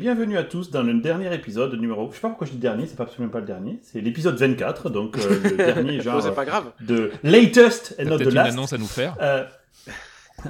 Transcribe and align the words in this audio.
Bienvenue 0.00 0.38
à 0.38 0.44
tous 0.44 0.70
dans 0.70 0.82
le 0.82 0.94
dernier 0.94 1.32
épisode 1.34 1.74
numéro. 1.78 2.08
Je 2.10 2.14
sais 2.14 2.20
pas 2.22 2.28
pourquoi 2.28 2.46
je 2.46 2.52
dis 2.52 2.58
dernier, 2.58 2.86
c'est 2.86 2.96
pas 2.96 3.02
absolument 3.02 3.30
pas 3.30 3.40
le 3.40 3.44
dernier, 3.46 3.78
c'est 3.82 4.00
l'épisode 4.00 4.34
24, 4.36 4.88
donc 4.88 5.18
euh, 5.18 5.40
le 5.44 5.50
dernier 5.56 6.00
genre. 6.00 6.22
c'est 6.22 6.34
pas 6.34 6.46
grave. 6.46 6.72
De 6.80 7.10
latest 7.22 7.96
and 8.00 8.04
not 8.04 8.14
the 8.16 8.18
peut-être 8.20 8.28
une 8.30 8.34
last. 8.36 8.52
annonce 8.54 8.72
à 8.72 8.78
nous 8.78 8.86
faire? 8.86 9.14
Euh, 9.20 9.44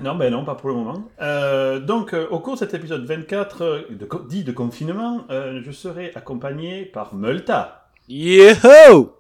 non, 0.02 0.14
ben 0.14 0.30
non, 0.30 0.44
pas 0.44 0.54
pour 0.54 0.68
le 0.68 0.76
moment. 0.76 1.02
Euh, 1.20 1.80
donc, 1.80 2.14
euh, 2.14 2.28
au 2.30 2.38
cours 2.38 2.54
de 2.54 2.58
cet 2.60 2.74
épisode 2.74 3.04
24, 3.04 3.62
euh, 3.62 3.82
de, 3.90 4.04
co- 4.04 4.20
dit 4.20 4.44
de 4.44 4.52
confinement, 4.52 5.24
euh, 5.30 5.60
je 5.64 5.72
serai 5.72 6.12
accompagné 6.14 6.84
par 6.84 7.14
Multa, 7.16 7.88
Yeho 8.08 9.16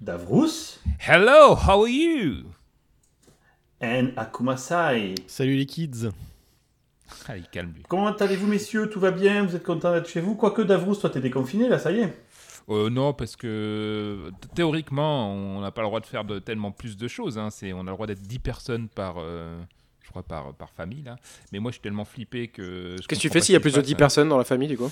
Davrous 0.00 0.78
Hello, 1.06 1.54
how 1.56 1.82
are 1.82 1.88
you? 1.88 2.44
et 3.82 4.04
Akumasai. 4.16 5.14
Salut 5.26 5.56
les 5.56 5.66
kids. 5.66 6.08
Allez, 7.28 7.42
calme 7.50 7.72
lui. 7.74 7.82
Comment 7.88 8.14
allez-vous, 8.16 8.46
messieurs? 8.46 8.88
Tout 8.88 9.00
va 9.00 9.10
bien? 9.10 9.44
Vous 9.44 9.54
êtes 9.56 9.62
contents 9.62 9.92
d'être 9.92 10.08
chez 10.08 10.20
vous? 10.20 10.34
Quoique, 10.34 10.62
Davrous, 10.62 10.96
toi, 10.96 11.10
t'es 11.10 11.20
déconfiné, 11.20 11.68
là, 11.68 11.78
ça 11.78 11.92
y 11.92 12.00
est. 12.00 12.14
Euh, 12.68 12.88
non, 12.88 13.12
parce 13.12 13.36
que 13.36 14.30
théoriquement, 14.54 15.32
on 15.32 15.60
n'a 15.60 15.70
pas 15.70 15.82
le 15.82 15.88
droit 15.88 16.00
de 16.00 16.06
faire 16.06 16.24
de 16.24 16.38
tellement 16.38 16.70
plus 16.70 16.96
de 16.96 17.08
choses. 17.08 17.38
Hein. 17.38 17.50
C'est, 17.50 17.72
on 17.72 17.80
a 17.80 17.84
le 17.84 17.92
droit 17.92 18.06
d'être 18.06 18.22
10 18.22 18.38
personnes 18.38 18.88
par, 18.88 19.16
euh, 19.18 19.60
je 20.02 20.10
crois, 20.10 20.22
par, 20.22 20.54
par 20.54 20.70
famille. 20.70 21.02
Là. 21.02 21.16
Mais 21.52 21.58
moi, 21.58 21.70
je 21.70 21.74
suis 21.74 21.82
tellement 21.82 22.04
flippé 22.04 22.48
que. 22.48 22.96
Qu'est-ce 22.96 23.08
que 23.08 23.14
tu 23.16 23.28
fais 23.28 23.40
s'il 23.40 23.54
y 23.54 23.56
a 23.56 23.60
plus 23.60 23.72
de 23.72 23.76
passe, 23.76 23.86
10 23.86 23.92
hein. 23.92 23.96
personnes 23.96 24.28
dans 24.28 24.38
la 24.38 24.44
famille, 24.44 24.68
du 24.68 24.76
coup? 24.76 24.90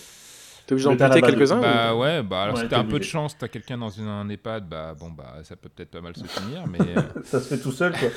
T'es 0.68 0.74
obligé 0.74 0.94
d'en 0.94 1.08
de- 1.08 1.20
quelques-uns 1.20 1.60
Bah 1.62 1.94
ou- 1.94 2.00
ouais, 2.02 2.22
bah 2.22 2.42
alors 2.42 2.56
Ouais, 2.56 2.62
si 2.64 2.68
t'as 2.68 2.78
un 2.80 2.84
peu 2.84 2.98
de 2.98 3.04
chance, 3.04 3.38
t'as 3.38 3.48
quelqu'un 3.48 3.78
dans 3.78 3.88
une, 3.88 4.06
un 4.06 4.28
EHPAD, 4.28 4.68
bah 4.68 4.94
bon, 4.94 5.08
bah 5.10 5.36
ça 5.42 5.56
peut 5.56 5.70
peut-être 5.70 5.90
pas 5.92 6.02
mal 6.02 6.14
se 6.14 6.24
finir, 6.26 6.66
mais 6.66 6.78
euh, 6.96 7.00
Ça 7.24 7.40
se 7.40 7.48
fait 7.56 7.58
tout 7.62 7.72
seul, 7.72 7.92
quoi. 7.98 8.10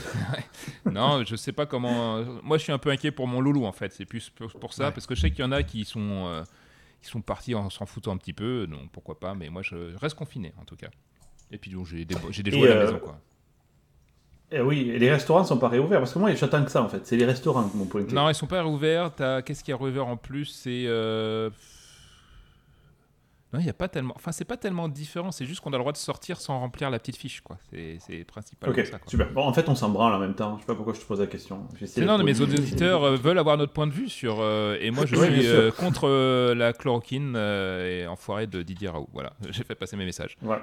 non, 0.91 1.23
je 1.25 1.35
sais 1.37 1.53
pas 1.53 1.65
comment. 1.65 2.17
euh, 2.17 2.25
Moi, 2.43 2.57
je 2.57 2.63
suis 2.63 2.73
un 2.73 2.77
peu 2.77 2.89
inquiet 2.89 3.11
pour 3.11 3.25
mon 3.25 3.39
loulou 3.39 3.65
en 3.65 3.71
fait. 3.71 3.93
C'est 3.93 4.03
plus 4.03 4.29
pour, 4.29 4.73
ça, 4.73 4.87
Ouais. 4.87 4.91
parce 4.91 5.07
que 5.07 5.15
je 5.15 5.21
sais 5.21 5.31
qu'il 5.31 5.39
y 5.45 5.47
en 5.47 5.53
a 5.53 5.63
qui 5.63 5.85
sont, 5.85 6.25
euh, 6.27 6.43
qui 7.01 7.09
sont 7.09 7.21
partis 7.21 7.55
en 7.55 7.69
s'en 7.69 7.85
foutant 7.85 8.11
un 8.11 8.17
petit 8.17 8.33
peu, 8.33 8.67
donc 8.67 8.91
pourquoi 8.91 9.17
pas. 9.17 9.33
Mais 9.33 9.47
moi, 9.49 9.61
je 9.61 9.95
reste 9.95 10.15
confiné 10.17 10.53
en 10.61 10.65
tout 10.65 10.75
cas. 10.75 10.89
Et 11.51 11.57
puis 11.57 11.71
donc, 11.71 11.85
j'ai 11.85 12.03
des, 12.03 12.15
j'ai 12.31 12.43
des 12.43 12.51
Et, 12.53 12.59
jouets 12.59 12.71
à 12.71 12.75
la 12.75 12.85
maison 12.85 12.99
quoi. 12.99 13.17
Eh 14.51 14.59
oui, 14.59 14.89
et 14.89 14.99
les 14.99 15.09
restaurants 15.09 15.45
sont 15.45 15.57
pas 15.57 15.69
réouverts, 15.69 15.99
parce 15.99 16.13
que 16.13 16.19
moi, 16.19 16.35
j'attends 16.35 16.65
que 16.65 16.71
ça, 16.71 16.83
en 16.83 16.89
fait. 16.89 17.07
C'est 17.07 17.15
les 17.15 17.23
restaurants 17.25 17.69
qui 17.69 17.77
m'ont 17.77 17.85
pointé. 17.85 18.13
Non, 18.13 18.27
ils 18.27 18.35
sont 18.35 18.47
pas 18.47 18.61
réouverts. 18.61 19.15
T'as- 19.15 19.41
Qu'est-ce 19.41 19.63
qu'il 19.63 19.71
y 19.71 19.75
a 19.75 19.77
réouvert 19.81 20.07
en 20.07 20.17
plus? 20.17 20.45
C'est. 20.47 20.83
euh, 20.87 21.49
Non, 23.53 23.59
il 23.59 23.65
y 23.65 23.69
a 23.69 23.73
pas 23.73 23.89
tellement. 23.89 24.13
Enfin, 24.15 24.31
c'est 24.31 24.45
pas 24.45 24.55
tellement 24.55 24.87
différent. 24.87 25.31
C'est 25.31 25.45
juste 25.45 25.59
qu'on 25.59 25.71
a 25.73 25.77
le 25.77 25.79
droit 25.81 25.91
de 25.91 25.97
sortir 25.97 26.39
sans 26.39 26.57
remplir 26.59 26.89
la 26.89 26.99
petite 26.99 27.17
fiche, 27.17 27.41
quoi. 27.41 27.57
C'est 27.69 27.97
c'est 27.99 28.23
principalement 28.23 28.73
Ok, 28.77 28.85
ça. 28.85 28.97
Quoi. 28.97 29.09
super. 29.09 29.29
Bon, 29.31 29.43
en 29.43 29.51
fait, 29.53 29.67
on 29.67 29.75
s'en 29.75 29.89
branle 29.89 30.13
en 30.13 30.19
même 30.19 30.35
temps. 30.35 30.55
Je 30.55 30.61
sais 30.61 30.67
pas 30.67 30.75
pourquoi 30.75 30.93
je 30.93 30.99
te 31.01 31.05
pose 31.05 31.19
la 31.19 31.27
question. 31.27 31.67
Non, 31.97 32.17
mais 32.17 32.23
mes 32.23 32.33
poli. 32.33 32.53
auditeurs 32.53 33.03
euh, 33.03 33.15
veulent 33.17 33.39
avoir 33.39 33.57
notre 33.57 33.73
point 33.73 33.87
de 33.87 33.91
vue 33.91 34.07
sur. 34.09 34.37
euh, 34.39 34.77
et 34.79 34.89
moi, 34.91 35.05
je 35.05 35.15
suis 35.15 35.47
euh, 35.47 35.69
contre 35.71 36.07
la 36.53 36.71
chloroquine 36.71 37.35
et 37.35 38.07
enfoiré 38.07 38.47
de 38.47 38.61
Didier 38.61 38.87
Raoult. 38.89 39.09
Voilà, 39.13 39.33
j'ai 39.49 39.63
fait 39.63 39.75
passer 39.75 39.97
mes 39.97 40.05
messages. 40.05 40.37
Voilà. 40.41 40.61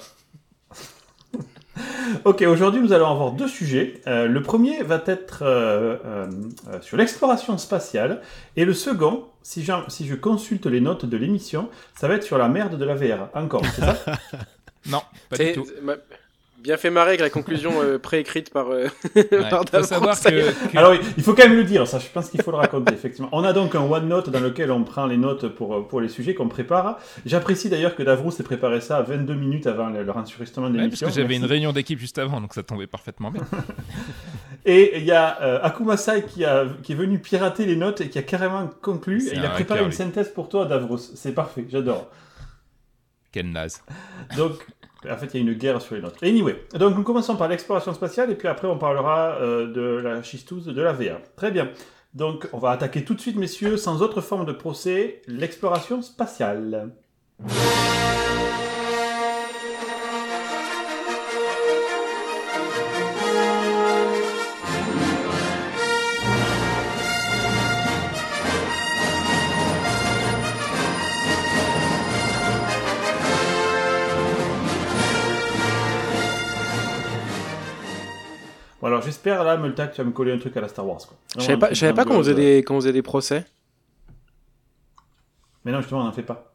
Ok, 2.25 2.43
aujourd'hui 2.43 2.81
nous 2.81 2.93
allons 2.93 3.11
avoir 3.11 3.33
deux 3.33 3.49
sujets. 3.49 4.01
Euh, 4.07 4.27
le 4.27 4.43
premier 4.43 4.83
va 4.83 5.03
être 5.07 5.43
euh, 5.43 5.97
euh, 6.05 6.27
sur 6.81 6.97
l'exploration 6.97 7.57
spatiale 7.59 8.23
et 8.57 8.65
le 8.65 8.73
second, 8.73 9.27
si, 9.43 9.65
je 9.65 10.15
consulte 10.15 10.67
les 10.67 10.81
notes 10.81 11.05
de 11.05 11.17
l'émission, 11.17 11.69
ça 11.95 12.09
va 12.09 12.15
être 12.15 12.25
sur 12.25 12.39
la 12.39 12.49
merde 12.49 12.79
de 12.79 12.85
la 12.85 12.95
VR. 12.95 13.29
Encore, 13.35 13.65
c'est 13.75 13.83
ça? 13.83 13.97
Non, 14.87 15.03
pas 15.29 15.37
du 15.37 15.53
tout. 15.53 15.67
m'a 15.83 15.97
Bien 16.61 16.77
fait 16.77 16.91
marrer 16.91 17.11
avec 17.11 17.21
la 17.21 17.31
conclusion 17.31 17.73
euh, 17.83 17.99
préécrite 17.99 18.51
par. 18.51 18.69
euh, 18.71 18.89
Ouais. 19.15 19.25
par 19.51 19.65
Faut 19.71 19.83
savoir 19.85 20.21
que, 20.21 20.29
que- 20.73 20.77
Alors 20.79 20.91
oui, 20.91 20.99
il 21.17 21.23
faut 21.23 21.33
quand 21.35 21.45
même 21.45 21.57
le 21.57 21.65
dire, 21.65 21.87
ça 21.87 21.99
je 22.01 22.07
pense 22.09 22.31
qu'il 22.31 22.43
faut 22.43 22.51
le 22.51 22.57
raconter, 22.57 22.93
effectivement. 22.93 23.29
On 23.33 23.45
a 23.45 23.53
donc 23.53 23.75
un 23.77 23.81
OneNote 23.81 24.31
dans 24.31 24.41
lequel 24.41 24.71
on 24.73 24.83
prend 24.83 25.07
les 25.07 25.17
notes 25.17 25.49
pour, 25.49 25.87
pour 25.87 26.01
les 26.01 26.09
sujets 26.09 26.35
qu'on 26.35 26.49
prépare. 26.49 26.99
J'apprécie 27.27 27.69
d'ailleurs 27.69 27.95
que 27.95 28.03
Davrous 28.03 28.33
ait 28.41 28.43
préparé 28.43 28.81
ça 28.81 29.03
22 29.03 29.35
minutes 29.35 29.67
avant 29.69 29.89
le, 29.89 30.03
le 30.03 30.11
enregistrement 30.13 30.69
de 30.69 30.73
Ouais, 30.75 30.79
parce 30.89 31.01
l'émission. 31.01 31.07
que 31.09 31.13
j'avais 31.15 31.37
une 31.37 31.45
réunion 31.45 31.73
d'équipe 31.73 31.99
juste 32.01 32.19
avant, 32.19 32.41
donc 32.41 32.53
ça 32.55 32.63
tombait 32.65 32.87
parfaitement 32.89 33.31
bien. 33.31 33.43
Et 34.67 34.99
il 34.99 35.05
y 35.05 35.13
a 35.13 35.41
euh, 35.41 35.61
Akumasai 35.63 36.25
qui, 36.25 36.45
a, 36.45 36.67
qui 36.83 36.93
est 36.93 36.97
venu 36.97 37.21
pirater 37.21 37.65
les 37.67 37.77
notes 37.77 38.01
et 38.01 38.09
qui 38.11 38.19
a 38.19 38.23
carrément 38.23 38.69
conclu. 38.83 39.27
Et 39.29 39.35
il 39.37 39.45
a 39.45 39.51
préparé 39.51 39.81
hacker, 39.81 39.87
une 39.87 39.93
synthèse 39.93 40.29
pour 40.31 40.49
toi, 40.49 40.67
Davros. 40.67 40.99
C'est 40.99 41.33
parfait, 41.33 41.65
j'adore. 41.71 42.11
Quelle 43.33 43.51
naze. 43.51 43.83
Donc, 44.37 44.55
en 45.09 45.17
fait, 45.17 45.27
il 45.35 45.35
y 45.35 45.39
a 45.39 45.51
une 45.51 45.57
guerre 45.57 45.81
sur 45.81 45.95
les 45.95 46.01
notes. 46.01 46.17
Anyway, 46.23 46.65
donc 46.75 46.97
nous 46.97 47.03
commençons 47.03 47.37
par 47.37 47.49
l'exploration 47.49 47.95
spatiale 47.95 48.31
et 48.31 48.35
puis 48.35 48.49
après 48.49 48.67
on 48.67 48.79
parlera 48.79 49.37
euh, 49.41 49.73
de 49.73 49.81
la 49.81 50.23
schistose 50.23 50.67
de 50.67 50.83
la 50.83 50.93
VR. 50.93 51.21
Très 51.37 51.51
bien. 51.51 51.71
Donc, 52.15 52.49
on 52.53 52.59
va 52.59 52.71
attaquer 52.71 53.05
tout 53.05 53.15
de 53.15 53.21
suite, 53.21 53.37
messieurs, 53.37 53.77
sans 53.77 54.03
autre 54.03 54.23
forme 54.23 54.47
de 54.47 54.53
procès, 54.53 55.23
l'exploration 55.27 56.01
spatiale. 56.01 56.91
J'espère 79.19 79.43
là, 79.43 79.57
Multa, 79.57 79.89
que 79.89 79.97
tu 79.97 80.01
vas 80.01 80.07
me 80.07 80.13
coller 80.13 80.33
un 80.33 80.39
truc 80.39 80.57
à 80.57 80.61
la 80.61 80.69
Star 80.69 80.87
Wars. 80.87 80.99
Quoi. 80.99 81.17
Je 81.37 81.75
savais 81.75 81.93
pas, 81.93 82.05
qu'on 82.05 82.19
faisait, 82.19 82.35
des, 82.35 82.63
qu'on 82.63 82.77
faisait 82.77 82.93
des 82.93 83.03
procès. 83.03 83.45
Mais 85.65 85.73
non, 85.73 85.81
justement, 85.81 86.03
on 86.03 86.05
n'en 86.05 86.13
fait 86.13 86.23
pas. 86.23 86.55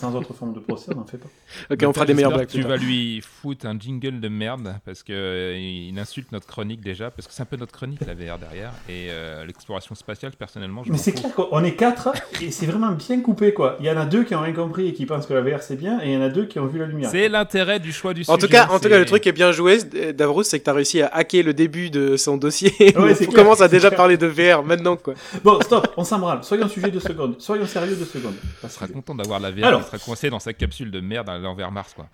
Sans 0.00 0.14
autre 0.14 0.32
forme 0.32 0.54
de 0.54 0.60
procès, 0.60 0.92
on 0.94 0.98
n'en 0.98 1.04
fait 1.04 1.18
pas. 1.18 1.28
Ok, 1.70 1.82
on 1.86 1.92
fera 1.92 2.06
des 2.06 2.14
meilleures 2.14 2.30
J'espère 2.30 2.46
blagues. 2.46 2.62
Tu 2.62 2.68
vas 2.68 2.76
lui 2.78 3.20
foutre 3.20 3.66
un 3.66 3.78
jingle 3.78 4.18
de 4.20 4.28
merde 4.28 4.76
parce 4.86 5.02
que 5.02 5.12
euh, 5.12 5.58
il 5.58 5.98
insulte 5.98 6.32
notre 6.32 6.46
chronique 6.46 6.80
déjà, 6.80 7.10
parce 7.10 7.28
que 7.28 7.34
c'est 7.34 7.42
un 7.42 7.46
peu 7.46 7.56
notre 7.56 7.72
chronique 7.72 8.00
la 8.06 8.14
VR 8.14 8.38
derrière 8.38 8.72
et 8.88 9.08
euh, 9.10 9.44
l'exploration 9.44 9.94
spatiale 9.94 10.32
personnellement. 10.38 10.84
Je 10.84 10.92
Mais 10.92 10.96
c'est 10.96 11.12
clair 11.12 11.34
qu'on 11.34 11.62
est 11.64 11.74
quatre 11.74 12.12
et 12.40 12.50
c'est 12.50 12.64
vraiment 12.64 12.92
bien 12.92 13.20
coupé 13.20 13.52
quoi. 13.52 13.76
Il 13.80 13.84
y 13.86 13.90
en 13.90 13.96
a 13.98 14.06
deux 14.06 14.24
qui 14.24 14.34
ont 14.34 14.40
rien 14.40 14.54
compris 14.54 14.88
et 14.88 14.92
qui 14.94 15.04
pensent 15.04 15.26
que 15.26 15.34
la 15.34 15.42
VR 15.42 15.62
c'est 15.62 15.76
bien 15.76 16.00
et 16.02 16.08
il 16.08 16.14
y 16.14 16.16
en 16.16 16.22
a 16.22 16.30
deux 16.30 16.46
qui 16.46 16.58
ont 16.58 16.66
vu 16.66 16.78
la 16.78 16.86
lumière. 16.86 17.10
C'est 17.10 17.28
l'intérêt 17.28 17.78
du 17.78 17.92
choix 17.92 18.14
du 18.14 18.22
En 18.28 18.36
tout 18.36 18.46
sujet, 18.46 18.52
cas, 18.52 18.68
en 18.70 18.80
tout 18.80 18.88
cas, 18.88 18.98
le 18.98 19.04
truc 19.04 19.26
est 19.26 19.32
bien 19.32 19.52
joué, 19.52 19.78
Davros, 20.14 20.44
c'est 20.44 20.58
que 20.60 20.64
t'as 20.64 20.72
réussi 20.72 21.02
à 21.02 21.08
hacker 21.08 21.44
le 21.44 21.52
début 21.52 21.90
de 21.90 22.16
son 22.16 22.38
dossier. 22.38 22.72
Ouais, 22.80 22.94
on 22.96 23.14
clair, 23.14 23.28
commence 23.34 23.60
à 23.60 23.68
déjà 23.68 23.88
clair. 23.88 23.98
parler 23.98 24.16
de 24.16 24.26
VR 24.26 24.62
maintenant, 24.64 24.96
quoi. 24.96 25.14
Bon, 25.44 25.60
stop, 25.60 25.92
on 25.96 26.04
s'en 26.04 26.18
branle. 26.18 26.42
Soyons 26.42 26.68
sujet 26.68 26.90
de 26.90 27.00
seconde. 27.00 27.36
Soyons 27.38 27.66
sérieux 27.66 27.96
de 27.96 28.04
seconde. 28.04 28.34
On 28.62 28.68
sera 28.68 28.86
content 28.88 29.14
d'avoir 29.14 29.40
la 29.40 29.50
VR 29.50 29.66
Alors. 29.66 29.89
Qui 29.90 29.96
sera 29.98 30.04
coincée 30.04 30.30
dans 30.30 30.40
sa 30.40 30.52
capsule 30.52 30.90
de 30.90 31.00
merde 31.00 31.28
à 31.28 31.38
l'envers 31.38 31.72
Mars 31.72 31.94
quoi. 31.94 32.06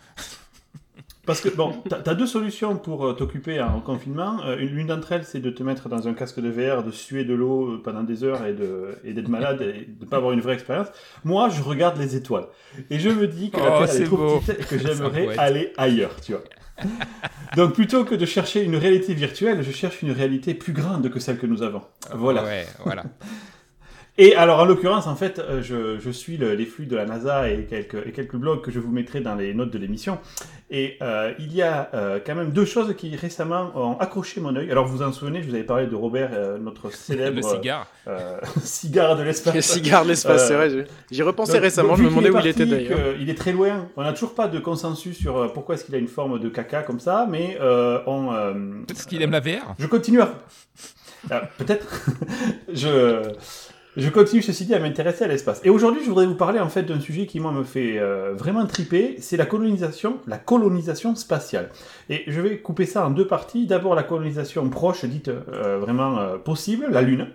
Parce 1.27 1.41
que 1.41 1.49
bon, 1.49 1.83
t'as 1.89 1.99
as 2.07 2.15
deux 2.15 2.27
solutions 2.27 2.77
pour 2.77 3.05
euh, 3.05 3.13
t'occuper 3.13 3.61
en 3.61 3.81
confinement. 3.81 4.39
Euh, 4.45 4.59
une 4.59 4.69
l'une 4.69 4.87
d'entre 4.87 5.11
elles, 5.11 5.25
c'est 5.25 5.41
de 5.41 5.51
te 5.51 5.65
mettre 5.65 5.89
dans 5.89 6.07
un 6.07 6.15
casque 6.15 6.39
de 6.39 6.49
VR, 6.49 6.85
de 6.85 6.93
suer 6.93 7.25
de 7.25 7.35
l'eau 7.35 7.73
euh, 7.73 7.83
pendant 7.83 8.05
des 8.05 8.23
heures 8.23 8.47
et 8.47 8.53
de 8.53 8.97
et 9.03 9.13
d'être 9.13 9.29
malade 9.29 9.61
et 9.61 9.89
de 9.89 10.05
pas 10.05 10.19
avoir 10.19 10.33
une 10.33 10.41
vraie 10.41 10.55
expérience. 10.55 10.87
Moi, 11.25 11.49
je 11.49 11.63
regarde 11.63 11.99
les 11.99 12.15
étoiles 12.15 12.47
et 12.91 13.01
je 13.01 13.09
me 13.09 13.27
dis 13.27 13.51
que 13.51 13.57
la 13.57 13.75
Oh, 13.75 13.79
Terre 13.81 13.89
c'est 13.89 14.03
est 14.03 14.05
trop 14.05 14.17
beau. 14.17 14.39
petite 14.39 14.61
et 14.61 14.65
que 14.65 14.79
j'aimerais 14.87 15.37
aller 15.37 15.73
ailleurs, 15.77 16.15
tu 16.21 16.33
vois. 16.33 16.45
Donc 17.57 17.73
plutôt 17.75 18.05
que 18.05 18.15
de 18.15 18.25
chercher 18.27 18.63
une 18.63 18.77
réalité 18.77 19.13
virtuelle, 19.15 19.63
je 19.63 19.73
cherche 19.73 20.03
une 20.03 20.13
réalité 20.13 20.55
plus 20.55 20.73
grande 20.75 21.11
que 21.11 21.19
celle 21.19 21.39
que 21.39 21.47
nous 21.47 21.63
avons. 21.63 21.83
Voilà. 22.15 22.45
Ouais, 22.45 22.67
voilà. 22.85 23.03
Et 24.19 24.35
alors, 24.35 24.61
en 24.61 24.65
l'occurrence, 24.65 25.07
en 25.07 25.15
fait, 25.15 25.39
euh, 25.39 25.63
je, 25.63 25.99
je 25.99 26.11
suis 26.11 26.39
le- 26.39 26.55
les 26.55 26.65
flux 26.65 26.87
de 26.87 26.97
la 26.97 27.05
NASA 27.05 27.51
et 27.51 27.65
quelques, 27.65 28.07
et 28.07 28.13
quelques 28.13 28.37
blogs 28.37 28.63
que 28.63 28.71
je 28.71 28.81
vous 28.81 28.91
mettrai 28.91 29.21
dans 29.21 29.35
les 29.35 29.53
notes 29.53 29.71
de 29.71 29.77
l'émission. 29.79 30.19
Et 30.71 30.97
euh, 31.03 31.35
il 31.39 31.55
y 31.55 31.61
a 31.61 31.91
euh, 31.93 32.19
quand 32.25 32.35
même 32.35 32.51
deux 32.51 32.65
choses 32.65 32.95
qui 32.97 33.15
récemment 33.15 33.71
ont 33.75 33.99
accroché 33.99 34.41
mon 34.41 34.57
œil. 34.57 34.71
Alors, 34.71 34.87
vous 34.87 34.97
vous 34.99 35.03
en 35.03 35.13
souvenez, 35.13 35.43
je 35.43 35.49
vous 35.49 35.55
avais 35.55 35.65
parlé 35.65 35.87
de 35.87 35.95
Robert, 35.95 36.31
euh, 36.33 36.57
notre 36.59 36.91
célèbre 36.91 37.37
le 37.37 37.43
cigare. 37.43 37.87
euh, 38.09 38.39
cigare 38.63 39.17
de 39.17 39.23
l'espace. 39.23 39.55
Le 39.55 39.61
cigare 39.61 40.05
de 40.05 40.09
l'espace, 40.09 40.45
Euh, 40.45 40.49
c'est 40.49 40.55
vrai. 40.55 40.87
J'y 41.11 41.23
repensais 41.23 41.53
Donc- 41.53 41.63
récemment, 41.63 41.89
donc, 41.91 41.99
je 41.99 42.03
me 42.05 42.09
demandais 42.09 42.31
où 42.31 42.39
il 42.39 42.47
était 42.47 42.65
d'ailleurs. 42.65 42.99
Il 43.21 43.29
est 43.29 43.35
très 43.39 43.53
loin. 43.53 43.87
On 43.99 44.03
n'a 44.03 44.15
toujours 44.15 44.35
pas 44.35 44.49
de 44.49 44.59
consensus 44.61 45.19
sur 45.19 45.37
euh, 45.37 45.49
pourquoi 45.49 45.75
est-ce 45.75 45.85
qu'il 45.85 45.95
a 45.95 45.99
une 45.99 46.09
forme 46.09 46.39
de 46.41 46.49
caca 46.49 46.83
comme 46.83 47.01
ça, 47.01 47.27
mais 47.31 47.59
euh, 47.61 47.99
on, 48.07 48.33
euh, 48.33 48.55
Peut-être 48.89 49.07
qu'il 49.07 49.21
aime 49.21 49.33
la 49.33 49.41
VR. 49.41 49.75
je 49.79 49.87
continue 49.87 50.23
à. 50.23 50.33
Ah, 51.31 51.43
Peut-être. 51.59 52.07
je. 52.73 53.21
Je 53.97 54.11
continue, 54.11 54.43
ceci 54.43 54.67
dit, 54.67 54.75
à 54.75 54.79
m'intéresser 54.79 55.25
à 55.25 55.29
l'espace. 55.29 55.61
Et 55.65 55.71
aujourd'hui, 55.71 56.03
je 56.03 56.09
voudrais 56.09 56.27
vous 56.27 56.35
parler 56.35 56.61
en 56.61 56.69
fait 56.69 56.83
d'un 56.83 57.01
sujet 57.01 57.27
qui, 57.27 57.41
moi, 57.41 57.51
me 57.51 57.65
fait 57.65 57.99
euh, 57.99 58.35
vraiment 58.35 58.67
triper, 58.67 59.17
c'est 59.21 59.39
la 59.39 59.47
colonisation, 59.47 60.19
la 60.27 60.37
colonisation 60.37 61.15
spatiale. 61.15 61.71
Et 62.11 62.25
je 62.27 62.41
vais 62.41 62.59
couper 62.59 62.85
ça 62.85 63.07
en 63.07 63.11
deux 63.11 63.27
parties. 63.27 63.67
D'abord, 63.67 63.95
la 63.95 64.03
colonisation 64.03 64.69
proche, 64.69 65.05
dite 65.07 65.29
euh, 65.29 65.79
vraiment 65.79 66.19
euh, 66.19 66.37
possible, 66.37 66.89
la 66.91 67.01
Lune, 67.01 67.29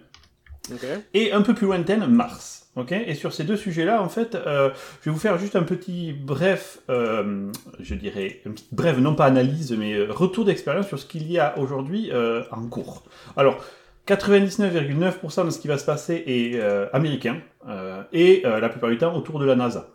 et 1.13 1.31
un 1.31 1.41
peu 1.41 1.53
plus 1.53 1.67
lointaine, 1.67 2.05
Mars. 2.07 2.59
Ok 2.77 2.93
et 2.93 3.15
sur 3.15 3.33
ces 3.33 3.43
deux 3.43 3.57
sujets-là, 3.57 4.01
en 4.01 4.07
fait, 4.07 4.35
euh, 4.35 4.69
je 5.01 5.09
vais 5.09 5.13
vous 5.13 5.19
faire 5.19 5.37
juste 5.37 5.57
un 5.57 5.63
petit 5.63 6.13
bref, 6.13 6.79
euh, 6.89 7.51
je 7.81 7.95
dirais, 7.95 8.39
une 8.45 8.53
petite 8.53 8.73
brève, 8.73 8.99
non 8.99 9.13
pas 9.13 9.25
analyse, 9.25 9.73
mais 9.77 10.05
retour 10.05 10.45
d'expérience 10.45 10.87
sur 10.87 10.97
ce 10.97 11.05
qu'il 11.05 11.29
y 11.29 11.37
a 11.37 11.57
aujourd'hui 11.57 12.11
euh, 12.13 12.43
en 12.51 12.65
cours. 12.67 13.03
Alors, 13.35 13.61
99,9% 14.07 15.45
de 15.45 15.49
ce 15.51 15.59
qui 15.59 15.67
va 15.67 15.77
se 15.77 15.85
passer 15.85 16.23
est 16.25 16.55
euh, 16.55 16.87
américain 16.93 17.37
euh, 17.67 18.03
et 18.11 18.41
euh, 18.45 18.59
la 18.59 18.69
plupart 18.69 18.89
du 18.89 18.97
temps 18.97 19.15
autour 19.15 19.39
de 19.39 19.45
la 19.45 19.55
NASA. 19.55 19.87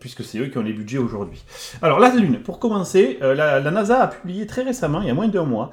Puisque 0.00 0.24
c'est 0.24 0.38
eux 0.38 0.46
qui 0.46 0.56
ont 0.56 0.62
les 0.62 0.72
budgets 0.72 0.96
aujourd'hui. 0.96 1.44
Alors 1.82 2.00
la 2.00 2.14
Lune, 2.14 2.40
pour 2.42 2.58
commencer, 2.58 3.18
la, 3.20 3.60
la 3.60 3.70
NASA 3.70 4.04
a 4.04 4.06
publié 4.06 4.46
très 4.46 4.62
récemment, 4.62 5.02
il 5.02 5.08
y 5.08 5.10
a 5.10 5.14
moins 5.14 5.28
d'un 5.28 5.44
mois, 5.44 5.70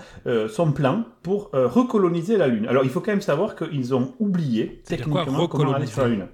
son 0.50 0.74
plan 0.74 1.06
pour 1.24 1.50
recoloniser 1.54 2.36
la 2.36 2.48
Lune. 2.50 2.68
Alors 2.68 2.84
il 2.84 2.90
faut 2.90 3.00
quand 3.00 3.12
même 3.12 3.22
savoir 3.22 3.56
qu'ils 3.56 3.96
ont 3.96 4.14
oublié 4.20 4.82
C'est-à-dire 4.84 5.08
quoi, 5.08 5.24
techniquement 5.24 5.48
comment 5.48 5.74
aller 5.74 5.86
recoloniser 5.86 5.94
sur 5.94 6.02
la 6.02 6.10
Lune. 6.10 6.28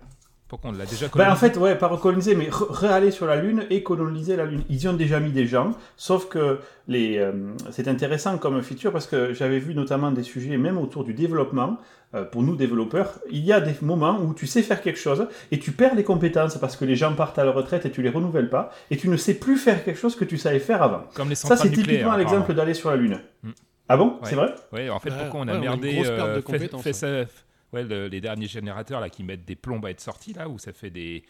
Pourquoi 0.47 0.69
on 0.69 0.73
l'a 0.73 0.85
déjà 0.85 1.07
Ben, 1.07 1.11
connu 1.11 1.25
en 1.25 1.35
fait, 1.35 1.57
ouais, 1.57 1.75
pas 1.75 1.87
recoloniser, 1.87 2.35
mais 2.35 2.49
réaller 2.51 3.09
sur 3.09 3.25
la 3.25 3.35
Lune 3.35 3.65
et 3.71 3.81
coloniser 3.81 4.35
la 4.35 4.45
Lune. 4.45 4.63
Ils 4.69 4.83
y 4.83 4.87
ont 4.87 4.93
déjà 4.93 5.19
mis 5.19 5.31
des 5.31 5.47
gens, 5.47 5.71
sauf 5.97 6.27
que 6.29 6.59
les, 6.87 7.17
euh, 7.17 7.31
c'est 7.71 7.87
intéressant 7.87 8.37
comme 8.37 8.61
feature 8.61 8.91
parce 8.91 9.07
que 9.07 9.33
j'avais 9.33 9.57
vu 9.57 9.73
notamment 9.73 10.11
des 10.11 10.21
sujets, 10.21 10.55
même 10.57 10.77
autour 10.77 11.03
du 11.03 11.15
développement, 11.15 11.77
euh, 12.13 12.25
pour 12.25 12.43
nous 12.43 12.55
développeurs, 12.55 13.15
il 13.31 13.43
y 13.43 13.51
a 13.51 13.59
des 13.59 13.73
moments 13.81 14.19
où 14.21 14.35
tu 14.35 14.45
sais 14.45 14.61
faire 14.61 14.81
quelque 14.81 14.99
chose 14.99 15.27
et 15.51 15.57
tu 15.57 15.71
perds 15.71 15.95
les 15.95 16.03
compétences 16.03 16.57
parce 16.59 16.77
que 16.77 16.85
les 16.85 16.95
gens 16.95 17.13
partent 17.15 17.39
à 17.39 17.43
la 17.43 17.51
retraite 17.51 17.87
et 17.87 17.91
tu 17.91 18.03
les 18.03 18.09
renouvelles 18.11 18.49
pas, 18.51 18.71
et 18.91 18.97
tu 18.97 19.09
ne 19.09 19.17
sais 19.17 19.33
plus 19.33 19.57
faire 19.57 19.83
quelque 19.83 19.99
chose 19.99 20.15
que 20.15 20.25
tu 20.25 20.37
savais 20.37 20.59
faire 20.59 20.83
avant. 20.83 21.05
Comme 21.15 21.29
les 21.29 21.35
Ça, 21.35 21.57
c'est 21.57 21.71
typiquement 21.71 22.15
l'exemple 22.15 22.53
d'aller 22.53 22.75
sur 22.75 22.91
la 22.91 22.97
Lune. 22.97 23.19
Mm. 23.41 23.49
Ah 23.89 23.97
bon? 23.97 24.05
Ouais. 24.09 24.19
C'est 24.23 24.35
vrai? 24.35 24.53
Ouais, 24.71 24.89
en 24.89 24.99
fait, 24.99 25.09
pourquoi 25.09 25.39
on 25.41 25.47
a 25.47 25.53
ouais, 25.53 25.57
on 25.57 25.61
a 25.61 25.73
une 25.75 25.81
merdé 25.81 25.93
grosse 25.93 26.07
perte 26.07 26.19
de 26.19 26.23
euh, 26.23 26.35
fait- 26.35 26.41
compétences, 26.43 26.83
fait 26.83 27.27
ouais, 27.73 27.83
le- 27.83 28.07
les 28.07 28.21
derniers 28.21 28.47
générateurs 28.47 28.99
là 29.01 29.09
qui 29.09 29.23
mettent 29.23 29.45
des 29.45 29.55
plombes 29.55 29.85
à 29.85 29.91
être 29.91 30.01
sortis 30.01 30.33
là 30.33 30.47
où 30.49 30.57
ça 30.59 30.73
fait 30.73 30.89
des 30.89 31.23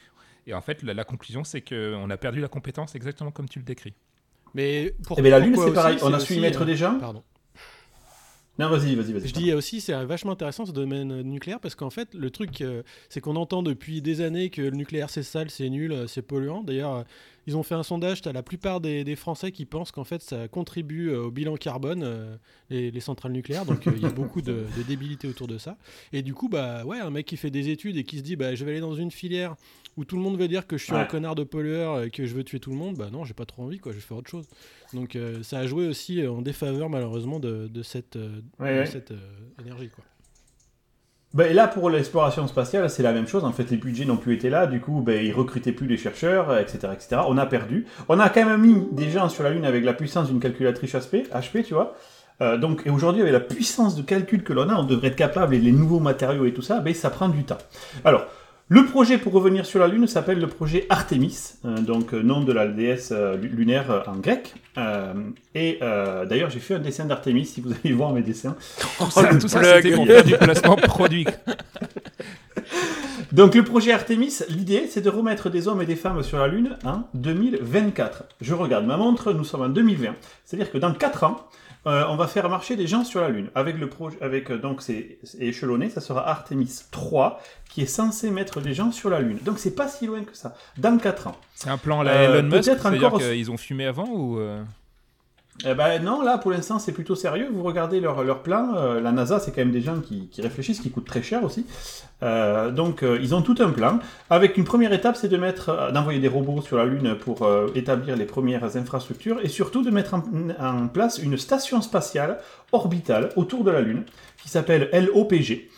et 0.47 0.53
en 0.53 0.61
fait 0.61 0.83
la, 0.83 0.93
la 0.93 1.03
conclusion 1.03 1.43
c'est 1.43 1.61
que 1.61 1.95
on 1.95 2.09
a 2.09 2.17
perdu 2.17 2.39
la 2.41 2.47
compétence 2.47 2.95
exactement 2.95 3.31
comme 3.31 3.49
tu 3.49 3.59
le 3.59 3.65
décris. 3.65 3.93
Mais 4.53 4.95
pour, 5.05 5.19
Eh 5.19 5.21
ben, 5.21 5.29
la 5.31 5.39
Lune, 5.39 5.55
c'est 5.57 5.73
pareil. 5.73 5.97
On 6.01 6.13
a 6.13 6.19
su 6.19 6.35
y 6.35 6.39
mettre 6.39 6.61
euh, 6.63 6.75
gens. 6.75 6.97
Pardon. 6.97 7.23
Non, 8.57 8.69
vas-y, 8.69 8.95
vas-y, 8.95 9.11
vas-y. 9.11 9.27
Je 9.27 9.33
dis 9.33 9.51
aussi, 9.53 9.81
c'est 9.81 10.01
vachement 10.05 10.31
intéressant 10.31 10.65
ce 10.65 10.71
domaine 10.71 11.23
nucléaire 11.23 11.59
parce 11.59 11.75
qu'en 11.75 11.89
fait, 11.89 12.13
le 12.13 12.29
truc, 12.29 12.61
euh, 12.61 12.83
c'est 13.09 13.19
qu'on 13.19 13.35
entend 13.35 13.63
depuis 13.63 14.01
des 14.01 14.21
années 14.21 14.49
que 14.49 14.61
le 14.61 14.71
nucléaire 14.77 15.09
c'est 15.09 15.23
sale, 15.23 15.49
c'est 15.49 15.69
nul, 15.69 15.91
euh, 15.91 16.07
c'est 16.07 16.21
polluant. 16.21 16.63
D'ailleurs, 16.63 17.03
ils 17.47 17.55
ont 17.57 17.63
fait 17.63 17.75
un 17.75 17.83
sondage, 17.83 18.21
tu 18.21 18.29
as 18.29 18.33
la 18.33 18.43
plupart 18.43 18.81
des, 18.81 19.03
des 19.03 19.15
Français 19.15 19.51
qui 19.51 19.65
pensent 19.65 19.91
qu'en 19.91 20.03
fait 20.03 20.21
ça 20.21 20.47
contribue 20.47 21.09
euh, 21.09 21.23
au 21.25 21.31
bilan 21.31 21.55
carbone, 21.55 22.03
euh, 22.03 22.35
les, 22.69 22.91
les 22.91 22.99
centrales 22.99 23.31
nucléaires. 23.33 23.65
Donc 23.65 23.85
euh, 23.87 23.91
il 23.95 24.01
y 24.01 24.05
a 24.05 24.09
beaucoup 24.09 24.41
de, 24.41 24.65
de 24.77 24.83
débilité 24.87 25.27
autour 25.27 25.47
de 25.47 25.57
ça. 25.57 25.77
Et 26.13 26.21
du 26.21 26.33
coup, 26.33 26.49
bah 26.49 26.83
ouais, 26.85 26.99
un 26.99 27.09
mec 27.09 27.25
qui 27.25 27.37
fait 27.37 27.51
des 27.51 27.69
études 27.69 27.97
et 27.97 28.03
qui 28.03 28.17
se 28.17 28.23
dit, 28.23 28.35
bah 28.35 28.55
je 28.55 28.65
vais 28.65 28.71
aller 28.71 28.79
dans 28.81 28.95
une 28.95 29.11
filière 29.11 29.55
où 29.97 30.03
tout 30.03 30.17
le 30.17 30.21
monde 30.21 30.37
va 30.37 30.47
dire 30.47 30.67
que 30.67 30.77
je 30.77 30.83
suis 30.83 30.93
un 30.93 31.05
connard 31.05 31.35
de 31.35 31.43
pollueur 31.45 32.03
et 32.03 32.09
que 32.11 32.25
je 32.25 32.33
veux 32.35 32.43
tuer 32.43 32.59
tout 32.59 32.69
le 32.71 32.75
monde, 32.75 32.97
bah 32.97 33.09
non, 33.11 33.23
j'ai 33.23 33.33
pas 33.33 33.45
trop 33.45 33.63
envie, 33.63 33.79
quoi, 33.79 33.91
je 33.93 33.97
vais 33.97 34.03
faire 34.03 34.17
autre 34.17 34.29
chose. 34.29 34.45
Donc 34.93 35.15
euh, 35.15 35.41
ça 35.41 35.59
a 35.59 35.67
joué 35.67 35.87
aussi 35.87 36.25
en 36.27 36.41
défaveur 36.41 36.89
malheureusement 36.89 37.39
de, 37.39 37.67
de 37.67 37.81
cette, 37.83 38.15
Ouais, 38.59 38.73
de 38.73 38.79
ouais. 38.79 38.85
cette 38.85 39.11
euh, 39.11 39.19
énergie. 39.61 39.89
Quoi. 39.89 40.03
Ben, 41.35 41.53
là, 41.53 41.67
pour 41.67 41.89
l'exploration 41.89 42.47
spatiale, 42.47 42.89
c'est 42.89 43.03
la 43.03 43.11
même 43.11 43.27
chose. 43.27 43.43
En 43.43 43.51
fait, 43.51 43.69
les 43.69 43.75
budgets 43.75 44.05
n'ont 44.05 44.15
plus 44.15 44.35
été 44.35 44.49
là. 44.49 44.67
Du 44.67 44.79
coup, 44.79 45.01
ben, 45.01 45.21
ils 45.21 45.33
recrutaient 45.33 45.73
plus 45.73 45.85
les 45.85 45.97
chercheurs, 45.97 46.49
euh, 46.49 46.61
etc., 46.61 46.87
etc. 46.93 47.21
On 47.27 47.37
a 47.37 47.45
perdu. 47.45 47.85
On 48.07 48.21
a 48.21 48.29
quand 48.29 48.45
même 48.45 48.61
mis 48.61 48.87
des 48.93 49.09
gens 49.09 49.27
sur 49.27 49.43
la 49.43 49.49
Lune 49.49 49.65
avec 49.65 49.83
la 49.83 49.93
puissance 49.93 50.29
d'une 50.29 50.39
calculatrice 50.39 50.95
HP, 50.95 51.63
tu 51.65 51.73
vois. 51.73 51.93
Euh, 52.41 52.57
donc, 52.57 52.83
et 52.85 52.89
aujourd'hui, 52.89 53.21
avec 53.21 53.33
la 53.33 53.41
puissance 53.41 53.97
de 53.97 54.01
calcul 54.01 54.43
que 54.43 54.53
l'on 54.53 54.69
a, 54.69 54.75
on 54.75 54.83
devrait 54.83 55.09
être 55.09 55.17
capable, 55.17 55.55
et 55.55 55.59
les 55.59 55.73
nouveaux 55.73 55.99
matériaux 55.99 56.45
et 56.45 56.53
tout 56.53 56.61
ça, 56.61 56.79
ben, 56.79 56.93
ça 56.93 57.09
prend 57.09 57.27
du 57.27 57.43
temps. 57.43 57.57
Alors, 58.05 58.27
le 58.67 58.85
projet 58.85 59.17
pour 59.19 59.33
revenir 59.33 59.65
sur 59.65 59.79
la 59.79 59.87
Lune 59.87 60.07
s'appelle 60.07 60.39
le 60.39 60.47
projet 60.47 60.87
Artemis, 60.89 61.53
euh, 61.65 61.77
donc 61.77 62.13
euh, 62.13 62.21
nom 62.23 62.41
de 62.41 62.51
la 62.51 62.67
déesse 62.67 63.09
euh, 63.11 63.37
lu- 63.37 63.49
lunaire 63.49 63.91
euh, 63.91 63.99
en 64.07 64.15
grec. 64.17 64.55
Euh, 64.77 65.13
et 65.53 65.77
euh, 65.83 66.25
d'ailleurs, 66.25 66.49
j'ai 66.49 66.59
fait 66.59 66.73
un 66.75 66.79
dessin 66.79 67.05
d'Artemis, 67.05 67.45
si 67.45 67.61
vous 67.61 67.71
allez 67.83 67.93
voir 67.93 68.11
mes 68.11 68.21
dessins. 68.23 68.55
Tout 68.97 69.05
ça, 69.11 69.31
le 69.31 69.37
tout 69.39 69.47
ça, 69.47 69.59
plug. 69.59 69.75
c'était 69.83 69.95
pour 69.95 70.05
faire 70.07 70.23
du 70.23 70.35
placement 70.37 70.75
produit. 70.77 71.25
Donc 73.31 73.53
le 73.55 73.63
projet 73.63 73.91
Artemis, 73.91 74.39
l'idée 74.49 74.85
c'est 74.89 75.01
de 75.01 75.09
remettre 75.09 75.49
des 75.49 75.67
hommes 75.67 75.81
et 75.81 75.85
des 75.85 75.95
femmes 75.95 76.23
sur 76.23 76.37
la 76.39 76.47
Lune 76.47 76.77
en 76.85 77.01
2024. 77.13 78.23
Je 78.41 78.53
regarde 78.53 78.85
ma 78.85 78.97
montre, 78.97 79.33
nous 79.33 79.43
sommes 79.43 79.61
en 79.63 79.69
2020. 79.69 80.15
C'est-à-dire 80.45 80.71
que 80.71 80.77
dans 80.77 80.93
4 80.93 81.23
ans, 81.25 81.47
euh, 81.87 82.03
on 82.09 82.15
va 82.15 82.27
faire 82.27 82.49
marcher 82.49 82.75
des 82.75 82.87
gens 82.87 83.03
sur 83.03 83.21
la 83.21 83.29
Lune. 83.29 83.49
Avec 83.55 83.77
le 83.77 83.87
projet, 83.89 84.17
avec 84.21 84.49
euh, 84.51 84.57
donc 84.57 84.81
c'est 84.81 85.17
échelonné, 85.39 85.89
ça 85.89 86.01
sera 86.01 86.27
Artemis 86.27 86.81
3 86.91 87.39
qui 87.69 87.81
est 87.81 87.85
censé 87.87 88.31
mettre 88.31 88.61
des 88.61 88.73
gens 88.73 88.91
sur 88.91 89.09
la 89.09 89.19
Lune. 89.19 89.37
Donc 89.43 89.59
c'est 89.59 89.75
pas 89.75 89.87
si 89.87 90.07
loin 90.07 90.23
que 90.23 90.35
ça. 90.35 90.55
Dans 90.77 90.97
4 90.97 91.27
ans. 91.27 91.35
C'est 91.53 91.69
un 91.69 91.77
plan 91.77 92.01
à 92.01 92.03
la 92.03 92.11
Euh, 92.13 92.39
Elon 92.39 92.49
Musk, 92.49 92.63
peut-être 92.69 92.85
encore- 93.05 93.19
qu'ils 93.19 93.51
ont 93.51 93.57
fumé 93.57 93.85
avant 93.85 94.07
ou 94.09 94.39
Eh 95.63 95.73
ben 95.73 96.03
non, 96.03 96.21
là 96.21 96.37
pour 96.37 96.51
l'instant 96.51 96.79
c'est 96.79 96.91
plutôt 96.91 97.15
sérieux. 97.15 97.47
Vous 97.51 97.63
regardez 97.63 98.01
leur, 98.01 98.43
plan. 98.43 98.75
euh, 98.75 98.99
la 98.99 99.13
NASA 99.13 99.39
c'est 99.39 99.51
quand 99.51 99.61
même 99.61 99.71
des 99.71 99.81
gens 99.81 100.01
qui, 100.01 100.29
réfléchissent, 100.41 100.81
qui 100.81 100.91
coûtent 100.91 101.07
très 101.07 101.23
cher 101.23 101.45
aussi. 101.45 101.65
Euh, 102.23 102.71
donc 102.71 103.03
euh, 103.03 103.17
ils 103.21 103.33
ont 103.33 103.41
tout 103.41 103.55
un 103.59 103.69
plan. 103.69 103.99
Avec 104.29 104.57
une 104.57 104.65
première 104.65 104.91
étape, 104.91 105.15
c'est 105.15 105.31
mettre, 105.37 105.91
d'envoyer 105.93 106.19
des 106.19 106.27
robots 106.27 106.61
sur 106.61 106.77
la 106.77 106.85
Lune 106.85 107.15
pour 107.15 107.47
établir 107.73 108.17
les 108.17 108.25
premières 108.25 108.75
infrastructures 108.75 109.39
et 109.43 109.49
surtout 109.49 109.81
de 109.81 109.91
mettre 109.91 110.13
en, 110.13 110.87
place 110.87 111.19
une 111.19 111.37
station 111.37 111.81
spatiale 111.81 112.37
orbitale 112.71 113.29
autour 113.35 113.63
de 113.63 113.71
la 113.71 113.81
Lune 113.81 114.03
qui 114.41 114.49
s'appelle 114.49 114.89
LOPG. 114.93 115.69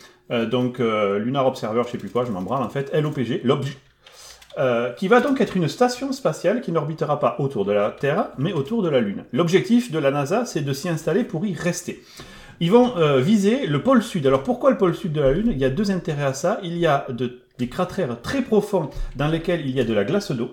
Donc 0.50 0.78
Lunar 0.78 1.46
Observer, 1.46 1.82
je 1.86 1.92
sais 1.92 1.98
plus 1.98 2.10
quoi, 2.10 2.24
je 2.24 2.32
m'en 2.32 2.42
branle 2.42 2.62
en 2.62 2.68
fait. 2.68 2.92
LOPG, 2.94 3.42
l'objet. 3.44 3.76
Euh, 4.56 4.92
qui 4.92 5.06
va 5.06 5.20
donc 5.20 5.40
être 5.40 5.56
une 5.56 5.68
station 5.68 6.10
spatiale 6.10 6.62
qui 6.62 6.72
n'orbitera 6.72 7.20
pas 7.20 7.36
autour 7.38 7.64
de 7.64 7.70
la 7.70 7.90
Terre, 7.90 8.30
mais 8.38 8.52
autour 8.52 8.82
de 8.82 8.88
la 8.88 8.98
Lune. 8.98 9.24
L'objectif 9.32 9.92
de 9.92 9.98
la 10.00 10.10
NASA, 10.10 10.46
c'est 10.46 10.62
de 10.62 10.72
s'y 10.72 10.88
installer 10.88 11.22
pour 11.22 11.46
y 11.46 11.54
rester. 11.54 12.02
Ils 12.58 12.72
vont 12.72 12.96
euh, 12.96 13.20
viser 13.20 13.66
le 13.68 13.82
pôle 13.84 14.02
sud. 14.02 14.26
Alors 14.26 14.42
pourquoi 14.42 14.70
le 14.70 14.78
pôle 14.78 14.96
sud 14.96 15.12
de 15.12 15.20
la 15.20 15.30
Lune? 15.32 15.50
Il 15.52 15.58
y 15.58 15.64
a 15.64 15.70
deux 15.70 15.92
intérêts 15.92 16.24
à 16.24 16.32
ça. 16.32 16.58
Il 16.64 16.76
y 16.76 16.86
a 16.86 17.06
de- 17.10 17.38
des 17.58 17.68
cratères 17.68 18.20
très 18.20 18.42
profonds 18.42 18.90
dans 19.14 19.28
lesquels 19.28 19.60
il 19.64 19.76
y 19.76 19.80
a 19.80 19.84
de 19.84 19.94
la 19.94 20.02
glace 20.04 20.32
d'eau 20.32 20.50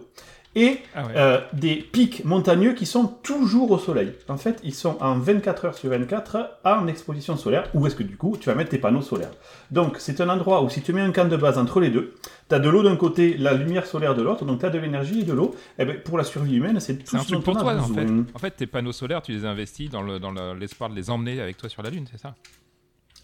et 0.55 0.79
ah 0.95 1.05
ouais. 1.05 1.13
euh, 1.17 1.39
des 1.53 1.75
pics 1.75 2.23
montagneux 2.25 2.73
qui 2.73 2.85
sont 2.85 3.07
toujours 3.23 3.71
au 3.71 3.77
soleil. 3.77 4.13
En 4.29 4.37
fait, 4.37 4.59
ils 4.63 4.73
sont 4.73 4.97
en 5.01 5.17
24 5.19 5.65
heures 5.65 5.77
sur 5.77 5.89
24 5.89 6.59
en 6.63 6.87
exposition 6.87 7.35
solaire. 7.37 7.69
Où 7.73 7.85
est-ce 7.87 7.95
que 7.95 8.03
du 8.03 8.15
coup 8.17 8.37
tu 8.39 8.47
vas 8.49 8.55
mettre 8.55 8.69
tes 8.71 8.77
panneaux 8.77 9.01
solaires 9.01 9.31
Donc 9.71 9.97
c'est 9.99 10.21
un 10.21 10.29
endroit 10.29 10.63
où 10.63 10.69
si 10.69 10.81
tu 10.81 10.93
mets 10.93 11.01
un 11.01 11.11
camp 11.11 11.29
de 11.29 11.35
base 11.37 11.57
entre 11.57 11.79
les 11.79 11.89
deux, 11.89 12.15
tu 12.49 12.55
as 12.55 12.59
de 12.59 12.69
l'eau 12.69 12.83
d'un 12.83 12.95
côté, 12.95 13.35
la 13.37 13.53
lumière 13.53 13.85
solaire 13.85 14.15
de 14.15 14.21
l'autre, 14.21 14.45
donc 14.45 14.59
tu 14.59 14.65
as 14.65 14.69
de 14.69 14.79
l'énergie 14.79 15.21
et 15.21 15.23
de 15.23 15.33
l'eau. 15.33 15.55
Et 15.79 15.85
ben, 15.85 15.99
pour 15.99 16.17
la 16.17 16.23
survie 16.23 16.55
humaine, 16.55 16.79
c'est 16.79 16.97
tout 17.03 17.15
un 17.15 17.19
ce 17.19 17.25
truc 17.25 17.37
dont 17.39 17.41
pour 17.53 17.61
toi, 17.61 17.75
en 17.75 17.87
fait. 17.87 18.07
En 18.33 18.39
fait, 18.39 18.51
tes 18.51 18.67
panneaux 18.67 18.91
solaires, 18.91 19.21
tu 19.21 19.31
les 19.33 19.45
investis 19.45 19.89
dans 19.89 20.01
le- 20.03 20.19
dans 20.19 20.31
le- 20.31 20.53
l'espoir 20.53 20.89
de 20.89 20.95
les 20.95 21.09
emmener 21.09 21.41
avec 21.41 21.57
toi 21.57 21.67
sur 21.69 21.83
la 21.83 21.89
Lune, 21.89 22.05
c'est 22.09 22.19
ça? 22.19 22.35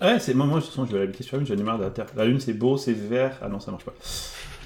Ouais, 0.01 0.19
c'est 0.19 0.33
moi, 0.33 0.47
moi, 0.47 0.57
de 0.59 0.63
toute 0.63 0.71
façon, 0.71 0.85
je 0.87 0.97
vais 0.97 1.03
habiter 1.03 1.23
sur 1.23 1.37
la 1.37 1.43
Lune, 1.43 1.47
j'en 1.55 1.61
ai 1.61 1.63
marre 1.63 1.77
de 1.77 1.83
la 1.83 1.91
Terre. 1.91 2.07
La 2.17 2.25
Lune, 2.25 2.39
c'est 2.39 2.53
beau, 2.53 2.75
c'est 2.77 2.93
vert. 2.93 3.37
Ah 3.41 3.47
non, 3.49 3.59
ça 3.59 3.69
marche 3.71 3.85
pas. 3.85 3.93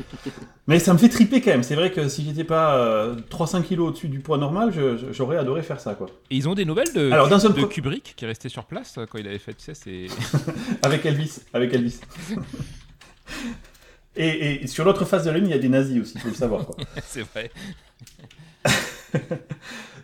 Mais 0.67 0.79
ça 0.79 0.93
me 0.93 0.97
fait 0.97 1.09
triper 1.09 1.41
quand 1.41 1.51
même. 1.51 1.63
C'est 1.63 1.75
vrai 1.75 1.91
que 1.91 2.07
si 2.07 2.23
j'étais 2.25 2.43
pas 2.43 2.77
euh, 2.77 3.15
300 3.29 3.61
kilos 3.61 3.89
au-dessus 3.89 4.07
du 4.07 4.19
poids 4.19 4.37
normal, 4.37 4.73
j'aurais 5.11 5.37
adoré 5.37 5.61
faire 5.61 5.79
ça, 5.79 5.95
quoi. 5.95 6.07
Et 6.29 6.35
ils 6.35 6.49
ont 6.49 6.55
des 6.55 6.65
nouvelles 6.65 6.91
de, 6.93 7.11
Alors, 7.11 7.29
de 7.29 7.63
Kubrick 7.65 8.13
qui 8.15 8.25
est 8.25 8.27
resté 8.27 8.49
sur 8.49 8.65
place 8.65 8.97
euh, 8.97 9.05
quand 9.05 9.17
il 9.17 9.27
avait 9.27 9.39
fait, 9.39 9.53
tu 9.53 9.63
sais, 9.63 9.73
c'est... 9.73 10.07
Avec 10.81 11.05
Elvis. 11.05 11.39
Avec 11.53 11.73
Elvis. 11.73 11.99
et, 14.15 14.63
et 14.63 14.67
sur 14.67 14.85
l'autre 14.85 15.05
face 15.05 15.23
de 15.23 15.29
la 15.29 15.37
Lune, 15.37 15.47
il 15.47 15.51
y 15.51 15.55
a 15.55 15.59
des 15.59 15.69
nazis 15.69 16.01
aussi, 16.01 16.13
il 16.15 16.21
faut 16.21 16.29
le 16.29 16.35
savoir, 16.35 16.65
quoi. 16.65 16.75
c'est 17.05 17.21
vrai. 17.21 17.51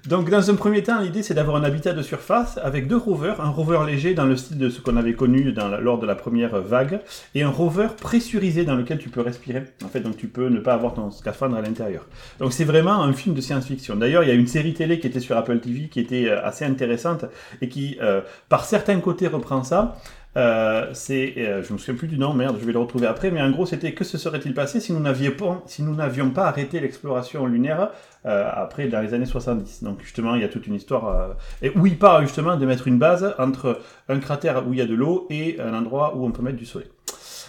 Donc, 0.08 0.32
dans 0.32 0.50
un 0.50 0.56
premier 0.56 0.82
temps, 0.82 1.00
l'idée 1.00 1.22
c'est 1.22 1.36
d'avoir 1.36 1.58
un 1.58 1.64
habitat 1.64 1.94
de 1.94 2.02
surface 2.02 2.58
avec 2.64 2.88
deux 2.88 2.98
rovers, 2.98 3.40
un 3.40 3.50
rover 3.50 3.82
léger 3.86 4.16
dans 4.16 4.26
le 4.26 4.36
style 4.36 4.58
de 4.58 4.68
ce 4.70 4.82
qu'on 4.82 4.98
avait 4.98 5.14
connu 5.14 5.52
dans 5.52 5.68
lors 5.68 6.00
de 6.00 6.08
la 6.08 6.16
première 6.16 6.60
vague, 6.60 7.02
et 7.36 7.44
un 7.44 7.50
rover 7.50 7.88
pressurisé 8.00 8.66
dans 8.66 8.76
lequel 8.76 8.98
tu 8.98 9.10
peux 9.10 9.22
respirer. 9.22 9.64
En 9.86 9.90
fait, 9.90 10.00
donc 10.00 10.18
tu 10.18 10.28
peux 10.28 10.50
ne 10.50 10.60
pas 10.60 10.74
avoir 10.74 10.96
ton 10.96 11.12
scaphandre 11.12 11.56
à 11.56 11.62
l'intérieur. 11.62 12.08
Donc, 12.40 12.52
c'est 12.52 12.64
vraiment 12.64 13.04
un 13.04 13.14
film 13.14 13.36
de 13.36 13.42
science-fiction. 13.42 13.96
D'ailleurs, 13.96 14.24
il 14.24 14.30
y 14.30 14.32
a 14.32 14.36
une 14.36 14.48
série 14.48 14.74
télé 14.74 15.00
qui 15.00 15.06
était 15.06 15.20
sur 15.20 15.38
Apple 15.38 15.60
TV 15.60 15.88
qui 15.88 16.00
était 16.00 16.28
euh, 16.30 16.44
assez 16.44 16.66
intéressante 16.66 17.26
et 17.62 17.70
qui, 17.70 17.98
euh, 18.02 18.22
par 18.50 18.66
certains 18.66 19.00
côtés, 19.00 19.28
reprend 19.28 19.64
ça. 19.64 19.98
Euh, 20.38 20.90
c'est, 20.94 21.34
euh, 21.38 21.62
je 21.62 21.74
me 21.74 21.78
souviens 21.78 21.96
plus 21.96 22.08
du 22.08 22.18
nom, 22.18 22.34
merde, 22.34 22.56
je 22.60 22.66
vais 22.66 22.72
le 22.72 22.80
retrouver 22.80 23.06
après, 23.06 23.32
mais 23.32 23.42
en 23.42 23.52
gros, 23.52 23.66
c'était 23.66 23.94
que 23.94 24.06
se 24.06 24.18
serait-il 24.18 24.54
passé 24.54 24.80
si 24.80 24.94
nous 24.94 25.02
n'avions 25.02 25.32
pas, 25.32 25.62
si 25.66 25.84
nous 25.84 25.94
n'avions 25.94 26.30
pas 26.30 26.46
arrêté 26.46 26.80
l'exploration 26.80 27.46
lunaire 27.46 27.92
euh, 28.26 28.50
après 28.54 28.88
dans 28.88 29.02
les 29.02 29.14
années 29.14 29.26
70. 29.26 29.84
Donc 29.84 30.02
justement, 30.02 30.36
il 30.36 30.42
y 30.42 30.46
a 30.46 30.50
toute 30.50 30.68
une 30.68 30.76
histoire 30.76 31.36
et 31.62 31.72
où 31.76 31.86
il 31.86 31.98
parle 31.98 32.24
justement 32.24 32.56
de 32.56 32.66
mettre 32.66 32.88
une 32.88 32.98
base 32.98 33.36
entre 33.38 33.80
un 34.08 34.20
cratère 34.20 34.66
où 34.68 34.74
il 34.74 34.80
y 34.80 34.82
a 34.82 34.86
de 34.86 34.96
l'eau 34.96 35.28
et 35.30 35.60
un 35.60 35.74
endroit 35.74 36.16
où 36.16 36.26
on 36.26 36.32
peut 36.32 36.42
mettre 36.42 36.58
du 36.58 36.66
soleil. 36.66 36.90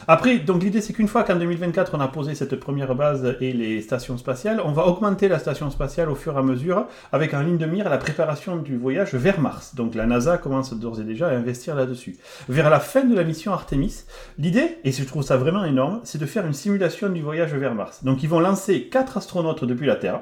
Après, 0.08 0.38
donc 0.38 0.62
l'idée 0.62 0.80
c'est 0.80 0.92
qu'une 0.92 1.08
fois 1.08 1.22
qu'en 1.22 1.36
2024 1.36 1.94
on 1.94 2.00
a 2.00 2.08
posé 2.08 2.34
cette 2.34 2.56
première 2.56 2.94
base 2.94 3.36
et 3.40 3.52
les 3.52 3.80
stations 3.80 4.18
spatiales, 4.18 4.60
on 4.64 4.72
va 4.72 4.86
augmenter 4.86 5.28
la 5.28 5.38
station 5.38 5.70
spatiale 5.70 6.10
au 6.10 6.14
fur 6.14 6.34
et 6.34 6.38
à 6.38 6.42
mesure 6.42 6.86
avec 7.12 7.34
en 7.34 7.40
ligne 7.40 7.58
de 7.58 7.66
mire 7.66 7.88
la 7.88 7.98
préparation 7.98 8.56
du 8.56 8.76
voyage 8.76 9.14
vers 9.14 9.40
Mars. 9.40 9.74
Donc 9.74 9.94
la 9.94 10.06
NASA 10.06 10.38
commence 10.38 10.74
d'ores 10.74 11.00
et 11.00 11.04
déjà 11.04 11.28
à 11.28 11.32
investir 11.32 11.76
là-dessus. 11.76 12.16
Vers 12.48 12.68
la 12.68 12.80
fin 12.80 13.04
de 13.04 13.14
la 13.14 13.24
mission 13.24 13.52
Artemis, 13.52 14.04
l'idée, 14.38 14.78
et 14.84 14.92
je 14.92 15.04
trouve 15.04 15.22
ça 15.22 15.36
vraiment 15.36 15.64
énorme, 15.64 16.00
c'est 16.04 16.18
de 16.18 16.26
faire 16.26 16.46
une 16.46 16.52
simulation 16.52 17.08
du 17.08 17.22
voyage 17.22 17.54
vers 17.54 17.74
Mars. 17.74 18.02
Donc 18.02 18.22
ils 18.22 18.28
vont 18.28 18.40
lancer 18.40 18.88
quatre 18.88 19.16
astronautes 19.16 19.64
depuis 19.64 19.86
la 19.86 19.96
Terre. 19.96 20.20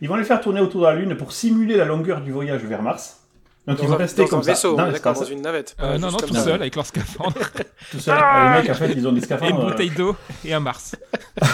Ils 0.00 0.08
vont 0.08 0.16
les 0.16 0.24
faire 0.24 0.40
tourner 0.40 0.60
autour 0.60 0.82
de 0.82 0.86
la 0.86 0.94
Lune 0.94 1.16
pour 1.16 1.32
simuler 1.32 1.76
la 1.76 1.84
longueur 1.84 2.20
du 2.20 2.32
voyage 2.32 2.64
vers 2.64 2.82
Mars. 2.82 3.21
Donc 3.66 3.78
ils 3.78 3.82
Dans 3.82 3.88
vont 3.88 3.94
un, 3.94 3.98
rester 3.98 4.22
dans 4.22 4.28
comme 4.28 4.38
un 4.40 4.42
ça, 4.42 4.50
vaisseau, 4.52 4.76
dans 4.76 4.82
on 4.84 4.88
est 4.88 4.92
d'accord, 4.92 5.14
dans 5.14 5.24
une 5.24 5.40
navette. 5.42 5.76
Euh, 5.80 5.92
pas 5.92 5.98
non, 5.98 6.10
non, 6.10 6.16
tout 6.16 6.34
ça. 6.34 6.40
seul 6.44 6.60
avec 6.60 6.74
leur 6.74 6.84
scaphandre, 6.84 7.34
Tout 7.92 8.00
seul. 8.00 8.18
Ah, 8.20 8.56
les 8.56 8.62
mecs, 8.62 8.70
en 8.70 8.74
fait, 8.74 8.92
ils 8.92 9.06
ont 9.06 9.12
des 9.12 9.20
et 9.20 9.24
scaphandres. 9.24 9.54
une 9.54 9.60
euh, 9.66 9.70
bouteille 9.70 9.90
d'eau 9.90 10.16
et 10.44 10.52
un 10.52 10.60
Mars. 10.60 10.96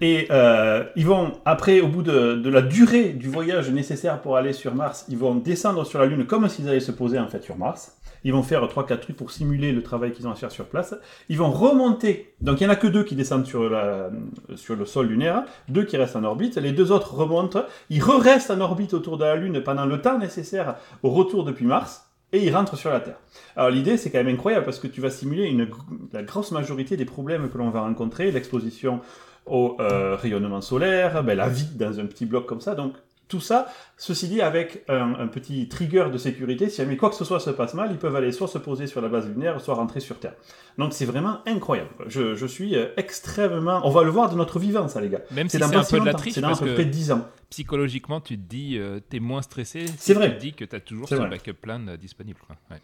Et 0.00 0.26
euh, 0.32 0.82
ils 0.96 1.06
vont, 1.06 1.34
après, 1.44 1.80
au 1.80 1.86
bout 1.86 2.02
de, 2.02 2.34
de 2.34 2.50
la 2.50 2.60
durée 2.60 3.10
du 3.10 3.28
voyage 3.28 3.70
nécessaire 3.70 4.20
pour 4.20 4.36
aller 4.36 4.52
sur 4.52 4.74
Mars, 4.74 5.04
ils 5.08 5.16
vont 5.16 5.36
descendre 5.36 5.84
sur 5.86 6.00
la 6.00 6.06
Lune 6.06 6.26
comme 6.26 6.48
s'ils 6.48 6.68
allaient 6.68 6.80
se 6.80 6.90
poser 6.90 7.20
en 7.20 7.28
fait 7.28 7.44
sur 7.44 7.56
Mars. 7.56 7.92
Ils 8.24 8.32
vont 8.32 8.42
faire 8.42 8.64
3-4 8.64 9.00
trucs 9.00 9.16
pour 9.16 9.30
simuler 9.30 9.72
le 9.72 9.82
travail 9.82 10.12
qu'ils 10.12 10.26
ont 10.28 10.30
à 10.30 10.34
faire 10.34 10.52
sur 10.52 10.66
place. 10.66 10.94
Ils 11.28 11.38
vont 11.38 11.50
remonter. 11.50 12.34
Donc 12.40 12.60
il 12.60 12.64
n'y 12.64 12.70
en 12.70 12.72
a 12.72 12.76
que 12.76 12.86
deux 12.86 13.04
qui 13.04 13.16
descendent 13.16 13.46
sur, 13.46 13.68
la, 13.68 14.10
sur 14.56 14.76
le 14.76 14.84
sol 14.84 15.06
lunaire, 15.06 15.44
deux 15.68 15.84
qui 15.84 15.96
restent 15.96 16.16
en 16.16 16.24
orbite. 16.24 16.56
Les 16.56 16.72
deux 16.72 16.92
autres 16.92 17.14
remontent. 17.14 17.64
Ils 17.90 18.02
re-restent 18.02 18.50
en 18.50 18.60
orbite 18.60 18.94
autour 18.94 19.18
de 19.18 19.24
la 19.24 19.36
Lune 19.36 19.62
pendant 19.62 19.86
le 19.86 20.00
temps 20.00 20.18
nécessaire 20.18 20.76
au 21.02 21.10
retour 21.10 21.44
depuis 21.44 21.66
Mars. 21.66 22.08
Et 22.34 22.46
ils 22.46 22.54
rentrent 22.54 22.76
sur 22.76 22.90
la 22.90 23.00
Terre. 23.00 23.18
Alors 23.56 23.70
l'idée, 23.70 23.98
c'est 23.98 24.10
quand 24.10 24.18
même 24.18 24.34
incroyable 24.34 24.64
parce 24.64 24.78
que 24.78 24.86
tu 24.86 25.02
vas 25.02 25.10
simuler 25.10 25.44
une, 25.44 25.68
la 26.12 26.22
grosse 26.22 26.50
majorité 26.50 26.96
des 26.96 27.04
problèmes 27.04 27.50
que 27.50 27.58
l'on 27.58 27.68
va 27.68 27.82
rencontrer, 27.82 28.30
l'exposition 28.30 29.00
au 29.44 29.76
euh, 29.80 30.16
rayonnement 30.16 30.62
solaire, 30.62 31.22
ben, 31.24 31.36
la 31.36 31.48
vie 31.48 31.68
dans 31.74 32.00
un 32.00 32.06
petit 32.06 32.24
bloc 32.24 32.46
comme 32.46 32.60
ça. 32.60 32.74
Donc 32.74 32.94
tout 33.32 33.40
ça, 33.40 33.66
ceci 33.96 34.28
dit, 34.28 34.42
avec 34.42 34.84
un, 34.88 35.14
un 35.18 35.26
petit 35.26 35.66
trigger 35.68 36.08
de 36.12 36.18
sécurité, 36.18 36.68
si 36.68 36.76
jamais 36.76 36.98
quoi 36.98 37.08
que 37.08 37.16
ce 37.16 37.24
soit 37.24 37.40
se 37.40 37.48
passe 37.48 37.72
mal, 37.72 37.88
ils 37.90 37.96
peuvent 37.98 38.14
aller 38.14 38.30
soit 38.30 38.46
se 38.46 38.58
poser 38.58 38.86
sur 38.86 39.00
la 39.00 39.08
base 39.08 39.26
lunaire, 39.26 39.58
soit 39.60 39.74
rentrer 39.74 40.00
sur 40.00 40.18
Terre. 40.20 40.34
Donc 40.76 40.92
c'est 40.92 41.06
vraiment 41.06 41.38
incroyable. 41.46 41.88
Je, 42.08 42.34
je 42.34 42.46
suis 42.46 42.76
euh, 42.76 42.88
extrêmement... 42.98 43.80
On 43.84 43.90
va 43.90 44.02
le 44.02 44.10
voir 44.10 44.28
de 44.30 44.36
notre 44.36 44.58
vivant, 44.58 44.86
ça 44.86 45.00
les 45.00 45.08
gars. 45.08 45.22
Même 45.30 45.48
si 45.48 45.56
C'est 45.56 45.64
un 45.64 45.82
si 45.82 45.94
peu 45.94 46.00
de 46.00 46.04
la 46.04 46.12
triche 46.14 46.34
c'est 46.34 46.40
dans 46.42 46.52
à 46.52 46.56
peu 46.58 46.74
près 46.74 46.84
10 46.84 47.12
ans. 47.12 47.26
psychologiquement, 47.48 48.20
tu 48.20 48.36
te 48.36 48.42
dis, 48.42 48.76
euh, 48.78 49.00
t'es 49.00 49.18
moins 49.20 49.40
stressé. 49.42 49.86
si 49.86 49.94
C'est 49.96 50.12
Tu 50.12 50.18
vrai. 50.18 50.34
te 50.36 50.40
dis 50.40 50.52
que 50.52 50.64
t'as 50.66 50.80
toujours 50.80 51.08
ce 51.08 51.14
backup 51.14 51.54
plan 51.54 51.80
euh, 51.88 51.96
disponible. 51.96 52.40
Quoi. 52.46 52.56
Ouais. 52.70 52.80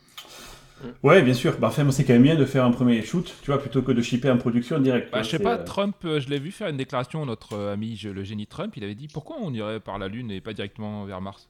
Ouais, 1.03 1.23
bien 1.23 1.35
sûr. 1.35 1.57
Bah, 1.59 1.69
enfin, 1.69 1.91
c'est 1.91 2.05
quand 2.05 2.13
même 2.13 2.23
bien 2.23 2.37
de 2.37 2.45
faire 2.45 2.65
un 2.65 2.71
premier 2.71 3.03
shoot, 3.03 3.35
tu 3.43 3.51
vois, 3.51 3.61
plutôt 3.61 3.83
que 3.83 3.93
de 3.93 4.01
shipper 4.03 4.31
en 4.31 4.37
production 4.39 4.79
direct. 4.79 5.11
Bah, 5.13 5.23
je 5.23 5.31
sais 5.31 5.39
pas, 5.39 5.59
euh, 5.59 5.65
Trump, 5.65 5.97
euh, 6.05 6.21
je 6.21 6.29
l'ai 6.29 6.39
vu 6.39 6.51
faire 6.51 6.69
une 6.69 6.77
déclaration, 6.77 7.25
notre 7.27 7.55
euh, 7.55 7.73
ami 7.73 7.97
je- 7.97 8.09
le 8.09 8.23
génie 8.25 8.47
Trump, 8.47 8.77
il 8.77 8.85
avait 8.85 8.95
dit 8.95 9.09
pourquoi 9.09 9.37
on 9.41 9.53
irait 9.53 9.81
par 9.81 9.99
la 9.99 10.09
Lune 10.09 10.31
et 10.31 10.41
pas 10.41 10.53
directement 10.53 11.05
vers 11.05 11.21
Mars? 11.21 11.49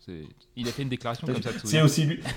Il 0.56 0.68
a 0.68 0.70
fait 0.70 0.82
une 0.82 0.88
déclaration 0.88 1.26
comme 1.26 1.42
ça. 1.42 1.50
C'est 1.64 1.82
aussi 1.82 2.04
lui. 2.04 2.20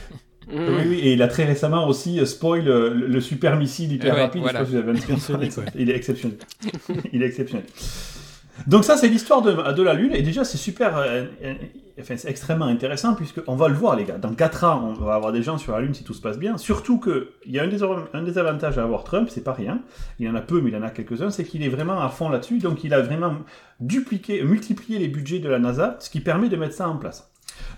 Mmh. 0.48 0.54
Oui, 0.58 0.84
oui, 0.88 0.96
et 1.02 1.14
il 1.14 1.22
a 1.22 1.28
très 1.28 1.46
récemment 1.46 1.88
aussi 1.88 2.20
euh, 2.20 2.26
spoil 2.26 2.64
le, 2.66 2.90
le 2.90 3.22
super 3.22 3.58
missile 3.58 3.94
hyper 3.94 4.16
ouais, 4.16 4.22
rapide. 4.22 4.42
je 4.42 4.50
voilà. 4.50 4.60
sais 4.60 4.66
pas 4.66 4.72
si 4.72 4.76
vous 4.76 4.90
avez 4.90 4.98
un 4.98 5.02
truc 5.02 5.20
Sonic, 5.20 5.56
ouais. 5.58 5.66
Il 5.76 5.90
est 5.92 5.96
exceptionnel. 5.96 6.38
il 7.14 7.22
est 7.22 7.28
exceptionnel. 7.28 7.66
Donc 8.66 8.84
ça, 8.84 8.98
c'est 8.98 9.08
l'histoire 9.08 9.44
de, 9.44 9.74
de 9.74 9.84
la 9.84 9.94
Lune, 9.94 10.14
et 10.16 10.24
déjà, 10.24 10.44
c'est 10.44 10.58
super, 10.58 10.98
euh, 10.98 11.26
enfin, 12.00 12.18
c'est 12.18 12.30
extrêmement 12.30 12.66
intéressant, 12.66 13.16
puisqu'on 13.16 13.56
va 13.56 13.68
le 13.68 13.74
voir, 13.74 13.96
les 13.96 14.06
gars. 14.06 14.18
Dans 14.18 14.34
4 14.34 14.64
ans, 14.64 14.96
on 14.98 15.04
va 15.04 15.16
avoir 15.16 15.32
des 15.32 15.44
gens 15.44 15.58
sur 15.58 15.74
la 15.74 15.82
Lune 15.82 15.94
si 15.94 16.04
tout 16.04 16.14
se 16.14 16.22
passe 16.22 16.38
bien. 16.38 16.58
Surtout 16.58 17.00
qu'il 17.00 17.52
y 17.52 17.60
a 17.60 17.64
un 17.64 17.68
des, 17.68 17.84
à 17.84 18.84
avoir 18.84 19.04
Trump, 19.04 19.30
c'est 19.30 19.44
pas 19.44 19.54
rien. 19.54 19.82
Il 20.20 20.26
y 20.26 20.30
en 20.30 20.36
a 20.36 20.42
peu, 20.42 20.62
mais 20.62 20.70
il 20.70 20.76
en 20.76 20.84
a 20.84 20.90
quelques-uns, 20.90 21.30
c'est 21.30 21.44
qu'il 21.44 21.64
est 21.64 21.70
vraiment 21.70 22.02
à 22.02 22.10
fond 22.10 22.30
là-dessus. 22.30 22.60
Donc 22.60 22.84
il 22.84 22.94
a 22.94 23.02
vraiment 23.02 23.38
dupliqué, 23.80 24.44
multiplié 24.44 25.00
les 25.00 25.08
budgets 25.08 25.40
de 25.40 25.50
la 25.50 25.60
NASA, 25.60 25.98
ce 26.00 26.10
qui 26.10 26.20
permet 26.20 26.50
de 26.50 26.56
mettre 26.56 26.76
ça 26.76 26.88
en 26.88 26.98
place. 26.98 27.31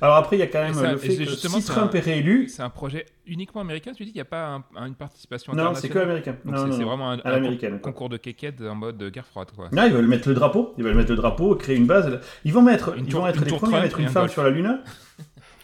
Alors 0.03 0.17
après, 0.17 0.35
il 0.35 0.39
y 0.39 0.43
a 0.43 0.47
quand 0.47 0.61
même 0.61 0.73
ça- 0.73 0.91
le 0.91 0.97
fait 0.97 1.15
que 1.15 1.23
justement, 1.23 1.61
si 1.61 1.65
Trump 1.65 1.91
un- 1.93 1.97
est 1.97 2.01
réélu, 2.01 2.49
C'est 2.49 2.61
un 2.61 2.69
projet 2.69 3.05
uniquement 3.25 3.61
américain, 3.61 3.93
tu 3.95 4.03
dis 4.03 4.09
qu'il 4.11 4.17
n'y 4.17 4.21
a 4.21 4.25
pas 4.25 4.47
un- 4.47 4.63
un- 4.75 4.87
une 4.87 4.95
participation 4.95 5.53
non, 5.53 5.73
c'est 5.75 5.87
que 5.87 5.97
internationale 5.97 6.03
américain. 6.43 6.75
C'est 6.77 6.83
vraiment 6.83 7.11
un, 7.11 7.77
concours 7.79 8.09
de 8.09 8.17
kékette 8.17 8.59
en 8.61 8.75
mode 8.75 9.01
guerre 9.11 9.25
froide. 9.25 9.47
Quoi. 9.55 9.69
Non, 9.71 9.83
ils 9.85 9.93
veulent 9.93 10.07
mettre 10.07 10.27
le 10.27 10.35
drapeau. 10.35 10.73
Ils 10.77 10.83
veulent 10.83 10.95
mettre 10.97 11.11
le 11.11 11.15
drapeau, 11.15 11.55
créer 11.55 11.77
une 11.77 11.85
base. 11.87 12.19
Ils 12.43 12.51
vont 12.51 12.61
mettre, 12.61 12.97
Une 12.97 13.05
ils 13.05 13.09
tour- 13.11 13.21
vont 13.21 13.27
être 13.27 13.45
les 13.45 13.51
premiers 13.55 13.77
à 13.77 13.81
mettre 13.83 13.99
et 13.99 14.01
une 14.03 14.09
un 14.09 14.11
femme 14.11 14.27
sur 14.27 14.43
la 14.43 14.49
Lune. 14.49 14.81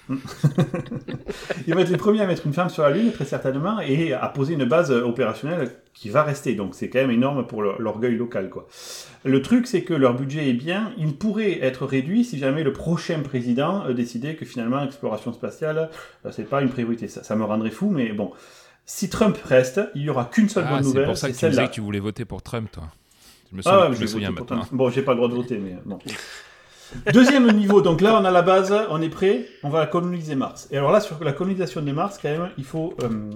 ils 1.68 1.74
vont 1.74 1.80
être 1.80 1.90
les 1.90 1.98
premiers 1.98 2.22
à 2.22 2.28
mettre 2.28 2.46
une 2.46 2.54
femme 2.54 2.70
sur 2.70 2.84
la 2.84 2.90
Lune, 2.92 3.12
très 3.12 3.26
certainement, 3.26 3.80
et 3.80 4.14
à 4.14 4.28
poser 4.28 4.56
une 4.56 4.66
base 4.66 4.92
opérationnelle 4.92 5.72
qui 5.94 6.10
va 6.10 6.24
rester. 6.24 6.56
Donc 6.56 6.76
c'est 6.76 6.90
quand 6.90 7.00
même 7.00 7.12
énorme 7.12 7.46
pour 7.46 7.62
l'orgueil 7.62 8.16
local, 8.16 8.50
quoi. 8.50 8.68
Le 9.26 9.42
truc, 9.42 9.68
c'est 9.68 9.84
que 9.84 9.94
leur 9.94 10.14
budget 10.16 10.50
est 10.50 10.54
bien. 10.54 10.94
Il 10.98 11.16
pourrait 11.16 11.60
être 11.62 11.86
réduit 11.86 12.24
si 12.24 12.38
jamais 12.38 12.64
le 12.64 12.72
prochain 12.74 13.20
président 13.22 13.86
euh, 13.86 13.94
décidait 13.94 14.36
que 14.36 14.46
finalement, 14.46 14.82
l'exploration 14.82 15.34
spatiale, 15.34 15.90
euh, 16.26 16.32
c'est 16.32 16.48
pas 16.48 16.62
une 16.62 16.70
priorité. 16.70 17.08
Ça, 17.08 17.24
ça 17.24 17.36
me 17.36 17.44
rendrait 17.44 17.72
fou, 17.72 17.90
mais 17.90 18.14
bon. 18.14 18.32
Si 18.86 19.10
Trump 19.10 19.38
reste, 19.44 19.82
il 19.94 20.04
y 20.04 20.10
aura 20.10 20.26
qu'une 20.26 20.50
seule 20.50 20.66
Ah, 20.68 20.72
bonne 20.76 20.84
c'est 20.84 20.90
nouvelle, 20.90 21.06
pour 21.06 21.18
ça 21.18 21.28
c'est 21.28 21.34
que 21.34 21.40
tu 21.40 21.50
disais 21.50 21.68
que 21.68 21.74
tu 21.74 21.82
voulais 21.82 22.00
voter 22.00 22.26
pour 22.26 22.42
Trump, 22.42 22.72
toi. 22.72 22.86
Je 23.52 23.58
me 23.58 23.62
souviens, 23.62 23.80
Ah 23.80 23.88
ouais, 23.90 23.94
je 23.94 23.98
je 23.98 24.02
me 24.02 24.08
souviens 24.08 24.32
maintenant. 24.32 24.58
Trump. 24.62 24.68
Bon, 24.72 24.90
j'ai 24.90 25.02
pas 25.02 25.12
le 25.12 25.18
droit 25.18 25.30
de 25.30 25.36
voter, 25.36 25.60
mais 25.60 25.76
bon. 25.86 26.00
Deuxième 27.14 27.52
niveau, 27.52 27.82
donc 27.82 28.02
là 28.02 28.20
on 28.20 28.26
a 28.26 28.32
la 28.32 28.42
base, 28.42 28.74
on 28.90 29.02
est 29.02 29.10
prêt, 29.10 29.46
on 29.64 29.70
va 29.70 29.86
coloniser 29.86 30.36
Mars. 30.36 30.68
Et 30.72 30.78
alors 30.78 30.92
là, 30.92 31.00
sur 31.00 31.24
la 31.24 31.34
colonisation 31.34 31.82
de 31.82 31.92
Mars, 31.92 32.20
quand 32.22 32.30
même, 32.30 32.50
il 32.58 32.64
faut 32.64 32.94
euh, 33.04 33.32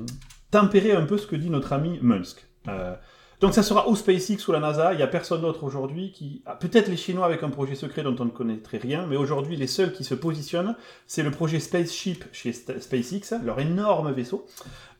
tempérer 0.51 0.93
un 0.93 1.05
peu 1.05 1.17
ce 1.17 1.27
que 1.27 1.35
dit 1.35 1.49
notre 1.49 1.73
ami 1.73 1.99
Musk. 2.01 2.45
Euh, 2.67 2.95
donc 3.43 3.53
ça 3.53 3.61
sera 3.61 3.89
ou 3.89 3.95
SpaceX 3.97 4.47
ou 4.47 4.53
la 4.53 4.61
NASA, 4.61 4.93
il 4.93 4.95
n'y 4.95 5.03
a 5.03 5.07
personne 5.07 5.41
d'autre 5.41 5.65
aujourd'hui 5.65 6.13
qui... 6.13 6.41
ah, 6.45 6.55
Peut-être 6.55 6.87
les 6.87 6.95
Chinois 6.95 7.25
avec 7.25 7.43
un 7.43 7.49
projet 7.49 7.75
secret 7.75 8.01
dont 8.01 8.15
on 8.19 8.23
ne 8.23 8.29
connaîtrait 8.29 8.77
rien, 8.77 9.05
mais 9.05 9.17
aujourd'hui 9.17 9.57
les 9.57 9.67
seuls 9.67 9.91
qui 9.91 10.05
se 10.05 10.15
positionnent, 10.15 10.77
c'est 11.07 11.23
le 11.23 11.29
projet 11.29 11.59
Spaceship 11.59 12.23
chez 12.31 12.53
SpaceX, 12.53 13.35
leur 13.43 13.59
énorme 13.59 14.13
vaisseau, 14.13 14.45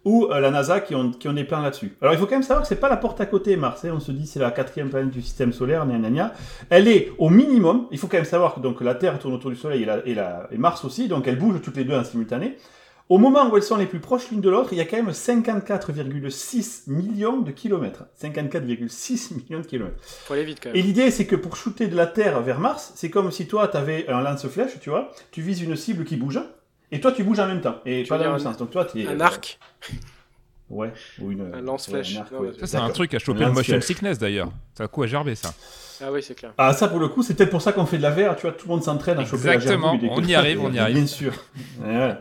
ou 0.03 0.25
euh, 0.25 0.41
la 0.41 0.51
NASA 0.51 0.81
qui 0.81 0.93
ont, 0.93 1.11
qui 1.11 1.29
ont 1.29 1.33
des 1.33 1.45
plans 1.45 1.61
là-dessus. 1.61 1.95
Alors 2.01 2.13
il 2.13 2.19
faut 2.19 2.25
quand 2.25 2.35
même 2.35 2.43
savoir 2.43 2.63
que 2.63 2.67
c'est 2.67 2.75
pas 2.81 2.89
la 2.89 2.97
porte 2.97 3.21
à 3.21 3.25
côté 3.27 3.55
Mars, 3.55 3.85
hein. 3.85 3.93
on 3.95 4.01
se 4.01 4.11
dit 4.11 4.27
c'est 4.27 4.39
la 4.39 4.51
quatrième 4.51 4.89
planète 4.89 5.11
du 5.11 5.21
système 5.21 5.53
solaire, 5.53 5.85
gna 5.85 5.97
gna 5.97 6.09
gna. 6.09 6.33
Elle 6.69 6.89
est 6.89 7.13
au 7.19 7.29
minimum, 7.29 7.87
il 7.91 7.97
faut 7.97 8.07
quand 8.07 8.17
même 8.17 8.25
savoir 8.25 8.55
que 8.55 8.59
donc, 8.59 8.81
la 8.81 8.95
Terre 8.95 9.19
tourne 9.19 9.35
autour 9.35 9.51
du 9.51 9.55
Soleil 9.55 9.87
et 10.05 10.57
Mars 10.57 10.83
aussi, 10.83 11.07
donc 11.07 11.29
elles 11.29 11.39
bougent 11.39 11.61
toutes 11.61 11.77
les 11.77 11.85
deux 11.85 11.95
en 11.95 12.03
simultané. 12.03 12.57
Au 13.09 13.17
moment 13.17 13.49
où 13.49 13.57
elles 13.57 13.63
sont 13.63 13.75
les 13.75 13.85
plus 13.85 13.99
proches 13.99 14.29
l'une 14.31 14.39
de 14.41 14.49
l'autre, 14.49 14.69
il 14.71 14.77
y 14.77 14.81
a 14.81 14.85
quand 14.85 14.95
même 14.97 15.09
54,6 15.09 16.83
millions 16.89 17.41
de 17.41 17.51
kilomètres. 17.51 18.05
54,6 18.21 19.33
millions 19.35 19.59
de 19.59 19.65
kilomètres. 19.65 19.97
Faut 20.01 20.33
aller 20.33 20.45
vite 20.45 20.59
quand 20.63 20.69
Et 20.71 20.77
même. 20.77 20.85
l'idée, 20.85 21.11
c'est 21.11 21.25
que 21.25 21.35
pour 21.35 21.55
shooter 21.57 21.87
de 21.87 21.95
la 21.95 22.07
Terre 22.07 22.41
vers 22.41 22.59
Mars, 22.59 22.93
c'est 22.95 23.09
comme 23.09 23.31
si 23.31 23.47
toi, 23.47 23.67
tu 23.67 23.77
avais 23.77 24.07
un 24.09 24.21
lance-flèche, 24.21 24.79
tu 24.79 24.89
vois, 24.89 25.11
tu 25.31 25.41
vises 25.41 25.61
une 25.61 25.75
cible 25.75 26.05
qui 26.05 26.15
bouge, 26.15 26.39
et 26.91 26.99
toi, 27.01 27.11
tu 27.11 27.23
bouges 27.23 27.39
en 27.39 27.47
même 27.47 27.61
temps, 27.61 27.75
et 27.85 28.03
Tu 28.03 28.09
pas 28.09 28.17
dans 28.17 28.25
le 28.25 28.29
même 28.31 28.39
un- 28.39 28.43
sens. 28.43 28.57
Donc 28.57 28.71
toi, 28.71 28.85
t'es, 28.85 29.05
Un 29.07 29.19
euh, 29.19 29.23
arc. 29.23 29.59
Ouais, 30.69 30.91
ou 31.21 31.31
une... 31.31 31.53
Un 31.53 31.61
lance-flèche. 31.61 32.15
ouais, 32.15 32.37
un 32.37 32.41
ouais. 32.41 32.51
Ça, 32.59 32.67
c'est 32.67 32.77
un 32.77 32.89
truc 32.89 33.13
à 33.13 33.19
choper 33.19 33.43
Un 33.43 33.47
le 33.49 33.53
motion 33.53 33.79
sickness 33.81 34.17
d'ailleurs. 34.17 34.49
Ça 34.75 34.85
a 34.85 34.87
coup 34.87 35.03
à 35.03 35.07
gerber 35.07 35.35
ça. 35.35 35.53
Ah 36.01 36.11
oui, 36.11 36.23
c'est 36.23 36.33
clair. 36.35 36.51
Ah, 36.57 36.73
ça, 36.73 36.87
pour 36.87 36.99
le 36.99 37.07
coup, 37.07 37.21
c'est 37.21 37.33
peut-être 37.35 37.51
pour 37.51 37.61
ça 37.61 37.71
qu'on 37.71 37.85
fait 37.85 37.97
de 37.97 38.01
la 38.01 38.09
VR, 38.09 38.35
tu 38.35 38.41
vois, 38.41 38.51
tout 38.51 38.67
le 38.67 38.73
monde 38.73 38.83
s'entraîne 38.83 39.19
à 39.19 39.25
choper 39.25 39.47
la 39.47 39.53
Exactement, 39.55 39.97
on 40.09 40.23
y 40.23 40.33
arrive, 40.35 40.61
on 40.61 40.71
y 40.73 40.79
arrive. 40.79 40.95
Bien 40.95 41.05
sûr. 41.07 41.31
Voilà. 41.79 42.19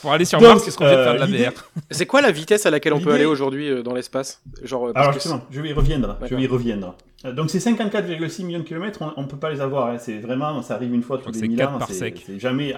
Pour 0.00 0.12
aller 0.12 0.24
sur 0.24 0.38
Donc, 0.38 0.48
Mars, 0.48 0.64
qu'est-ce 0.64 0.78
qu'on 0.78 0.84
fait 0.84 0.96
de 0.96 1.02
faire 1.02 1.14
de 1.14 1.18
la 1.18 1.26
euh, 1.26 1.50
VR 1.50 1.64
C'est 1.90 2.06
quoi 2.06 2.20
la 2.22 2.30
vitesse 2.30 2.64
à 2.66 2.70
laquelle 2.70 2.92
on 2.92 3.00
peut 3.00 3.12
aller 3.12 3.24
aujourd'hui 3.26 3.68
euh, 3.68 3.82
dans 3.82 3.92
l'espace? 3.94 4.40
Genre, 4.62 4.88
euh, 4.88 4.92
parce 4.92 5.02
Alors 5.04 5.14
que 5.16 5.20
justement, 5.20 5.42
je 5.50 5.60
vais 5.60 5.70
y 5.70 5.72
reviendre. 5.72 6.16
Je 6.24 6.34
vais 6.34 6.42
y 6.42 6.46
reviendre. 6.46 6.94
Donc 7.24 7.50
ces 7.50 7.58
54,6 7.58 8.44
millions 8.44 8.60
de 8.60 8.64
kilomètres, 8.64 9.00
on 9.16 9.22
ne 9.22 9.26
peut 9.26 9.36
pas 9.36 9.50
les 9.50 9.60
avoir. 9.60 9.88
hein. 9.88 9.98
C'est 9.98 10.18
vraiment, 10.18 10.62
ça 10.62 10.74
arrive 10.76 10.94
une 10.94 11.02
fois 11.02 11.18
tous 11.18 11.32
les 11.32 11.40
c'est 11.40 11.48
1000 11.48 11.58
quatre 11.58 11.74
ans. 11.74 11.78
par 11.78 11.88
c'est- 11.88 11.94
sec. 11.94 12.22
C'est 12.24 12.38
jamais. 12.38 12.74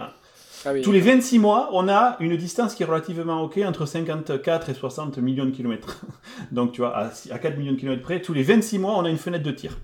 Ah 0.64 0.72
oui. 0.72 0.82
Tous 0.82 0.92
les 0.92 1.00
26 1.00 1.38
mois, 1.38 1.70
on 1.72 1.88
a 1.88 2.16
une 2.20 2.36
distance 2.36 2.74
qui 2.74 2.82
est 2.82 2.86
relativement 2.86 3.42
ok 3.42 3.60
entre 3.66 3.86
54 3.86 4.68
et 4.68 4.74
60 4.74 5.18
millions 5.18 5.44
de 5.44 5.50
kilomètres. 5.50 6.00
Donc 6.52 6.72
tu 6.72 6.80
vois, 6.80 6.96
à, 6.96 7.10
à 7.30 7.38
4 7.38 7.58
millions 7.58 7.72
de 7.72 7.78
kilomètres 7.78 8.02
près, 8.02 8.22
tous 8.22 8.32
les 8.32 8.42
26 8.42 8.78
mois, 8.78 8.96
on 8.96 9.04
a 9.04 9.10
une 9.10 9.18
fenêtre 9.18 9.44
de 9.44 9.50
tir. 9.50 9.78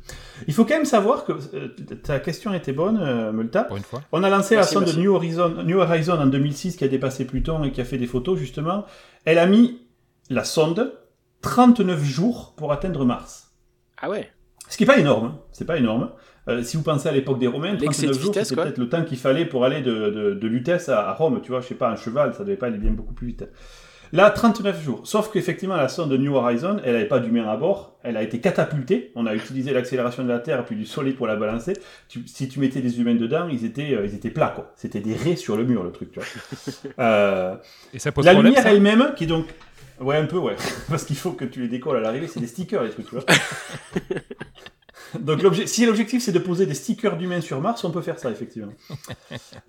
Il 0.47 0.55
faut 0.55 0.65
quand 0.65 0.75
même 0.75 0.85
savoir 0.85 1.25
que 1.25 1.33
euh, 1.55 1.69
ta 2.03 2.21
question 2.21 2.55
était 2.55 2.73
bonne, 2.73 2.99
euh, 3.01 3.33
Multa. 3.33 3.65
Pour 3.65 3.77
une 3.77 3.83
fois. 3.83 4.03
On 4.13 4.23
a 4.23 4.31
lancé 4.31 4.55
Merci, 4.55 4.75
la 4.75 4.81
sonde 4.81 4.89
merci. 4.89 5.01
New 5.01 5.15
Horizon, 5.15 5.63
New 5.65 5.79
Horizon 5.79 6.19
en 6.21 6.27
2006 6.27 6.77
qui 6.77 6.85
a 6.85 6.89
dépassé 6.89 7.25
Pluton 7.25 7.65
et 7.65 7.73
qui 7.73 7.81
a 7.81 7.85
fait 7.85 7.99
des 7.99 8.07
photos 8.07 8.39
justement. 8.39 8.85
Elle 9.25 9.39
a 9.39 9.47
mis 9.47 9.81
la 10.31 10.45
sonde 10.45 10.93
39 11.43 12.03
jours 12.05 12.55
pour 12.57 12.73
atteindre 12.73 13.05
Mars. 13.05 13.53
Ah 14.01 14.09
ouais. 14.09 14.31
Ce 14.69 14.77
qui 14.77 14.83
n'est 14.83 14.87
pas 14.87 14.99
énorme, 14.99 15.27
hein. 15.27 15.39
c'est 15.53 15.65
pas 15.65 15.79
énorme. 15.79 16.11
Euh, 16.49 16.62
si 16.62 16.76
vous 16.76 16.83
pensez 16.83 17.09
à 17.09 17.12
l'époque 17.12 17.38
des 17.38 17.47
Romains, 17.47 17.73
L'excès 17.75 18.07
39 18.07 18.17
de 18.17 18.23
jours, 18.23 18.35
c'était 18.35 18.55
peut-être 18.62 18.78
le 18.78 18.88
temps 18.88 19.05
qu'il 19.05 19.19
fallait 19.19 19.45
pour 19.45 19.64
aller 19.64 19.81
de, 19.83 20.11
de, 20.11 20.35
de 20.35 20.47
Lutèce 20.49 20.88
à, 20.88 21.09
à 21.09 21.12
Rome, 21.14 21.40
tu 21.43 21.50
vois, 21.50 21.61
je 21.61 21.67
sais 21.67 21.75
pas, 21.75 21.90
un 21.90 21.97
cheval, 21.97 22.35
ça 22.35 22.45
devait 22.45 22.57
pas 22.57 22.67
aller 22.67 22.78
bien 22.78 22.90
beaucoup 22.93 23.12
plus 23.14 23.26
vite. 23.28 23.45
Là, 24.11 24.31
39 24.31 24.83
jours. 24.83 25.00
Sauf 25.05 25.31
qu'effectivement, 25.31 25.76
la 25.76 25.88
sonde 25.88 26.11
New 26.14 26.35
Horizon, 26.35 26.78
elle 26.83 26.95
n'avait 26.95 27.05
pas 27.09 27.19
d'humain 27.19 27.47
à 27.47 27.59
bord, 27.59 27.99
elle 28.02 28.17
a 28.17 28.23
été 28.23 28.40
catapultée, 28.40 29.12
on 29.14 29.26
a 29.26 29.35
utilisé 29.35 29.71
l'accélération 29.75 30.25
de 30.25 30.28
la 30.31 30.38
Terre 30.38 30.64
puis 30.64 30.76
du 30.76 30.87
Soleil 30.87 31.12
pour 31.12 31.26
la 31.26 31.37
balancer. 31.37 31.75
Tu- 32.09 32.26
si 32.26 32.49
tu 32.49 32.59
mettais 32.59 32.81
des 32.81 32.99
humains 32.99 33.17
dedans, 33.17 33.49
ils 33.52 33.67
étaient, 33.67 33.93
euh, 33.95 34.07
ils 34.07 34.14
étaient 34.14 34.31
plats, 34.31 34.49
quoi. 34.55 34.73
C'était 34.76 35.00
des 35.00 35.14
raies 35.14 35.37
sur 35.37 35.59
le 35.59 35.64
mur, 35.64 35.83
le 35.85 35.93
truc, 35.93 36.11
tu 36.12 36.21
vois. 36.21 36.28
Euh, 36.99 37.57
Et 37.93 37.99
ça 37.99 38.11
pose 38.11 38.25
la 38.25 38.33
problème 38.33 38.55
lumière 38.55 38.67
elle-même, 38.67 39.12
qui 39.14 39.25
est 39.25 39.26
donc. 39.26 39.45
Ouais, 40.00 40.17
un 40.17 40.25
peu, 40.25 40.38
ouais. 40.38 40.57
Parce 40.88 41.05
qu'il 41.05 41.17
faut 41.17 41.33
que 41.33 41.45
tu 41.45 41.61
les 41.61 41.69
décolles 41.69 41.99
à 41.99 42.00
l'arrivée, 42.00 42.28
c'est 42.28 42.40
des 42.40 42.47
stickers, 42.47 42.83
les 42.85 42.90
trucs, 42.90 43.09
tu 43.11 43.14
vois. 43.17 43.25
Donc, 45.21 45.41
si 45.67 45.87
l'objectif 45.87 46.23
c'est 46.23 46.33
de 46.33 46.38
poser 46.38 46.67
des 46.67 46.75
stickers 46.75 47.17
d'humains 47.17 47.41
sur 47.41 47.61
Mars, 47.61 47.83
on 47.85 47.91
peut 47.91 48.03
faire 48.03 48.19
ça, 48.19 48.31
effectivement. 48.31 48.73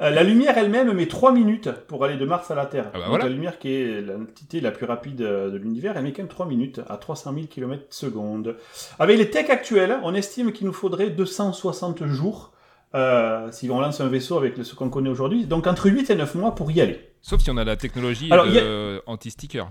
Euh, 0.01 0.10
la 0.10 0.24
lumière 0.24 0.58
elle-même 0.58 0.91
met 0.93 1.08
3 1.08 1.31
minutes 1.31 1.69
pour 1.88 2.03
aller 2.05 2.17
de 2.17 2.25
Mars 2.25 2.50
à 2.51 2.55
la 2.55 2.65
Terre. 2.65 2.86
Ah 2.88 2.91
bah 2.93 3.00
Donc, 3.00 3.10
voilà. 3.10 3.25
La 3.25 3.29
lumière 3.31 3.60
qui 3.60 3.74
est 3.74 4.01
l'entité 4.01 4.62
la 4.62 4.72
plus 4.72 4.86
rapide 4.86 5.22
euh, 5.22 5.50
de 5.50 5.58
l'univers, 5.58 5.96
elle 5.98 6.03
met 6.03 6.12
quand 6.12 6.22
même 6.24 6.29
3 6.29 6.46
minutes 6.46 6.81
à 6.89 6.98
300 6.98 7.34
000 7.34 7.46
km 7.48 7.84
secondes. 7.89 8.55
Avec 9.00 9.17
les 9.17 9.29
techs 9.29 9.50
actuels, 9.50 9.98
on 10.03 10.13
estime 10.13 10.51
qu'il 10.51 10.67
nous 10.67 10.74
faudrait 10.74 11.10
260 11.10 12.05
jours 12.08 12.51
euh, 12.96 13.50
si 13.51 13.69
on 13.69 13.79
lance 13.79 14.01
un 14.01 14.08
vaisseau 14.08 14.38
avec 14.38 14.55
ce 14.63 14.74
qu'on 14.75 14.89
connaît 14.89 15.10
aujourd'hui. 15.10 15.46
Donc 15.46 15.67
entre 15.67 15.89
8 15.89 16.10
et 16.10 16.15
9 16.15 16.36
mois 16.36 16.55
pour 16.55 16.72
y 16.72 16.81
aller. 16.81 17.00
Sauf 17.22 17.41
si 17.41 17.51
on 17.51 17.58
a 17.58 17.63
la 17.63 17.75
technologie 17.75 18.29
Alors, 18.31 18.46
de- 18.46 19.01
anti-sticker. 19.05 19.69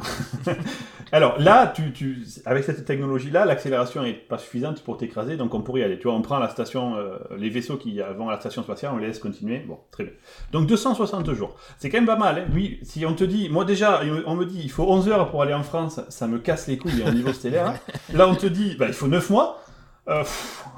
Alors 1.12 1.40
là, 1.40 1.66
tu, 1.74 1.92
tu, 1.92 2.18
avec 2.46 2.62
cette 2.62 2.84
technologie-là, 2.84 3.44
l'accélération 3.44 4.04
est 4.04 4.12
pas 4.12 4.38
suffisante 4.38 4.82
pour 4.82 4.96
t'écraser, 4.96 5.36
donc 5.36 5.52
on 5.54 5.60
pourrait 5.60 5.80
y 5.80 5.84
aller. 5.84 5.98
Tu 5.98 6.04
vois, 6.04 6.14
on 6.14 6.22
prend 6.22 6.38
la 6.38 6.48
station, 6.48 6.94
euh, 6.96 7.18
les 7.36 7.50
vaisseaux 7.50 7.76
qui 7.76 8.00
vont 8.16 8.28
à 8.28 8.32
la 8.32 8.38
station 8.40 8.62
spatiale, 8.62 8.92
on 8.94 8.98
les 8.98 9.08
laisse 9.08 9.18
continuer. 9.18 9.58
Bon, 9.58 9.78
très 9.90 10.04
bien. 10.04 10.12
Donc 10.52 10.66
260 10.68 11.32
jours. 11.34 11.56
C'est 11.78 11.88
quand 11.90 11.98
même 11.98 12.06
pas 12.06 12.16
mal. 12.16 12.38
Hein. 12.38 12.44
Oui, 12.54 12.78
si 12.82 13.04
on 13.06 13.14
te 13.14 13.24
dit, 13.24 13.48
moi 13.48 13.64
déjà, 13.64 14.02
on 14.26 14.36
me 14.36 14.44
dit, 14.44 14.60
il 14.62 14.70
faut 14.70 14.84
11 14.84 15.08
heures 15.08 15.30
pour 15.30 15.42
aller 15.42 15.54
en 15.54 15.64
France, 15.64 16.00
ça 16.08 16.28
me 16.28 16.38
casse 16.38 16.68
les 16.68 16.78
couilles 16.78 17.02
au 17.06 17.10
niveau 17.10 17.32
stellaire. 17.32 17.68
hein. 17.70 17.74
Là, 18.14 18.28
on 18.28 18.36
te 18.36 18.46
dit, 18.46 18.76
bah, 18.78 18.86
il 18.86 18.94
faut 18.94 19.08
9 19.08 19.30
mois. 19.30 19.62
Euh, 20.08 20.22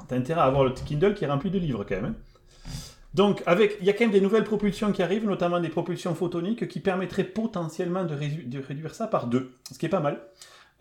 T'as 0.07 0.15
intérêt 0.17 0.41
à 0.41 0.45
avoir 0.45 0.63
le 0.63 0.71
Kindle 0.71 1.13
qui 1.13 1.23
est 1.25 1.27
rempli 1.27 1.49
de 1.51 1.59
livres 1.59 1.85
quand 1.87 1.95
même. 1.95 2.05
hein. 2.05 2.15
Donc, 3.13 3.43
avec, 3.45 3.77
il 3.79 3.85
y 3.85 3.89
a 3.89 3.93
quand 3.93 4.05
même 4.05 4.11
des 4.11 4.21
nouvelles 4.21 4.43
propulsions 4.43 4.91
qui 4.91 5.03
arrivent, 5.03 5.25
notamment 5.25 5.59
des 5.59 5.69
propulsions 5.69 6.15
photoniques 6.15 6.67
qui 6.67 6.79
permettraient 6.79 7.23
potentiellement 7.23 8.05
de, 8.05 8.15
réduire 8.15 8.95
ça 8.95 9.07
par 9.07 9.27
deux, 9.27 9.51
ce 9.71 9.77
qui 9.77 9.85
est 9.85 9.89
pas 9.89 9.99
mal. 9.99 10.19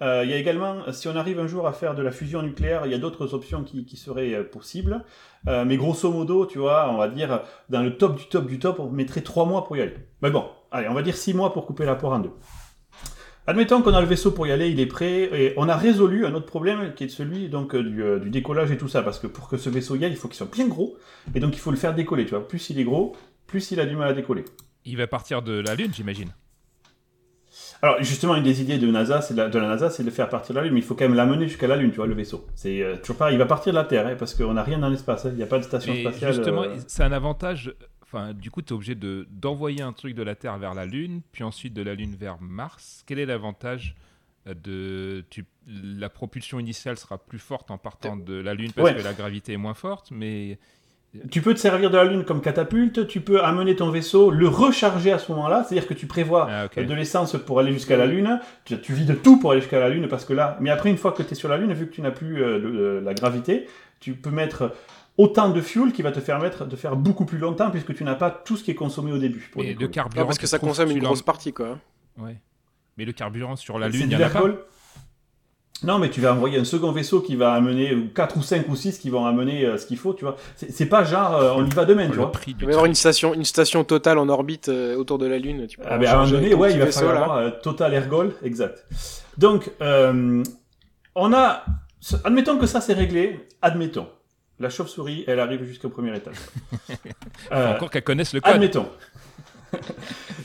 Euh, 0.01 0.23
il 0.25 0.31
y 0.31 0.33
a 0.33 0.37
également, 0.37 0.91
si 0.93 1.07
on 1.09 1.15
arrive 1.15 1.39
un 1.39 1.47
jour 1.47 1.67
à 1.67 1.73
faire 1.73 1.95
de 1.95 2.03
la 2.03 2.11
fusion 2.11 2.43
nucléaire, 2.43 2.87
il 2.87 2.93
y 2.93 2.95
a 2.95 2.99
d'autres 2.99 3.35
options 3.35 3.63
qui, 3.63 3.85
qui 3.85 3.97
seraient 3.97 4.35
euh, 4.35 4.43
possibles. 4.43 5.05
Euh, 5.47 5.65
mais 5.65 5.77
grosso 5.77 6.11
modo, 6.11 6.47
tu 6.47 6.59
vois, 6.59 6.91
on 6.91 6.97
va 6.97 7.09
dire, 7.09 7.43
dans 7.69 7.83
le 7.83 7.97
top 7.97 8.17
du 8.17 8.27
top 8.27 8.47
du 8.47 8.59
top, 8.59 8.81
on 8.81 8.89
mettrait 8.89 9.21
trois 9.21 9.45
mois 9.45 9.65
pour 9.65 9.77
y 9.77 9.83
aller. 9.83 9.95
Mais 10.23 10.31
bon, 10.31 10.47
allez, 10.71 10.89
on 10.89 10.95
va 10.95 11.03
dire 11.03 11.17
six 11.17 11.35
mois 11.35 11.53
pour 11.53 11.67
couper 11.67 11.85
la 11.85 11.95
poire 11.95 12.15
en 12.15 12.21
deux. 12.21 12.33
Admettons 13.47 13.83
qu'on 13.83 13.93
a 13.93 14.01
le 14.01 14.07
vaisseau 14.07 14.31
pour 14.31 14.47
y 14.47 14.53
aller, 14.53 14.71
il 14.71 14.79
est 14.79 14.87
prêt, 14.87 15.23
et 15.33 15.55
on 15.57 15.69
a 15.69 15.77
résolu 15.77 16.27
un 16.27 16.35
autre 16.35 16.47
problème 16.47 16.95
qui 16.95 17.05
est 17.05 17.09
celui 17.09 17.49
donc 17.49 17.75
euh, 17.75 17.83
du, 17.83 18.01
euh, 18.03 18.21
du 18.21 18.31
décollage 18.31 18.71
et 18.71 18.79
tout 18.79 18.87
ça, 18.87 19.03
parce 19.03 19.19
que 19.19 19.27
pour 19.27 19.49
que 19.49 19.57
ce 19.57 19.69
vaisseau 19.69 19.97
y 19.97 20.05
aille, 20.05 20.13
il 20.13 20.17
faut 20.17 20.29
qu'il 20.29 20.37
soit 20.37 20.51
bien 20.51 20.69
gros, 20.69 20.97
et 21.35 21.41
donc 21.41 21.55
il 21.57 21.59
faut 21.59 21.73
le 21.73 21.77
faire 21.77 21.93
décoller, 21.93 22.25
tu 22.25 22.31
vois. 22.31 22.47
Plus 22.47 22.71
il 22.71 22.79
est 22.79 22.85
gros, 22.85 23.17
plus 23.49 23.73
il 23.73 23.81
a 23.81 23.87
du 23.87 23.97
mal 23.97 24.09
à 24.09 24.13
décoller. 24.13 24.45
Il 24.85 24.97
va 24.97 25.09
partir 25.09 25.43
de 25.43 25.59
la 25.59 25.75
Lune, 25.75 25.91
j'imagine. 25.93 26.33
Alors 27.83 27.97
justement, 28.01 28.37
une 28.37 28.45
des 28.45 28.63
idées 28.63 28.79
de 28.79 28.87
NASA, 28.87 29.21
c'est 29.21 29.35
de, 29.35 29.43
la, 29.43 29.49
de 29.49 29.59
la 29.59 29.67
NASA, 29.67 29.91
c'est 29.91 30.05
de 30.05 30.09
le 30.09 30.15
faire 30.15 30.29
partir 30.29 30.55
de 30.55 30.61
la 30.61 30.65
Lune, 30.65 30.75
mais 30.75 30.81
il 30.81 30.85
faut 30.85 30.95
quand 30.95 31.05
même 31.05 31.17
l'amener 31.17 31.49
jusqu'à 31.49 31.67
la 31.67 31.77
Lune, 31.77 31.91
tu 31.91 31.97
vois, 31.97 32.07
le 32.07 32.15
vaisseau. 32.15 32.47
C'est 32.55 32.81
euh, 32.81 32.97
toujours 32.97 33.17
pareil, 33.17 33.35
il 33.35 33.39
va 33.39 33.47
partir 33.47 33.73
de 33.73 33.79
la 33.79 33.85
Terre, 33.85 34.07
hein, 34.07 34.15
parce 34.17 34.35
qu'on 34.35 34.55
n'a 34.55 34.63
rien 34.63 34.79
dans 34.79 34.89
l'espace, 34.89 35.27
hein, 35.27 35.31
il 35.33 35.37
n'y 35.37 35.43
a 35.43 35.47
pas 35.47 35.59
de 35.59 35.65
station 35.65 35.93
Et 35.93 36.03
spatiale. 36.03 36.33
justement, 36.33 36.63
euh, 36.63 36.77
c'est 36.87 37.03
un 37.03 37.11
avantage. 37.11 37.75
Enfin, 38.13 38.35
du 38.35 38.51
coup, 38.51 38.61
tu 38.61 38.69
es 38.69 38.73
obligé 38.77 38.95
de- 38.95 39.27
d'envoyer 39.31 39.81
un 39.83 39.93
truc 39.93 40.15
de 40.15 40.23
la 40.23 40.35
Terre 40.35 40.59
vers 40.59 40.75
la 40.75 40.85
Lune, 40.85 41.23
puis 41.33 41.45
ensuite 41.45 41.73
de 41.73 41.83
la 41.83 41.95
Lune 41.95 42.15
vers 42.19 42.37
Mars. 42.41 43.03
Quel 43.07 43.19
est 43.19 43.27
l'avantage 43.27 43.95
euh, 44.49 44.55
de 44.55 45.25
tu, 45.31 45.45
la 45.67 46.09
propulsion 46.11 46.59
initiale 46.59 46.97
sera 46.99 47.17
plus 47.17 47.39
forte 47.39 47.71
en 47.71 47.79
partant 47.79 48.17
de 48.17 48.35
la 48.35 48.55
Lune 48.55 48.73
parce 48.73 48.91
Ouais. 48.91 48.97
que 48.97 49.03
la 49.03 49.13
gravité 49.15 49.53
est 49.53 49.57
moins 49.57 49.75
forte, 49.75 50.11
mais 50.11 50.59
Tu 51.31 51.43
peux 51.43 51.53
te 51.55 51.59
servir 51.61 51.91
de 51.91 51.97
la 51.97 52.05
Lune 52.05 52.25
comme 52.25 52.41
catapulte, 52.41 53.07
tu 53.07 53.21
peux 53.21 53.43
amener 53.43 53.77
ton 53.77 53.91
vaisseau, 53.91 54.31
le 54.31 54.49
recharger 54.49 55.13
à 55.13 55.19
ce 55.19 55.31
moment-là, 55.33 55.63
c'est-à-dire 55.63 55.87
que 55.87 55.95
tu 55.95 56.07
prévois 56.07 56.49
Ah, 56.51 56.69
euh, 56.77 56.85
de 56.85 56.95
l'essence 56.95 57.37
pour 57.47 57.61
aller 57.61 57.73
jusqu'à 57.73 57.97
la 57.99 58.07
Lune, 58.07 58.41
tu, 58.65 58.81
tu 58.81 58.95
vides 58.95 59.21
tout 59.23 59.39
pour 59.39 59.53
aller 59.53 59.61
jusqu'à 59.61 59.79
la 59.79 59.89
Lune, 59.91 60.09
parce 60.09 60.25
que 60.25 60.33
là, 60.33 60.57
mais 60.61 60.71
après, 60.71 60.89
une 60.91 60.97
fois 60.97 61.13
que 61.13 61.23
tu 61.23 61.33
es 61.33 61.35
sur 61.35 61.49
la 61.51 61.57
Lune, 61.59 61.73
vu 61.75 61.87
que 61.87 61.93
tu 61.95 62.01
n'as 62.03 62.11
plus 62.13 62.43
euh, 62.43 62.59
le- 62.59 63.01
la 63.01 63.15
gravité, 63.15 63.69
tu 64.01 64.15
peux 64.15 64.31
mettre 64.31 64.75
autant 65.19 65.51
de 65.51 65.61
fuel 65.61 65.93
qui 65.93 66.03
va 66.03 66.13
te 66.13 66.21
permettre 66.21 66.65
de 66.65 66.77
faire 66.77 66.97
beaucoup 66.97 67.25
plus 67.25 67.39
longtemps, 67.39 67.71
puisque 67.71 67.95
tu 67.95 68.05
n'as 68.05 68.15
pas 68.15 68.31
tout 68.31 68.57
ce 68.57 68.65
qui 68.65 68.71
est 68.71 68.75
consommé 68.75 69.13
au 69.13 69.19
début. 69.19 69.51
pour 69.53 69.63
et 69.63 69.75
le 69.75 69.89
carburant. 69.89 70.27
Parce 70.27 70.39
que 70.39 70.47
ça 70.47 70.59
consomme 70.59 70.91
une 70.91 71.01
grosse 71.01 71.23
partie, 71.23 71.53
quoi. 71.53 71.79
Ouais. 72.19 72.41
Mais 72.97 73.05
le 73.05 73.13
carburant 73.13 73.57
sur 73.57 73.79
la 73.79 73.89
Lune, 73.89 74.03
il 74.03 74.09
de 74.11 74.17
n'y 74.17 74.23
en 74.23 74.27
a 74.27 74.31
pas. 74.31 74.41
l'alcool 74.41 74.65
Non, 75.83 75.99
mais 75.99 76.11
tu 76.11 76.21
vas 76.21 76.35
envoyer 76.35 76.59
un 76.59 76.65
second 76.65 76.93
vaisseau 76.93 77.21
qui 77.21 77.37
va 77.37 77.55
amener, 77.55 77.95
ou 77.95 78.09
4 78.09 78.37
ou 78.37 78.43
5 78.43 78.69
ou 78.69 78.77
6 78.77 78.99
qui 78.99 79.09
vont 79.11 79.25
amener 79.25 79.65
euh, 79.65 79.79
ce 79.79 79.87
qu'il 79.87 79.97
faut, 79.97 80.13
tu 80.13 80.25
vois. 80.25 80.37
C'est 80.57 80.87
pas 80.87 81.05
genre, 81.05 81.35
euh, 81.35 81.53
on 81.57 81.65
y 81.65 81.71
va 81.71 81.85
demain, 81.85 82.09
tu 82.09 82.17
vois. 82.17 82.31
prix 82.31 82.55
Il 82.59 82.67
va 82.67 82.71
y 82.71 82.75
avoir 82.75 82.87
une 82.87 82.95
station, 82.95 83.33
une 83.35 83.45
station 83.45 83.83
totale 83.85 84.19
en 84.19 84.29
orbite 84.29 84.69
euh, 84.69 84.97
autour 84.97 85.19
de 85.19 85.27
la 85.27 85.39
Lune. 85.39 85.67
Tu 85.67 85.79
peux 85.79 85.85
Ah 85.89 85.99
ben, 85.99 86.09
à 86.09 86.13
un 86.13 86.17
moment 86.21 86.31
donné, 86.31 86.55
ouais, 86.55 86.73
il 86.73 86.79
va 86.79 86.85
vaisseau, 86.87 87.01
falloir 87.01 87.15
là. 87.15 87.23
avoir 87.23 87.39
euh, 87.39 87.51
Total 87.63 87.95
Ergol, 87.95 88.35
exact. 88.43 88.87
Donc, 89.39 89.71
euh, 89.81 90.43
on 91.15 91.33
a, 91.33 91.65
admettons 92.25 92.59
que 92.59 92.67
ça 92.67 92.81
c'est 92.81 92.93
réglé, 92.95 93.41
admettons. 93.63 94.09
La 94.63 94.71
chauve-souris, 94.71 95.25
elle 95.27 95.41
arrive 95.41 95.65
jusqu'au 95.65 95.89
premier 95.89 96.17
étage. 96.17 96.37
Euh, 97.51 97.75
encore 97.75 97.91
qu'elle 97.91 98.05
connaisse 98.05 98.33
le 98.33 98.41
code. 98.41 98.55
admettons. 98.55 98.89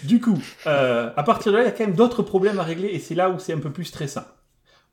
du 0.04 0.20
coup, 0.20 0.42
euh, 0.66 1.12
à 1.16 1.24
partir 1.24 1.52
de 1.52 1.58
là, 1.58 1.64
il 1.64 1.66
y 1.66 1.70
a 1.70 1.72
quand 1.72 1.86
même 1.86 1.96
d'autres 1.96 2.24
problèmes 2.24 2.60
à 2.60 2.64
régler 2.64 2.88
et 2.88 3.00
c'est 3.00 3.14
là 3.14 3.30
où 3.30 3.38
c'est 3.38 3.54
un 3.54 3.60
peu 3.60 3.70
plus 3.70 3.86
stressant. 3.86 4.26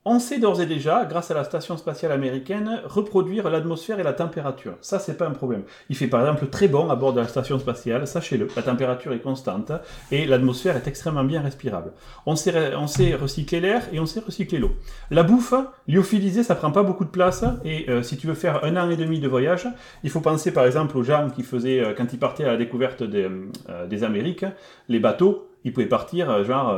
On 0.06 0.18
sait 0.18 0.38
d'ores 0.38 0.60
et 0.60 0.66
déjà, 0.66 1.06
grâce 1.06 1.30
à 1.30 1.34
la 1.34 1.44
station 1.44 1.78
spatiale 1.78 2.12
américaine, 2.12 2.82
reproduire 2.84 3.48
l'atmosphère 3.48 4.00
et 4.00 4.02
la 4.02 4.12
température. 4.12 4.74
Ça, 4.82 4.98
c'est 4.98 5.16
pas 5.16 5.26
un 5.26 5.30
problème. 5.30 5.62
Il 5.88 5.96
fait 5.96 6.08
par 6.08 6.20
exemple 6.20 6.46
très 6.48 6.68
bon 6.68 6.90
à 6.90 6.94
bord 6.96 7.14
de 7.14 7.22
la 7.22 7.26
station 7.26 7.58
spatiale, 7.58 8.06
sachez-le. 8.06 8.48
La 8.54 8.62
température 8.62 9.14
est 9.14 9.20
constante 9.20 9.72
et 10.12 10.26
l'atmosphère 10.26 10.76
est 10.76 10.86
extrêmement 10.88 11.24
bien 11.24 11.40
respirable. 11.40 11.92
On 12.26 12.36
sait, 12.36 12.74
on 12.74 12.86
sait 12.86 13.14
recycler 13.14 13.60
l'air 13.60 13.88
et 13.94 13.98
on 13.98 14.04
sait 14.04 14.20
recycler 14.20 14.58
l'eau. 14.58 14.72
La 15.10 15.22
bouffe, 15.22 15.54
lyophilisée, 15.88 16.42
ça 16.42 16.54
prend 16.54 16.70
pas 16.70 16.82
beaucoup 16.82 17.06
de 17.06 17.10
place 17.10 17.42
et 17.64 17.88
euh, 17.88 18.02
si 18.02 18.18
tu 18.18 18.26
veux 18.26 18.34
faire 18.34 18.62
un 18.62 18.76
an 18.76 18.90
et 18.90 18.96
demi 18.96 19.20
de 19.20 19.28
voyage, 19.28 19.66
il 20.02 20.10
faut 20.10 20.20
penser 20.20 20.52
par 20.52 20.66
exemple 20.66 20.98
aux 20.98 21.02
gens 21.02 21.30
qui 21.30 21.42
faisaient, 21.42 21.80
euh, 21.80 21.94
quand 21.96 22.12
ils 22.12 22.18
partaient 22.18 22.44
à 22.44 22.48
la 22.48 22.56
découverte 22.58 23.02
des, 23.02 23.30
euh, 23.70 23.86
des 23.86 24.04
Amériques, 24.04 24.44
les 24.90 24.98
bateaux, 24.98 25.48
ils 25.64 25.72
pouvaient 25.72 25.86
partir 25.86 26.30
euh, 26.30 26.44
genre 26.44 26.74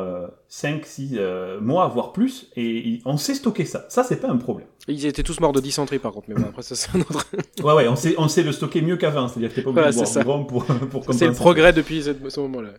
5, 0.49 0.87
6 0.87 1.19
mois, 1.61 1.89
voire 1.89 2.13
plus, 2.13 2.49
et 2.57 2.65
ils- 2.89 3.03
on 3.05 3.17
sait 3.17 3.35
stocker 3.35 3.65
ça. 3.65 3.85
Ça, 3.89 4.05
c'est 4.05 4.21
pas 4.21 4.29
un 4.29 4.37
problème. 4.37 4.69
Ils 4.89 5.05
étaient 5.07 5.23
tous 5.25 5.41
morts 5.41 5.53
de 5.53 5.61
dysenterie, 5.61 5.99
par 5.99 6.13
contre. 6.13 6.29
Mais 6.29 6.37
bon, 6.37 6.45
après, 6.49 6.63
ça, 6.63 6.75
c'est 6.77 6.97
un 6.97 7.01
autre. 7.01 7.27
Ouais, 7.65 7.73
ouais, 7.75 7.89
on 7.89 7.97
sait, 7.97 8.15
on 8.19 8.29
sait 8.29 8.43
le 8.43 8.53
stocker 8.53 8.83
mieux 8.83 8.97
qu'avant, 8.97 9.27
c'est-à-dire 9.29 9.51
que 9.51 9.55
t'es 9.57 9.63
pas 9.63 9.71
obligé 9.71 9.91
Voilà, 9.91 10.09
de 10.09 10.25
boire 10.25 10.25
du 10.25 10.31
rhum 10.31 10.47
pour, 10.47 10.65
pour 11.05 11.15
C'est 11.15 11.27
le 11.27 11.33
progrès 11.33 11.73
depuis 11.73 12.03
ce, 12.03 12.41
moment-là. 12.41 12.71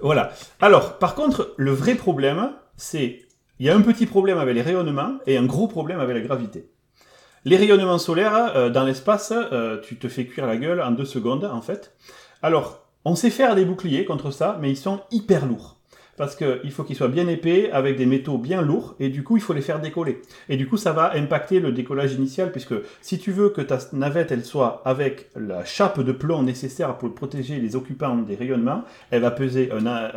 Voilà. 0.00 0.32
Alors, 0.60 0.98
par 0.98 1.14
contre, 1.14 1.54
le 1.56 1.72
vrai 1.72 1.94
problème, 1.94 2.52
c'est 2.76 3.22
il 3.58 3.66
y 3.66 3.70
a 3.70 3.76
un 3.76 3.82
petit 3.82 4.06
problème 4.06 4.38
avec 4.38 4.54
les 4.54 4.62
rayonnements 4.62 5.18
et 5.26 5.36
un 5.36 5.44
gros 5.44 5.68
problème 5.68 6.00
avec 6.00 6.14
la 6.16 6.22
gravité. 6.22 6.70
Les 7.44 7.56
rayonnements 7.56 7.98
solaires 7.98 8.52
euh, 8.56 8.70
dans 8.70 8.84
l'espace, 8.84 9.32
euh, 9.34 9.78
tu 9.80 9.96
te 9.96 10.08
fais 10.08 10.26
cuire 10.26 10.46
la 10.46 10.56
gueule 10.56 10.80
en 10.82 10.90
deux 10.90 11.04
secondes, 11.04 11.44
en 11.44 11.60
fait. 11.62 11.94
Alors, 12.42 12.86
on 13.04 13.14
sait 13.14 13.30
faire 13.30 13.54
des 13.54 13.64
boucliers 13.64 14.04
contre 14.04 14.30
ça, 14.30 14.58
mais 14.60 14.70
ils 14.70 14.76
sont 14.76 15.00
hyper 15.10 15.46
lourds. 15.46 15.76
Parce 16.16 16.36
qu'il 16.36 16.70
faut 16.70 16.84
qu'ils 16.84 16.96
soient 16.96 17.08
bien 17.08 17.26
épais, 17.28 17.70
avec 17.72 17.96
des 17.96 18.04
métaux 18.04 18.36
bien 18.36 18.60
lourds, 18.60 18.94
et 19.00 19.08
du 19.08 19.22
coup, 19.22 19.38
il 19.38 19.42
faut 19.42 19.54
les 19.54 19.62
faire 19.62 19.80
décoller. 19.80 20.20
Et 20.50 20.58
du 20.58 20.68
coup, 20.68 20.76
ça 20.76 20.92
va 20.92 21.14
impacter 21.14 21.60
le 21.60 21.72
décollage 21.72 22.12
initial, 22.12 22.52
puisque 22.52 22.74
si 23.00 23.18
tu 23.18 23.32
veux 23.32 23.48
que 23.48 23.62
ta 23.62 23.78
navette, 23.94 24.30
elle 24.30 24.44
soit 24.44 24.82
avec 24.84 25.30
la 25.34 25.64
chape 25.64 25.98
de 26.00 26.12
plomb 26.12 26.42
nécessaire 26.42 26.98
pour 26.98 27.14
protéger 27.14 27.58
les 27.58 27.74
occupants 27.74 28.16
des 28.18 28.34
rayonnements, 28.34 28.84
elle 29.10 29.22
va 29.22 29.30
peser 29.30 29.70
un, 29.72 29.86
un- 29.86 30.12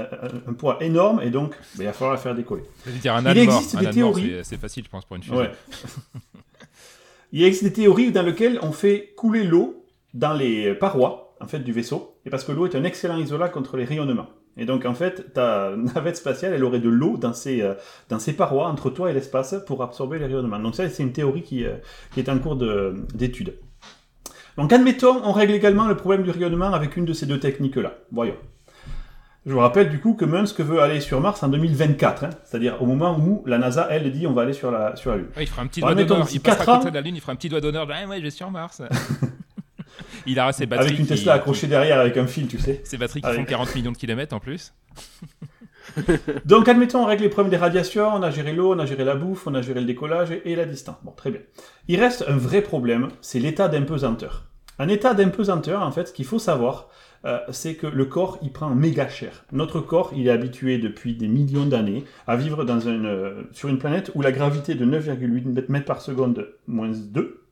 un 0.46 0.54
poids 0.54 0.78
énorme, 0.82 1.22
et 1.24 1.30
donc, 1.30 1.52
ben, 1.78 1.84
il 1.84 1.86
va 1.86 1.94
falloir 1.94 2.16
la 2.16 2.20
faire 2.20 2.36
décoller. 2.36 2.64
Dire, 3.02 3.16
un 3.16 3.20
Il 3.20 3.24
mort. 3.24 3.56
existe 3.56 3.78
des 3.78 3.90
théories. 3.92 4.24
c'est- 4.40 4.44
c'est 4.44 4.60
facile, 4.60 4.84
je 4.84 4.90
pense, 4.90 5.06
pour 5.06 5.16
une 5.16 5.24
fusée. 5.24 5.38
Ouais. 5.38 5.52
Il 7.32 7.44
existe 7.44 7.64
des 7.64 7.74
théories 7.74 8.12
dans 8.12 8.24
lesquelles 8.24 8.60
on 8.62 8.72
fait 8.72 9.14
couler 9.18 9.44
l'eau 9.44 9.86
dans 10.14 10.34
les 10.34 10.74
parois 10.76 11.36
en 11.42 11.48
fait 11.48 11.60
du 11.60 11.72
vaisseau, 11.72 12.13
et 12.26 12.30
parce 12.30 12.44
que 12.44 12.52
l'eau 12.52 12.66
est 12.66 12.76
un 12.76 12.84
excellent 12.84 13.18
isolat 13.18 13.50
contre 13.50 13.78
les 13.78 13.86
rayonnements. 13.86 14.30
Et 14.56 14.66
donc 14.66 14.86
en 14.86 14.94
fait, 14.94 15.34
ta 15.34 15.76
navette 15.96 16.18
spatiale, 16.18 16.54
elle 16.54 16.64
aurait 16.64 16.80
de 16.80 16.90
l'eau 16.90 17.18
dans 17.18 17.34
ses 17.34 17.62
euh, 17.62 17.74
dans 18.10 18.20
ses 18.20 18.34
parois 18.34 18.68
entre 18.68 18.90
toi 18.90 19.10
et 19.10 19.14
l'espace 19.14 19.56
pour 19.66 19.82
absorber 19.84 20.20
les 20.20 20.26
rayonnements. 20.26 20.60
Donc 20.60 20.76
ça, 20.76 20.88
c'est 20.90 21.04
une 21.04 21.14
théorie 21.14 21.42
qui 21.44 21.66
euh, 21.66 21.76
qui 22.14 22.20
est 22.20 22.30
en 22.30 22.38
cours 22.40 22.56
de- 22.56 22.94
d'étude. 23.14 23.58
Donc 24.58 24.72
admettons, 24.72 25.22
on 25.24 25.32
règle 25.32 25.54
également 25.54 25.88
le 25.88 25.96
problème 25.98 26.24
du 26.24 26.30
rayonnement 26.30 26.72
avec 26.74 26.96
une 26.98 27.06
de 27.06 27.14
ces 27.14 27.26
deux 27.26 27.40
techniques-là. 27.40 27.94
Voyons. 28.12 28.36
Je 29.46 29.52
vous 29.52 29.60
rappelle 29.60 29.90
du 29.90 30.00
coup 30.00 30.14
que 30.14 30.24
Musk 30.24 30.62
veut 30.62 30.80
aller 30.80 31.02
sur 31.02 31.20
Mars 31.20 31.44
en 31.44 31.50
2024, 31.50 32.24
hein, 32.24 32.30
c'est-à-dire 32.46 32.82
au 32.82 32.86
moment 32.86 33.18
où 33.20 33.44
la 33.46 33.58
NASA, 33.58 33.88
elle, 33.90 34.10
dit 34.14 34.26
on 34.26 34.32
va 34.32 34.44
aller 34.44 34.54
sur 34.54 34.72
la, 34.72 34.96
sur 34.96 35.12
la 35.12 35.18
Lune. 35.18 35.28
Ouais, 35.36 35.44
il 35.44 35.48
fera 35.48 35.64
un 35.64 35.68
petit 35.68 35.82
doigt 35.82 35.94
d'honneur. 35.96 36.28
Il 36.32 36.40
passera 36.40 36.76
à 36.76 36.78
côté 36.78 36.92
de 36.92 36.96
la 36.96 37.02
Lune, 37.02 37.16
il 37.16 37.20
fera 37.20 37.34
un 37.34 37.36
petit 37.36 37.50
doigt 37.50 37.60
d'honneur. 37.60 37.86
Ah 37.92 38.08
ouais, 38.08 38.20
je 38.20 38.24
vais 38.24 38.30
sur 38.30 38.50
Mars. 38.52 38.82
il 40.26 40.40
aura 40.40 40.54
ses 40.54 40.66
batteries. 40.66 40.88
Avec 40.88 41.00
une 41.00 41.06
qui- 41.06 41.14
Tesla 41.14 41.34
accrochée 41.34 41.68
derrière 41.68 42.00
avec 42.00 42.18
un 42.18 42.28
fil, 42.28 42.48
tu 42.48 42.58
sais. 42.60 42.82
Ses 42.84 42.98
batteries 42.98 43.22
qui 43.22 43.28
Avec- 43.28 43.40
font 43.42 43.46
40 43.46 43.76
millions 43.76 43.92
de 43.92 43.98
kilomètres 43.98 44.36
en 44.36 44.40
plus. 44.40 44.74
Donc, 46.46 46.68
admettons, 46.70 47.04
on 47.04 47.06
règle 47.06 47.24
les 47.24 47.30
problèmes 47.30 47.52
des 47.52 47.58
radiations, 47.58 48.08
on 48.14 48.24
a 48.24 48.32
géré 48.32 48.54
l'eau, 48.54 48.74
on 48.74 48.80
a 48.80 48.86
géré 48.86 49.04
la 49.04 49.16
bouffe, 49.16 49.48
on 49.48 49.54
a 49.54 49.62
géré 49.62 49.80
le 49.82 49.86
décollage 49.86 50.32
et, 50.32 50.42
et 50.52 50.56
la 50.56 50.66
distance. 50.66 50.96
Bon, 51.04 51.12
très 51.12 51.30
bien. 51.32 51.42
Il 51.88 52.00
reste 52.00 52.24
un 52.28 52.38
vrai 52.38 52.62
problème, 52.62 53.10
c'est 53.22 53.40
l'état 53.40 53.68
d'impesanteur. 53.68 54.46
Un 54.80 54.88
état 54.88 55.14
d'impesanteur, 55.14 55.82
en 55.84 55.92
fait, 55.92 56.08
ce 56.08 56.14
qu'il 56.14 56.26
faut 56.26 56.40
savoir, 56.40 56.90
euh, 57.26 57.38
c'est 57.52 57.76
que 57.76 57.86
le 57.86 58.06
corps, 58.06 58.40
il 58.42 58.52
prend 58.52 58.70
méga 58.74 59.08
cher. 59.08 59.46
Notre 59.52 59.82
corps, 59.82 60.12
il 60.16 60.28
est 60.28 60.32
habitué 60.32 60.78
depuis 60.78 61.16
des 61.16 61.28
millions 61.28 61.66
d'années 61.66 62.06
à 62.28 62.36
vivre 62.38 62.64
dans 62.66 62.80
une, 62.80 63.06
euh, 63.06 63.44
sur 63.52 63.70
une 63.70 63.78
planète 63.78 64.12
où 64.16 64.22
la 64.22 64.32
gravité 64.32 64.74
de 64.76 64.86
9,8 64.86 65.66
mètres 65.70 65.86
par 65.86 66.02
seconde 66.02 66.48
moins 66.66 66.90
2, 66.92 67.43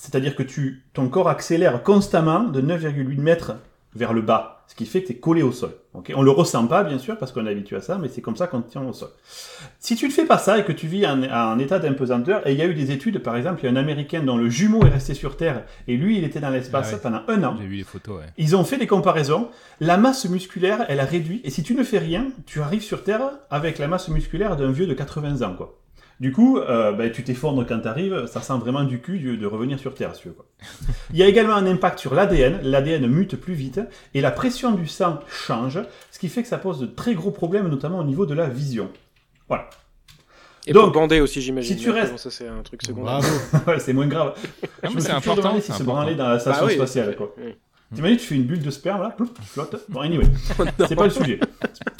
c'est-à-dire 0.00 0.34
que 0.34 0.42
tu, 0.42 0.82
ton 0.94 1.08
corps 1.08 1.28
accélère 1.28 1.82
constamment 1.82 2.44
de 2.44 2.62
9,8 2.62 3.20
mètres 3.20 3.52
vers 3.94 4.12
le 4.14 4.22
bas. 4.22 4.64
ce 4.68 4.74
qui 4.76 4.86
fait 4.86 5.02
que 5.02 5.08
tu 5.08 5.12
es 5.14 5.16
collé 5.16 5.42
au 5.42 5.50
sol. 5.52 5.72
ok? 5.94 6.12
On 6.14 6.22
le 6.22 6.30
ressent 6.30 6.64
pas, 6.68 6.84
bien 6.84 6.98
sûr, 6.98 7.18
parce 7.18 7.32
qu'on 7.32 7.44
est 7.44 7.50
habitué 7.50 7.74
à 7.76 7.80
ça, 7.80 7.98
mais 7.98 8.08
c'est 8.08 8.20
comme 8.22 8.36
ça 8.36 8.46
qu'on 8.46 8.62
tient 8.62 8.82
au 8.82 8.92
sol. 8.92 9.10
Si 9.80 9.96
tu 9.96 10.06
ne 10.06 10.12
fais 10.12 10.24
pas 10.24 10.38
ça 10.38 10.58
et 10.58 10.64
que 10.64 10.70
tu 10.72 10.86
vis 10.86 11.04
en, 11.06 11.22
en 11.24 11.58
état 11.58 11.80
d'impesanteur, 11.80 12.46
et 12.46 12.52
il 12.52 12.58
y 12.58 12.62
a 12.62 12.66
eu 12.66 12.74
des 12.74 12.92
études, 12.92 13.18
par 13.18 13.36
exemple, 13.36 13.58
il 13.62 13.66
y 13.66 13.68
a 13.68 13.72
un 13.72 13.76
Américain 13.76 14.22
dont 14.22 14.36
le 14.38 14.48
jumeau 14.48 14.80
est 14.86 14.90
resté 14.90 15.12
sur 15.14 15.36
Terre, 15.36 15.64
et 15.88 15.96
lui, 15.96 16.16
il 16.18 16.24
était 16.24 16.38
dans 16.40 16.50
l'espace 16.50 16.90
Ah 16.92 16.94
ouais. 16.94 17.00
pendant 17.02 17.22
un 17.26 17.42
an. 17.42 17.56
J'ai 17.60 17.66
vu 17.66 17.76
les 17.76 17.82
photos, 17.84 18.20
ouais. 18.20 18.26
Ils 18.38 18.54
ont 18.56 18.62
fait 18.64 18.78
des 18.78 18.86
comparaisons. 18.86 19.48
La 19.80 19.96
masse 19.98 20.24
musculaire, 20.30 20.86
elle 20.88 21.00
a 21.00 21.04
réduit. 21.04 21.40
Et 21.42 21.50
si 21.50 21.62
tu 21.64 21.74
ne 21.74 21.82
fais 21.82 21.98
rien, 21.98 22.28
tu 22.46 22.62
arrives 22.62 22.82
sur 22.84 23.02
Terre 23.02 23.28
avec 23.50 23.78
la 23.78 23.88
masse 23.88 24.08
musculaire 24.08 24.56
d'un 24.56 24.70
vieux 24.70 24.86
de 24.86 24.94
80 24.94 25.42
ans, 25.42 25.54
quoi. 25.56 25.79
Du 26.20 26.32
coup, 26.32 26.58
euh, 26.58 26.92
ben, 26.92 27.10
tu 27.10 27.24
t'effondres 27.24 27.64
quand 27.66 27.80
tu 27.80 27.88
arrives, 27.88 28.26
ça 28.26 28.42
sent 28.42 28.52
vraiment 28.60 28.84
du 28.84 29.00
cul 29.00 29.18
de 29.18 29.36
de 29.36 29.46
revenir 29.46 29.78
sur 29.78 29.94
Terre, 29.94 30.14
si 30.14 30.22
tu 30.22 30.28
veux, 30.28 30.34
quoi. 30.34 30.44
Il 31.12 31.16
y 31.18 31.22
a 31.22 31.26
également 31.26 31.54
un 31.54 31.64
impact 31.66 31.98
sur 31.98 32.14
l'ADN. 32.14 32.60
L'ADN 32.62 33.06
mute 33.06 33.36
plus 33.36 33.54
vite 33.54 33.80
et 34.12 34.20
la 34.20 34.30
pression 34.30 34.72
du 34.72 34.86
sang 34.86 35.20
change, 35.30 35.80
ce 36.10 36.18
qui 36.18 36.28
fait 36.28 36.42
que 36.42 36.48
ça 36.48 36.58
pose 36.58 36.78
de 36.78 36.86
très 36.86 37.14
gros 37.14 37.30
problèmes, 37.30 37.68
notamment 37.68 37.98
au 38.00 38.04
niveau 38.04 38.26
de 38.26 38.34
la 38.34 38.48
vision. 38.50 38.90
Voilà. 39.48 39.70
Et 40.66 40.72
Donc, 40.74 40.92
pour 40.92 41.00
bander 41.00 41.20
aussi, 41.20 41.40
j'imagine. 41.40 41.74
si 41.78 41.82
tu 41.82 41.88
restes- 41.90 42.10
bon, 42.12 42.18
Ça, 42.18 42.30
c'est 42.30 42.46
un 42.46 42.62
truc 42.62 42.82
secondaire. 42.82 43.20
Bravo. 43.20 43.66
Ouais, 43.66 43.78
c'est 43.80 43.94
moins 43.94 44.06
grave. 44.06 44.34
Ah, 44.36 44.88
Je 44.90 44.94
me 44.94 45.00
c'est 45.00 45.06
suis 45.10 45.16
toujours 45.16 45.16
important. 45.16 45.36
demandé 45.42 45.60
c'est 45.62 45.72
si 45.72 45.78
se 45.78 45.82
important. 45.82 45.92
branler 46.02 46.14
dans 46.16 46.28
la 46.28 46.38
station 46.38 46.60
Bah 46.64 46.68
oui, 46.68 46.74
spatiale, 46.74 47.16
quoi. 47.16 47.34
oui. 47.38 47.54
T'imagines, 47.94 48.18
tu 48.18 48.26
fais 48.26 48.34
une 48.36 48.44
bulle 48.44 48.62
de 48.62 48.70
sperme, 48.70 49.02
là, 49.02 49.10
plouf, 49.10 49.34
tu 49.34 49.42
flottes. 49.42 49.84
Bon, 49.88 50.00
anyway, 50.00 50.24
c'est 50.88 50.94
pas 50.94 51.04
le 51.04 51.10
sujet. 51.10 51.40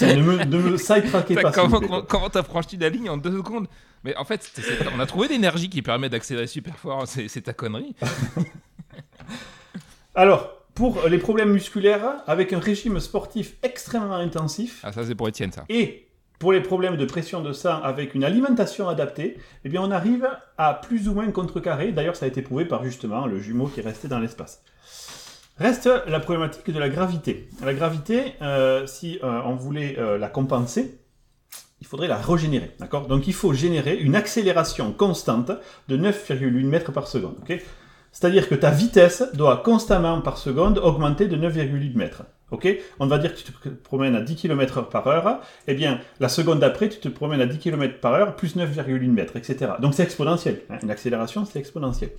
Ne 0.01 0.23
me, 0.23 0.45
ne 0.45 0.59
me 0.59 0.77
side-trackez 0.77 1.35
Putain, 1.35 1.51
pas, 1.51 2.03
comment 2.09 2.29
franchi 2.45 2.77
la 2.77 2.89
ligne 2.89 3.11
en 3.11 3.17
deux 3.17 3.33
secondes? 3.37 3.67
Mais 4.05 4.17
en 4.17 4.25
fait, 4.25 4.43
c'est- 4.43 4.63
c'est- 4.63 4.79
on 4.97 5.01
a 5.01 5.07
trouvé 5.07 5.27
l'énergie 5.29 5.69
qui 5.69 5.83
permet 5.83 6.09
d'accélérer 6.09 6.47
super 6.47 6.79
fort. 6.79 7.07
C'est 7.09 7.27
c'est 7.29 7.43
ta 7.43 7.53
connerie. 7.53 7.95
Alors, 10.15 10.57
pour 10.75 11.07
les 11.09 11.19
problèmes 11.19 11.51
musculaires, 11.53 12.23
avec 12.27 12.53
un 12.53 12.59
régime 12.59 12.99
sportif 13.01 13.55
extrêmement 13.63 14.15
intensif, 14.15 14.81
Ah, 14.83 14.93
ça, 14.93 15.05
c'est 15.05 15.15
pour 15.15 15.29
Étienne, 15.29 15.53
ça. 15.53 15.65
et 15.69 16.07
pour 16.39 16.53
les 16.53 16.61
problèmes 16.63 16.97
de 16.97 17.05
pression 17.05 17.43
de 17.43 17.53
sang 17.53 17.81
avec 17.83 18.15
une 18.15 18.25
alimentation 18.25 18.89
adaptée, 18.89 19.37
eh 19.65 19.69
bien 19.69 19.83
on 19.83 19.91
arrive 19.91 20.27
à 20.57 20.75
plus 20.75 21.09
ou 21.09 21.15
moins 21.15 21.31
contrecarrer. 21.31 21.93
D'ailleurs, 21.93 22.17
ça 22.17 22.25
a 22.25 22.29
été 22.29 22.41
prouvé 22.43 22.65
par 22.65 22.83
justement 22.85 23.27
le 23.27 23.39
jumeau 23.39 23.67
qui 23.67 23.81
est 23.81 23.83
resté 23.83 24.09
dans 24.09 24.19
l'espace. 24.19 24.63
Reste 25.61 25.91
la 26.07 26.21
problématique 26.21 26.71
de 26.71 26.79
la 26.79 26.89
gravité. 26.89 27.51
La 27.63 27.75
gravité, 27.75 28.33
euh, 28.41 28.87
si 28.87 29.19
euh, 29.23 29.41
on 29.45 29.57
voulait 29.57 29.99
euh, 29.99 30.17
la 30.17 30.29
compenser, 30.29 30.99
il 31.83 31.87
faudrait 31.87 32.09
la 32.09 32.17
régénérer. 32.17 32.71
D'accord? 32.81 33.07
Donc 33.07 33.29
il 33.29 33.35
faut 33.35 33.53
générer 33.53 33.97
une 33.97 34.17
accélération 34.17 34.91
constante 34.93 35.53
de 35.89 35.99
9,8 35.99 36.65
mètres 36.65 36.93
par 36.93 37.07
seconde. 37.07 37.37
C'est-à-dire 38.11 38.49
que 38.49 38.55
ta 38.55 38.71
vitesse 38.71 39.23
doit 39.35 39.59
constamment 39.59 40.23
par 40.23 40.39
seconde 40.39 40.79
augmenter 40.79 41.29
de 41.29 41.37
9,8 41.37 41.95
mètres. 41.95 42.23
On 42.99 43.07
va 43.07 43.19
dire 43.19 43.35
que 43.35 43.41
tu 43.41 43.53
te 43.53 43.69
promènes 43.69 44.17
à 44.17 44.23
10 44.23 44.37
km 44.37 44.89
par 44.89 45.07
heure, 45.07 45.41
eh 45.69 45.75
bien, 45.75 46.01
la 46.19 46.29
seconde 46.29 46.59
d'après, 46.59 46.89
tu 46.89 46.99
te 46.99 47.09
promènes 47.09 47.41
à 47.41 47.47
10 47.47 47.59
km 47.59 48.01
par 48.01 48.15
heure, 48.15 48.35
plus 48.35 48.57
9,8 48.57 49.09
mètres, 49.11 49.37
etc. 49.37 49.73
Donc 49.81 49.95
c'est 49.95 50.03
exponentiel. 50.03 50.63
hein. 50.71 50.79
Une 50.83 50.91
accélération, 50.91 51.45
c'est 51.45 51.59
exponentiel. 51.59 52.11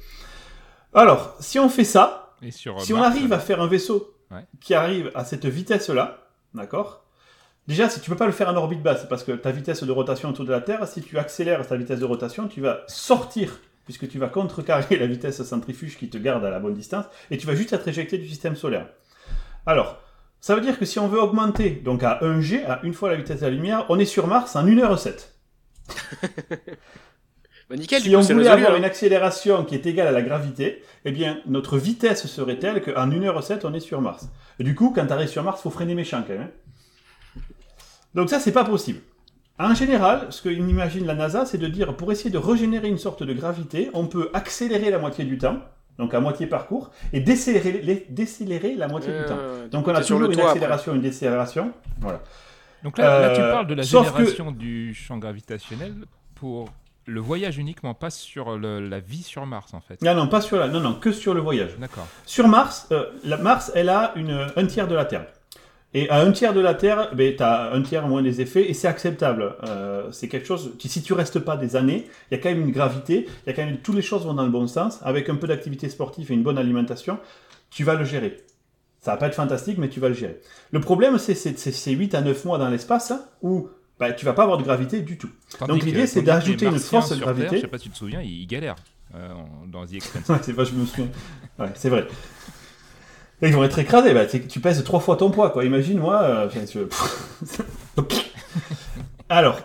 Alors, 0.94 1.36
si 1.40 1.60
on 1.60 1.68
fait 1.70 1.84
ça, 1.84 2.21
Et 2.42 2.52
sur, 2.52 2.78
euh, 2.78 2.82
si 2.82 2.94
on 2.94 3.02
arrive 3.02 3.34
à 3.34 3.40
faire 3.40 3.62
un 3.62 3.68
vaisseau 3.68 4.16
Ouais. 4.32 4.46
qui 4.62 4.74
arrive 4.74 5.12
à 5.14 5.26
cette 5.26 5.46
vitesse-là, 5.46 6.28
d'accord 6.54 7.04
Déjà, 7.68 7.90
si 7.90 8.00
tu 8.02 8.10
peux 8.10 8.16
pas 8.16 8.26
le 8.26 8.32
faire 8.32 8.50
en 8.50 8.56
orbite 8.56 8.82
basse, 8.82 9.06
parce 9.08 9.24
que 9.24 9.34
ta 9.34 9.52
vitesse 9.52 9.84
de 9.84 9.92
rotation 9.92 10.30
autour 10.30 10.46
de 10.46 10.52
la 10.52 10.62
Terre, 10.62 10.88
si 10.88 11.02
tu 11.02 11.18
accélères 11.20 11.66
ta 11.68 11.76
vitesse 11.78 12.00
de 12.00 12.06
rotation, 12.06 12.48
tu 12.48 12.60
vas 12.62 12.82
sortir, 12.88 13.60
puisque 13.86 14.08
tu 14.10 14.18
vas 14.20 14.28
contrecarrer 14.30 14.96
la 15.00 15.06
vitesse 15.06 15.44
centrifuge 15.44 15.98
qui 15.98 16.10
te 16.10 16.18
garde 16.18 16.44
à 16.46 16.50
la 16.50 16.60
bonne 16.60 16.74
distance, 16.74 17.06
et 17.30 17.38
tu 17.38 17.46
vas 17.46 17.56
juste 17.56 17.74
être 17.74 17.88
éjecté 17.88 18.18
du 18.18 18.28
système 18.28 18.56
solaire. 18.56 18.88
Alors, 19.66 20.00
ça 20.40 20.56
veut 20.56 20.62
dire 20.62 20.80
que 20.80 20.86
si 20.86 20.98
on 20.98 21.08
veut 21.08 21.22
augmenter, 21.22 21.70
donc 21.72 22.02
à 22.04 22.24
1 22.24 22.42
G, 22.42 22.66
à 22.66 22.80
une 22.84 22.94
fois 22.96 23.10
la 23.10 23.16
vitesse 23.16 23.42
de 23.42 23.46
la 23.46 23.52
lumière, 23.52 23.86
on 23.90 24.00
est 24.00 24.06
sur 24.06 24.26
Mars 24.28 24.56
en 24.56 24.66
1h07. 24.66 25.28
Bah, 27.72 27.78
nickel, 27.78 28.02
si 28.02 28.10
du 28.10 28.16
coup, 28.16 28.20
on 28.20 28.24
voulait 28.24 28.36
résolu. 28.50 28.54
avoir 28.58 28.74
hein. 28.74 28.78
une 28.78 28.84
accélération 28.84 29.64
qui 29.66 29.76
est 29.76 29.86
égale 29.86 30.08
à 30.08 30.12
la 30.12 30.22
gravité, 30.22 30.84
eh 31.06 31.12
bien, 31.12 31.40
notre 31.48 31.78
vitesse 31.78 32.28
serait 32.28 32.60
telle 32.60 32.82
qu'en 32.84 33.08
1h07, 33.08 33.62
on 33.64 33.74
est 33.74 33.80
sur 33.80 34.02
Mars. 34.02 34.30
Et 34.60 34.64
du 34.64 34.76
coup, 34.76 34.92
quand 34.94 35.06
tu 35.08 35.14
arrives 35.14 35.30
sur 35.30 35.42
Mars, 35.44 35.60
il 35.62 35.64
faut 35.64 35.70
freiner 35.70 35.96
méchant 35.96 36.22
quand 36.28 36.34
même. 36.34 36.50
hein. 37.38 37.40
Donc 38.14 38.30
ça, 38.30 38.40
c'est 38.40 38.52
pas 38.52 38.66
possible. 38.66 39.00
En 39.58 39.74
général, 39.74 40.28
ce 40.32 40.42
qu'imagine 40.48 41.06
la 41.06 41.14
NASA, 41.16 41.46
c'est 41.46 41.58
de 41.58 41.68
dire, 41.68 41.96
pour 41.96 42.12
essayer 42.12 42.30
de 42.30 42.38
régénérer 42.38 42.88
une 42.90 42.98
sorte 42.98 43.24
de 43.24 43.34
gravité, 43.34 43.90
on 43.94 44.08
peut 44.08 44.30
accélérer 44.34 44.90
la 44.90 44.98
moitié 45.00 45.24
du 45.24 45.38
temps, 45.38 45.60
donc 45.98 46.14
à 46.14 46.20
moitié 46.20 46.48
parcours, 46.48 46.90
et 47.14 47.20
décélérer, 47.20 47.74
les- 47.84 48.06
décélérer 48.10 48.76
la 48.76 48.88
moitié 48.88 49.14
du 49.18 49.24
temps. 49.26 49.38
Donc 49.72 49.88
on 49.88 49.94
a 49.94 50.02
toujours 50.02 50.20
le 50.20 50.26
une 50.28 50.34
toit, 50.34 50.44
après. 50.44 50.54
accélération, 50.58 50.96
une 50.96 51.02
décélération. 51.02 51.72
Voilà. 52.00 52.22
Donc 52.84 52.98
là, 52.98 53.22
là, 53.28 53.36
tu 53.36 53.42
Euh, 53.42 53.52
parles 53.52 53.68
de 53.68 53.76
la 53.76 53.84
que- 53.84 53.88
génération 53.88 54.52
du 54.52 54.94
champ 54.96 55.18
gravitationnel 55.20 55.94
pour 56.34 56.68
le 57.12 57.20
voyage 57.22 57.58
uniquement, 57.58 57.94
pas 57.94 58.10
sur 58.10 58.58
le- 58.58 58.80
la 58.88 59.00
vie 59.00 59.24
sur 59.24 59.46
Mars, 59.46 59.74
en 59.74 59.82
fait. 59.82 60.02
Non, 60.02 60.16
non, 60.16 60.28
pas 60.28 60.42
sur 60.42 60.58
la, 60.58 60.68
non, 60.68 60.80
non, 60.80 60.94
que 60.96 61.12
sur 61.12 61.34
le 61.34 61.42
voyage. 61.42 61.72
D'accord. 61.80 62.08
Sur 62.26 62.48
Mars, 62.48 62.88
euh, 62.92 63.06
la 63.24 63.38
Mars, 63.38 63.72
elle 63.76 63.90
a 63.90 64.14
une, 64.16 64.48
un 64.56 64.66
tiers 64.66 64.88
de 64.88 64.96
la 64.96 65.06
Terre. 65.06 65.26
Et 65.94 66.10
à 66.10 66.22
un 66.22 66.32
tiers 66.32 66.54
de 66.54 66.62
la 66.62 66.74
Terre, 66.74 67.10
ben, 67.14 67.36
tu 67.36 67.44
as 67.44 67.74
un 67.74 67.82
tiers 67.82 68.08
moins 68.08 68.22
des 68.22 68.40
effets, 68.40 68.70
et 68.70 68.74
c'est 68.74 68.88
acceptable. 68.88 69.56
Euh, 69.68 70.10
c'est 70.12 70.30
quelque 70.30 70.48
chose 70.48 70.72
qui, 70.80 70.88
si 70.88 71.02
tu 71.04 71.12
restes 71.12 71.40
pas 71.40 71.58
des 71.58 71.76
années, 71.76 72.08
il 72.32 72.38
y 72.38 72.40
a 72.40 72.42
quand 72.42 72.50
même 72.50 72.62
une 72.62 72.72
gravité, 72.72 73.28
il 73.46 73.48
y 73.48 73.50
a 73.50 73.54
quand 73.54 73.66
même 73.66 73.78
toutes 73.80 73.96
les 73.96 74.02
choses 74.02 74.26
vont 74.26 74.34
dans 74.34 74.46
le 74.46 74.50
bon 74.52 74.68
sens, 74.68 75.00
avec 75.04 75.28
un 75.30 75.36
peu 75.36 75.48
d'activité 75.48 75.90
sportive 75.90 76.32
et 76.32 76.34
une 76.34 76.44
bonne 76.44 76.58
alimentation, 76.58 77.20
tu 77.70 77.84
vas 77.84 77.96
le 77.96 78.06
gérer. 78.06 78.38
Ça 79.02 79.12
va 79.12 79.18
pas 79.18 79.28
être 79.28 79.36
fantastique, 79.36 79.78
mais 79.80 79.90
tu 79.90 80.00
vas 80.00 80.08
le 80.10 80.14
gérer. 80.14 80.40
Le 80.72 80.80
problème, 80.80 81.18
c'est 81.18 81.34
ces 81.36 81.92
8 81.92 82.16
à 82.16 82.22
9 82.22 82.46
mois 82.46 82.58
dans 82.58 82.70
l'espace, 82.70 83.12
hein, 83.12 83.26
où 83.42 83.68
ben, 84.02 84.14
tu 84.14 84.26
vas 84.26 84.34
pas 84.34 84.42
avoir 84.42 84.58
de 84.58 84.64
gravité 84.64 85.02
du 85.02 85.16
tout. 85.16 85.30
Tandis 85.60 85.72
Donc, 85.72 85.84
l'idée, 85.84 86.08
c'est 86.08 86.24
d'ajouter 86.24 86.66
une 86.66 86.80
force 86.80 87.12
de 87.12 87.22
gravité. 87.22 87.50
Terre, 87.50 87.58
je 87.58 87.62
sais 87.62 87.68
pas 87.68 87.78
si 87.78 87.84
tu 87.84 87.90
te 87.92 87.98
souviens, 87.98 88.20
ils, 88.20 88.48
galèrent 88.48 88.78
euh, 89.14 89.30
dans 89.68 89.86
The 89.86 89.94
Expanse. 89.94 90.24
C'est 90.42 90.56
pas, 90.56 90.64
je 90.64 90.72
me 90.72 90.88
souviens. 90.88 91.10
Ouais, 91.60 91.70
c'est 91.76 91.90
vrai. 91.90 92.08
Et 93.44 93.50
ils 93.50 93.54
vont 93.54 93.64
être 93.64 93.78
écrasés. 93.78 94.16
Bah, 94.16 94.26
tu 94.26 94.60
pèses 94.60 94.84
trois 94.84 95.02
fois 95.02 95.18
ton 95.18 95.30
poids, 95.30 95.52
quoi. 95.52 95.66
Imagine, 95.66 96.00
moi. 96.00 96.20
euh, 96.24 96.50
Alors, 99.30 99.60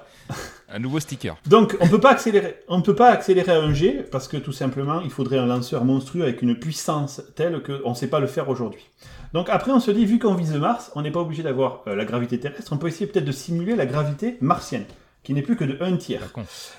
Un 0.77 0.79
nouveau 0.79 1.01
sticker. 1.01 1.37
donc, 1.47 1.75
on 1.81 1.89
peut 1.89 2.01
pas 2.01 2.11
accélérer. 2.11 2.57
On 2.69 2.77
ne 2.77 2.83
peut 2.83 2.95
pas 2.95 3.09
accélérer 3.09 3.51
à 3.51 3.61
1 3.63 3.73
G 3.73 4.05
parce 4.13 4.29
que 4.29 4.37
tout 4.37 4.53
simplement, 4.53 5.01
il 5.01 5.11
faudrait 5.11 5.39
un 5.39 5.47
lanceur 5.47 5.87
monstrueux 5.87 6.23
avec 6.23 6.43
une 6.43 6.55
puissance 6.55 7.23
telle 7.35 7.63
qu'on 7.63 7.91
ne 7.91 7.95
sait 7.95 8.09
pas 8.09 8.21
le 8.21 8.27
faire 8.27 8.51
aujourd'hui. 8.51 8.85
Donc 9.33 9.49
après, 9.49 9.73
on 9.73 9.81
se 9.81 9.91
dit, 9.91 10.05
vu 10.05 10.19
qu'on 10.19 10.35
vise 10.35 10.53
Mars, 10.53 10.93
on 10.95 11.01
n'est 11.01 11.11
pas 11.11 11.21
obligé 11.21 11.43
d'avoir 11.43 11.83
euh, 11.87 11.97
la 11.97 12.05
gravité 12.05 12.39
terrestre. 12.39 12.75
On 12.75 12.77
peut 12.77 12.89
essayer 12.89 13.07
peut-être 13.07 13.25
de 13.25 13.33
simuler 13.33 13.75
la 13.75 13.87
gravité 13.87 14.37
martienne, 14.43 14.85
qui 15.23 15.33
n'est 15.33 15.41
plus 15.41 15.57
que 15.57 15.65
de 15.65 15.79
1 15.83 15.97
tiers. 15.97 16.21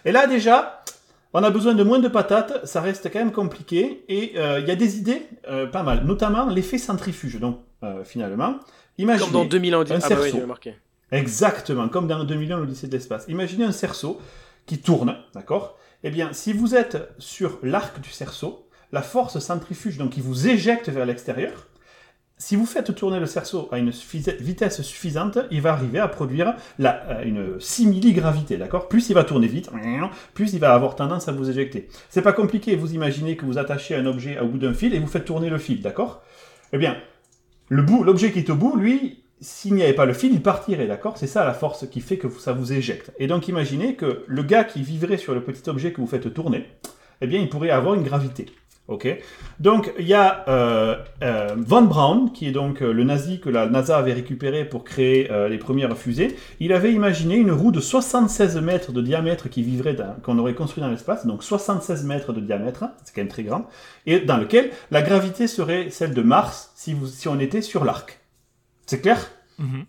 Et 0.06 0.12
là, 0.12 0.28
déjà, 0.28 0.84
on 1.34 1.42
a 1.42 1.50
besoin 1.50 1.74
de 1.74 1.84
moins 1.84 2.00
de 2.00 2.08
patates, 2.08 2.66
ça 2.66 2.82
reste 2.82 3.12
quand 3.12 3.20
même 3.20 3.32
compliqué, 3.32 4.06
et 4.10 4.34
euh, 4.38 4.60
il 4.60 4.68
y 4.68 4.72
a 4.72 4.76
des 4.76 4.98
idées 4.98 5.24
euh, 5.50 5.66
pas 5.66 5.82
mal, 5.82 6.06
notamment 6.06 6.46
l'effet 6.46 6.78
centrifuge. 6.78 7.40
Donc, 7.40 7.62
euh, 7.84 8.04
finalement, 8.04 8.58
imaginez... 9.00 9.32
Comme 9.32 9.42
dans 9.42 9.46
2000 9.46 9.76
ans. 9.76 9.82
un 9.82 9.84
Ah 9.84 9.88
bah 9.88 10.16
oui, 10.22 10.32
cerceau. 10.32 10.46
Exactement, 11.12 11.88
comme 11.88 12.08
dans 12.08 12.24
2001, 12.24 12.58
l'Odyssée 12.58 12.88
de 12.88 12.92
l'espace. 12.92 13.26
Imaginez 13.28 13.64
un 13.64 13.72
cerceau 13.72 14.20
qui 14.66 14.80
tourne, 14.80 15.16
d'accord? 15.34 15.78
Eh 16.04 16.12
bien, 16.12 16.34
si 16.34 16.54
vous 16.54 16.76
êtes 16.76 16.98
sur 17.18 17.60
l'arc 17.64 18.00
du 18.02 18.10
cerceau, 18.10 18.68
la 18.92 19.02
force 19.02 19.40
centrifuge, 19.40 19.98
donc 19.98 20.12
qui 20.12 20.22
vous 20.22 20.48
éjecte 20.48 20.90
vers 20.90 21.06
l'extérieur, 21.06 21.68
si 22.40 22.56
vous 22.56 22.68
faites 22.68 22.94
tourner 22.94 23.20
le 23.20 23.26
cerceau 23.26 23.68
à 23.72 23.80
une 23.80 23.90
vitesse 23.90 24.82
suffisante, 24.84 25.40
il 25.50 25.62
va 25.62 25.72
arriver 25.72 25.98
à 25.98 26.08
produire 26.08 26.56
euh, 26.80 27.24
une 27.24 27.60
simili-gravité, 27.60 28.58
d'accord? 28.58 28.88
Plus 28.90 29.10
il 29.10 29.14
va 29.14 29.24
tourner 29.24 29.48
vite, 29.48 29.72
plus 30.36 30.54
il 30.54 30.60
va 30.60 30.74
avoir 30.74 30.96
tendance 30.96 31.28
à 31.28 31.32
vous 31.32 31.50
éjecter. 31.50 31.88
C'est 32.10 32.22
pas 32.22 32.34
compliqué, 32.34 32.76
vous 32.76 32.94
imaginez 32.94 33.38
que 33.38 33.46
vous 33.46 33.58
attachez 33.58 33.96
un 33.96 34.06
objet 34.06 34.40
au 34.40 34.48
bout 34.48 34.60
d'un 34.60 34.74
fil 34.74 34.94
et 34.94 35.00
vous 35.00 35.08
faites 35.08 35.26
tourner 35.26 35.50
le 35.50 35.58
fil, 35.58 35.82
d'accord? 35.82 36.22
Eh 36.74 36.78
bien, 36.78 36.98
le 37.70 37.82
bout, 37.82 38.04
l'objet 38.04 38.32
qui 38.32 38.40
est 38.40 38.50
au 38.52 38.56
bout, 38.56 38.76
lui, 38.76 39.24
s'il 39.40 39.76
n'y 39.76 39.84
avait 39.84 39.94
pas 39.94 40.06
le 40.06 40.14
fil, 40.14 40.34
il 40.34 40.42
partirait, 40.42 40.88
d'accord? 40.88 41.18
C'est 41.18 41.28
ça 41.28 41.46
la 41.46 41.54
force 41.54 41.88
qui 41.88 42.02
fait 42.02 42.18
que 42.18 42.30
ça 42.30 42.54
vous 42.54 42.74
éjecte. 42.74 43.12
Et 43.20 43.28
donc 43.28 43.48
imaginez 43.48 43.96
que 43.96 44.24
le 44.26 44.44
gars 44.44 44.64
qui 44.64 44.82
vivrait 44.82 45.18
sur 45.18 45.34
le 45.34 45.42
petit 45.42 45.70
objet 45.70 45.92
que 45.92 46.02
vous 46.02 46.08
faites 46.08 46.34
tourner, 46.34 46.66
eh 47.22 47.28
bien 47.28 47.40
il 47.40 47.50
pourrait 47.50 47.70
avoir 47.70 47.96
une 47.96 48.04
gravité. 48.04 48.48
Ok? 48.88 49.06
Donc 49.60 49.92
il 50.00 50.08
y 50.08 50.14
a 50.14 50.46
euh, 50.48 50.96
euh, 51.22 51.56
Von 51.58 51.82
Braun, 51.82 52.30
qui 52.30 52.48
est 52.48 52.52
donc 52.52 52.82
euh, 52.82 52.94
le 52.94 53.04
nazi 53.04 53.42
que 53.42 53.50
la 53.50 53.68
NASA 53.68 53.98
avait 53.98 54.14
récupéré 54.14 54.64
pour 54.64 54.86
créer 54.86 55.30
euh, 55.30 55.50
les 55.50 55.58
premières 55.58 55.98
fusées. 55.98 56.38
Il 56.62 56.72
avait 56.72 56.94
imaginé 56.94 57.36
une 57.36 57.52
roue 57.52 57.74
de 57.74 57.82
76 57.82 58.56
mètres 58.62 58.94
de 58.94 59.02
diamètre 59.02 59.50
qui 59.50 59.62
vivrait 59.62 59.98
qu'on 60.24 60.38
aurait 60.40 60.54
construit 60.54 60.82
dans 60.82 60.90
l'espace, 60.90 61.26
donc 61.26 61.44
76 61.44 62.06
mètres 62.06 62.32
de 62.32 62.40
diamètre, 62.40 62.86
c'est 63.04 63.14
quand 63.14 63.22
même 63.22 63.28
très 63.28 63.44
grand, 63.44 63.68
et 64.06 64.22
dans 64.22 64.38
lequel 64.38 64.72
la 64.90 65.02
gravité 65.02 65.48
serait 65.48 65.90
celle 65.90 66.14
de 66.14 66.22
Mars 66.22 66.72
si, 66.76 66.94
vous, 66.94 67.08
si 67.08 67.28
on 67.28 67.40
était 67.42 67.62
sur 67.62 67.84
l'arc. 67.84 68.17
C'est 68.88 69.02
clair 69.02 69.30
Mhm. 69.60 69.86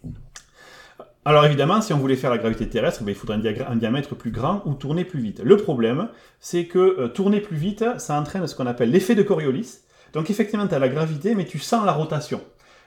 alors 1.24 1.44
évidemment, 1.44 1.82
si 1.82 1.92
on 1.92 1.98
voulait 1.98 2.16
faire 2.16 2.30
la 2.30 2.38
gravité 2.38 2.68
terrestre, 2.68 3.02
ben, 3.02 3.10
il 3.10 3.14
faudrait 3.14 3.36
un, 3.36 3.76
diamètre 3.76 4.14
plus 4.14 4.30
grand 4.30 4.62
ou 4.64 4.72
tourner 4.72 5.04
plus 5.04 5.20
vite. 5.20 5.40
Le 5.44 5.58
problème, 5.58 6.08
c'est 6.40 6.64
que 6.64 6.78
euh, 6.78 7.08
tourner 7.08 7.40
plus 7.40 7.56
vite, 7.56 7.84
ça 7.98 8.18
entraîne 8.18 8.46
ce 8.46 8.54
qu'on 8.54 8.66
appelle 8.66 8.90
l'effet 8.90 9.14
de 9.14 9.22
Coriolis. 9.22 9.80
Donc 10.14 10.30
effectivement, 10.30 10.66
tu 10.66 10.74
as 10.74 10.78
la 10.78 10.88
gravité, 10.88 11.34
mais 11.34 11.44
tu 11.44 11.58
sens 11.58 11.84
la 11.84 11.92
rotation. 11.92 12.40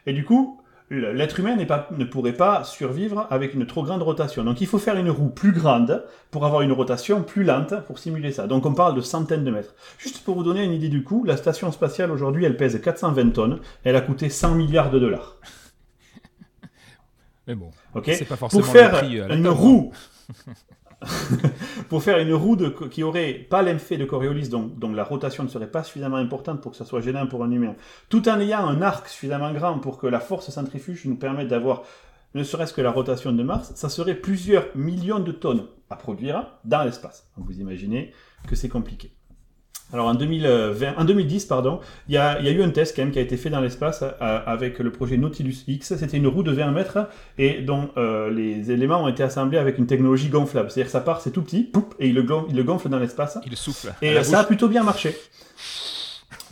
Et 0.08 0.14
du 0.14 0.26
coup, 0.26 0.60
l'être 0.90 1.40
humain 1.40 1.56
n'est 1.56 1.68
pas, 1.68 1.88
ne 1.96 2.04
pourrait 2.04 2.34
pas 2.34 2.64
survivre 2.64 3.28
avec 3.30 3.54
une 3.54 3.68
trop 3.68 3.84
grande 3.84 4.02
rotation. 4.02 4.44
Donc 4.44 4.60
il 4.60 4.68
faut 4.68 4.80
faire 4.80 4.98
une 4.98 5.12
roue 5.12 5.30
plus 5.30 5.52
grande 5.52 6.04
pour 6.32 6.46
avoir 6.46 6.62
une 6.62 6.72
rotation 6.72 7.22
plus 7.22 7.44
lente 7.44 7.76
pour 7.86 8.00
simuler 8.00 8.32
ça. 8.32 8.48
Donc 8.48 8.66
on 8.66 8.74
parle 8.74 8.96
de 8.96 9.02
centaines 9.02 9.44
de 9.44 9.52
mètres. 9.52 9.76
Juste 10.00 10.24
pour 10.26 10.36
vous 10.36 10.44
donner 10.44 10.64
une 10.64 10.74
idée 10.74 10.90
du 10.90 11.04
coût, 11.04 11.24
la 11.24 11.38
station 11.38 11.72
spatiale 11.72 12.12
aujourd'hui 12.12 12.44
elle 12.44 12.58
pèse 12.58 12.82
420 12.82 13.30
tonnes, 13.30 13.60
elle 13.84 13.96
a 13.96 14.02
coûté 14.02 14.30
100 14.30 14.56
milliards 14.56 14.90
de 14.90 15.00
dollars. 15.00 15.38
Mais 17.48 17.56
bon, 17.56 17.72
c'est 18.06 18.26
pas 18.26 18.36
forcément 18.36 18.64
pour 18.64 18.72
faire 18.72 18.92
le 18.92 18.98
prix 18.98 19.18
une 19.18 19.48
hein. 19.48 19.50
roue 19.50 19.92
pour 21.90 22.04
faire 22.04 22.20
une 22.20 22.34
roue 22.34 22.56
de, 22.56 22.70
qui 22.70 23.04
aurait 23.04 23.34
pas 23.34 23.62
l'effet 23.62 23.98
de 23.98 24.06
Coriolis, 24.06 24.50
donc, 24.50 24.78
donc 24.78 24.96
la 24.96 25.04
rotation 25.04 25.44
ne 25.44 25.50
serait 25.50 25.72
pas 25.72 25.84
suffisamment 25.84 26.18
importante 26.18 26.62
pour 26.62 26.72
que 26.72 26.78
ça 26.78 26.86
soit 26.86 27.02
gênant 27.02 27.26
pour 27.28 27.44
un 27.44 27.52
humain, 27.52 27.76
tout 28.10 28.30
en 28.30 28.40
ayant 28.40 28.68
un 28.68 28.82
arc 28.82 29.08
suffisamment 29.08 29.52
grand 29.54 29.80
pour 29.80 29.98
que 29.98 30.08
la 30.08 30.20
force 30.20 30.50
centrifuge 30.50 31.06
nous 31.06 31.16
permette 31.16 31.48
d'avoir 31.48 31.84
ne 32.34 32.44
serait-ce 32.44 32.74
que 32.74 32.82
la 32.82 32.92
rotation 32.92 33.34
de 33.34 33.44
Mars, 33.44 33.74
ça 33.76 33.90
serait 33.90 34.16
plusieurs 34.16 34.66
millions 34.76 35.20
de 35.20 35.32
tonnes 35.32 35.68
à 35.90 35.98
produire 35.98 36.60
dans 36.64 36.84
l'espace. 36.84 37.30
Vous 37.36 37.60
imaginez 37.60 38.14
que 38.48 38.56
c'est 38.56 38.70
compliqué. 38.70 39.12
Alors 39.94 40.08
en, 40.08 40.16
2020, 40.16 40.94
en 40.98 41.04
2010, 41.06 41.46
pardon, 41.46 41.80
il 42.08 42.14
y, 42.14 42.16
y 42.16 42.18
a 42.20 42.40
eu 42.52 42.62
un 42.64 42.70
test 42.70 42.96
quand 42.96 43.02
même 43.04 43.12
qui 43.12 43.20
a 43.20 43.22
été 43.22 43.36
fait 43.38 43.50
dans 43.50 43.60
l'espace 43.60 44.04
euh, 44.04 44.40
avec 44.46 44.80
le 44.80 44.92
projet 44.92 45.18
Nautilus 45.18 45.64
X. 45.68 45.96
C'était 45.96 46.18
une 46.18 46.28
roue 46.28 46.44
de 46.44 46.52
20 46.52 46.72
mètres 46.72 47.00
et 47.38 47.62
dont 47.62 47.90
euh, 47.98 48.30
les 48.32 48.72
éléments 48.72 49.04
ont 49.04 49.08
été 49.10 49.24
assemblés 49.24 49.58
avec 49.58 49.78
une 49.78 49.88
technologie 49.88 50.30
gonflable. 50.30 50.72
C'est-à-dire 50.72 50.86
que 50.88 50.92
ça 50.92 51.02
part, 51.02 51.22
c'est 51.22 51.32
tout 51.32 51.42
petit, 51.42 51.64
poup, 51.64 51.94
et 52.00 52.08
il 52.08 52.16
le, 52.16 52.24
gon- 52.24 52.46
il 52.50 52.56
le 52.56 52.64
gonfle 52.64 52.90
dans 52.90 53.00
l'espace. 53.00 53.38
Il 53.46 53.56
souffle. 53.58 53.94
Et 54.02 54.14
la 54.14 54.24
ça 54.24 54.40
a 54.40 54.44
plutôt 54.46 54.68
bien 54.70 54.84
marché. 54.84 55.16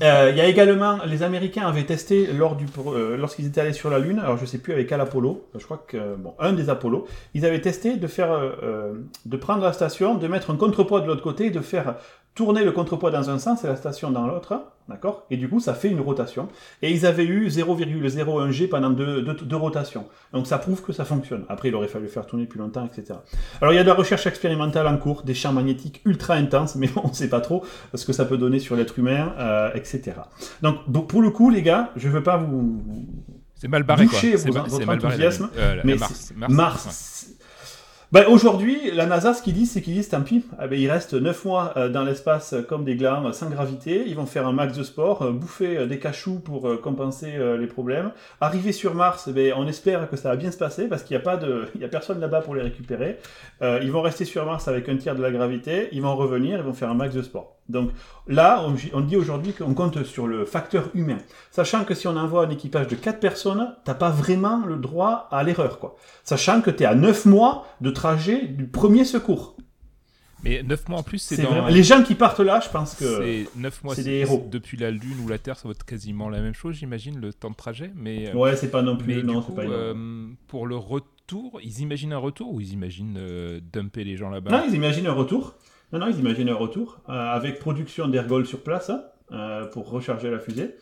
Euh, 0.01 0.29
Il 0.31 0.37
y 0.37 0.41
a 0.41 0.45
également, 0.45 0.97
les 1.05 1.23
Américains 1.23 1.67
avaient 1.67 1.83
testé 1.83 2.27
lors 2.27 2.55
du, 2.55 2.65
euh, 2.87 3.17
lorsqu'ils 3.17 3.47
étaient 3.47 3.59
allés 3.61 3.73
sur 3.73 3.89
la 3.89 3.99
Lune, 3.99 4.19
alors 4.19 4.37
je 4.37 4.45
sais 4.45 4.57
plus 4.57 4.71
avec 4.71 4.87
quel 4.87 5.01
Apollo, 5.01 5.45
je 5.57 5.63
crois 5.65 5.83
que, 5.85 5.97
euh, 5.97 6.15
bon, 6.17 6.33
un 6.39 6.53
des 6.53 6.69
Apollo, 6.69 7.05
ils 7.33 7.45
avaient 7.45 7.59
testé 7.59 7.97
de 7.97 8.07
faire, 8.07 8.31
euh, 8.31 8.51
euh, 8.63 8.93
de 9.25 9.37
prendre 9.37 9.61
la 9.63 9.73
station, 9.73 10.15
de 10.15 10.25
mettre 10.27 10.51
un 10.51 10.55
contrepoids 10.55 11.01
de 11.01 11.07
l'autre 11.07 11.21
côté, 11.21 11.49
de 11.49 11.59
faire 11.59 11.95
tourner 12.39 12.63
le 12.63 12.71
contrepoids 12.71 13.11
dans 13.11 13.29
un 13.29 13.37
sens 13.37 13.65
et 13.65 13.67
la 13.67 13.75
station 13.75 14.11
dans 14.11 14.25
l'autre, 14.25 14.63
d'accord? 14.87 15.25
Et 15.29 15.35
du 15.35 15.49
coup, 15.49 15.59
ça 15.59 15.73
fait 15.73 15.89
une 15.89 15.99
rotation. 15.99 16.47
Et 16.81 16.89
ils 16.89 17.05
avaient 17.05 17.25
eu 17.25 17.49
0,01 17.49 18.49
G 18.51 18.67
pendant 18.69 18.91
deux, 18.91 19.21
deux, 19.21 19.33
deux 19.33 19.55
rotations. 19.57 20.05
Donc 20.31 20.47
ça 20.47 20.57
prouve 20.57 20.81
que 20.81 20.93
ça 20.93 21.03
fonctionne. 21.03 21.43
Après, 21.49 21.67
il 21.67 21.75
aurait 21.75 21.89
fallu 21.89 22.07
faire 22.07 22.25
tourner 22.25 22.45
plus 22.45 22.57
longtemps, 22.59 22.85
etc. 22.85 23.19
Alors 23.59 23.73
il 23.73 23.75
y 23.75 23.79
a 23.79 23.83
de 23.83 23.89
la 23.89 23.93
recherche 23.93 24.25
expérimentale 24.25 24.87
en 24.87 24.97
cours, 24.97 25.23
des 25.23 25.33
champs 25.33 25.51
magnétiques 25.51 26.01
ultra 26.05 26.35
intenses, 26.35 26.75
mais 26.77 26.87
on 27.03 27.09
ne 27.09 27.13
sait 27.13 27.27
pas 27.27 27.41
trop 27.41 27.65
ce 27.93 28.05
que 28.05 28.13
ça 28.13 28.23
peut 28.23 28.37
donner 28.37 28.59
sur 28.59 28.77
l'être 28.77 28.97
humain, 28.97 29.33
euh, 29.37 29.71
etc. 29.75 30.13
Donc 30.61 31.07
pour 31.09 31.21
le 31.21 31.31
coup, 31.31 31.49
les 31.49 31.61
gars, 31.61 31.91
je 31.97 32.07
veux 32.07 32.23
pas 32.23 32.37
vous... 32.37 32.81
C'est 33.55 33.67
mal 33.67 33.83
barré 33.83 34.05
quoi. 34.07 34.17
Vos- 34.51 34.53
votre 34.53 34.69
c'est 34.79 34.85
mal 34.85 34.99
barré, 34.99 35.17
la 35.17 35.25
enthousiasme, 35.27 35.49
Lune. 35.53 35.61
Euh, 35.61 35.75
la- 35.75 35.83
mais 35.83 35.97
Mars. 36.47 37.29
Ben, 38.11 38.25
aujourd'hui, 38.27 38.89
la 38.91 39.05
NASA, 39.05 39.35
ce 39.35 39.43
qu'ils 39.43 39.53
disent, 39.53 39.69
c'est 39.69 39.83
qu'ils 39.83 39.93
disent, 39.93 40.09
tant 40.09 40.23
pis, 40.23 40.43
eh 40.59 40.67
ben, 40.67 40.79
ils 40.79 40.89
restent 40.89 41.13
9 41.13 41.45
mois 41.45 41.73
euh, 41.77 41.89
dans 41.89 42.03
l'espace 42.03 42.53
euh, 42.53 42.63
comme 42.63 42.83
des 42.83 42.95
glands, 42.95 43.27
euh, 43.27 43.33
sans 43.33 43.51
gravité, 43.51 44.03
ils 44.07 44.15
vont 44.15 44.25
faire 44.25 44.47
un 44.47 44.51
max 44.51 44.75
de 44.75 44.81
sport, 44.81 45.31
bouffer 45.31 45.85
des 45.85 45.99
cachous 45.99 46.39
pour 46.39 46.81
compenser 46.81 47.37
les 47.59 47.67
problèmes. 47.67 48.11
Arriver 48.41 48.71
sur 48.71 48.95
Mars, 48.95 49.27
eh 49.29 49.31
ben, 49.31 49.53
on 49.57 49.67
espère 49.67 50.09
que 50.09 50.17
ça 50.17 50.29
va 50.29 50.37
bien 50.37 50.49
se 50.49 50.57
passer, 50.57 50.87
parce 50.87 51.03
qu'il 51.03 51.15
n'y 51.17 51.21
a, 51.21 51.23
pas 51.23 51.37
de... 51.37 51.67
il 51.75 51.81
y 51.81 51.85
a 51.85 51.87
personne 51.87 52.19
là-bas 52.19 52.41
pour 52.41 52.55
les 52.55 52.63
récupérer. 52.63 53.19
Ils 53.61 53.91
vont 53.91 54.01
rester 54.01 54.25
sur 54.25 54.43
Mars 54.43 54.67
avec 54.67 54.89
un 54.89 54.97
tiers 54.97 55.15
de 55.15 55.21
la 55.21 55.29
gravité, 55.29 55.89
ils 55.91 56.01
vont 56.01 56.15
revenir, 56.15 56.57
ils 56.57 56.65
vont 56.65 56.73
faire 56.73 56.89
un 56.89 56.95
max 56.95 57.13
de 57.13 57.21
sport. 57.21 57.58
Donc 57.69 57.91
là, 58.27 58.65
on, 58.67 58.75
on 58.97 59.01
dit 59.01 59.15
aujourd'hui 59.15 59.53
qu'on 59.53 59.73
compte 59.73 60.03
sur 60.03 60.27
le 60.27 60.43
facteur 60.45 60.89
humain. 60.95 61.19
Sachant 61.51 61.85
que 61.85 61.93
si 61.93 62.07
on 62.07 62.17
envoie 62.17 62.45
un 62.45 62.49
équipage 62.49 62.87
de 62.87 62.95
4 62.95 63.19
personnes, 63.19 63.75
t'as 63.85 63.93
pas 63.93 64.09
vraiment 64.09 64.65
le 64.65 64.77
droit 64.77 65.27
à 65.31 65.43
l'erreur, 65.43 65.79
quoi. 65.79 65.95
Sachant 66.23 66.61
que 66.61 66.71
tu 66.71 66.83
es 66.83 66.85
à 66.85 66.95
9 66.95 67.25
mois 67.25 67.67
de 67.81 67.91
trajet 67.91 68.47
du 68.47 68.65
premier 68.67 69.05
secours. 69.05 69.55
Mais 70.43 70.63
9 70.63 70.87
mois 70.87 70.99
en 70.99 71.03
plus, 71.03 71.17
c'est 71.19 71.41
dans. 71.43 71.49
vraiment- 71.49 71.67
Les 71.67 71.83
gens 71.83 72.01
qui 72.01 72.15
partent 72.15 72.39
là, 72.39 72.61
je 72.63 72.69
pense 72.69 72.95
que... 72.95 73.05
C'est 73.05 73.49
9 73.59 73.83
mois, 73.83 73.93
c'est 73.93 74.03
c'est 74.03 74.09
des 74.09 74.15
héros. 74.19 74.47
Depuis 74.49 74.77
la 74.77 74.89
Lune 74.89 75.17
ou 75.23 75.27
la 75.27 75.37
Terre, 75.37 75.57
ça 75.57 75.67
va 75.67 75.71
être 75.73 75.85
quasiment 75.85 76.29
la 76.29 76.39
même 76.39 76.53
chose, 76.53 76.75
j'imagine, 76.75 77.19
le 77.19 77.33
temps 77.33 77.49
de 77.49 77.55
trajet. 77.55 77.91
Mais, 77.95 78.29
euh, 78.29 78.33
Ouais, 78.37 78.55
c'est 78.55 78.71
pas 78.71 78.81
non 78.81 78.95
mais 78.95 79.03
plus... 79.03 79.15
du 79.15 79.23
Non, 79.25 79.41
coup, 79.41 79.51
pas 79.51 79.63
euh, 79.63 80.27
pour 80.47 80.65
le 80.65 80.77
retour, 80.77 81.59
ils 81.61 81.81
imaginent 81.81 82.13
un 82.13 82.17
retour 82.19 82.53
ou 82.53 82.61
ils 82.61 82.71
imaginent 82.71 83.17
euh, 83.19 83.59
dumper 83.73 84.05
les 84.05 84.15
gens 84.15 84.29
là-bas? 84.29 84.49
Non, 84.49 84.63
ils 84.67 84.75
imaginent 84.75 85.07
un 85.07 85.13
retour. 85.13 85.55
Non, 85.91 85.99
non, 85.99 86.07
ils 86.07 86.19
imaginent 86.19 86.49
un 86.49 86.55
retour 86.55 86.99
euh, 87.09 87.11
avec 87.13 87.59
production 87.59 88.07
d'ergols 88.07 88.45
sur 88.45 88.61
place 88.61 88.89
hein, 88.89 89.03
euh, 89.31 89.65
pour 89.65 89.89
recharger 89.89 90.29
la 90.29 90.39
fusée. 90.39 90.75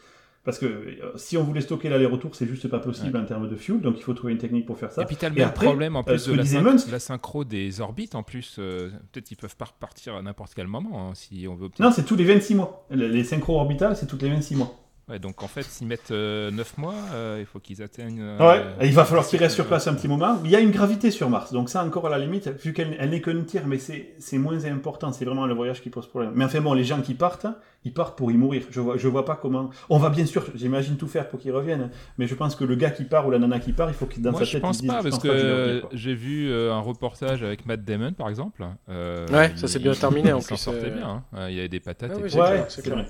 Parce 0.48 0.60
que 0.60 0.66
euh, 0.66 1.12
si 1.18 1.36
on 1.36 1.44
voulait 1.44 1.60
stocker 1.60 1.90
l'aller-retour, 1.90 2.34
c'est 2.34 2.46
juste 2.48 2.70
pas 2.70 2.80
possible 2.80 3.18
en 3.18 3.26
termes 3.26 3.50
de 3.50 3.56
fuel, 3.58 3.82
donc 3.82 3.96
il 3.98 4.02
faut 4.04 4.14
trouver 4.14 4.32
une 4.32 4.40
technique 4.40 4.66
pour 4.66 4.78
faire 4.78 4.94
ça. 4.94 5.02
Et 5.02 5.06
puis 5.06 5.18
t'as 5.18 5.28
le 5.28 5.36
Et 5.36 5.40
même 5.40 5.50
après, 5.50 5.66
problème 5.66 5.98
en 5.98 6.04
plus 6.06 6.26
de 6.26 6.90
la, 6.90 7.00
synchro 7.00 7.44
des 7.44 7.82
orbites 7.82 8.16
en 8.16 8.24
plus. 8.24 8.56
euh, 8.58 8.90
Peut-être 9.12 9.26
qu'ils 9.26 9.36
peuvent 9.36 9.58
pas 9.58 9.66
repartir 9.66 10.16
à 10.16 10.22
n'importe 10.22 10.54
quel 10.56 10.68
moment 10.68 11.10
hein, 11.10 11.16
si 11.16 11.48
on 11.50 11.56
veut. 11.56 11.68
Non, 11.80 11.92
c'est 11.92 12.06
tous 12.06 12.16
les 12.16 12.24
26 12.24 12.56
mois. 12.56 12.86
Les 12.92 13.10
les 13.10 13.26
synchro-orbitales, 13.26 13.98
c'est 13.98 14.06
toutes 14.08 14.22
les 14.22 14.30
26 14.30 14.56
mois. 14.56 14.74
Ouais, 15.10 15.20
donc 15.20 15.42
en 15.42 15.48
fait, 15.48 15.64
s'ils 15.64 15.88
mettent 15.88 16.12
9 16.12 16.78
mois, 16.78 16.94
euh, 17.14 17.38
il 17.40 17.46
faut 17.46 17.60
qu'ils 17.60 17.82
atteignent. 17.82 18.20
euh, 18.22 18.38
Ouais, 18.40 18.88
il 18.88 18.94
va 18.94 19.06
falloir 19.06 19.26
qu'ils 19.26 19.40
restent 19.40 19.56
sur 19.56 19.64
euh, 19.64 19.68
place 19.70 19.88
un 19.88 19.94
petit 19.94 20.10
moment. 20.10 20.38
Il 20.44 20.52
y 20.52 20.56
a 20.58 20.60
une 20.60 20.72
gravité 20.72 21.12
sur 21.12 21.30
Mars, 21.30 21.54
donc 21.54 21.70
ça 21.70 21.82
encore 21.86 22.06
à 22.08 22.10
la 22.10 22.20
limite, 22.20 22.50
vu 22.62 22.74
qu'elle 22.74 22.98
elle 23.00 23.12
n'est 23.12 23.22
qu'un 23.22 23.42
tiers, 23.44 23.66
mais 23.68 23.78
c'est 23.78 24.16
c'est 24.20 24.38
moins 24.38 24.66
important, 24.66 25.14
c'est 25.14 25.24
vraiment 25.24 25.46
le 25.46 25.54
voyage 25.54 25.82
qui 25.82 25.90
pose 25.90 26.08
problème. 26.08 26.34
Mais 26.36 26.44
enfin 26.44 26.60
bon, 26.60 26.74
les 26.74 26.84
gens 26.84 27.02
qui 27.02 27.14
partent, 27.14 27.48
ils 27.86 27.94
partent 27.94 28.18
pour 28.18 28.32
y 28.34 28.36
mourir. 28.36 28.64
Je 28.70 28.82
vois, 28.82 28.98
je 28.98 29.08
vois 29.08 29.24
pas 29.24 29.38
comment... 29.38 29.70
On 29.90 29.98
va 29.98 30.10
bien 30.10 30.26
sûr, 30.26 30.44
j'imagine 30.56 30.98
tout 30.98 31.08
faire 31.08 31.30
pour 31.30 31.40
qu'ils 31.40 31.54
reviennent, 31.54 31.90
mais 32.18 32.28
je 32.28 32.36
pense 32.36 32.58
que 32.58 32.66
le 32.66 32.76
gars 32.76 32.90
qui 32.92 33.06
part 33.06 33.26
ou 33.28 33.32
la 33.32 33.40
nana 33.40 33.60
qui 33.60 33.72
part, 33.72 33.90
il 33.90 33.94
faut 33.96 34.08
qu'il 34.08 34.22
dans 34.24 34.32
Moi, 34.32 34.42
sa 34.42 34.46
je 34.46 34.52
tête, 34.54 34.60
il 34.60 34.62
pense 34.64 34.82
dise, 34.82 34.88
pas, 34.90 34.98
je 34.98 35.04
parce 35.04 35.16
pense 35.16 35.24
pas 35.24 35.30
que 35.30 35.84
je 35.94 35.98
j'ai 35.98 36.16
vu 36.16 36.50
euh, 36.52 36.74
un 36.74 36.82
reportage 36.82 37.44
avec 37.44 37.66
Matt 37.66 37.86
Damon, 37.86 38.12
par 38.12 38.28
exemple. 38.28 38.66
euh, 38.90 39.26
Ouais, 39.30 39.52
il- 39.54 39.58
ça 39.58 39.70
s'est 39.70 39.80
bien 39.80 39.94
il- 39.94 40.00
terminé, 40.00 40.34
en 40.34 40.40
il 40.40 40.42
s'en 40.42 40.56
plus, 40.56 40.58
sortait 40.58 40.88
euh. 40.88 40.98
bien. 40.98 41.08
hein. 41.08 41.24
Euh, 41.36 41.48
Il 41.50 41.56
y 41.56 41.60
avait 41.60 41.70
des 41.70 41.80
patates. 41.80 42.12
Ah 42.14 42.20
et 42.20 42.24
oui, 42.24 42.30
tout. 42.30 42.30
c'est 42.36 42.40
Ouais, 42.42 42.50
clair, 42.50 42.66
c'est 42.68 42.90
vrai. 42.90 43.06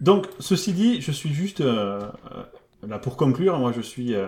Donc, 0.00 0.26
ceci 0.38 0.72
dit, 0.72 1.00
je 1.00 1.10
suis 1.12 1.32
juste... 1.32 1.60
euh, 1.60 2.00
euh, 2.32 2.86
là, 2.86 2.98
pour 2.98 3.16
conclure, 3.16 3.58
moi, 3.58 3.72
je 3.72 3.80
suis... 3.80 4.14
euh, 4.14 4.26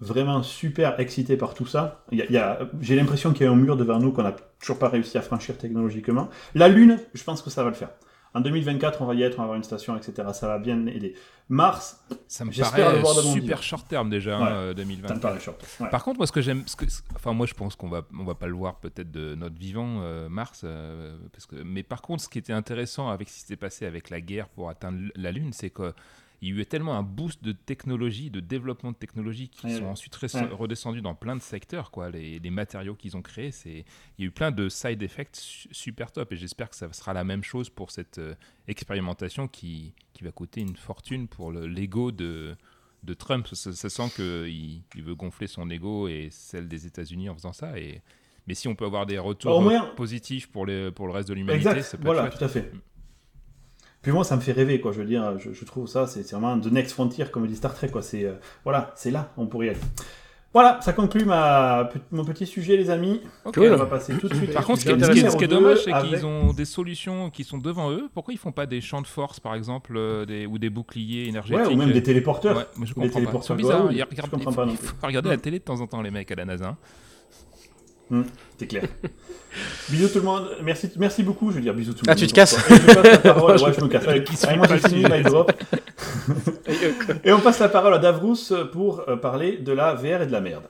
Vraiment 0.00 0.42
super 0.42 0.98
excité 0.98 1.36
par 1.36 1.54
tout 1.54 1.64
ça. 1.64 2.02
Y 2.10 2.22
a- 2.22 2.24
il 2.28 2.32
y 2.32 2.36
a- 2.36 2.58
J'ai 2.80 2.96
l'impression 2.96 3.32
qu'il 3.32 3.46
y 3.46 3.48
a 3.48 3.52
un 3.52 3.54
mur 3.54 3.76
devant 3.76 4.00
nous 4.00 4.10
qu'on 4.10 4.24
n'a 4.24 4.34
toujours 4.58 4.76
pas 4.76 4.88
réussi 4.88 5.16
à 5.16 5.22
franchir 5.22 5.56
technologiquement. 5.56 6.28
La 6.56 6.66
Lune, 6.68 6.98
je 7.14 7.22
pense 7.22 7.40
que 7.40 7.50
ça 7.50 7.62
va 7.62 7.68
le 7.68 7.76
faire. 7.76 7.90
En 8.34 8.40
2024, 8.40 9.02
on 9.02 9.06
va 9.06 9.14
y 9.14 9.22
être, 9.22 9.34
on 9.34 9.38
va 9.38 9.42
avoir 9.44 9.56
une 9.56 9.64
station, 9.64 9.96
etc. 9.96 10.28
Ça 10.32 10.46
va 10.48 10.58
bien 10.58 10.86
aider. 10.86 11.14
Mars, 11.48 12.02
Ça 12.28 12.46
me 12.46 12.58
paraît 12.58 12.94
le 12.94 13.00
voir 13.00 13.14
super 13.14 13.62
short 13.62 13.86
terme 13.86 14.08
déjà, 14.08 14.38
Ouais. 14.38 14.44
hein, 14.44 14.52
euh, 14.52 14.62
ça 14.62 14.68
me 14.68 14.74
2024. 14.74 15.20
paraît 15.20 15.40
short. 15.40 15.62
Ouais. 15.80 15.90
Par 15.90 16.02
contre, 16.02 16.16
moi, 16.18 16.26
ce 16.26 16.32
que 16.32 16.40
j'aime, 16.40 16.62
ce 16.66 16.74
que- 16.76 16.86
enfin, 17.14 17.34
moi, 17.34 17.46
je 17.46 17.52
pense 17.52 17.76
qu'on 17.76 17.90
va, 17.90 18.02
on 18.18 18.24
va 18.24 18.34
pas 18.34 18.46
le 18.46 18.54
voir 18.54 18.76
peut-être 18.76 19.10
de 19.10 19.34
notre 19.34 19.56
vivant 19.58 19.98
euh, 20.00 20.30
Mars, 20.30 20.62
euh, 20.64 21.14
parce 21.32 21.44
que, 21.44 21.56
mais 21.56 21.82
par 21.82 22.00
contre, 22.00 22.22
ce 22.22 22.28
qui 22.30 22.38
était 22.38 22.54
intéressant 22.54 23.10
avec 23.10 23.28
ce 23.28 23.34
qui 23.34 23.40
s'était 23.40 23.56
passé 23.56 23.84
avec 23.84 24.08
la 24.08 24.20
guerre 24.22 24.48
pour 24.48 24.70
atteindre 24.70 24.98
la 25.14 25.30
Lune, 25.30 25.52
c'est 25.52 25.70
que 25.70 25.92
il 26.42 26.48
y 26.48 26.58
a 26.58 26.60
eu 26.60 26.66
tellement 26.66 26.94
un 26.98 27.02
boost 27.02 27.42
de 27.42 27.52
technologie, 27.52 28.28
de 28.30 28.40
développement 28.40 28.90
de 28.92 28.96
technologie 28.96 29.48
qui 29.48 29.64
Ouais, 29.66 29.74
sont 29.76 29.84
ouais. 29.84 29.88
ensuite 29.88 30.20
Ouais. 30.20 30.44
redescendus 30.50 31.00
dans 31.00 31.14
plein 31.14 31.36
de 31.36 31.40
secteurs, 31.40 31.90
quoi. 31.90 32.10
Les, 32.10 32.38
les 32.40 32.50
matériaux 32.50 32.94
qu'ils 32.96 33.16
ont 33.16 33.22
créés, 33.22 33.52
c'est, 33.52 33.84
il 34.18 34.22
y 34.22 34.24
a 34.24 34.26
eu 34.26 34.30
plein 34.32 34.50
de 34.50 34.68
side 34.68 35.02
effects 35.02 35.36
su- 35.36 35.68
super 35.70 36.10
top, 36.12 36.32
et 36.32 36.36
j'espère 36.36 36.68
que 36.68 36.76
ça 36.76 36.92
sera 36.92 37.12
la 37.14 37.24
même 37.24 37.42
chose 37.44 37.70
pour 37.70 37.90
cette 37.92 38.18
euh, 38.18 38.34
expérimentation 38.66 39.46
qui, 39.48 39.94
qui 40.12 40.24
va 40.24 40.32
coûter 40.32 40.60
une 40.60 40.76
fortune 40.76 41.28
pour 41.28 41.50
le 41.52 41.66
l'ego 41.66 42.10
de 42.12 42.56
de 43.04 43.14
Trump. 43.14 43.48
Ça, 43.52 43.72
ça 43.72 43.88
sent 43.90 44.10
qu'il 44.14 44.82
il 44.94 45.02
veut 45.02 45.14
gonfler 45.16 45.46
son 45.48 45.68
ego 45.70 46.06
et 46.08 46.28
celle 46.30 46.68
des 46.68 46.86
États-Unis 46.86 47.28
en 47.28 47.34
faisant 47.34 47.52
ça. 47.52 47.76
Et, 47.78 48.00
mais 48.46 48.54
si 48.54 48.68
on 48.68 48.74
peut 48.76 48.84
avoir 48.84 49.06
des 49.06 49.18
retours 49.18 49.56
Au 49.56 49.60
moins- 49.60 49.86
positifs 49.96 50.48
pour, 50.50 50.66
les, 50.66 50.90
pour 50.92 51.06
le 51.08 51.12
reste 51.12 51.28
de 51.28 51.34
l'humanité, 51.34 51.82
ça 51.82 51.96
peut 51.96 52.04
voilà, 52.04 52.26
être 52.26 52.38
chouette. 52.38 52.38
tout 52.38 52.44
à 52.44 52.48
fait. 52.48 52.72
Puis 54.02 54.10
moi, 54.12 54.24
ça 54.24 54.34
me 54.36 54.40
fait 54.40 54.52
rêver, 54.52 54.80
quoi. 54.80 54.90
Je 54.92 54.98
veux 54.98 55.06
dire, 55.06 55.38
je, 55.38 55.52
je 55.52 55.64
trouve 55.64 55.86
ça, 55.86 56.06
c'est 56.08 56.28
vraiment 56.32 56.58
The 56.58 56.66
Next 56.72 56.92
Frontier, 56.92 57.24
comme 57.30 57.46
dit 57.46 57.54
Star 57.56 57.72
Trek, 57.74 57.88
quoi. 57.88 58.02
C'est 58.02 58.24
euh, 58.24 58.32
voilà, 58.64 58.92
c'est 58.96 59.10
là, 59.12 59.32
on 59.36 59.46
pourrait 59.46 59.66
y 59.66 59.70
aller. 59.70 59.78
Voilà, 60.54 60.78
ça 60.82 60.92
conclut 60.92 61.24
ma, 61.24 61.88
mon 62.10 62.26
petit 62.26 62.44
sujet, 62.44 62.76
les 62.76 62.90
amis. 62.90 63.22
Cool. 63.54 63.72
On 63.72 63.76
va 63.76 63.86
passer 63.86 64.12
tout 64.18 64.28
de 64.28 64.34
suite. 64.34 64.52
Par 64.52 64.66
contre, 64.66 64.80
ce 64.80 64.84
qui, 64.84 64.90
est, 64.90 65.30
ce 65.30 65.36
qui 65.38 65.44
est- 65.44 65.48
dommage, 65.48 65.84
c'est 65.84 65.92
avec- 65.92 66.10
qu'ils 66.10 66.26
ont 66.26 66.52
des 66.52 66.66
solutions 66.66 67.30
qui 67.30 67.42
sont 67.44 67.56
devant 67.56 67.90
eux. 67.90 68.10
Pourquoi 68.12 68.34
ils 68.34 68.36
font 68.38 68.52
pas 68.52 68.66
des 68.66 68.82
champs 68.82 69.00
de 69.00 69.06
force, 69.06 69.40
par 69.40 69.54
exemple, 69.54 69.94
euh, 69.96 70.26
des, 70.26 70.44
ou 70.44 70.58
des 70.58 70.68
boucliers 70.68 71.28
énergétiques 71.28 71.64
Ouais, 71.68 71.72
ou 71.72 71.76
même 71.78 71.92
des 71.92 72.00
euh, 72.00 72.02
téléporteurs. 72.02 72.54
ouais, 72.56 72.64
je 72.80 72.80
des 72.80 72.92
comprends 72.92 73.00
pas. 73.00 73.06
Ils 73.06 73.12
téléporteurs 73.12 73.44
sont 73.44 73.54
bizarres. 73.54 73.82
Goa'uld, 73.84 73.96
Ils 73.96 74.16
je 74.16 74.22
comprends 74.30 74.50
il 74.50 74.56
pas 74.56 74.66
il 74.68 74.76
faut 74.76 74.94
regarder 75.06 75.30
la 75.30 75.38
télé 75.38 75.58
de 75.58 75.64
temps 75.64 75.80
en 75.80 75.86
temps, 75.86 76.02
les 76.02 76.10
mecs 76.10 76.30
à 76.30 76.34
la 76.34 76.44
NASA. 76.44 76.76
hein. 78.10 78.24
C'est 78.58 78.66
clair. 78.66 78.82
bisous 79.88 80.08
tout 80.08 80.18
le 80.18 80.24
monde. 80.24 80.48
Merci, 80.62 80.90
merci 80.98 81.22
beaucoup. 81.22 81.50
Je 81.50 81.56
veux 81.56 81.60
dire 81.62 81.74
bisous 81.74 81.92
tout 81.92 82.04
le 82.04 82.10
Ah, 82.10 82.14
monde. 82.14 82.20
tu 82.20 82.26
te 82.26 82.32
casses 82.32 82.54
Et 82.70 82.74
je 82.74 82.94
passe 82.94 83.04
la 83.04 83.18
parole. 83.18 83.60
Ouais, 83.62 83.72
je 83.76 83.80
me 83.84 83.88
casse. 83.88 84.06
Allez, 84.08 84.24
Qui 84.24 84.36
suit 84.36 84.46
allez, 84.46 84.56
moi, 84.58 84.66
pas 84.66 84.76
j'ai 84.76 84.82
le 84.82 84.88
fini 84.88 85.02
sujet. 85.04 85.16
my 85.18 85.22
drop. 85.22 85.52
Et, 87.24 87.32
on 87.32 87.40
passe 87.40 87.58
la 87.58 87.68
parole 87.68 87.94
à 87.94 87.98
Davrous 87.98 88.38
pour 88.72 89.02
euh, 89.08 89.16
parler 89.16 89.58
de 89.58 89.72
la 89.72 89.94
VR 89.94 90.22
et 90.22 90.26
de 90.26 90.32
la 90.32 90.40
merde. 90.40 90.64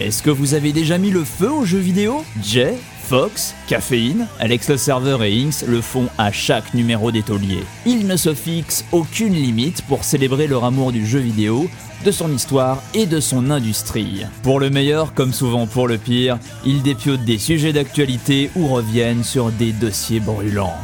Est-ce 0.00 0.22
que 0.22 0.30
vous 0.30 0.54
avez 0.54 0.72
déjà 0.72 0.98
mis 0.98 1.10
le 1.10 1.22
feu 1.24 1.50
aux 1.50 1.64
jeux 1.64 1.78
vidéo? 1.78 2.24
Jay? 2.42 2.74
Fox, 3.04 3.54
Caféine, 3.68 4.26
Alex 4.40 4.68
le 4.70 4.76
serveur 4.76 5.22
et 5.22 5.32
Inks 5.32 5.66
le 5.66 5.80
font 5.80 6.08
à 6.18 6.32
chaque 6.32 6.74
numéro 6.74 7.12
des 7.12 7.22
tauliers. 7.22 7.64
Ils 7.86 8.06
ne 8.06 8.16
se 8.16 8.34
fixent 8.34 8.84
aucune 8.92 9.34
limite 9.34 9.82
pour 9.82 10.04
célébrer 10.04 10.46
leur 10.46 10.64
amour 10.64 10.90
du 10.90 11.06
jeu 11.06 11.18
vidéo, 11.20 11.68
de 12.04 12.10
son 12.10 12.32
histoire 12.32 12.82
et 12.94 13.06
de 13.06 13.20
son 13.20 13.50
industrie. 13.50 14.24
Pour 14.42 14.58
le 14.58 14.70
meilleur 14.70 15.14
comme 15.14 15.32
souvent 15.32 15.66
pour 15.66 15.86
le 15.86 15.98
pire, 15.98 16.38
ils 16.64 16.82
dépiotent 16.82 17.24
des 17.24 17.38
sujets 17.38 17.72
d'actualité 17.72 18.50
ou 18.56 18.68
reviennent 18.68 19.24
sur 19.24 19.50
des 19.52 19.72
dossiers 19.72 20.20
brûlants. 20.20 20.74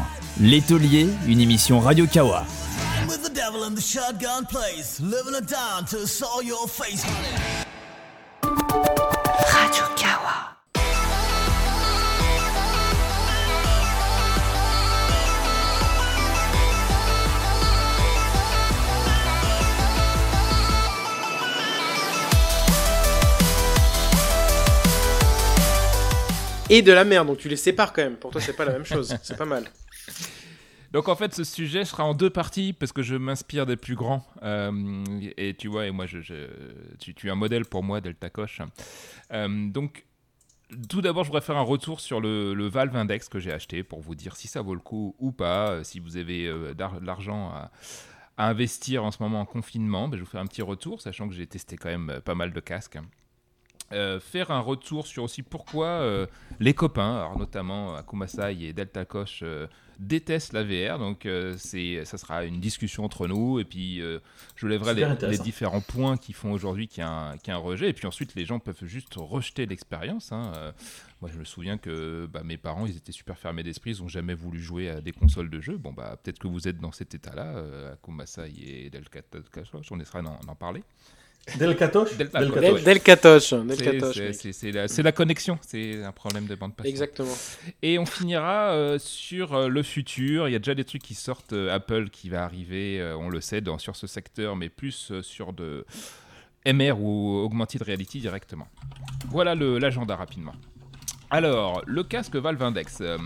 Les 0.41 0.61
tauliers, 0.61 1.09
une 1.27 1.41
émission 1.41 1.81
Radio 1.81 2.07
Kawa. 2.07 2.45
with 3.11 3.23
the 3.25 3.31
Et 26.71 26.83
de 26.83 26.93
la 26.93 27.05
merde, 27.05 27.27
donc 27.27 27.39
tu 27.39 27.49
les 27.49 27.57
sépares 27.57 27.93
quand 27.93 28.03
même. 28.03 28.17
Pour 28.17 28.31
toi, 28.31 28.41
c'est 28.41 28.55
pas 28.57 28.65
la 28.65 28.73
même 28.73 28.85
chose. 28.85 29.15
C'est 29.23 29.37
pas 29.37 29.45
mal. 29.45 29.65
Donc 30.93 31.09
en 31.09 31.15
fait, 31.15 31.33
ce 31.33 31.45
sujet 31.45 31.85
sera 31.85 32.05
en 32.05 32.15
deux 32.15 32.31
parties 32.31 32.73
parce 32.73 32.93
que 32.93 33.03
je 33.03 33.15
m'inspire 33.15 33.65
des 33.65 33.77
plus 33.77 33.95
grands. 33.95 34.27
Euh, 34.43 35.05
et 35.37 35.55
tu 35.55 35.69
vois, 35.69 35.87
et 35.87 35.93
moi, 35.93 36.07
tu, 36.07 37.27
es 37.27 37.31
un 37.31 37.35
modèle 37.37 37.65
pour 37.65 37.85
moi, 37.85 38.01
Delta 38.01 38.29
Coche. 38.29 38.61
Euh, 39.33 39.69
donc, 39.69 40.05
tout 40.89 41.01
d'abord, 41.01 41.25
je 41.25 41.29
voudrais 41.29 41.45
faire 41.45 41.57
un 41.57 41.63
retour 41.63 42.01
sur 42.01 42.21
le, 42.21 42.67
Valve 42.67 42.97
Index 42.97 43.29
que 43.29 43.39
j'ai 43.39 43.53
acheté 43.53 43.83
pour 43.83 44.01
vous 44.01 44.15
dire 44.15 44.37
si 44.37 44.49
ça 44.49 44.63
vaut 44.63 44.75
le 44.75 44.81
coup 44.81 45.15
ou 45.19 45.31
pas, 45.31 45.71
euh, 45.71 45.85
si 45.85 46.01
vous 46.01 46.17
avez 46.17 46.47
euh, 46.47 46.75
de 46.75 47.07
l'argent 47.07 47.51
à, 47.51 47.71
investir 48.37 49.05
en 49.05 49.11
ce 49.11 49.23
moment 49.23 49.41
en 49.41 49.45
confinement. 49.45 50.09
Ben, 50.09 50.17
je 50.17 50.23
vous 50.23 50.29
fais 50.29 50.39
un 50.39 50.47
petit 50.47 50.63
retour, 50.63 51.01
sachant 51.01 51.29
que 51.29 51.35
j'ai 51.35 51.47
testé 51.47 51.77
quand 51.77 51.91
même 51.91 52.21
pas 52.25 52.35
mal 52.35 52.53
de 52.53 52.61
casques. 52.61 52.99
Euh, 53.93 54.21
faire 54.21 54.51
un 54.51 54.61
retour 54.61 55.07
sur 55.07 55.25
aussi 55.25 55.43
pourquoi 55.43 55.87
euh, 55.87 56.27
les 56.61 56.75
copains, 56.75 57.17
alors 57.17 57.39
notamment 57.39 57.97
Akumasai 57.97 58.57
et 58.63 58.73
Delta 58.73 59.05
Koch, 59.05 59.41
euh, 59.43 59.67
détestent 60.01 60.53
la 60.55 60.65
VR. 60.65 60.99
Donc, 60.99 61.27
euh, 61.27 61.55
c'est, 61.59 62.05
ça 62.05 62.19
sera 62.19 62.45
une 62.45 62.59
discussion 62.59 63.05
entre 63.05 63.29
nous. 63.29 63.61
Et 63.61 63.65
puis, 63.65 64.01
euh, 64.01 64.19
je 64.57 64.67
lèverai 64.67 64.95
les, 64.95 65.39
différents 65.39 65.81
points 65.81 66.17
qui 66.17 66.33
font 66.33 66.53
aujourd'hui 66.53 66.89
qu'il 66.89 67.03
y, 67.03 67.07
a 67.07 67.11
un, 67.11 67.37
qu'il 67.37 67.49
y 67.49 67.51
a 67.51 67.57
un 67.57 67.61
rejet. 67.61 67.89
Et 67.89 67.93
puis 67.93 68.07
ensuite, 68.07 68.35
les 68.35 68.45
gens 68.45 68.59
peuvent 68.59 68.85
juste 68.85 69.15
rejeter 69.17 69.67
l'expérience. 69.67 70.33
hein. 70.33 70.53
Euh, 70.57 70.73
moi, 71.21 71.31
je 71.33 71.39
me 71.39 71.45
souviens 71.45 71.77
que 71.77 72.27
bah, 72.33 72.43
mes 72.43 72.57
parents, 72.57 72.87
ils 72.87 72.97
étaient 72.97 73.13
super 73.13 73.39
fermés 73.39 73.63
d'esprit. 73.63 73.93
Ils 73.93 74.03
n'ont 74.03 74.09
jamais 74.09 74.35
voulu 74.35 74.61
jouer 74.61 74.89
à 74.89 75.01
des 75.01 75.13
consoles 75.13 75.51
de 75.51 75.61
jeux. 75.61 75.77
Bon, 75.77 75.93
bah, 75.93 76.17
peut-être 76.23 76.39
que 76.39 76.49
vous 76.49 76.67
êtes 76.67 76.79
dans 76.79 76.93
cet 76.93 77.15
état-là, 77.15 77.57
euh, 77.57 77.93
Akumasai 77.93 78.53
et 78.59 78.91
Delta 78.91 79.21
Koch. 79.53 79.69
On 79.91 80.01
essaiera 80.01 80.23
d'en 80.23 80.55
parler. 80.55 80.83
Del 81.59 81.75
Catoche 81.77 82.15
Del 82.17 82.29
Del 82.29 82.53
Catoche. 82.53 82.83
Del, 82.85 83.01
Catoche. 83.03 83.57
Del 83.65 83.83
Catoche. 83.83 84.21
Del 84.21 84.89
C'est- 84.89 85.03
la, 85.03 85.11
connexion, 85.13 85.59
c'est 85.67 86.03
un 86.05 86.13
problème 86.13 86.47
de 86.47 86.55
bande 86.55 86.75
passante. 86.77 86.91
Exactement. 86.91 87.35
Et 87.83 87.99
on 87.99 88.07
finira 88.07 88.73
euh, 88.73 88.99
sur 89.01 89.55
euh, 89.55 89.69
le 89.69 89.83
futur. 89.83 90.49
Il 90.49 90.53
y 90.53 90.55
a 90.55 90.59
déjà 90.59 90.75
des 90.75 90.85
trucs 90.85 91.03
qui 91.03 91.15
sortent. 91.15 91.53
euh, 91.53 91.75
Apple 91.75 92.11
qui 92.11 92.29
va 92.29 92.45
arriver, 92.45 93.01
euh, 93.01 93.17
on 93.17 93.29
le 93.31 93.41
sait, 93.41 93.61
dans, 93.61 93.79
sur 93.79 93.97
ce 93.97 94.07
secteur, 94.07 94.55
mais 94.55 94.69
plus 94.69 95.11
euh, 95.11 95.23
sur 95.23 95.53
de 95.53 95.85
MR 96.67 97.01
ou 97.01 97.39
Augmented 97.45 97.83
Reality 97.83 98.21
directement. 98.21 98.69
Voilà 99.31 99.55
le- 99.57 99.79
l'agenda 99.79 100.15
rapidement. 100.17 100.53
Alors, 101.31 101.83
le 101.87 102.03
casque 102.03 102.35
Valve 102.37 102.63
Index. 102.63 102.99
euh, 103.01 103.17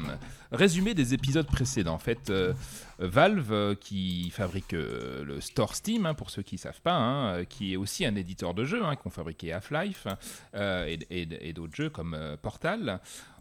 résumé 0.52 0.94
des 0.94 1.14
épisodes 1.14 1.46
précédents. 1.46 1.94
En 1.94 1.98
fait, 1.98 2.30
euh, 2.30 2.52
Valve, 2.98 3.52
euh, 3.52 3.74
qui 3.74 4.30
fabrique 4.30 4.72
le 4.72 5.38
store 5.40 5.74
Steam, 5.74 6.06
hein, 6.06 6.14
pour 6.14 6.30
ceux 6.30 6.42
qui 6.42 6.56
ne 6.56 6.60
savent 6.60 6.80
pas, 6.82 6.94
hein, 6.96 7.44
qui 7.44 7.72
est 7.72 7.76
aussi 7.76 8.04
un 8.06 8.14
éditeur 8.14 8.54
de 8.54 8.64
jeux, 8.64 8.84
hein, 8.84 8.94
qui 8.96 9.06
ont 9.06 9.10
fabriqué 9.10 9.52
Half-Life 9.52 10.06
et, 10.54 10.98
et- 11.10 11.48
et 11.48 11.52
d'autres 11.52 11.74
jeux 11.74 11.90
comme 11.90 12.16
Portal, 12.42 13.00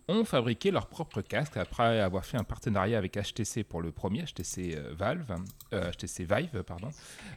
ont 0.09 0.25
fabriqué 0.25 0.69
leur 0.71 0.87
propre 0.87 1.21
casque 1.21 1.55
après 1.55 2.01
avoir 2.01 2.25
fait 2.25 2.35
un 2.37 2.43
partenariat 2.43 2.97
avec 2.97 3.15
HTC 3.17 3.63
pour 3.63 3.81
le 3.81 3.91
premier, 3.91 4.23
HTC 4.25 4.77
Valve, 4.97 5.33
euh, 5.73 5.91
HTC 5.91 6.25
Vive, 6.25 6.63
pardon. 6.63 6.89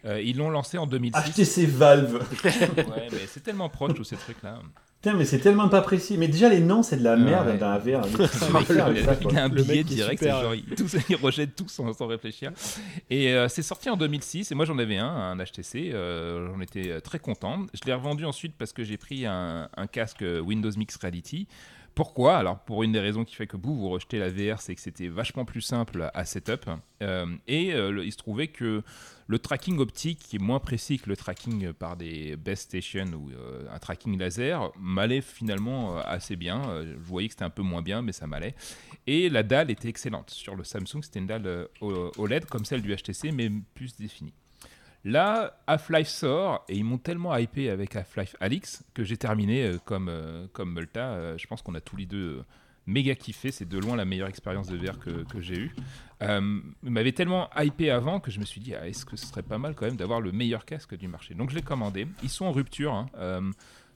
Euh, 0.05 0.21
ils 0.21 0.37
l'ont 0.37 0.51
lancé 0.51 0.77
en 0.79 0.87
2006. 0.87 1.31
HTC 1.33 1.67
Valve. 1.67 2.27
Ouais, 2.45 3.09
mais 3.13 3.27
c'est 3.29 3.43
tellement 3.43 3.69
proche 3.69 3.95
tous 3.95 4.05
ces 4.05 4.17
trucs-là. 4.17 4.59
Putain, 5.07 5.19
mais 5.19 5.25
c'est 5.25 5.39
tellement 5.39 5.69
pas 5.69 5.83
précis. 5.83 6.17
Mais 6.19 6.27
déjà, 6.27 6.49
les 6.49 6.59
noms, 6.59 6.83
c'est 6.83 6.97
de 6.97 7.05
la 7.05 7.15
Ouais. 7.15 7.23
merde 7.23 7.59
dans 7.59 7.71
la 7.71 7.79
VR. 7.79 8.05
il, 8.71 9.39
a 9.39 9.45
un 9.45 9.49
Le 9.49 9.63
billet 9.63 9.77
mec 9.77 9.87
qui 9.87 9.93
est 9.93 9.97
direct, 9.97 10.25
genre, 10.25 10.53
il, 10.53 10.65
tous, 10.75 10.97
il 11.09 11.15
rejette 11.15 11.55
tout 11.55 11.69
sans, 11.69 11.93
sans 11.93 12.09
réfléchir. 12.09 12.51
Et 13.09 13.33
euh, 13.33 13.47
c'est 13.47 13.63
sorti 13.63 13.89
en 13.89 13.97
2006, 13.97 14.51
et 14.51 14.55
moi 14.57 14.65
j'en 14.65 14.77
avais 14.79 14.97
un, 14.97 15.07
un 15.07 15.37
HTC, 15.37 15.93
euh, 15.93 16.49
j'en 16.53 16.61
étais 16.61 16.91
euh, 16.91 16.99
très 17.01 17.21
content. 17.21 17.67
Je 17.73 17.87
l'ai 17.87 17.95
revendu 17.95 18.25
ensuite 18.25 18.55
parce 18.59 18.73
que 18.73 18.83
j'ai 18.83 18.97
pris 18.97 19.27
un, 19.27 19.69
un 19.77 19.87
casque 19.87 20.25
Windows 20.45 20.73
Mixed 20.77 21.01
Reality. 21.01 21.47
Pourquoi? 21.97 22.37
Alors 22.37 22.59
pour 22.59 22.83
une 22.83 22.93
des 22.93 23.01
raisons 23.01 23.25
qui 23.25 23.35
fait 23.35 23.47
que 23.47 23.57
vous, 23.57 23.75
vous 23.75 23.89
rejetez 23.89 24.19
la 24.19 24.29
VR, 24.29 24.61
c'est 24.61 24.75
que 24.75 24.81
c'était 24.83 25.09
vachement 25.09 25.47
plus 25.47 25.63
simple 25.63 26.11
à 26.13 26.25
setup. 26.27 26.69
Euh, 27.03 27.27
et 27.49 27.73
euh, 27.73 28.05
il 28.05 28.13
se 28.13 28.19
trouvait 28.19 28.49
que 28.49 28.83
le 29.29 29.39
tracking 29.39 29.79
optique, 29.79 30.21
qui 30.21 30.37
est 30.37 30.41
moins 30.41 30.61
précis 30.61 30.99
que 30.99 31.09
le 31.09 31.17
tracking 31.17 31.73
par 31.73 31.97
des 31.97 32.37
base 32.37 32.61
stations 32.61 33.13
ou 33.15 33.31
euh, 33.31 33.67
un 33.73 33.79
tracking 33.79 34.19
laser, 34.19 34.73
m'allait 34.79 35.21
finalement 35.21 35.99
euh, 35.99 36.03
assez 36.05 36.37
bien. 36.37 36.69
Euh, 36.69 36.95
je 36.95 36.99
voyais 37.05 37.29
que 37.29 37.35
c'était 37.35 37.45
un 37.45 37.51
peu 37.51 37.63
moins 37.63 37.83
bien, 37.83 38.03
mais 38.03 38.13
ça 38.13 38.27
m'allait. 38.27 38.55
Et 39.07 39.29
la 39.29 39.43
dalle 39.43 39.71
était 39.71 39.89
excellente. 39.89 40.31
Sur 40.31 40.55
le 40.55 40.63
Samsung, 40.63 41.03
c'était 41.03 41.19
une 41.19 41.27
dalle 41.27 41.69
OLED 41.81 42.47
comme 42.47 42.65
celle 42.65 42.83
du 42.83 42.95
HTC, 42.95 43.33
mais 43.33 43.51
plus 43.75 43.97
définie. 43.97 44.35
Là, 45.05 45.61
Half-Life 45.69 46.09
sort 46.09 46.65
et 46.69 46.77
ils 46.77 46.85
m'ont 46.85 46.99
tellement 46.99 47.37
hypé 47.37 47.71
avec 47.71 47.95
Half-Life 47.95 48.35
Alix 48.41 48.85
que 48.93 49.05
j'ai 49.05 49.17
terminé 49.17 49.77
comme, 49.85 50.11
Multa. 50.59 51.37
Je 51.37 51.47
pense 51.47 51.63
qu'on 51.63 51.77
a 51.77 51.81
tous 51.81 51.97
les 51.97 52.07
deux 52.07 52.45
méga 52.87 53.15
kiffé. 53.15 53.51
C'est 53.51 53.69
de 53.69 53.79
loin 53.79 53.97
la 53.97 54.05
meilleure 54.05 54.29
expérience 54.29 54.69
de 54.69 54.77
VR 54.77 54.99
que, 54.99 55.25
que 55.25 55.41
j'ai 55.41 55.59
eue. 55.59 55.75
Euh, 56.23 56.61
m'avait 56.83 57.13
tellement 57.13 57.51
hypé 57.59 57.91
avant 57.91 58.21
que 58.21 58.31
je 58.31 58.41
me 58.41 58.45
suis 58.45 58.61
dit, 58.61 58.75
ah, 58.75 58.89
est-ce 58.89 59.05
que 59.05 59.17
ce 59.17 59.27
serait 59.27 59.43
pas 59.43 59.59
mal 59.59 59.75
quand 59.75 59.87
même 59.87 59.97
d'avoir 59.97 60.21
le 60.21 60.33
meilleur 60.33 60.65
casque 60.65 60.97
du 60.97 61.09
marché 61.09 61.35
Donc 61.35 61.51
je 61.51 61.55
l'ai 61.57 61.63
commandé. 61.63 62.07
Ils 62.23 62.31
sont 62.31 62.47
en 62.47 62.53
rupture. 62.53 62.93
hein, 62.95 63.07
euh, 63.19 63.41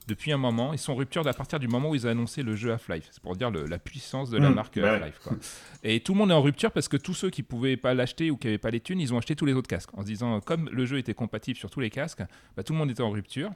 depuis 0.07 0.31
un 0.31 0.37
moment, 0.37 0.73
ils 0.73 0.79
sont 0.79 0.93
en 0.93 0.95
rupture 0.95 1.25
à 1.27 1.33
partir 1.33 1.59
du 1.59 1.67
moment 1.67 1.89
où 1.91 1.95
ils 1.95 2.07
ont 2.07 2.09
annoncé 2.09 2.41
le 2.41 2.55
jeu 2.55 2.71
Half-Life. 2.73 3.07
C'est 3.11 3.21
pour 3.21 3.35
dire 3.35 3.51
le- 3.51 3.65
la 3.67 3.77
puissance 3.77 4.31
de 4.31 4.39
la 4.39 4.49
Mm, 4.49 4.53
marque 4.55 4.75
ouais. 4.77 4.83
Half-Life. 4.83 5.79
Et 5.83 5.99
tout 5.99 6.13
le 6.13 6.17
monde 6.17 6.31
est 6.31 6.33
en 6.33 6.41
rupture 6.41 6.71
parce 6.71 6.87
que 6.87 6.97
tous 6.97 7.13
ceux 7.13 7.29
qui 7.29 7.43
pouvaient 7.43 7.77
pas 7.77 7.93
l'acheter 7.93 8.31
ou 8.31 8.35
qui 8.35 8.47
n'avaient 8.47 8.57
pas 8.57 8.71
les 8.71 8.79
thunes, 8.79 8.99
ils 8.99 9.13
ont 9.13 9.17
acheté 9.19 9.35
tous 9.35 9.45
les 9.45 9.53
autres 9.53 9.67
casques. 9.69 9.91
En 9.93 10.01
se 10.01 10.07
disant, 10.07 10.37
euh, 10.37 10.39
comme 10.39 10.69
le 10.71 10.85
jeu 10.87 10.97
était 10.97 11.13
compatible 11.13 11.57
sur 11.57 11.69
tous 11.69 11.79
les 11.81 11.91
casques, 11.91 12.23
bah, 12.57 12.63
tout 12.63 12.73
le 12.73 12.79
monde 12.79 12.89
était 12.89 13.03
en 13.03 13.11
rupture. 13.11 13.51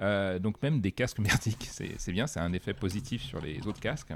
Euh, 0.00 0.40
donc 0.40 0.60
même 0.62 0.80
des 0.80 0.90
casques 0.90 1.18
merdiques, 1.20 1.68
c'est 1.70 1.94
c'est 1.98 2.10
bien, 2.12 2.26
c'est 2.26 2.40
un 2.40 2.52
effet 2.52 2.74
positif 2.74 3.22
sur 3.22 3.40
les 3.40 3.64
autres 3.66 3.80
casques. 3.80 4.12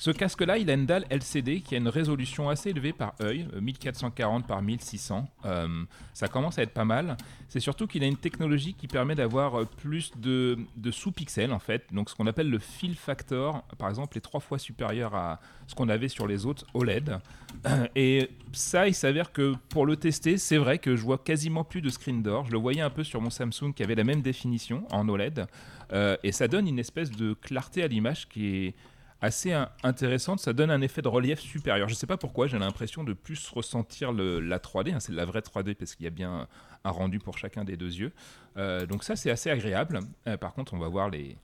Ce 0.00 0.10
casque-là, 0.10 0.56
il 0.56 0.70
a 0.70 0.72
une 0.72 0.86
dalle 0.86 1.04
LCD 1.10 1.60
qui 1.60 1.74
a 1.74 1.78
une 1.78 1.86
résolution 1.86 2.48
assez 2.48 2.70
élevée 2.70 2.94
par 2.94 3.12
œil, 3.20 3.46
euh, 3.54 3.60
1440 3.60 4.46
par 4.46 4.62
1600. 4.62 5.28
Euh, 5.44 5.84
ça 6.14 6.26
commence 6.26 6.58
à 6.58 6.62
être 6.62 6.72
pas 6.72 6.86
mal. 6.86 7.18
C'est 7.50 7.60
surtout 7.60 7.86
qu'il 7.86 8.02
a 8.02 8.06
une 8.06 8.16
technologie 8.16 8.72
qui 8.72 8.88
permet 8.88 9.14
d'avoir 9.14 9.60
euh, 9.60 9.64
plus 9.66 10.12
de, 10.16 10.56
sous-pixels 10.90 11.52
en 11.52 11.58
fait. 11.58 11.84
Donc 11.92 12.08
ce 12.08 12.14
qu'on 12.14 12.26
appelle 12.26 12.48
le 12.48 12.58
fill 12.58 12.96
factor, 12.96 13.62
par 13.76 13.90
exemple, 13.90 14.16
est 14.16 14.22
trois 14.22 14.40
fois 14.40 14.58
supérieur 14.58 15.14
à 15.14 15.38
ce 15.66 15.74
qu'on 15.74 15.90
avait 15.90 16.08
sur 16.08 16.26
les 16.26 16.46
autres 16.46 16.64
OLED. 16.72 17.18
Et 17.94 18.30
ça, 18.52 18.88
il 18.88 18.94
s'avère 18.94 19.32
que 19.32 19.52
pour 19.68 19.84
le 19.84 19.96
tester, 19.96 20.38
c'est 20.38 20.56
vrai 20.56 20.78
que 20.78 20.96
je 20.96 21.02
vois 21.02 21.18
quasiment 21.18 21.62
plus 21.62 21.82
de 21.82 21.90
screen 21.90 22.22
door. 22.22 22.46
Je 22.46 22.52
le 22.52 22.58
voyais 22.58 22.80
un 22.80 22.88
peu 22.88 23.04
sur 23.04 23.20
mon 23.20 23.28
Samsung 23.28 23.74
qui 23.76 23.82
avait 23.82 23.96
la 23.96 24.04
même 24.04 24.22
définition 24.22 24.86
en 24.90 25.06
OLED. 25.10 25.46
Euh, 25.92 26.16
et 26.22 26.32
ça 26.32 26.48
donne 26.48 26.68
une 26.68 26.78
espèce 26.78 27.10
de 27.10 27.34
clarté 27.34 27.82
à 27.82 27.88
l'image 27.88 28.28
qui 28.28 28.46
est 28.46 28.74
assez 29.20 29.52
in- 29.52 29.68
intéressante. 29.82 30.40
Ça 30.40 30.52
donne 30.52 30.70
un 30.70 30.80
effet 30.80 31.02
de 31.02 31.08
relief 31.08 31.40
supérieur. 31.40 31.88
Je 31.88 31.94
ne 31.94 31.96
sais 31.98 32.06
pas 32.06 32.16
pourquoi, 32.16 32.46
j'ai 32.46 32.58
l'impression 32.58 33.04
de 33.04 33.12
plus 33.12 33.48
ressentir 33.50 34.12
le- 34.12 34.40
la 34.40 34.58
3D. 34.58 34.92
hein. 34.92 35.00
C'est 35.00 35.12
de 35.12 35.16
la 35.16 35.24
vraie 35.24 35.40
3D 35.42 35.74
parce 35.74 35.94
qu'il 35.94 36.04
y 36.04 36.06
a 36.06 36.10
bien 36.10 36.46
un 36.84 36.90
rendu 36.90 37.18
pour 37.18 37.36
chacun 37.38 37.64
des 37.64 37.76
deux 37.76 37.92
yeux. 37.94 38.12
Euh, 38.56 38.86
donc 38.86 39.04
ça, 39.04 39.14
c'est 39.16 39.30
assez 39.30 39.50
agréable. 39.50 40.00
Euh, 40.26 40.36
par 40.36 40.54
contre, 40.54 40.72
on 40.74 40.78
va 40.78 40.88
voir 40.88 41.10
les, 41.10 41.36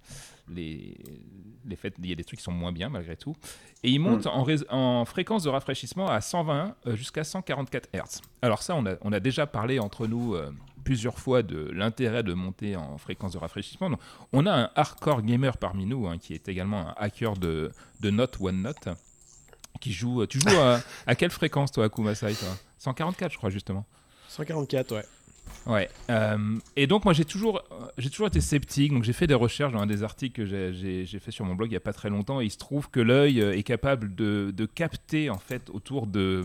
les, 0.49 0.97
les 1.67 1.77
faits. 1.77 1.95
Il 2.03 2.09
y 2.09 2.13
a 2.13 2.17
des 2.17 2.25
trucs 2.25 2.39
qui 2.39 2.45
sont 2.45 2.53
moins 2.53 2.73
bien 2.73 2.89
malgré 2.89 3.17
tout. 3.17 3.37
Et 3.83 3.91
il 3.91 3.99
monte 4.01 4.27
en, 4.27 4.43
rés- 4.43 4.65
en 4.71 5.05
fréquence 5.05 5.43
de 5.45 5.49
rafraîchissement 5.51 6.09
à 6.09 6.21
120 6.21 6.75
euh, 6.87 6.97
jusqu'à 6.97 7.25
144 7.25 7.89
Hz. 7.95 8.21
Alors 8.43 8.63
ça, 8.63 8.75
on 8.75 8.87
a, 8.87 8.95
on 9.03 9.13
a 9.13 9.21
déjà 9.21 9.47
parlé 9.47 9.79
entre 9.79 10.07
nous 10.07 10.35
euh, 10.35 10.51
plusieurs 10.87 11.19
fois 11.19 11.43
de 11.43 11.69
l'intérêt 11.73 12.23
de 12.23 12.33
monter 12.33 12.77
en 12.77 12.97
fréquence 12.97 13.33
de 13.33 13.39
rafraîchissement. 13.39 13.91
Donc, 13.91 14.01
on 14.33 14.47
a 14.47 14.53
un 14.53 14.71
hardcore 14.77 15.21
gamer 15.23 15.59
parmi 15.59 15.85
nous 15.85 16.07
hein, 16.07 16.17
qui 16.17 16.33
est 16.33 16.49
également 16.49 16.89
un 16.91 16.95
hacker 16.97 17.37
de, 17.37 17.73
de 18.01 18.11
Note 18.11 18.37
One 18.41 18.63
Note 18.63 18.89
qui 19.81 19.93
joue. 19.93 20.25
Tu 20.27 20.39
joues 20.41 20.57
à, 20.61 20.81
à 21.09 21.15
quelle 21.17 21.31
fréquence 21.33 21.73
toi, 21.73 21.87
Akumasai 21.87 22.35
toi? 22.35 22.57
144, 22.79 23.33
je 23.33 23.37
crois 23.37 23.51
justement. 23.51 23.85
144, 24.29 24.93
ouais. 24.95 25.05
Ouais. 25.67 25.89
euh, 26.11 26.59
et 26.77 26.87
donc 26.87 27.05
moi 27.05 27.13
j'ai 27.15 27.25
toujours, 27.25 27.63
euh, 27.73 27.87
j'ai 27.99 28.11
toujours 28.11 28.29
été 28.29 28.41
sceptique. 28.41 28.93
Donc 28.93 29.03
j'ai 29.03 29.13
fait 29.13 29.27
des 29.27 29.35
recherches 29.35 29.73
dans 29.73 29.81
un 29.81 29.87
des 29.87 30.05
articles 30.05 30.37
que 30.41 30.47
j'ai- 30.47 31.19
fait 31.19 31.31
sur 31.33 31.45
mon 31.45 31.55
blog 31.57 31.71
il 31.71 31.75
y 31.75 31.77
a 31.77 31.81
pas 31.81 31.93
très 31.93 32.11
longtemps. 32.11 32.41
Et 32.41 32.45
il 32.45 32.51
se 32.51 32.59
trouve 32.59 32.89
que 32.91 33.01
l'œil 33.01 33.41
euh, 33.41 33.57
est 33.57 33.65
capable 33.65 34.15
de, 34.15 34.53
de 34.57 34.67
capter 34.67 35.31
en 35.31 35.39
fait 35.39 35.69
autour 35.71 36.07
de- 36.07 36.45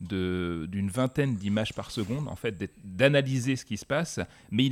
d'une 0.00 0.88
vingtaine 0.88 1.36
d'images 1.36 1.74
par 1.74 1.90
seconde, 1.90 2.28
en 2.28 2.36
fait, 2.36 2.70
d'analyser 2.84 3.56
ce 3.56 3.64
qui 3.64 3.76
se 3.76 3.84
passe. 3.84 4.20
Mais 4.50 4.70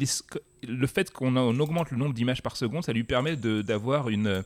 le 0.66 0.86
fait 0.86 1.10
qu'on 1.10 1.36
augmente 1.36 1.90
le 1.90 1.98
nombre 1.98 2.14
d'images 2.14 2.42
par 2.42 2.56
seconde, 2.56 2.84
ça 2.84 2.92
lui 2.92 3.04
permet 3.04 3.36
d'avoir 3.36 4.08
une 4.08 4.42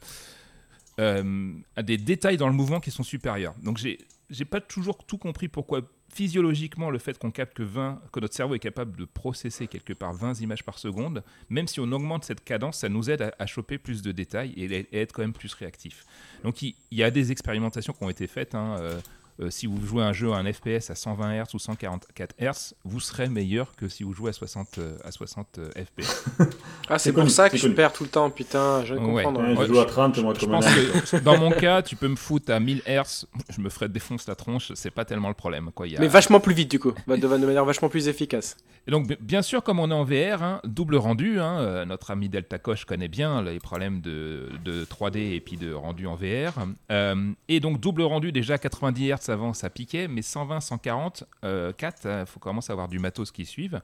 euh, 1.00 1.52
des 1.82 1.96
détails 1.96 2.36
dans 2.36 2.48
le 2.48 2.54
mouvement 2.54 2.80
qui 2.80 2.90
sont 2.90 3.02
supérieurs. 3.02 3.54
Donc 3.62 3.78
j'ai 3.78 3.98
j'ai 4.28 4.44
pas 4.46 4.60
toujours 4.60 5.04
tout 5.04 5.18
compris 5.18 5.48
pourquoi 5.48 5.82
physiologiquement 6.12 6.90
le 6.90 6.98
fait 6.98 7.18
qu'on 7.18 7.30
capte 7.30 7.54
que 7.54 7.62
20 7.62 8.00
que 8.12 8.20
notre 8.20 8.34
cerveau 8.34 8.54
est 8.54 8.58
capable 8.58 8.96
de 8.96 9.04
processer 9.04 9.66
quelque 9.66 9.92
part 9.92 10.12
20 10.12 10.40
images 10.40 10.64
par 10.64 10.78
seconde, 10.78 11.22
même 11.48 11.66
si 11.66 11.80
on 11.80 11.90
augmente 11.92 12.24
cette 12.24 12.42
cadence, 12.44 12.78
ça 12.78 12.88
nous 12.88 13.10
aide 13.10 13.32
à, 13.38 13.46
choper 13.46 13.78
plus 13.78 14.02
de 14.02 14.12
détails 14.12 14.52
et, 14.56 14.64
et 14.64 15.00
être 15.00 15.12
quand 15.12 15.22
même 15.22 15.32
plus 15.32 15.52
réactif. 15.54 16.04
Donc 16.44 16.62
il, 16.62 16.74
il 16.90 16.98
y 16.98 17.02
a 17.02 17.10
des 17.10 17.30
expérimentations 17.32 17.92
qui 17.92 18.02
ont 18.04 18.10
été 18.10 18.26
faites. 18.26 18.54
hein, 18.54 18.76
euh, 18.80 19.00
euh, 19.42 19.50
si 19.50 19.66
vous 19.66 19.84
jouez 19.86 20.02
un 20.02 20.12
jeu 20.12 20.32
à 20.32 20.36
un 20.36 20.50
FPS 20.52 20.90
à 20.90 20.94
120 20.94 21.42
Hz 21.42 21.54
ou 21.54 21.58
144 21.58 22.34
Hz, 22.40 22.74
vous 22.84 23.00
serez 23.00 23.28
meilleur 23.28 23.74
que 23.76 23.88
si 23.88 24.02
vous 24.04 24.12
jouez 24.14 24.30
à 24.30 24.32
60, 24.32 24.78
euh, 24.78 24.96
à 25.04 25.10
60 25.12 25.58
euh, 25.58 25.70
FPS. 25.76 26.24
Ah, 26.88 26.98
c'est 26.98 27.12
pour 27.12 27.20
connu, 27.22 27.30
ça 27.30 27.48
que 27.48 27.56
je 27.56 27.62
connu. 27.62 27.74
perds 27.74 27.92
tout 27.92 28.02
le 28.02 28.10
temps, 28.10 28.28
putain, 28.28 28.84
je 28.84 28.94
de 28.94 28.98
Ouais. 28.98 29.22
comprendre. 29.22 29.40
Ouais, 29.40 29.56
Ouais, 29.56 29.66
je 29.66 29.72
joue 29.72 29.80
à 29.80 29.86
30, 29.86 30.18
moi, 30.18 30.34
Je 30.34 30.40
comme 30.40 30.50
pense 30.50 30.66
que 30.66 31.16
dans 31.24 31.38
mon 31.38 31.50
cas, 31.50 31.80
tu 31.80 31.96
peux 31.96 32.08
me 32.08 32.16
foutre 32.16 32.52
à 32.52 32.60
1000 32.60 32.82
Hz, 32.86 33.24
je 33.48 33.60
me 33.60 33.70
ferais 33.70 33.88
défoncer 33.88 34.24
la 34.28 34.34
tronche, 34.34 34.72
c'est 34.74 34.90
pas 34.90 35.04
tellement 35.04 35.28
le 35.28 35.34
problème. 35.34 35.70
Quoi. 35.74 35.86
Il 35.86 35.94
y 35.94 35.96
a- 35.96 36.00
Mais 36.00 36.08
vachement 36.08 36.40
plus 36.40 36.52
vite, 36.54 36.70
du 36.70 36.78
coup, 36.78 36.92
de, 37.06 37.26
manière 37.26 37.64
vachement 37.64 37.88
plus 37.88 38.08
efficace. 38.08 38.56
Et 38.86 38.90
donc, 38.90 39.06
bi- 39.06 39.16
bien 39.20 39.42
sûr, 39.42 39.62
comme 39.62 39.78
on 39.78 39.90
est 39.90 39.94
en 39.94 40.04
VR, 40.04 40.42
hein, 40.42 40.60
double 40.64 40.96
rendu, 40.96 41.38
hein, 41.40 41.60
euh, 41.60 41.84
notre 41.84 42.10
ami 42.10 42.28
Delta 42.28 42.58
Koch 42.58 42.84
connaît 42.84 43.08
bien 43.08 43.40
les 43.42 43.60
problèmes 43.60 44.00
de, 44.00 44.48
de 44.64 44.84
3D 44.84 45.34
et 45.34 45.40
puis 45.40 45.56
de 45.56 45.72
rendu 45.72 46.06
en 46.08 46.16
VR. 46.16 46.52
Euh, 46.90 47.14
et 47.48 47.60
donc, 47.60 47.80
double 47.80 48.02
rendu, 48.02 48.32
déjà 48.32 48.58
90 48.58 49.12
Hz 49.12 49.30
avant, 49.32 49.52
ça 49.52 49.70
piquait, 49.70 50.08
mais 50.08 50.22
120, 50.22 50.60
140, 50.60 51.24
euh, 51.44 51.72
4, 51.72 52.20
il 52.20 52.26
faut 52.26 52.40
commencer 52.40 52.70
à 52.70 52.74
avoir 52.74 52.88
du 52.88 52.98
matos 52.98 53.30
qui 53.32 53.44
suivent. 53.46 53.80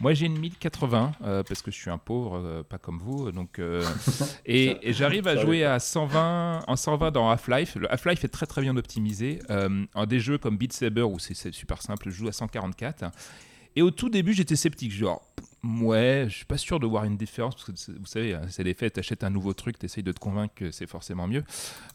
Moi, 0.00 0.14
j'ai 0.14 0.26
une 0.26 0.38
1080 0.38 1.12
euh, 1.22 1.42
parce 1.42 1.60
que 1.60 1.70
je 1.70 1.76
suis 1.76 1.90
un 1.90 1.98
pauvre, 1.98 2.38
euh, 2.38 2.62
pas 2.62 2.78
comme 2.78 2.98
vous. 2.98 3.30
Donc, 3.32 3.58
euh, 3.58 3.84
et, 4.46 4.88
et 4.88 4.94
j'arrive 4.94 5.28
à 5.28 5.36
jouer 5.36 5.62
à 5.64 5.78
120, 5.78 6.62
en 6.66 6.76
120 6.76 7.10
dans 7.10 7.28
Half-Life. 7.28 7.76
Le 7.76 7.92
Half-Life 7.92 8.24
est 8.24 8.28
très 8.28 8.46
très 8.46 8.62
bien 8.62 8.76
optimisé. 8.76 9.40
En 9.94 10.06
des 10.06 10.20
jeux 10.20 10.38
comme 10.38 10.56
Beat 10.56 10.72
Saber 10.72 11.02
où 11.02 11.18
c'est 11.18 11.52
super 11.52 11.82
simple, 11.82 12.08
je 12.08 12.14
joue 12.14 12.28
à 12.28 12.32
144. 12.32 13.04
Et 13.76 13.82
au 13.82 13.90
tout 13.90 14.08
début, 14.08 14.32
j'étais 14.32 14.56
sceptique. 14.56 14.92
Genre, 14.92 15.22
ouais, 15.62 16.26
je 16.28 16.34
suis 16.36 16.44
pas 16.44 16.56
sûr 16.58 16.80
de 16.80 16.86
voir 16.86 17.04
une 17.04 17.16
différence. 17.16 17.54
Parce 17.54 17.66
que 17.86 17.92
vous 17.98 18.06
savez, 18.06 18.34
hein, 18.34 18.42
c'est 18.48 18.64
les 18.64 18.74
faits. 18.74 18.94
T'achètes 18.94 19.22
un 19.24 19.30
nouveau 19.30 19.52
truc, 19.54 19.78
t'essayes 19.78 20.02
de 20.02 20.12
te 20.12 20.18
convaincre 20.18 20.54
que 20.54 20.70
c'est 20.70 20.88
forcément 20.88 21.26
mieux. 21.28 21.44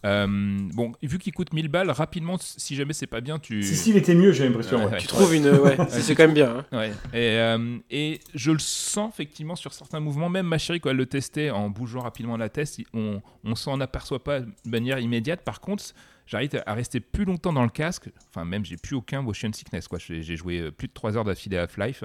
Euh, 0.06 0.26
bon, 0.74 0.94
vu 1.04 1.18
qu'il 1.20 1.34
coûte 1.34 1.52
1000 1.54 1.68
balles, 1.68 1.92
rapidement, 1.92 2.38
si 2.40 2.76
jamais 2.76 2.94
c'est 2.94 3.08
pas 3.08 3.22
bien, 3.22 3.40
tu. 3.40 3.62
Si, 3.64 3.76
s'il 3.76 3.98
était 3.98 4.16
mieux, 4.16 4.32
j'ai 4.32 4.48
l'impression. 4.48 4.86
Ouais, 4.86 4.92
ouais. 4.92 4.98
Tu 4.98 5.08
trouves 5.08 5.34
une. 5.36 5.48
Ouais, 5.50 5.76
c'est 5.90 6.02
c'est 6.02 6.16
quand 6.16 6.24
même 6.24 6.34
bien. 6.34 6.64
hein. 6.72 6.78
Ouais. 6.78 6.92
Et, 7.14 7.38
euh, 7.40 7.78
et 7.90 8.20
je 8.34 8.52
le 8.52 8.60
sens 8.60 9.12
effectivement 9.14 9.56
sur 9.56 9.74
certains 9.74 10.00
mouvements. 10.00 10.30
Même 10.30 10.48
ma 10.48 10.58
chérie, 10.58 10.80
quand 10.80 10.92
elle 10.92 10.98
le 10.98 11.06
testait 11.08 11.50
en 11.50 11.70
bougeant 11.70 12.02
rapidement 12.02 12.38
la 12.38 12.50
tête, 12.50 12.78
on, 12.94 13.22
on 13.44 13.56
s'en 13.56 13.80
aperçoit 13.82 14.24
pas 14.24 14.40
de 14.40 14.48
manière 14.66 15.00
immédiate. 15.00 15.42
Par 15.44 15.60
contre, 15.60 15.84
j'arrive 16.28 16.62
à 16.66 16.74
rester 16.74 17.00
plus 17.00 17.26
longtemps 17.26 17.54
dans 17.54 17.64
le 17.64 17.70
casque. 17.70 18.10
Enfin, 18.30 18.46
même, 18.46 18.66
j'ai 18.66 18.78
plus 18.78 18.96
aucun 18.96 19.22
motion 19.22 19.52
sickness. 19.54 19.88
Quoi. 19.88 20.00
J'ai 20.00 20.22
j'ai 20.22 20.36
joué 20.36 20.60
euh, 20.60 20.72
plus 20.72 20.88
de 20.88 20.94
3 20.94 21.18
heures 21.18 21.24
d'affilée 21.24 21.58
à 21.58 21.64
Half-Life. 21.64 22.04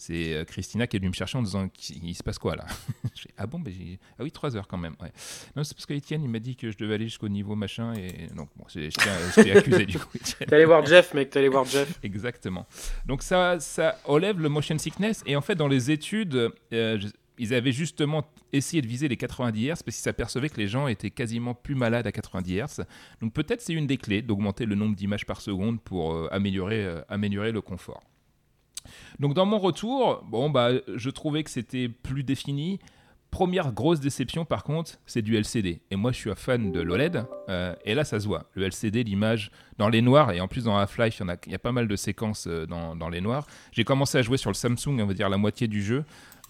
C'est 0.00 0.32
euh, 0.32 0.44
Christina 0.44 0.86
qui 0.86 0.96
est 0.96 1.00
venue 1.00 1.08
me 1.08 1.14
chercher 1.14 1.38
en 1.38 1.42
disant 1.42 1.68
qu'il 1.68 2.04
il 2.04 2.14
se 2.14 2.22
passe 2.22 2.38
quoi 2.38 2.54
là? 2.54 2.64
Ah 3.36 3.46
bon 3.48 3.58
ben, 3.58 3.74
j'ai- 3.76 3.98
Ah 4.18 4.22
oui, 4.22 4.30
3 4.30 4.56
heures 4.56 4.68
quand 4.68 4.78
même. 4.78 4.94
Ouais. 5.00 5.10
Non, 5.56 5.64
c'est 5.64 5.74
parce 5.74 5.86
qu'Étienne 5.86 6.22
il 6.22 6.28
m'a 6.30 6.38
dit 6.38 6.54
que 6.54 6.70
je 6.70 6.78
devais 6.78 6.94
aller 6.94 7.06
jusqu'au 7.06 7.28
niveau 7.28 7.56
machin. 7.56 7.94
Et 7.94 8.28
donc, 8.34 8.48
bon, 8.56 8.64
je 8.68 8.88
t'ai 8.88 9.42
t'ai 9.42 9.52
accusé 9.58 9.86
du 9.86 9.98
coup, 9.98 10.08
Étienne. 10.14 10.48
T'es 10.48 10.54
allé 10.54 10.64
voir 10.66 10.86
Jeff, 10.86 11.14
mec, 11.14 11.30
t'es 11.30 11.40
allé 11.40 11.48
voir 11.48 11.64
Jeff. 11.64 11.98
Exactement. 12.04 12.64
Donc 13.06 13.22
ça, 13.24 13.58
ça 13.58 13.98
enlève 14.04 14.38
le 14.40 14.48
motion 14.48 14.78
sickness. 14.78 15.22
Et 15.26 15.34
en 15.34 15.40
fait, 15.40 15.56
dans 15.56 15.66
les 15.68 15.90
études, 15.90 16.34
euh, 16.72 16.98
je- 17.00 17.08
ils 17.38 17.54
avaient 17.54 17.72
justement 17.72 18.24
essayé 18.52 18.82
de 18.82 18.86
viser 18.86 19.08
les 19.08 19.16
90 19.16 19.66
Hz 19.66 19.68
parce 19.68 19.82
qu'ils 19.82 19.92
s'apercevaient 19.94 20.48
que 20.48 20.56
les 20.56 20.68
gens 20.68 20.88
étaient 20.88 21.10
quasiment 21.10 21.54
plus 21.54 21.74
malades 21.74 22.06
à 22.06 22.12
90 22.12 22.58
Hz. 22.58 22.84
Donc 23.20 23.32
peut-être 23.32 23.60
c'est 23.60 23.72
une 23.72 23.86
des 23.86 23.96
clés 23.96 24.22
d'augmenter 24.22 24.66
le 24.66 24.74
nombre 24.74 24.96
d'images 24.96 25.26
par 25.26 25.40
seconde 25.40 25.80
pour 25.80 26.14
euh, 26.14 26.28
améliorer, 26.30 26.84
euh, 26.84 27.00
améliorer 27.08 27.52
le 27.52 27.60
confort. 27.60 28.02
Donc 29.18 29.34
dans 29.34 29.46
mon 29.46 29.58
retour, 29.58 30.24
bon 30.28 30.50
bah 30.50 30.70
je 30.94 31.10
trouvais 31.10 31.42
que 31.44 31.50
c'était 31.50 31.88
plus 31.88 32.22
défini. 32.22 32.78
Première 33.30 33.72
grosse 33.72 34.00
déception 34.00 34.44
par 34.44 34.64
contre, 34.64 34.92
c'est 35.06 35.22
du 35.22 35.36
LCD. 35.36 35.80
Et 35.90 35.96
moi 35.96 36.12
je 36.12 36.16
suis 36.16 36.30
un 36.30 36.34
fan 36.34 36.72
de 36.72 36.80
l'OLED. 36.80 37.24
euh, 37.48 37.74
et 37.84 37.94
là 37.94 38.04
ça 38.04 38.18
se 38.20 38.26
voit. 38.26 38.46
Le 38.54 38.64
LCD, 38.64 39.04
l'image 39.04 39.50
dans 39.76 39.88
les 39.90 40.00
noirs, 40.02 40.32
et 40.32 40.40
en 40.40 40.48
plus 40.48 40.64
dans 40.64 40.76
Half-Life, 40.78 41.18
il 41.18 41.20
y, 41.20 41.24
en 41.24 41.28
a- 41.28 41.36
il 41.46 41.52
y 41.52 41.54
a 41.54 41.58
pas 41.58 41.72
mal 41.72 41.86
de 41.88 41.96
séquences 41.96 42.46
euh, 42.46 42.66
dans, 42.66 42.96
dans 42.96 43.08
les 43.10 43.20
noirs. 43.20 43.46
J'ai 43.72 43.84
commencé 43.84 44.16
à 44.18 44.22
jouer 44.22 44.38
sur 44.38 44.50
le 44.50 44.54
Samsung, 44.54 44.98
on 45.00 45.06
va 45.06 45.14
dire 45.14 45.28
la 45.28 45.36
moitié 45.36 45.68
du 45.68 45.82
jeu. 45.82 46.04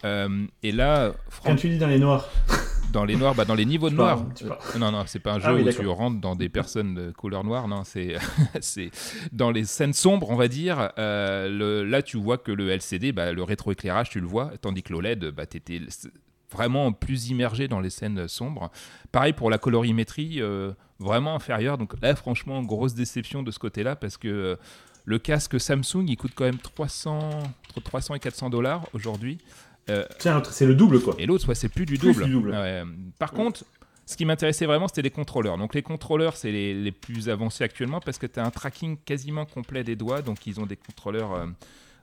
Euh, 0.05 0.47
et 0.63 0.71
là, 0.71 1.13
Quand 1.45 1.57
tu 1.57 1.69
dis 1.69 1.79
dans 1.79 1.89
les 1.89 1.99
noirs, 1.99 2.29
dans 2.93 3.05
les 3.05 3.17
noirs, 3.17 3.35
bah, 3.35 3.45
dans 3.45 3.57
les 3.57 3.65
niveaux 3.65 3.91
de. 3.91 3.99
Euh, 3.99 4.79
non, 4.79 4.93
non, 4.93 5.03
c'est 5.07 5.19
pas 5.19 5.33
un 5.33 5.39
jeu 5.41 5.47
Ah 5.49 5.55
oui, 5.55 5.63
où 5.63 5.73
tu 5.73 5.87
rentres 5.89 6.21
dans 6.21 6.37
des 6.37 6.49
personnes 6.49 6.95
de 6.95 7.11
couleur 7.11 7.43
noire. 7.43 7.67
Non, 7.67 7.83
c'est 7.83 8.15
dans 9.33 9.51
les 9.51 9.65
scènes 9.65 9.93
sombres, 9.93 10.31
on 10.31 10.37
va 10.37 10.47
dire. 10.47 10.91
le- 10.97 11.83
là, 11.83 12.03
tu 12.03 12.17
vois 12.17 12.39
que 12.39 12.53
le 12.53 12.71
LCD, 12.71 13.11
bah, 13.11 13.33
le 13.33 13.43
rétroéclairage, 13.43 14.11
tu 14.11 14.21
le 14.21 14.27
vois, 14.29 14.53
tandis 14.61 14.85
que 14.85 14.93
l'OLED, 14.93 15.31
bah, 15.33 15.47
t'étais 15.47 15.81
vraiment 16.53 16.93
plus 16.93 17.29
immergé 17.31 17.69
dans 17.69 17.81
les 17.81 17.91
scènes 17.91 18.27
sombres. 18.29 18.71
Pareil 19.13 19.33
pour 19.33 19.51
la 19.51 19.59
colorimétrie, 19.59 20.41
euh, 20.41 20.73
vraiment 20.99 21.35
inférieure. 21.35 21.79
Donc 21.79 21.95
là, 22.03 22.15
franchement, 22.17 22.63
grosse 22.63 22.95
déception 22.95 23.43
de 23.43 23.51
ce 23.51 23.59
côté-là 23.59 23.97
parce 23.97 24.17
que 24.17 24.29
euh, 24.29 24.57
le 25.05 25.19
casque 25.19 25.61
Samsung, 25.61 26.05
il 26.07 26.17
coûte 26.17 26.33
quand 26.35 26.45
même 26.45 26.59
300, 26.59 27.19
entre 27.71 27.81
300 27.83 28.15
et 28.15 28.19
400 28.19 28.51
dollars 28.51 28.87
aujourd'hui. 28.93 29.39
Euh, 29.91 30.05
tiens, 30.19 30.43
c'est 30.51 30.67
le 30.67 30.75
double 30.75 31.01
quoi. 31.01 31.15
et 31.19 31.25
l'autre, 31.27 31.45
soit 31.45 31.55
c'est 31.55 31.71
plus 31.71 31.87
du 31.87 31.97
Plus 31.99 32.13
double. 32.13 32.25
du 32.27 32.33
double. 32.33 32.51
Ouais. 32.51 32.83
Par 33.19 33.33
contre, 33.33 33.65
ce 34.05 34.17
qui 34.17 34.25
m'intéressait 34.27 34.67
vraiment, 34.67 34.87
c'était 34.89 35.03
les 35.03 35.11
contrôleurs. 35.11 35.57
Donc 35.59 35.75
les 35.75 35.83
contrôleurs, 35.83 36.37
c'est 36.37 36.53
les, 36.53 36.75
les 36.75 36.93
plus 36.93 37.29
avancés 37.31 37.65
actuellement 37.65 38.01
parce 38.01 38.19
que 38.19 38.27
tu 38.27 38.39
as 38.39 38.45
un 38.45 38.51
tracking 38.51 38.99
quasiment 39.05 39.47
complet 39.47 39.85
des 39.85 39.97
doigts. 39.97 40.21
Donc 40.23 40.47
ils 40.47 40.61
ont 40.61 40.67
des 40.67 40.77
contrôleurs 40.77 41.33
euh, 41.33 41.47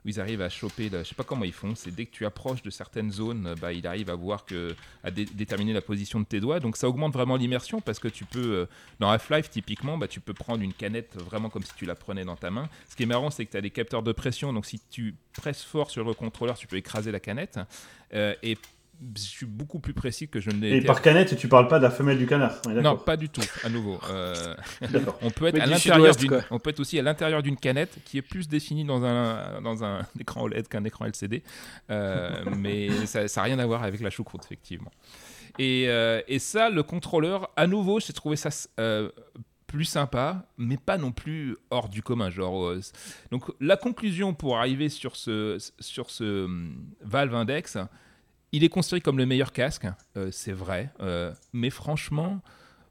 ils 0.08 0.20
arrivent 0.20 0.42
à 0.42 0.48
choper, 0.48 0.88
là, 0.88 1.02
je 1.02 1.08
sais 1.08 1.14
pas 1.14 1.24
comment 1.24 1.44
ils 1.44 1.52
font, 1.52 1.74
c'est 1.74 1.94
dès 1.94 2.06
que 2.06 2.10
tu 2.10 2.24
approches 2.26 2.62
de 2.62 2.70
certaines 2.70 3.10
zones, 3.10 3.46
euh, 3.48 3.54
bah, 3.60 3.72
il 3.72 3.86
arrive 3.86 4.10
à 4.10 4.14
voir 4.14 4.44
que, 4.44 4.74
à 5.02 5.10
dé- 5.10 5.24
déterminer 5.24 5.72
la 5.72 5.80
position 5.80 6.20
de 6.20 6.24
tes 6.24 6.40
doigts. 6.40 6.60
Donc 6.60 6.76
ça 6.76 6.88
augmente 6.88 7.12
vraiment 7.12 7.36
l'immersion 7.36 7.80
parce 7.80 7.98
que 7.98 8.08
tu 8.08 8.24
peux, 8.24 8.52
euh, 8.52 8.66
dans 9.00 9.10
Half-Life 9.10 9.50
typiquement, 9.50 9.98
bah, 9.98 10.08
tu 10.08 10.20
peux 10.20 10.34
prendre 10.34 10.62
une 10.62 10.72
canette 10.72 11.16
vraiment 11.16 11.50
comme 11.50 11.62
si 11.64 11.72
tu 11.76 11.86
la 11.86 11.94
prenais 11.94 12.24
dans 12.24 12.36
ta 12.36 12.50
main. 12.50 12.68
Ce 12.88 12.96
qui 12.96 13.02
est 13.04 13.06
marrant, 13.06 13.30
c'est 13.30 13.44
que 13.46 13.50
tu 13.52 13.56
as 13.56 13.60
des 13.60 13.70
capteurs 13.70 14.02
de 14.02 14.12
pression, 14.12 14.52
donc 14.52 14.66
si 14.66 14.80
tu 14.90 15.14
presses 15.32 15.62
fort 15.62 15.90
sur 15.90 16.04
le 16.04 16.14
contrôleur, 16.14 16.56
tu 16.56 16.66
peux 16.66 16.76
écraser 16.76 17.10
la 17.10 17.20
canette. 17.20 17.58
Euh, 18.14 18.34
et 18.42 18.56
je 19.16 19.20
suis 19.22 19.46
beaucoup 19.46 19.78
plus 19.78 19.94
précis 19.94 20.28
que 20.28 20.40
je 20.40 20.50
ne 20.50 20.60
l'ai 20.60 20.68
Et 20.70 20.76
été. 20.78 20.86
par 20.86 21.02
canette, 21.02 21.36
tu 21.36 21.48
parles 21.48 21.68
pas 21.68 21.78
de 21.78 21.84
la 21.84 21.90
femelle 21.90 22.18
du 22.18 22.26
canard. 22.26 22.60
Non, 22.66 22.96
pas 22.96 23.16
du 23.16 23.28
tout, 23.28 23.42
à 23.64 23.68
nouveau. 23.68 24.00
Euh, 24.10 24.54
D'accord. 24.90 25.18
on 25.22 25.30
peut 25.30 25.46
être 25.46 25.54
Mais 25.54 25.60
à 25.60 25.66
l'intérieur 25.66 26.16
d'une, 26.16 26.42
on 26.50 26.58
peut 26.58 26.70
être 26.70 26.80
aussi 26.80 26.98
à 26.98 27.02
l'intérieur 27.02 27.42
d'une 27.42 27.56
canette 27.56 27.98
qui 28.04 28.18
est 28.18 28.22
plus 28.22 28.48
définie 28.48 28.84
dans 28.84 29.04
un 29.04 29.60
dans 29.60 29.84
un 29.84 30.00
écran 30.20 30.42
OLED 30.42 30.68
qu'un 30.68 30.84
écran 30.84 31.04
LCD, 31.06 31.42
Euh, 31.90 32.44
mais 32.56 32.88
ça 33.06 33.24
n'a 33.24 33.42
rien 33.42 33.58
à 33.58 33.66
voir 33.66 33.82
avec 33.82 34.00
la 34.00 34.10
choucroute 34.10 34.44
effectivement. 34.44 34.90
Et, 35.58 35.84
euh, 35.88 36.20
et 36.28 36.38
ça, 36.38 36.68
le 36.68 36.82
contrôleur, 36.82 37.50
à 37.56 37.66
nouveau, 37.66 37.98
j'ai 38.00 38.12
trouvé 38.12 38.36
ça 38.36 38.50
euh, 38.78 39.10
plus 39.66 39.84
sympa, 39.84 40.46
mais 40.58 40.76
pas 40.76 40.98
non 40.98 41.12
plus 41.12 41.56
hors 41.70 41.88
du 41.88 42.02
commun. 42.02 42.30
Genre, 42.30 42.66
euh, 42.66 42.80
donc 43.30 43.44
la 43.60 43.76
conclusion 43.76 44.34
pour 44.34 44.58
arriver 44.58 44.88
sur 44.88 45.16
ce 45.16 45.58
sur 45.80 46.10
ce 46.10 46.44
hum, 46.44 46.76
Valve 47.00 47.34
Index, 47.34 47.78
il 48.52 48.64
est 48.64 48.68
construit 48.68 49.00
comme 49.00 49.18
le 49.18 49.26
meilleur 49.26 49.52
casque, 49.52 49.86
euh, 50.16 50.30
c'est 50.30 50.52
vrai, 50.52 50.90
euh, 51.00 51.32
mais 51.52 51.70
franchement, 51.70 52.40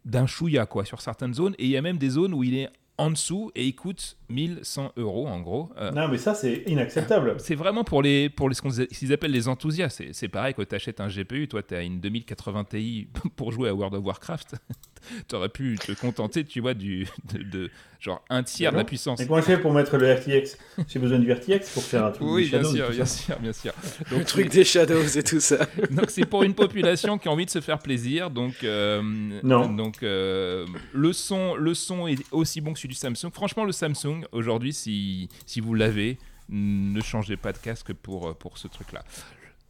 d'un 0.03 0.27
chouïa 0.27 0.65
quoi 0.65 0.85
sur 0.85 1.01
certaines 1.01 1.33
zones, 1.33 1.55
et 1.57 1.65
il 1.65 1.71
y 1.71 1.77
a 1.77 1.81
même 1.81 1.97
des 1.97 2.09
zones 2.09 2.33
où 2.33 2.43
il 2.43 2.55
est 2.55 2.69
en 2.97 3.11
dessous 3.11 3.51
et 3.55 3.65
il 3.65 3.75
coûte 3.75 4.17
1100 4.29 4.93
euros 4.97 5.27
en 5.27 5.39
gros. 5.39 5.69
Euh, 5.77 5.91
Non, 5.91 6.07
mais 6.07 6.17
ça, 6.17 6.33
c'est 6.33 6.63
inacceptable. 6.67 7.35
c'est 7.37 7.55
vraiment 7.55 7.83
pour 7.83 8.01
les 8.01 8.29
pour 8.29 8.49
les 8.49 8.55
ce 8.55 8.61
qu'ils 8.85 9.13
appellent 9.13 9.31
les 9.31 9.47
enthousiastes. 9.47 9.97
C'est- 9.97 10.13
C'est 10.13 10.27
pareil 10.29 10.53
quand 10.53 10.67
tu 10.67 10.75
achètes 10.75 10.99
un 11.01 11.07
GPU, 11.07 11.47
toi 11.47 11.61
tu 11.63 11.75
as 11.75 11.81
une 11.81 11.99
2080 11.99 12.63
Ti 12.65 13.07
pour 13.35 13.51
jouer 13.51 13.69
à 13.69 13.73
World 13.73 13.95
of 13.95 14.05
Warcraft. 14.05 14.55
tu 15.27 15.35
aurais 15.35 15.49
pu 15.49 15.77
te 15.77 15.91
contenter, 15.91 16.43
tu 16.43 16.59
vois, 16.61 16.73
du, 16.73 17.07
de, 17.33 17.43
de- 17.43 17.69
genre 17.99 18.23
un 18.29 18.43
tiers 18.43 18.71
de 18.71 18.77
la 18.77 18.83
puissance. 18.83 19.19
Et 19.21 19.25
comment 19.27 19.39
je 19.39 19.45
fais 19.45 19.57
pour 19.59 19.71
mettre 19.73 19.97
le 19.97 20.13
RTX 20.13 20.57
J'ai 20.87 20.99
besoin 20.99 21.17
du 21.19 21.31
RTX 21.31 21.71
pour 21.73 21.83
faire 21.83 22.05
un 22.05 22.11
truc 22.11 22.27
Oui, 22.27 22.43
du 22.45 22.49
bien 22.49 22.59
Shadow 22.63 22.73
et 22.73 22.77
sûr, 22.77 22.89
bien 22.91 23.05
sûr, 23.05 23.39
bien 23.39 23.53
sûr. 23.53 23.73
Le 24.11 24.17
Donc, 24.17 24.25
truc 24.25 24.49
des 24.51 24.63
shadows 24.63 25.07
et 25.17 25.23
tout 25.23 25.39
ça. 25.39 25.57
donc 25.91 26.09
c'est 26.09 26.25
pour 26.25 26.43
une 26.43 26.53
population 26.53 27.17
qui 27.17 27.27
a 27.27 27.31
envie 27.31 27.45
de 27.45 27.49
se 27.51 27.61
faire 27.61 27.79
plaisir. 27.79 28.29
Donc, 28.31 28.63
euh, 28.63 29.01
Non. 29.43 29.69
donc 29.69 30.03
euh, 30.03 30.65
le, 30.93 31.13
son, 31.13 31.55
le 31.55 31.73
son 31.73 32.07
est 32.07 32.17
aussi 32.31 32.61
bon 32.61 32.73
que 32.73 32.79
celui 32.79 32.89
du 32.89 32.95
Samsung. 32.95 33.31
Franchement, 33.31 33.63
le 33.63 33.71
Samsung, 33.71 34.14
aujourd'hui, 34.31 34.73
si, 34.73 35.29
vous 35.57 35.73
l'avez, 35.73 36.17
ne 36.49 37.01
changez 37.01 37.37
pas 37.37 37.53
de 37.53 37.57
casque 37.57 37.93
pour, 37.93 38.29
euh, 38.29 38.33
pour 38.33 38.57
ce 38.57 38.67
truc-là. 38.67 39.03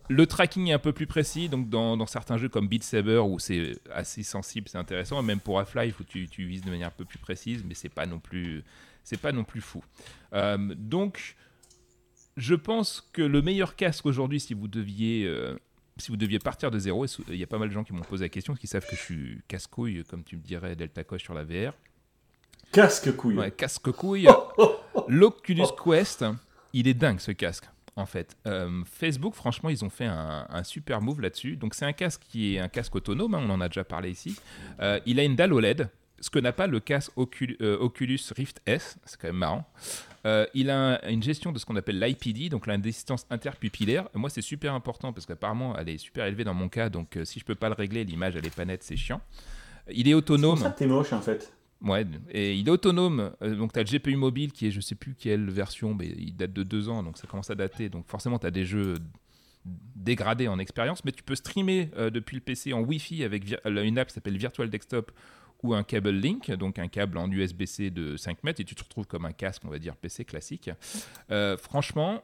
Le 0.07 0.27
tracking 0.27 0.67
est 0.67 0.73
un 0.73 0.79
peu 0.79 0.93
plus 0.93 1.07
précis, 1.07 1.49
donc 1.49 1.69
dans, 1.69 2.05
certains 2.05 2.37
jeux 2.37 2.49
comme 2.49 2.67
Beat 2.67 2.83
Saber 2.83 3.17
où 3.17 3.39
c'est 3.39 3.79
assez 3.91 4.21
sensible, 4.21 4.69
c'est 4.69 4.77
intéressant, 4.77 5.19
et 5.19 5.25
même 5.25 5.39
pour 5.39 5.59
Half-Life 5.59 5.99
où 5.99 6.03
tu, 6.03 6.27
tu 6.27 6.45
vises 6.45 6.61
de 6.61 6.69
manière 6.69 6.89
un 6.89 6.97
peu 6.97 7.05
plus 7.05 7.17
précise, 7.17 7.63
mais 7.67 7.73
c'est 7.73 7.89
pas 7.89 8.05
non 8.05 8.19
plus, 8.19 8.63
c'est 9.03 9.19
pas 9.19 9.31
non 9.31 9.43
plus 9.43 9.61
fou. 9.61 9.83
Euh, 10.33 10.75
donc, 10.77 11.35
je 12.37 12.53
pense 12.53 13.09
que 13.13 13.23
le 13.23 13.41
meilleur 13.41 13.75
casque 13.75 14.05
aujourd'hui, 14.05 14.39
si 14.39 14.53
vous 14.53 14.67
deviez, 14.67 15.25
euh, 15.25 15.57
partir 16.43 16.69
de 16.69 16.77
zéro, 16.77 17.05
il 17.29 17.37
y 17.37 17.43
a 17.43 17.47
pas 17.47 17.57
mal 17.57 17.69
de 17.69 17.73
gens 17.73 17.83
qui 17.83 17.93
m'ont 17.93 18.01
posé 18.01 18.25
la 18.25 18.29
question, 18.29 18.53
qui 18.55 18.67
savent 18.67 18.85
que 18.85 18.95
je 18.95 19.01
suis 19.01 19.41
casse-couille, 19.47 20.03
comme 20.03 20.23
tu 20.23 20.35
me 20.37 20.41
dirais 20.41 20.75
Delta 20.75 21.03
Coche 21.03 21.23
sur 21.23 21.33
la 21.33 21.43
VR. 21.43 21.73
Casque 22.71 23.15
couille. 23.15 23.35
Ouais, 23.37 23.51
casque 23.51 23.91
couille. 23.91 24.27
L'Oculus 25.07 25.65
Quest, 25.83 26.25
il 26.73 26.87
est 26.87 26.93
dingue 26.93 27.19
ce 27.19 27.31
casque. 27.31 27.65
En 27.97 28.05
fait, 28.05 28.35
Euh, 28.45 28.83
Facebook, 28.91 29.35
franchement, 29.35 29.69
ils 29.69 29.85
ont 29.85 29.89
fait 29.89 30.05
un, 30.05 30.45
un 30.49 30.63
super 30.63 31.01
move 31.01 31.21
là-dessus. 31.21 31.55
Donc, 31.55 31.73
c'est 31.75 31.85
un 31.85 31.93
casque 31.93 32.23
qui 32.29 32.55
est 32.55 32.59
un 32.59 32.67
casque 32.67 32.93
autonome. 32.95 33.35
hein, 33.35 33.41
on 33.47 33.49
en 33.49 33.61
a 33.61 33.69
déjà 33.69 33.85
parlé 33.85 34.09
ici. 34.11 34.35
Euh, 34.81 34.99
il 35.05 35.17
a 35.19 35.23
une 35.23 35.37
dalle 35.37 35.53
OLED, 35.53 35.87
ce 36.19 36.29
que 36.29 36.39
n'a 36.39 36.51
pas 36.51 36.67
le 36.67 36.81
casque 36.81 37.11
Ocul- 37.15 37.55
euh, 37.61 37.77
Oculus 37.79 38.19
Rift 38.35 38.61
S. 38.65 38.97
C'est 39.05 39.17
quand 39.21 39.29
même 39.29 39.37
marrant. 39.37 39.65
Euh, 40.25 40.45
il 40.53 40.69
a 40.71 40.95
un- 40.95 41.09
une 41.09 41.23
gestion 41.23 41.53
de 41.53 41.59
ce 41.59 41.65
qu'on 41.65 41.77
appelle 41.77 41.99
l'IPD, 41.99 42.49
donc 42.49 42.67
la 42.67 42.77
distance 42.77 43.25
interpupillaire. 43.29 44.09
Moi, 44.13 44.29
c'est 44.29 44.41
super 44.41 44.73
important 44.73 45.13
parce 45.13 45.25
qu'apparemment, 45.25 45.77
elle 45.77 45.87
est 45.87 45.97
super 45.97 46.25
élevée 46.25 46.43
dans 46.43 46.53
mon 46.55 46.67
cas. 46.67 46.89
Donc, 46.89 47.15
euh, 47.15 47.23
si 47.23 47.39
je 47.39 47.45
peux 47.45 47.55
pas 47.55 47.69
le 47.69 47.75
régler, 47.75 48.03
l'image 48.03 48.35
elle 48.35 48.45
est 48.45 48.53
pas 48.53 48.65
nette, 48.65 48.83
c'est 48.83 48.97
chiant. 48.97 49.21
Il 49.89 50.07
est 50.07 50.11
C'est 50.11 50.13
autonome. 50.15 50.55
pour 50.57 50.65
ça 50.65 50.71
que 50.71 50.79
t'es 50.79 50.87
moche 50.87 51.13
en 51.13 51.21
fait. 51.21 51.53
Ouais, 51.81 52.05
et 52.31 52.55
il 52.55 52.67
est 52.67 52.71
autonome. 52.71 53.31
Euh, 53.41 53.55
donc, 53.55 53.73
tu 53.73 53.79
as 53.79 53.83
le 53.83 53.89
GPU 53.89 54.15
mobile 54.15 54.51
qui 54.51 54.67
est, 54.67 54.71
je 54.71 54.81
sais 54.81 54.95
plus 54.95 55.13
quelle 55.13 55.49
version, 55.49 55.93
mais 55.93 56.07
il 56.07 56.35
date 56.35 56.53
de 56.53 56.63
deux 56.63 56.89
ans, 56.89 57.03
donc 57.03 57.17
ça 57.17 57.27
commence 57.27 57.49
à 57.51 57.55
dater. 57.55 57.89
Donc, 57.89 58.05
forcément, 58.07 58.39
tu 58.39 58.47
as 58.47 58.51
des 58.51 58.65
jeux 58.65 58.95
dégradés 59.95 60.47
en 60.47 60.59
expérience, 60.59 61.03
mais 61.05 61.11
tu 61.11 61.23
peux 61.23 61.35
streamer 61.35 61.89
euh, 61.97 62.09
depuis 62.09 62.35
le 62.35 62.41
PC 62.41 62.73
en 62.73 62.81
Wi-Fi 62.81 63.23
avec 63.23 63.43
euh, 63.65 63.83
une 63.83 63.97
app 63.97 64.07
qui 64.07 64.13
s'appelle 64.13 64.37
Virtual 64.37 64.69
Desktop 64.69 65.11
ou 65.63 65.73
un 65.73 65.83
câble 65.83 66.09
Link, 66.11 66.51
donc 66.51 66.77
un 66.79 66.87
câble 66.87 67.17
en 67.17 67.29
USB-C 67.31 67.89
de 67.89 68.17
5 68.17 68.43
mètres, 68.43 68.61
et 68.61 68.65
tu 68.65 68.75
te 68.75 68.83
retrouves 68.83 69.07
comme 69.07 69.25
un 69.25 69.31
casque, 69.31 69.63
on 69.65 69.69
va 69.69 69.79
dire 69.79 69.95
PC 69.95 70.23
classique. 70.25 70.69
Euh, 71.31 71.57
franchement, 71.57 72.21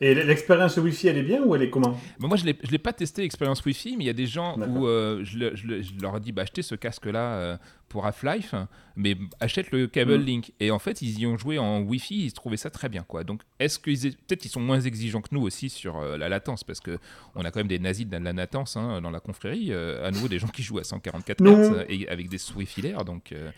Et 0.00 0.14
l'expérience 0.14 0.76
Wi-Fi, 0.76 1.08
elle 1.08 1.18
est 1.18 1.22
bien 1.22 1.42
ou 1.42 1.54
elle 1.54 1.62
est 1.62 1.70
comment? 1.70 1.96
Moi, 2.18 2.36
je 2.36 2.44
ne 2.44 2.52
l'ai 2.70 2.78
pas 2.78 2.92
testé 2.92 3.22
expérience 3.22 3.64
Wi-Fi, 3.64 3.96
mais 3.96 4.04
il 4.04 4.06
y 4.08 4.10
a 4.10 4.14
des 4.14 4.26
gens 4.26 4.58
où 4.58 4.86
euh, 4.86 5.24
je, 5.24 5.38
le- 5.38 5.56
je 5.56 5.66
le- 5.66 5.80
je 5.82 5.92
leur 6.02 6.16
ai 6.16 6.20
dit 6.20 6.32
bah, 6.32 6.42
achetez 6.42 6.60
ce 6.62 6.74
casque-là 6.74 7.34
euh, 7.36 7.56
pour 7.92 8.06
Half-Life, 8.06 8.54
mais 8.96 9.16
achète 9.38 9.70
le 9.70 9.86
cable 9.86 10.18
Mm. 10.18 10.24
Link. 10.24 10.52
Et 10.60 10.70
en 10.70 10.78
fait, 10.78 11.02
ils 11.02 11.20
y 11.20 11.26
ont 11.26 11.36
joué 11.36 11.58
en 11.58 11.80
Wi-Fi, 11.82 12.24
ils 12.26 12.32
trouvaient 12.32 12.56
ça 12.56 12.70
très 12.70 12.88
bien. 12.88 13.02
quoi. 13.06 13.22
Donc, 13.22 13.42
est-ce 13.60 13.78
qu'ils 13.78 14.06
est- 14.06 14.16
peut-être 14.26 14.40
qu'ils 14.40 14.50
sont 14.50 14.60
moins 14.60 14.80
exigeants 14.80 15.20
que 15.20 15.28
nous 15.32 15.42
aussi 15.42 15.68
sur 15.68 15.98
euh, 15.98 16.16
la 16.16 16.28
latence, 16.28 16.64
parce 16.64 16.80
que 16.80 16.98
on 17.34 17.44
a 17.44 17.50
quand 17.50 17.60
même 17.60 17.68
des 17.68 17.78
nazis 17.78 18.06
de 18.06 18.16
la 18.16 18.32
latence 18.32 18.76
hein, 18.76 19.00
dans 19.00 19.10
la 19.10 19.20
confrérie, 19.20 19.68
euh, 19.70 20.06
à 20.06 20.10
nouveau 20.10 20.28
des 20.28 20.38
gens 20.38 20.48
qui 20.48 20.62
jouent 20.62 20.78
à 20.78 20.84
144 20.84 21.40
Non. 21.42 21.56
Hz 21.72 21.84
et 21.88 22.08
avec 22.08 22.28
des 22.28 22.38
souris 22.38 22.66
filaires, 22.66 23.04
donc. 23.04 23.32
euh, 23.32 23.50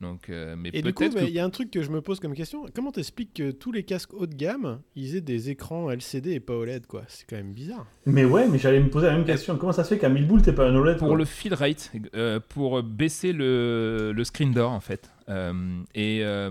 donc, 0.00 0.28
euh, 0.28 0.56
mais 0.58 0.70
Et 0.72 0.82
du 0.82 0.92
coup, 0.92 1.00
peut-être 1.04 1.14
bah, 1.14 1.20
que 1.20 1.26
il 1.26 1.32
y 1.32 1.38
a 1.38 1.44
un 1.44 1.50
truc 1.50 1.70
que 1.70 1.80
je 1.80 1.88
me 1.90 2.00
pose 2.02 2.18
comme 2.18 2.34
question. 2.34 2.66
Comment 2.74 2.90
t'expliques 2.90 3.32
que 3.32 3.52
tous 3.52 3.70
les 3.70 3.84
casques 3.84 4.12
haut 4.12 4.26
de 4.26 4.34
gamme, 4.34 4.80
ils 4.96 5.14
aient 5.16 5.20
des 5.20 5.50
écrans 5.50 5.88
LCD 5.88 6.32
et 6.32 6.40
pas 6.40 6.52
OLED, 6.54 6.86
quoi? 6.86 7.04
C'est 7.06 7.24
quand 7.30 7.36
même 7.36 7.52
bizarre. 7.52 7.86
Mais 8.04 8.24
ouais, 8.24 8.48
mais 8.48 8.58
j'allais 8.58 8.80
me 8.80 8.90
poser 8.90 9.06
la 9.06 9.14
même 9.16 9.24
question. 9.24 9.56
Comment 9.56 9.72
ça 9.72 9.84
se 9.84 9.90
fait 9.94 9.98
qu'à 10.00 10.08
1000 10.08 10.26
boules, 10.26 10.42
t'es 10.42 10.52
pas 10.52 10.68
un 10.68 10.74
OLED 10.74 10.98
pour 10.98 11.16
le 11.16 11.24
feed 11.24 11.52
rate, 11.54 11.92
euh, 12.16 12.40
pour 12.40 12.82
baisser 12.82 13.32
le, 13.32 13.44
le 13.64 14.24
screen 14.24 14.52
door 14.52 14.70
en 14.70 14.80
fait. 14.80 15.10
Euh, 15.28 15.82
et 15.94 16.20
euh, 16.22 16.50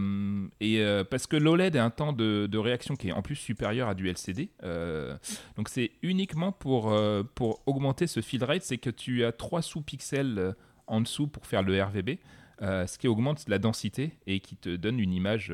euh, 0.61 1.03
parce 1.03 1.27
que 1.27 1.35
l'OLED 1.35 1.77
a 1.77 1.85
un 1.85 1.89
temps 1.89 2.13
de, 2.13 2.57
réaction 2.57 2.95
qui 2.95 3.09
est 3.09 3.11
en 3.11 3.21
plus 3.21 3.35
supérieur 3.35 3.87
à 3.87 3.93
du 3.93 4.07
LCD. 4.09 4.49
donc 5.55 5.69
c'est 5.69 5.91
uniquement 6.01 6.51
pour, 6.51 6.95
pour 7.35 7.61
augmenter 7.65 8.07
ce 8.07 8.21
feed 8.21 8.43
rate, 8.43 8.63
c'est 8.63 8.77
que 8.77 8.89
tu 8.89 9.25
as 9.25 9.31
3 9.31 9.61
sous-pixels 9.61 10.55
en 10.87 11.01
dessous 11.01 11.27
pour 11.27 11.45
faire 11.45 11.61
le 11.61 11.81
RVB, 11.81 12.17
ce 12.61 12.97
qui 12.97 13.07
augmente 13.07 13.47
la 13.47 13.59
densité 13.59 14.11
et 14.27 14.39
qui 14.39 14.55
te 14.55 14.75
donne 14.75 14.99
une 14.99 15.13
image 15.13 15.53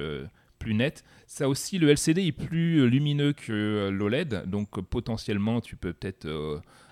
plus 0.60 0.74
nette. 0.74 1.04
Ça 1.26 1.50
aussi, 1.50 1.80
le 1.80 1.90
LCD 1.90 2.28
est 2.28 2.32
plus 2.32 2.88
lumineux 2.90 3.34
que 3.34 3.90
l'OLED, 3.90 4.44
donc 4.46 4.80
potentiellement 4.82 5.62
tu 5.62 5.76
peux 5.76 5.94
peut-être 5.94 6.28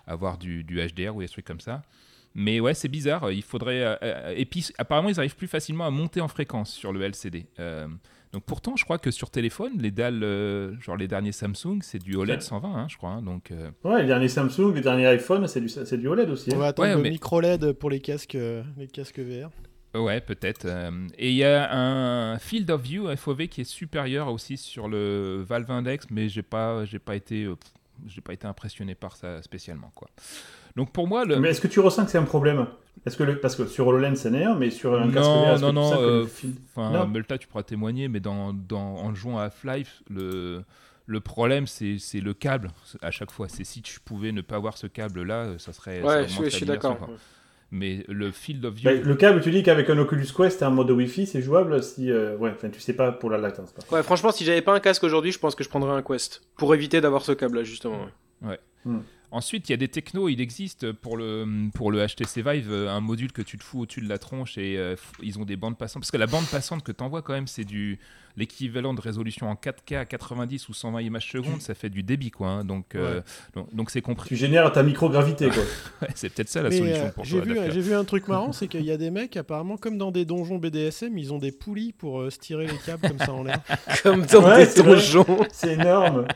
avoir 0.08 0.38
du 0.38 0.64
HDR 0.64 1.16
ou 1.16 1.22
des 1.22 1.30
trucs 1.30 1.46
comme 1.46 1.62
ça. 1.62 1.84
Mais 2.40 2.60
ouais, 2.60 2.76
c'est 2.76 2.88
bizarre. 2.88 3.32
Il 3.32 3.42
faudrait. 3.42 3.82
euh, 3.82 3.96
euh, 4.04 4.34
et 4.38 4.46
puis, 4.46 4.66
apparemment, 4.78 5.10
ils 5.10 5.18
arrivent 5.20 5.36
plus 5.36 5.48
facilement 5.48 5.86
à 5.86 5.90
monter 5.90 6.22
en 6.22 6.28
fréquence 6.28 6.72
sur 6.72 6.94
le 6.94 7.02
LCD. 7.02 7.48
Euh, 7.60 7.88
donc, 8.32 8.44
pourtant, 8.44 8.76
je 8.76 8.84
crois 8.84 9.00
que 9.00 9.10
sur 9.10 9.32
téléphone, 9.32 9.74
les 9.80 9.90
dalles, 9.90 10.22
euh, 10.24 10.80
genre 10.80 10.98
les 10.98 11.08
derniers 11.08 11.32
Samsung, 11.32 11.80
c'est 11.82 11.98
du 11.98 12.16
OLED 12.16 12.36
Ouais. 12.36 12.42
120, 12.42 12.76
hein, 12.76 12.88
je 12.90 12.96
crois. 12.98 13.10
hein. 13.10 13.22
donc, 13.24 13.50
euh, 13.52 13.72
Ouais, 13.84 14.02
les 14.02 14.08
derniers 14.08 14.28
Samsung, 14.28 14.72
les 14.76 14.82
derniers 14.82 15.08
iPhone, 15.08 15.48
c'est 15.48 15.62
du, 15.62 15.68
c'est 15.70 15.98
du 15.98 16.08
OLED 16.08 16.30
aussi. 16.30 16.52
On 16.52 16.58
hein. 16.58 16.60
va 16.60 16.66
attendre 16.68 16.90
Ouais, 16.90 16.96
le 16.96 17.02
mais- 17.02 17.10
micro 17.10 17.42
LED 17.42 17.72
pour 17.74 17.90
les 17.90 18.02
casques, 18.02 18.36
euh, 18.36 18.62
les 18.78 18.88
casques 18.88 19.20
VR. 19.20 19.50
ouais, 19.96 20.22
peut-être. 20.22 20.66
euh, 20.66 20.92
et 21.18 21.30
il 21.32 21.36
y 21.38 21.44
a 21.44 21.74
un 21.76 22.38
field 22.38 22.70
of 22.70 22.82
view 22.84 23.08
FOV 23.16 23.48
qui 23.48 23.62
est 23.62 23.64
supérieur 23.64 24.28
aussi 24.32 24.58
sur 24.58 24.88
le 24.88 25.44
Valve 25.48 25.72
Index, 25.72 26.06
mais 26.12 26.30
j'ai 26.30 26.44
pas, 26.44 26.86
j'ai 26.86 27.00
pas 27.00 27.16
été, 27.16 27.46
euh, 27.46 27.56
j'ai 28.06 28.22
pas 28.22 28.34
été 28.34 28.46
impressionné 28.46 28.94
par 28.94 29.16
ça 29.16 29.42
spécialement, 29.42 29.92
quoi. 29.96 30.08
Donc, 30.78 30.94
pour 30.94 31.08
moi, 31.08 31.26
le. 31.26 31.38
Mais 31.40 31.50
est-ce 31.50 31.60
que 31.60 31.68
tu 31.68 31.80
ressens 31.82 32.06
que 32.06 32.12
c'est 32.12 32.18
un 32.20 32.24
problème? 32.24 32.66
Est-ce 33.06 33.18
que 33.18 33.24
le... 33.24 33.40
Parce 33.40 33.56
que 33.56 33.66
sur 33.68 33.88
HoloLens, 33.88 34.16
c'est 34.16 34.32
néant, 34.32 34.56
mais 34.56 34.70
sur 34.70 34.94
un 34.94 35.08
Non, 35.08 35.12
casque 35.12 35.30
VR, 35.30 35.60
non, 35.62 35.70
que 35.70 35.74
non, 35.74 35.92
que 35.92 36.02
euh, 36.04 36.26
Enfin, 36.76 36.92
Non. 36.92 37.08
Melta, 37.08 37.38
tu 37.38 37.48
pourras 37.48 37.64
témoigner, 37.64 38.08
mais 38.08 38.20
dans, 38.20 38.54
dans, 38.54 38.96
en 38.98 39.14
jouant 39.16 39.40
à 39.40 39.46
Half-Life, 39.46 40.04
le, 40.10 40.62
le 41.08 41.20
problème, 41.20 41.68
c'est 41.68 41.98
c'est 42.00 42.20
le 42.20 42.34
câble 42.34 42.70
à 43.02 43.12
chaque 43.12 43.32
fois. 43.32 43.48
C'est 43.50 43.64
si 43.64 43.82
tu 43.82 44.00
pouvais 44.00 44.32
ne 44.32 44.42
pas 44.42 44.56
avoir 44.56 44.78
ce 44.78 44.88
câble-là, 44.88 45.36
euh, 45.46 45.58
ça 45.58 45.74
serait. 45.74 46.02
Ouais, 46.02 46.24
je 46.28 46.34
suis, 46.34 46.44
je 46.46 46.50
suis 46.50 46.66
l'immersion, 46.66 46.92
d'accord. 46.92 47.10
Mais 47.72 48.06
le 48.08 48.32
field 48.32 48.64
of 48.64 48.74
view. 48.76 48.86
Bah, 48.90 48.96
le 48.96 49.16
câble, 49.16 49.42
tu 49.42 49.52
dis 49.52 49.62
qu'avec 49.64 49.90
un 49.90 49.98
Oculus 49.98 50.28
Quest, 50.36 50.62
en 50.64 50.72
mode 50.72 50.90
Wi-Fi, 50.92 51.26
c'est 51.28 51.42
jouable 51.42 51.82
si. 51.84 52.12
euh, 52.12 52.38
Ouais, 52.38 52.52
enfin, 52.56 52.70
tu 52.70 52.80
sais 52.80 52.94
pas 52.94 53.12
pour 53.12 53.30
la 53.30 53.38
latence. 53.38 53.74
Ouais, 53.92 54.04
franchement, 54.04 54.32
si 54.32 54.46
j'avais 54.46 54.62
pas 54.62 54.74
un 54.74 54.80
casque 54.80 55.04
aujourd'hui, 55.04 55.32
je 55.34 55.40
pense 55.40 55.54
que 55.56 55.64
je 55.64 55.70
prendrais 55.70 55.92
un 55.92 56.02
Quest. 56.04 56.44
Pour 56.56 56.74
éviter 56.76 57.02
d'avoir 57.02 57.24
ce 57.24 57.32
câble 57.34 57.58
là, 57.58 57.64
justement. 57.64 58.06
ouais. 58.44 58.60
Ensuite, 59.30 59.68
il 59.68 59.74
y 59.74 59.76
a 59.76 59.78
des 59.78 59.90
technos, 59.90 60.30
il 60.30 60.40
existe 60.40 60.94
pour 60.94 61.18
le, 61.18 61.70
HTC 61.76 62.42
Vive 62.42 62.72
euh, 62.72 62.90
un 62.90 63.02
module 63.02 63.34
que 63.34 63.42
tu 63.42 63.58
te 63.58 63.64
fous 63.64 63.82
au-dessus 63.82 64.02
de 64.02 64.08
la 64.08 64.18
tronche 64.18 64.58
et 64.58 64.78
euh, 64.78 64.96
ils 65.22 65.38
ont 65.38 65.44
des 65.44 65.58
bandes 65.58 65.78
passantes. 65.78 66.02
Parce 66.02 66.12
que 66.12 66.18
la 66.18 66.28
bande 66.28 66.46
passante 66.46 66.84
que 66.84 66.94
tu 66.94 67.04
envoies, 67.04 67.22
quand 67.22 67.34
même, 67.34 67.48
c'est 67.48 67.66
du 67.66 68.00
l'équivalent 68.38 68.94
de 68.94 69.02
résolution 69.02 69.50
en 69.50 69.56
4K 69.56 69.98
à 69.98 70.06
90 70.06 70.70
ou 70.70 70.74
120 70.74 71.02
images 71.02 71.30
secondes, 71.30 71.62
ça 71.62 71.74
fait 71.74 71.90
du 71.90 72.04
débit, 72.04 72.32
quoi. 72.32 72.48
hein. 72.50 72.64
donc, 72.64 72.96
euh, 72.96 73.22
donc, 73.56 73.74
donc 73.76 73.90
c'est 73.90 74.02
compris. 74.02 74.30
Tu 74.30 74.36
génères 74.36 74.72
ta 74.72 74.84
microgravité, 74.84 75.50
quoi. 75.50 75.64
Ouais, 76.04 76.10
c'est 76.16 76.30
peut-être 76.32 76.50
ça 76.50 76.62
la 76.62 76.70
Mais, 76.70 76.78
solution 76.78 77.06
euh, 77.06 77.10
pour 77.10 77.24
j'ai 77.26 77.42
vu, 77.42 77.58
j'ai 77.72 77.82
vu 77.82 77.94
un 77.96 78.04
truc 78.06 78.28
marrant, 78.30 78.54
c'est 78.54 78.68
qu'il 78.68 78.86
y 78.86 78.92
a 78.92 78.98
des 78.98 79.10
mecs, 79.10 79.36
apparemment, 79.36 79.78
comme 79.78 79.98
dans 79.98 80.12
des 80.12 80.24
donjons 80.26 80.58
BDSM, 80.60 81.18
ils 81.18 81.34
ont 81.34 81.40
des 81.40 81.52
poulies 81.52 81.94
pour 81.94 82.22
euh, 82.22 82.30
se 82.30 82.38
tirer 82.38 82.68
les 82.68 82.78
câbles 82.86 83.08
comme 83.08 83.18
ça 83.20 83.34
en 83.34 83.44
l'air. 83.44 83.60
Comme 84.04 84.26
dans 84.28 84.46
Ouais, 84.48 84.68
des 84.68 84.84
donjons. 84.84 85.26
C'est 85.52 85.74
énorme. 85.74 86.28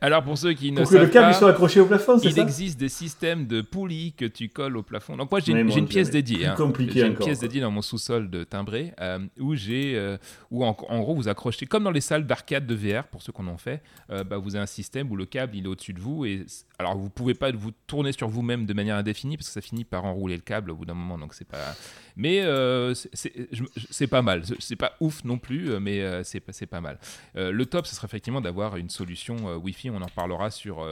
Alors 0.00 0.22
pour 0.22 0.36
ceux 0.36 0.52
qui 0.52 0.72
ne 0.72 0.82
Pour 0.82 0.90
que 0.90 0.96
le 0.96 1.02
savent 1.04 1.10
câble 1.10 1.32
pas, 1.32 1.38
soit 1.38 1.50
accroché 1.50 1.80
au 1.80 1.86
plafond, 1.86 2.18
c'est 2.18 2.28
il 2.28 2.34
ça 2.34 2.42
existe 2.42 2.78
des 2.78 2.88
systèmes 2.88 3.46
de 3.46 3.60
poulies 3.62 4.12
que 4.16 4.24
tu 4.24 4.48
colles 4.48 4.76
au 4.76 4.82
plafond. 4.82 5.16
Donc 5.16 5.30
moi 5.30 5.40
j'ai 5.40 5.52
une, 5.52 5.86
pièce 5.88 6.10
dédiée. 6.10 6.46
hein. 6.46 6.54
compliqué 6.56 7.00
J'ai 7.00 7.06
une 7.06 7.12
encore, 7.12 7.26
pièce 7.26 7.40
dédiée 7.40 7.60
dans 7.60 7.70
mon 7.70 7.82
sous-sol 7.82 8.28
de 8.30 8.44
timbré 8.44 8.92
euh, 9.00 9.18
où 9.38 9.54
j'ai 9.54 9.94
euh, 9.96 10.18
où 10.50 10.64
en, 10.64 10.76
en 10.88 11.00
gros 11.00 11.14
vous 11.14 11.28
accrochez 11.28 11.66
comme 11.66 11.84
dans 11.84 11.90
les 11.90 12.00
salles 12.00 12.26
d'arcade 12.26 12.66
de 12.66 12.74
VR 12.74 13.04
pour 13.04 13.22
ceux 13.22 13.32
qu'on 13.32 13.46
en 13.46 13.56
fait. 13.58 13.82
euh, 14.10 14.24
bah, 14.24 14.38
vous 14.38 14.56
avez 14.56 14.62
un 14.62 14.66
système 14.66 15.10
où 15.10 15.16
le 15.16 15.26
câble 15.26 15.56
il 15.56 15.64
est 15.64 15.68
au-dessus 15.68 15.92
de 15.92 16.00
vous 16.00 16.24
et 16.24 16.44
alors 16.78 16.96
vous 16.96 17.10
pouvez 17.10 17.34
pas 17.34 17.50
vous 17.52 17.70
tourner 17.86 18.12
sur 18.12 18.28
vous-même 18.28 18.66
de 18.66 18.74
manière 18.74 18.96
indéfinie 18.96 19.36
parce 19.36 19.48
que 19.48 19.52
ça 19.54 19.60
finit 19.60 19.84
par 19.84 20.04
enrouler 20.04 20.36
le 20.36 20.42
câble 20.42 20.70
au 20.70 20.74
bout 20.76 20.84
d'un 20.84 20.94
moment 20.94 21.18
donc 21.18 21.34
c'est 21.34 21.46
pas. 21.46 21.74
Mais 22.16 22.40
euh, 22.40 22.94
c'est- 22.94 24.06
pas 24.08 24.22
mal. 24.22 24.42
C'est 24.58 24.76
pas 24.76 24.94
ouf 25.00 25.22
non 25.24 25.38
plus 25.38 25.70
euh, 25.70 25.80
mais 25.80 26.00
euh, 26.00 26.22
c'est 26.24 26.40
pas 26.66 26.80
mal. 26.80 26.98
Euh, 27.36 27.52
le 27.52 27.66
top 27.66 27.86
ce 27.86 27.94
serait 27.94 28.06
effectivement 28.06 28.40
d'avoir 28.40 28.76
une 28.76 28.90
solution 28.90 29.36
Wi-Fi. 29.56 29.90
On 29.90 30.00
en 30.02 30.06
parlera 30.08 30.50
sur 30.50 30.82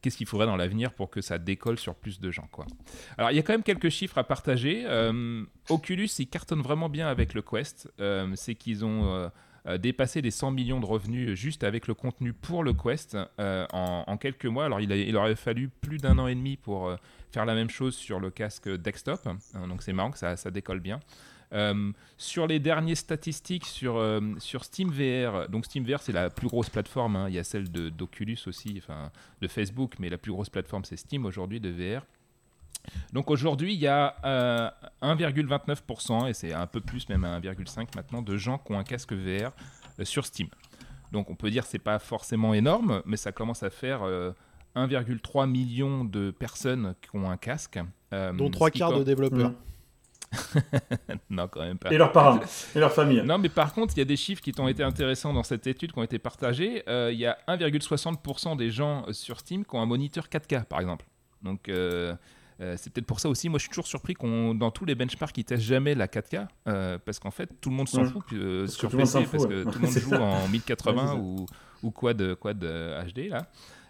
qu'est-ce 0.00 0.16
qu'il 0.16 0.26
faudrait 0.26 0.46
dans 0.46 0.56
l'avenir 0.56 0.92
pour 0.92 1.10
que 1.10 1.20
ça 1.20 1.38
décolle 1.38 1.78
sur 1.78 1.94
plus 1.94 2.20
de 2.20 2.30
gens 2.30 2.48
quoi. 2.50 2.66
Alors 3.18 3.30
il 3.30 3.36
y 3.36 3.38
a 3.38 3.42
quand 3.42 3.52
même 3.52 3.62
quelques 3.62 3.88
chiffres 3.88 4.18
à 4.18 4.24
partager. 4.24 4.84
Euh, 4.86 5.44
Oculus 5.68 6.08
ils 6.18 6.28
cartonnent 6.28 6.62
vraiment 6.62 6.88
bien 6.88 7.08
avec 7.08 7.34
le 7.34 7.42
Quest. 7.42 7.90
Euh, 8.00 8.30
c'est 8.34 8.54
qu'ils 8.54 8.84
ont 8.84 9.30
euh, 9.66 9.78
dépassé 9.78 10.22
les 10.22 10.30
100 10.30 10.52
millions 10.52 10.80
de 10.80 10.86
revenus 10.86 11.38
juste 11.38 11.64
avec 11.64 11.86
le 11.86 11.94
contenu 11.94 12.32
pour 12.32 12.64
le 12.64 12.72
Quest 12.72 13.16
en, 13.38 14.16
quelques 14.18 14.46
mois. 14.46 14.64
Alors 14.64 14.80
il, 14.80 15.16
aurait 15.16 15.36
fallu 15.36 15.68
plus 15.68 15.98
d'un 15.98 16.18
an 16.18 16.26
et 16.26 16.34
demi 16.34 16.56
pour 16.56 16.94
faire 17.30 17.44
la 17.44 17.54
même 17.54 17.70
chose 17.70 17.94
sur 17.94 18.20
le 18.20 18.30
casque 18.30 18.68
desktop. 18.68 19.28
Donc 19.68 19.82
c'est 19.82 19.92
marrant 19.92 20.10
que 20.10 20.18
ça 20.18 20.50
décolle 20.50 20.80
bien. 20.80 21.00
Euh, 21.52 21.90
sur 22.16 22.46
les 22.46 22.60
dernières 22.60 22.96
statistiques 22.96 23.66
sur, 23.66 23.96
euh, 23.96 24.20
sur 24.38 24.64
SteamVR, 24.64 25.48
donc 25.48 25.64
SteamVR 25.66 25.98
c'est 26.00 26.12
la 26.12 26.30
plus 26.30 26.46
grosse 26.46 26.70
plateforme, 26.70 27.16
hein. 27.16 27.28
il 27.28 27.34
y 27.34 27.38
a 27.40 27.44
celle 27.44 27.70
de- 27.72 27.88
d'Oculus 27.88 28.38
aussi, 28.46 28.76
enfin 28.78 29.10
de 29.40 29.48
Facebook, 29.48 29.94
mais 29.98 30.08
la 30.08 30.16
plus 30.18 30.30
grosse 30.30 30.48
plateforme 30.48 30.84
c'est 30.84 30.96
Steam 30.96 31.26
aujourd'hui 31.26 31.58
de 31.58 31.68
VR. 31.70 32.02
Donc 33.12 33.30
aujourd'hui 33.30 33.74
il 33.74 33.80
y 33.80 33.88
a 33.88 34.14
euh, 34.24 34.70
1,29%, 35.02 36.28
et 36.28 36.34
c'est 36.34 36.52
un 36.52 36.66
peu 36.66 36.80
plus 36.80 37.08
même 37.08 37.24
à 37.24 37.38
1,5% 37.40 37.96
maintenant, 37.96 38.22
de 38.22 38.36
gens 38.36 38.58
qui 38.58 38.72
ont 38.72 38.78
un 38.78 38.84
casque 38.84 39.12
VR 39.12 39.50
euh, 39.98 40.04
sur 40.04 40.24
Steam. 40.26 40.48
Donc 41.12 41.30
on 41.30 41.34
peut 41.34 41.50
dire 41.50 41.64
que 41.64 41.68
c'est 41.68 41.78
pas 41.78 41.98
forcément 41.98 42.54
énorme, 42.54 43.02
mais 43.06 43.16
ça 43.16 43.32
commence 43.32 43.62
à 43.62 43.70
faire 43.70 44.02
euh, 44.04 44.32
1,3 44.76 45.50
million 45.50 46.04
de 46.04 46.30
personnes 46.30 46.94
qui 47.02 47.16
ont 47.16 47.28
un 47.28 47.36
casque. 47.36 47.78
euh, 48.12 48.32
Dont 48.32 48.46
ce 48.46 48.52
trois 48.52 48.70
quarts 48.70 48.96
de 48.96 49.02
développeurs. 49.04 49.50
Mm. 49.50 49.54
non, 51.30 51.48
quand 51.48 51.60
même 51.60 51.78
pas. 51.78 51.90
Et 51.92 51.98
leurs 51.98 52.12
parents, 52.12 52.40
et 52.74 52.78
leur 52.78 52.92
famille. 52.92 53.22
Non, 53.22 53.38
mais 53.38 53.48
par 53.48 53.72
contre, 53.72 53.94
il 53.96 53.98
y 53.98 54.02
a 54.02 54.04
des 54.06 54.16
chiffres 54.16 54.40
qui 54.42 54.52
ont 54.60 54.68
été 54.68 54.82
intéressants 54.82 55.32
dans 55.32 55.42
cette 55.42 55.66
étude 55.66 55.92
qui 55.92 55.98
ont 55.98 56.02
été 56.02 56.18
partagés. 56.18 56.82
Euh, 56.88 57.10
il 57.12 57.18
y 57.18 57.26
a 57.26 57.36
1,60% 57.48 58.56
des 58.56 58.70
gens 58.70 59.04
sur 59.12 59.40
Steam 59.40 59.64
qui 59.64 59.74
ont 59.74 59.80
un 59.82 59.86
moniteur 59.86 60.28
4K, 60.28 60.64
par 60.64 60.80
exemple. 60.80 61.04
Donc, 61.42 61.68
euh, 61.68 62.14
euh, 62.60 62.74
c'est 62.78 62.92
peut-être 62.92 63.06
pour 63.06 63.20
ça 63.20 63.28
aussi. 63.28 63.48
Moi, 63.48 63.58
je 63.58 63.62
suis 63.62 63.70
toujours 63.70 63.86
surpris 63.86 64.14
qu'on, 64.14 64.54
dans 64.54 64.70
tous 64.70 64.84
les 64.84 64.94
benchmarks, 64.94 65.36
ils 65.38 65.44
testent 65.44 65.62
jamais 65.62 65.94
la 65.94 66.06
4K. 66.06 66.46
euh, 66.68 66.98
parce 67.04 67.18
qu'en 67.18 67.30
fait, 67.30 67.48
tout 67.60 67.70
le 67.70 67.76
monde 67.76 67.88
s'en 67.88 68.02
Ouais. 68.02 68.08
fout 68.10 68.22
Parce 68.28 68.32
que 68.32 68.66
sur 68.66 68.90
tout 68.90 68.96
le 68.98 69.04
monde 69.04 69.12
PC. 69.12 69.24
fout, 69.24 69.32
parce 69.32 69.44
ouais. 69.44 69.50
que 69.50 69.62
tout 69.70 69.78
le 69.78 69.86
monde 69.86 69.94
joue 69.98 70.10
ça. 70.10 70.20
en 70.20 70.42
Ouais, 70.42 70.48
1080 70.52 71.00
c'est 71.02 71.06
ça. 71.08 71.16
ou, 71.16 71.46
ou 71.82 71.90
quad, 71.90 72.34
quad 72.36 72.58
HD, 72.58 73.28
là. 73.30 73.46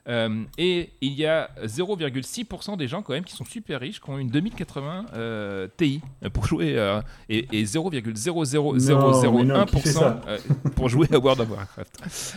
Euh, 0.08 0.42
et 0.58 0.90
il 1.02 1.12
y 1.12 1.26
a 1.26 1.50
0,6% 1.62 2.76
des 2.76 2.88
gens 2.88 3.02
quand 3.02 3.12
même 3.12 3.22
qui 3.24 3.34
sont 3.36 3.44
super 3.44 3.78
riches, 3.80 4.00
qui 4.00 4.10
ont 4.10 4.18
une 4.18 4.30
2080 4.30 5.06
euh, 5.14 5.68
Ti 5.76 6.00
euh, 6.24 6.30
pour 6.30 6.46
jouer 6.46 6.76
euh, 6.78 7.00
et, 7.28 7.46
et 7.52 7.64
0,00001% 7.64 9.66
qui 9.66 9.80
fait 9.80 9.88
ça 9.90 10.20
euh, 10.26 10.38
pour 10.74 10.88
jouer 10.88 11.06
à 11.12 11.18
World 11.18 11.40
of 11.42 11.50
Warcraft. 11.50 12.36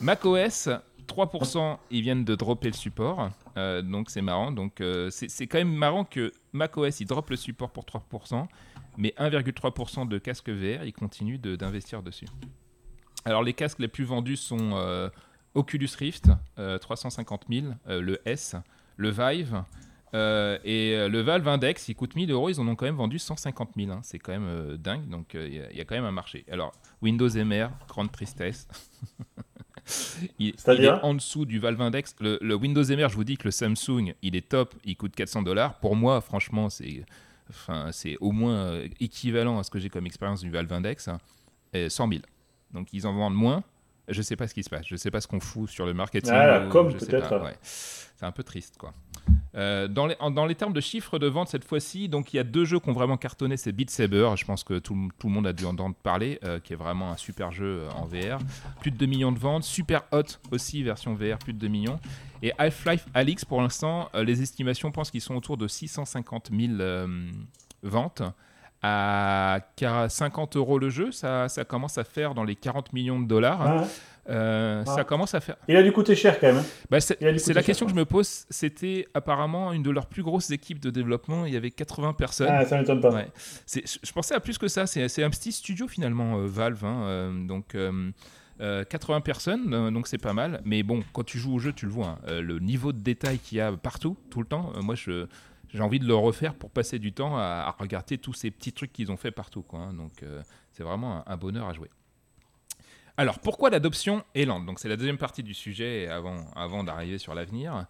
MacOS 0.00 0.68
3% 1.06 1.76
ils 1.90 2.00
viennent 2.02 2.24
de 2.24 2.34
dropper 2.34 2.68
le 2.68 2.72
support, 2.74 3.30
donc 3.56 4.08
c'est 4.10 4.22
marrant. 4.22 4.50
Donc 4.50 4.82
c'est 5.10 5.46
quand 5.46 5.58
même 5.58 5.74
marrant 5.74 6.04
que 6.04 6.32
macOS 6.52 7.00
ils 7.00 7.06
droppent 7.06 7.30
le 7.30 7.36
support 7.36 7.70
pour 7.70 7.84
3%, 7.84 8.46
mais 8.96 9.12
1,3% 9.18 10.08
de 10.08 10.18
casques 10.18 10.48
VR 10.50 10.84
ils 10.84 10.92
continuent 10.94 11.38
de- 11.40 11.56
d'investir 11.56 12.02
dessus. 12.02 12.26
Alors 13.26 13.42
les 13.42 13.52
casques 13.52 13.80
les 13.80 13.88
plus 13.88 14.04
vendus 14.04 14.36
sont 14.36 15.10
Oculus 15.54 15.88
Rift, 15.98 16.30
euh, 16.58 16.78
350 16.78 17.44
000, 17.50 17.66
euh, 17.88 18.00
le 18.00 18.20
S, 18.28 18.56
le 18.96 19.10
Vive. 19.10 19.62
euh, 20.14 20.58
et 20.64 20.94
euh, 20.94 21.08
le 21.08 21.20
Valve 21.20 21.46
Index, 21.48 21.88
il 21.88 21.94
coûte 21.96 22.14
1000 22.14 22.30
euros, 22.30 22.48
ils 22.50 22.60
en 22.60 22.68
ont 22.68 22.76
quand 22.76 22.86
même 22.86 22.96
vendu 22.96 23.18
150 23.18 23.70
000. 23.76 23.90
hein. 23.90 24.00
C'est 24.02 24.18
quand 24.18 24.32
même 24.32 24.46
euh, 24.46 24.76
dingue, 24.76 25.08
donc 25.08 25.34
euh, 25.34 25.46
il 25.48 25.54
y 25.54 25.60
a- 25.60 25.70
il 25.72 25.76
y, 25.76 25.80
a 25.80 25.84
quand 25.84 25.94
même 25.96 26.04
un 26.04 26.12
marché. 26.12 26.44
Alors, 26.50 26.72
Windows 27.02 27.28
MR, 27.28 27.70
grande 27.88 28.12
tristesse. 28.12 28.68
il, 30.38 30.46
il 30.48 30.54
C'est-à-dire 30.56 30.94
est 30.96 31.02
en 31.04 31.14
dessous 31.14 31.44
du 31.44 31.58
Valve 31.58 31.80
Index. 31.82 32.14
Le, 32.20 32.38
le 32.40 32.54
Windows 32.54 32.82
MR, 32.84 33.08
je 33.08 33.14
vous 33.16 33.24
dis 33.24 33.36
que 33.36 33.44
le 33.44 33.50
Samsung, 33.50 34.14
il 34.22 34.36
est 34.36 34.48
top, 34.48 34.74
il 34.84 34.96
coûte 34.96 35.14
400 35.14 35.42
dollars. 35.42 35.78
Pour 35.80 35.96
moi, 35.96 36.20
franchement, 36.20 36.70
c'est 36.70 37.04
enfin, 37.50 37.90
c'est 37.92 38.16
au 38.20 38.32
moins 38.32 38.54
euh, 38.54 38.88
équivalent 39.00 39.58
à 39.58 39.62
ce 39.64 39.70
que 39.70 39.78
j'ai 39.78 39.90
comme 39.90 40.06
expérience 40.06 40.40
du 40.40 40.50
Valve 40.50 40.72
Index, 40.72 41.08
hein, 41.08 41.18
et 41.72 41.88
100 41.90 42.08
000. 42.08 42.20
Donc 42.72 42.88
ils 42.92 43.06
en 43.06 43.12
vendent 43.14 43.34
moins. 43.36 43.62
Je 44.08 44.20
sais 44.22 44.36
pas 44.36 44.46
ce 44.48 44.54
qui 44.54 44.62
se 44.62 44.70
passe. 44.70 44.86
Je 44.86 44.96
sais 44.96 45.10
pas 45.10 45.20
ce 45.20 45.26
qu'on 45.28 45.40
fout 45.40 45.68
sur 45.70 45.86
le 45.86 45.94
marketing. 45.94 46.32
Ah, 46.34 46.68
je 46.90 46.98
sais 46.98 47.06
peut-être. 47.20 47.28
ouais. 47.44 47.56
C'est 48.16 48.26
un 48.26 48.32
peu 48.32 48.42
triste, 48.42 48.76
quoi. 48.78 48.92
Euh, 49.56 49.88
dans, 49.88 50.06
les, 50.06 50.16
en- 50.20 50.30
dans 50.30 50.46
les 50.46 50.54
termes 50.54 50.72
de 50.72 50.80
chiffres 50.80 51.18
de 51.18 51.26
vente 51.26 51.48
cette 51.48 51.64
fois-ci, 51.64 52.08
donc 52.08 52.32
il 52.32 52.36
y 52.36 52.40
a 52.40 52.44
deux 52.44 52.64
jeux 52.64 52.78
qui 52.80 52.88
ont 52.88 52.92
vraiment 52.92 53.16
cartonné, 53.16 53.56
c'est 53.56 53.72
Beat 53.72 53.90
Saber, 53.90 54.30
je 54.36 54.44
pense 54.44 54.62
que 54.64 54.78
tout, 54.78 54.94
le- 54.94 55.08
tout 55.18 55.28
le 55.28 55.32
monde 55.32 55.46
a 55.46 55.52
dû 55.52 55.64
en 55.64 55.70
entendre 55.70 55.94
parler, 56.02 56.38
euh, 56.44 56.60
qui 56.60 56.72
est 56.72 56.76
vraiment 56.76 57.10
un 57.12 57.16
super 57.16 57.50
jeu 57.50 57.80
euh, 57.82 57.90
en 57.90 58.04
VR. 58.04 58.38
Plus 58.80 58.90
de 58.90 58.96
2 58.96 59.06
millions 59.06 59.32
de 59.32 59.38
ventes, 59.38 59.64
Super 59.64 60.02
Hot 60.12 60.22
aussi 60.52 60.82
version 60.82 61.14
VR, 61.14 61.38
plus 61.38 61.52
de 61.54 61.58
2 61.58 61.68
millions. 61.68 61.98
Et 62.42 62.52
Half-Life 62.58 63.06
Alix, 63.14 63.44
pour 63.44 63.60
l'instant, 63.62 64.10
euh, 64.14 64.22
les 64.22 64.42
estimations 64.42 64.92
pensent 64.92 65.10
qu'ils 65.10 65.20
sont 65.20 65.34
autour 65.34 65.56
de 65.56 65.66
650 65.66 66.50
000 66.56 66.74
euh, 66.80 67.06
ventes. 67.82 68.22
À 68.86 69.60
quar- 69.78 70.10
50 70.10 70.56
euros 70.56 70.78
le 70.78 70.90
jeu, 70.90 71.10
ça, 71.10 71.48
ça 71.48 71.64
commence 71.64 71.96
à 71.96 72.04
faire 72.04 72.34
dans 72.34 72.44
les 72.44 72.54
40 72.54 72.92
millions 72.92 73.18
de 73.18 73.26
dollars. 73.26 73.62
Ah, 73.62 73.84
Euh, 74.30 74.82
Ah. 74.86 74.90
Ça 74.94 75.04
commence 75.04 75.34
à 75.34 75.40
faire. 75.40 75.56
il 75.68 75.76
a 75.76 75.82
dû 75.82 75.92
coûter 75.92 76.14
cher 76.14 76.38
quand 76.40 76.46
même. 76.48 76.56
hein. 76.58 76.64
Bah, 76.90 76.98
c'est 77.00 77.20
la 77.20 77.62
question 77.62 77.84
que 77.86 77.92
je 77.92 77.96
me 77.96 78.04
pose. 78.06 78.46
C'était 78.48 79.06
apparemment 79.14 79.72
une 79.72 79.82
de 79.82 79.90
leurs 79.90 80.06
plus 80.06 80.22
grosses 80.22 80.50
équipes 80.50 80.80
de 80.80 80.88
développement. 80.90 81.44
Il 81.46 81.52
y 81.52 81.56
avait 81.58 81.70
80 81.70 82.14
personnes. 82.14 82.48
Ah, 82.50 82.64
ça 82.64 82.78
m'étonne 82.78 83.00
pas. 83.02 83.10
Ouais. 83.12 83.28
Je 83.74 84.12
pensais 84.12 84.34
à 84.34 84.40
plus 84.40 84.56
que 84.58 84.66
ça. 84.68 84.86
C'est 84.86 85.22
un 85.22 85.30
petit 85.30 85.52
studio 85.52 85.88
finalement, 85.88 86.38
euh, 86.38 86.46
Valve. 86.46 86.84
hein, 86.86 87.02
euh, 87.04 87.46
donc 87.46 87.74
euh, 87.74 88.10
euh, 88.62 88.84
80 88.84 89.20
personnes, 89.20 89.90
donc 89.92 90.06
c'est 90.08 90.16
pas 90.18 90.32
mal. 90.32 90.62
Mais 90.64 90.82
bon, 90.82 91.02
quand 91.12 91.24
tu 91.24 91.38
joues 91.38 91.54
au 91.54 91.58
jeu, 91.58 91.72
tu 91.74 91.84
le 91.84 91.92
vois. 91.92 92.18
hein, 92.26 92.40
le 92.40 92.58
niveau 92.60 92.92
de 92.92 93.00
détail 93.00 93.38
qu'il 93.38 93.58
y 93.58 93.60
a 93.60 93.72
partout, 93.72 94.16
tout 94.30 94.40
le 94.40 94.46
temps. 94.46 94.72
moi, 94.82 94.94
je 94.94 95.26
j'ai 95.74 95.82
envie 95.82 95.98
de 95.98 96.06
le 96.06 96.14
refaire 96.14 96.54
pour 96.54 96.70
passer 96.70 96.98
du 96.98 97.12
temps 97.12 97.36
à, 97.36 97.74
regarder 97.78 98.16
tous 98.16 98.32
ces 98.32 98.50
petits 98.50 98.72
trucs 98.72 98.92
qu'ils 98.92 99.10
ont 99.10 99.16
fait 99.16 99.32
partout. 99.32 99.62
Quoi, 99.62 99.80
hein. 99.80 99.92
donc 99.92 100.22
euh, 100.22 100.40
c'est 100.72 100.84
vraiment 100.84 101.18
un, 101.18 101.24
un 101.26 101.36
bonheur 101.36 101.68
à 101.68 101.72
jouer. 101.74 101.90
Alors, 103.16 103.38
pourquoi 103.38 103.70
l'adoption 103.70 104.24
est 104.34 104.44
lente? 104.44 104.66
Donc, 104.66 104.80
c'est 104.80 104.88
la 104.88 104.96
deuxième 104.96 105.18
partie 105.18 105.42
du 105.42 105.54
sujet 105.54 106.08
avant, 106.08 106.46
avant 106.56 106.82
d'arriver 106.82 107.18
sur 107.18 107.34
l'avenir. 107.34 107.86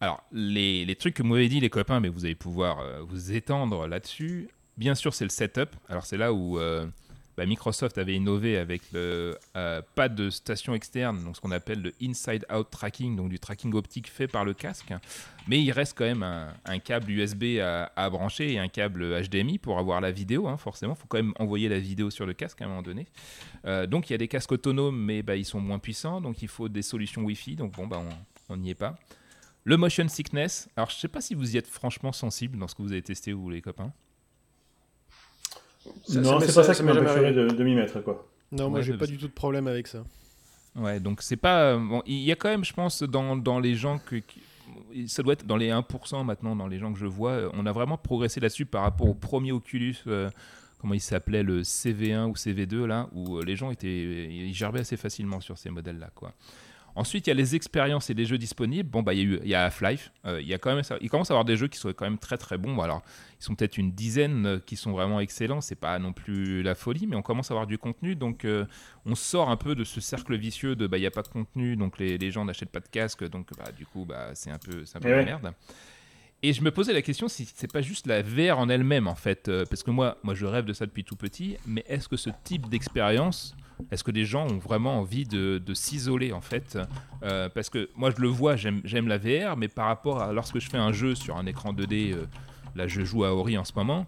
Alors, 0.00 0.22
les, 0.32 0.84
les 0.84 0.96
trucs 0.96 1.14
que 1.14 1.22
vous 1.22 1.30
m'avez 1.30 1.48
dit, 1.48 1.60
les 1.60 1.70
copains, 1.70 2.00
mais 2.00 2.08
vous 2.08 2.26
allez 2.26 2.34
pouvoir 2.34 2.80
euh, 2.80 3.00
vous 3.02 3.32
étendre 3.32 3.86
là-dessus. 3.86 4.50
Bien 4.76 4.94
sûr, 4.94 5.14
c'est 5.14 5.24
le 5.24 5.30
setup. 5.30 5.70
Alors, 5.88 6.04
c'est 6.04 6.18
là 6.18 6.32
où 6.32 6.58
euh, 6.58 6.86
bah, 7.36 7.46
Microsoft 7.46 7.98
avait 7.98 8.14
innové 8.14 8.56
avec 8.56 8.82
le 8.92 9.36
euh, 9.56 9.82
pas 9.94 10.08
de 10.08 10.30
station 10.30 10.74
externe, 10.74 11.22
donc 11.24 11.36
ce 11.36 11.40
qu'on 11.40 11.50
appelle 11.50 11.82
le 11.82 11.92
inside-out 12.00 12.70
tracking, 12.70 13.16
donc 13.16 13.28
du 13.28 13.38
tracking 13.38 13.74
optique 13.74 14.08
fait 14.08 14.28
par 14.28 14.44
le 14.44 14.54
casque. 14.54 14.92
Mais 15.48 15.60
il 15.62 15.72
reste 15.72 15.96
quand 15.96 16.04
même 16.04 16.22
un, 16.22 16.78
câble 16.78 17.10
USB 17.10 17.58
à, 17.60 18.10
brancher 18.10 18.52
et 18.52 18.58
un 18.58 18.68
câble 18.68 19.22
HDMI 19.22 19.58
pour 19.58 19.78
avoir 19.78 20.00
la 20.00 20.10
vidéo. 20.10 20.48
hein, 20.48 20.56
forcément, 20.56 20.94
il 20.94 21.00
faut 21.00 21.06
quand 21.08 21.18
même 21.18 21.34
envoyer 21.38 21.68
la 21.68 21.78
vidéo 21.78 22.10
sur 22.10 22.24
le 22.24 22.32
casque 22.32 22.62
à 22.62 22.64
un 22.64 22.68
moment 22.68 22.82
donné. 22.82 23.06
Euh, 23.66 23.86
donc, 23.86 24.08
il 24.08 24.12
y 24.12 24.16
a 24.16 24.18
des 24.18 24.28
casques 24.28 24.52
autonomes, 24.52 24.98
mais 24.98 25.22
bah, 25.22 25.36
ils 25.36 25.44
sont 25.44 25.60
moins 25.60 25.78
puissants, 25.78 26.20
donc 26.20 26.40
il 26.42 26.48
faut 26.48 26.68
des 26.68 26.82
solutions 26.82 27.22
Wi-Fi. 27.22 27.56
Donc, 27.56 27.72
bon, 27.72 27.86
bah, 27.86 28.02
on 28.48 28.56
n'y 28.56 28.70
est 28.70 28.74
pas. 28.74 28.96
Le 29.64 29.76
motion 29.76 30.06
sickness. 30.08 30.68
Alors, 30.76 30.90
je 30.90 30.96
sais 30.96 31.08
pas 31.08 31.20
si 31.20 31.34
vous 31.34 31.54
y 31.54 31.58
êtes 31.58 31.66
franchement 31.66 32.12
sensible 32.12 32.58
dans 32.58 32.68
ce 32.68 32.74
que 32.74 32.82
vous 32.82 32.92
avez 32.92 33.02
testé, 33.02 33.32
vous, 33.32 33.48
les 33.50 33.62
copains. 33.62 33.92
Ça- 36.06 36.20
non, 36.20 36.40
c'est 36.40 36.46
pas 36.46 36.52
ça 36.52 36.64
ça 36.64 36.74
qui 36.74 36.82
m'empêcherait 36.82 37.24
arrivé. 37.26 37.32
de, 37.32 37.48
de 37.48 37.64
m'y 37.64 37.74
mettre, 37.74 38.00
quoi. 38.02 38.26
Non, 38.52 38.68
moi 38.70 38.78
Ouais, 38.78 38.84
j'ai 38.84 38.96
pas 38.96 39.06
du 39.06 39.18
tout 39.18 39.28
de 39.28 39.32
problème 39.32 39.66
avec 39.66 39.86
ça. 39.86 40.04
Ouais, 40.76 40.98
donc 41.00 41.22
c'est 41.22 41.36
pas. 41.36 41.76
Bon, 41.76 42.02
il 42.06 42.18
y 42.20 42.32
a 42.32 42.36
quand 42.36 42.48
même, 42.48 42.64
je 42.64 42.72
pense, 42.72 43.02
dans, 43.02 43.36
dans 43.36 43.58
les 43.60 43.74
gens 43.74 43.98
que. 43.98 44.16
qui- 44.16 44.40
ça 45.08 45.22
doit 45.22 45.34
être 45.34 45.46
dans 45.46 45.56
les 45.56 45.70
1% 45.70 46.24
maintenant, 46.24 46.56
dans 46.56 46.66
les 46.68 46.78
gens 46.78 46.92
que 46.92 46.98
je 46.98 47.06
vois. 47.06 47.30
euh, 47.32 47.50
On 47.54 47.66
a 47.66 47.72
vraiment 47.72 47.96
progressé 47.98 48.40
là-dessus 48.40 48.64
par 48.66 48.82
rapport 48.82 49.08
au 49.08 49.14
premier 49.14 49.52
Oculus. 49.52 49.96
euh, 50.06 50.30
comment 50.80 50.94
il 50.94 51.00
s'appelait 51.00 51.42
Le 51.42 51.62
CV1 51.62 52.26
ou 52.28 52.34
CV2, 52.34 52.84
là, 52.86 53.08
où 53.12 53.38
euh, 53.38 53.44
les 53.44 53.56
gens 53.56 53.70
étaient. 53.70 53.88
Ils 54.30 54.54
gerbaient 54.54 54.80
assez 54.80 54.96
facilement 54.96 55.40
sur 55.40 55.58
ces 55.58 55.70
modèles-là, 55.70 56.10
quoi. 56.14 56.32
Ensuite, 56.96 57.26
il 57.26 57.30
y 57.30 57.32
a 57.32 57.34
les 57.34 57.56
expériences 57.56 58.10
et 58.10 58.14
les 58.14 58.24
jeux 58.24 58.38
disponibles. 58.38 58.88
Bon, 58.88 59.02
bah, 59.02 59.14
il 59.14 59.46
y 59.46 59.54
a 59.54 59.60
y 59.60 59.64
Half-Life. 59.64 60.12
Euh, 60.26 60.40
il 60.40 60.46
y 60.46 60.54
a 60.54 60.58
quand 60.58 60.74
même, 60.74 60.84
il 61.00 61.10
commence 61.10 61.30
à 61.30 61.34
avoir 61.34 61.44
des 61.44 61.56
jeux 61.56 61.66
qui 61.66 61.78
sont 61.78 61.88
quand 61.92 62.04
même 62.04 62.18
très 62.18 62.38
très 62.38 62.56
bons. 62.56 62.74
Bon, 62.74 62.82
alors, 62.82 63.02
ils 63.40 63.44
sont 63.44 63.54
peut-être 63.54 63.78
une 63.78 63.90
dizaine 63.90 64.46
euh, 64.46 64.58
qui 64.64 64.76
sont 64.76 64.92
vraiment 64.92 65.18
excellents. 65.20 65.60
C'est 65.60 65.74
pas 65.74 65.98
non 65.98 66.12
plus 66.12 66.62
la 66.62 66.74
folie, 66.74 67.06
mais 67.06 67.16
on 67.16 67.22
commence 67.22 67.50
à 67.50 67.54
avoir 67.54 67.66
du 67.66 67.78
contenu. 67.78 68.14
Donc, 68.14 68.44
euh, 68.44 68.64
on 69.06 69.14
sort 69.14 69.50
un 69.50 69.56
peu 69.56 69.74
de 69.74 69.82
ce 69.82 70.00
cercle 70.00 70.36
vicieux 70.36 70.76
de 70.76 70.86
bah 70.86 70.98
il 70.98 71.02
y 71.02 71.06
a 71.06 71.10
pas 71.10 71.22
de 71.22 71.28
contenu, 71.28 71.76
donc 71.76 71.98
les, 71.98 72.16
les 72.16 72.30
gens 72.30 72.44
n'achètent 72.44 72.70
pas 72.70 72.80
de 72.80 72.88
casque, 72.88 73.28
donc 73.28 73.48
bah 73.56 73.70
du 73.76 73.86
coup 73.86 74.04
bah 74.04 74.30
c'est 74.34 74.50
un 74.50 74.58
peu 74.58 74.84
c'est 74.84 74.96
un 74.96 75.00
peu 75.00 75.08
Eh 75.08 75.12
de 75.12 75.16
la 75.16 75.24
merde. 75.24 75.54
Et 76.42 76.52
je 76.52 76.62
me 76.62 76.70
posais 76.70 76.92
la 76.92 77.00
question 77.02 77.26
si 77.26 77.48
c'est 77.54 77.72
pas 77.72 77.80
juste 77.80 78.06
la 78.06 78.20
VR 78.20 78.58
en 78.58 78.68
elle-même 78.68 79.08
en 79.08 79.14
fait, 79.14 79.48
euh, 79.48 79.64
parce 79.64 79.82
que 79.82 79.90
moi 79.90 80.18
moi 80.22 80.34
je 80.34 80.44
rêve 80.46 80.64
de 80.64 80.72
ça 80.72 80.84
depuis 80.86 81.04
tout 81.04 81.16
petit, 81.16 81.56
mais 81.66 81.84
est-ce 81.88 82.08
que 82.08 82.16
ce 82.16 82.30
type 82.44 82.68
d'expérience 82.68 83.56
est-ce 83.90 84.04
que 84.04 84.10
des 84.10 84.24
gens 84.24 84.46
ont 84.46 84.58
vraiment 84.58 84.98
envie 84.98 85.24
de, 85.24 85.60
s'isoler 85.74 86.32
en 86.32 86.40
fait? 86.40 86.78
Euh, 87.22 87.48
Parce 87.48 87.70
que 87.70 87.90
moi 87.96 88.10
je 88.10 88.20
le 88.20 88.28
vois, 88.28 88.56
j'aime 88.56 88.80
j'aime 88.84 89.08
la 89.08 89.18
VR, 89.18 89.56
mais 89.56 89.68
par 89.68 89.86
rapport 89.86 90.22
à 90.22 90.32
lorsque 90.32 90.58
je 90.58 90.68
fais 90.68 90.78
un 90.78 90.92
jeu 90.92 91.14
sur 91.14 91.36
un 91.36 91.46
écran 91.46 91.72
2D, 91.72 92.12
euh, 92.12 92.26
là 92.74 92.86
je 92.86 93.02
joue 93.02 93.24
à 93.24 93.34
Ori 93.34 93.58
en 93.58 93.64
ce 93.64 93.72
moment, 93.74 94.06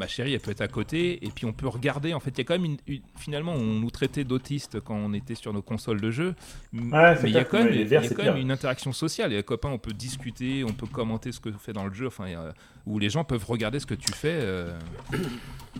ma 0.00 0.08
chérie 0.08 0.34
elle 0.34 0.40
peut 0.40 0.50
être 0.50 0.60
à 0.62 0.68
côté, 0.68 1.24
et 1.26 1.30
puis 1.30 1.46
on 1.46 1.52
peut 1.52 1.68
regarder. 1.68 2.14
En 2.14 2.20
fait, 2.20 2.30
il 2.30 2.38
y 2.38 2.40
a 2.42 2.44
quand 2.44 2.54
même 2.54 2.64
une, 2.64 2.78
une- 2.88 3.02
finalement 3.16 3.52
on 3.54 3.64
nous 3.80 3.90
traitait 3.90 4.24
d'autistes 4.24 4.80
quand 4.80 4.96
on 4.96 5.12
était 5.14 5.36
sur 5.36 5.52
nos 5.52 5.62
consoles 5.62 6.00
de 6.00 6.10
jeu, 6.10 6.34
Ouais, 6.72 7.16
mais 7.22 7.30
il 7.30 7.34
y 7.34 7.40
a 7.40 7.44
quand 7.44 7.58
même, 7.58 7.70
les 7.70 7.94
y 7.94 8.06
a 8.06 8.10
quand 8.10 8.34
une 8.34 8.50
interaction 8.50 8.92
sociale. 8.92 9.30
Il 9.30 9.34
y 9.34 9.38
a 9.38 9.40
des 9.40 9.44
copains, 9.46 9.70
on 9.70 9.78
peut 9.78 9.92
discuter, 9.94 10.64
on 10.64 10.74
peut 10.74 10.86
commenter 10.86 11.32
ce 11.32 11.40
que 11.40 11.50
tu 11.50 11.58
fais 11.58 11.72
dans 11.72 11.86
le 11.86 11.94
jeu, 11.94 12.06
enfin, 12.08 12.26
a- 12.34 12.54
où 12.86 12.98
les 12.98 13.10
gens 13.10 13.24
peuvent 13.24 13.44
regarder 13.46 13.80
ce 13.80 13.86
que 13.86 13.94
tu 13.94 14.12
fais. 14.12 14.38
euh, 14.42 14.78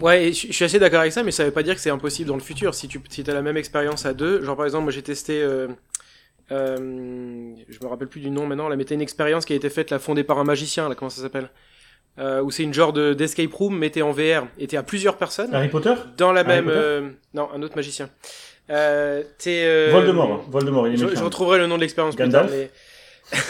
Ouais, 0.01 0.29
et 0.29 0.33
je 0.33 0.53
suis 0.53 0.65
assez 0.65 0.79
d'accord 0.79 1.01
avec 1.01 1.13
ça, 1.13 1.23
mais 1.23 1.31
ça 1.33 1.45
veut 1.45 1.51
pas 1.51 1.63
dire 1.63 1.75
que 1.75 1.81
c'est 1.81 1.91
impossible 1.91 2.29
dans 2.29 2.37
le 2.37 2.43
futur. 2.43 2.75
Si 2.75 2.89
tu 2.89 3.01
si 3.11 3.29
as 3.29 3.35
la 3.35 3.43
même 3.43 3.57
expérience 3.57 4.07
à 4.07 4.15
deux, 4.15 4.43
genre 4.43 4.57
par 4.57 4.65
exemple, 4.65 4.85
moi 4.85 4.93
j'ai 4.93 5.03
testé, 5.03 5.43
euh, 5.43 5.69
euh, 6.53 7.55
je 7.69 7.79
me 7.83 7.89
rappelle 7.89 8.09
plus 8.09 8.21
du 8.21 8.31
nom 8.31 8.47
maintenant, 8.47 8.69
là, 8.69 8.77
mais 8.77 8.85
t'as 8.85 8.95
une 8.97 9.03
expérience 9.03 9.45
qui 9.47 9.53
a 9.55 9.57
été 9.57 9.71
faite, 9.71 9.91
là, 9.91 9.99
fondée 9.99 10.25
par 10.25 10.39
un 10.39 10.45
magicien, 10.45 10.89
là, 10.89 10.95
comment 10.97 11.11
ça 11.11 11.23
s'appelle? 11.23 11.51
Euh, 12.19 12.43
Où 12.43 12.51
c'est 12.51 12.63
une 12.65 12.75
genre 12.75 12.93
de 12.93 13.15
d'escape 13.15 13.53
room, 13.53 13.77
mais 13.79 13.91
t'es 13.91 14.03
en 14.03 14.11
VR, 14.13 14.47
et 14.59 14.67
t'es 14.67 14.77
à 14.77 14.83
plusieurs 14.83 15.17
personnes, 15.17 15.55
Harry 15.55 15.69
Potter? 15.69 15.95
Dans 16.17 16.33
la 16.33 16.41
Harry 16.41 16.49
même. 16.49 16.69
Euh, 16.69 17.11
non, 17.35 17.49
un 17.55 17.63
autre 17.63 17.77
magicien. 17.77 18.11
Euh, 18.71 19.23
t'es. 19.39 19.63
euh, 19.65 19.89
Voldemort. 19.93 20.31
hein. 20.33 20.41
Voldemort, 20.49 20.87
il 20.89 20.95
est 20.95 20.97
Je, 20.97 21.15
je 21.17 21.25
retrouverai 21.25 21.59
le 21.59 21.67
nom 21.67 21.77
de 21.77 21.81
l'expérience 21.81 22.15
plus 22.17 22.29
tard, 22.29 22.47
mais. 22.51 22.71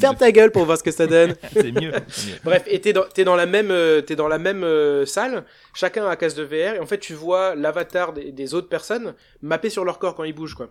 Ferme 0.00 0.16
ta 0.16 0.32
gueule 0.32 0.50
pour 0.50 0.64
voir 0.64 0.76
ce 0.76 0.82
que 0.82 0.90
ça 0.90 1.06
donne. 1.06 1.34
c'est 1.52 1.70
mieux. 1.72 1.92
c'est 2.08 2.30
mieux. 2.30 2.36
Bref, 2.44 2.64
et 2.66 2.80
t'es 2.80 2.92
dans, 2.92 3.04
t'es 3.04 3.22
dans 3.24 3.36
la 3.36 3.46
même, 3.46 3.70
euh, 3.70 4.00
t'es 4.02 4.16
dans 4.16 4.28
la 4.28 4.38
même 4.38 4.64
euh, 4.64 5.06
salle, 5.06 5.44
chacun 5.72 6.04
a 6.06 6.10
un 6.10 6.16
casque 6.16 6.36
de 6.36 6.42
VR, 6.42 6.74
et 6.74 6.78
en 6.80 6.86
fait 6.86 6.98
tu 6.98 7.14
vois 7.14 7.54
l'avatar 7.54 8.12
des, 8.12 8.32
des 8.32 8.54
autres 8.54 8.68
personnes 8.68 9.14
mappé 9.40 9.70
sur 9.70 9.84
leur 9.84 9.98
corps 9.98 10.14
quand 10.16 10.24
ils 10.24 10.32
bougent, 10.34 10.54
quoi. 10.54 10.68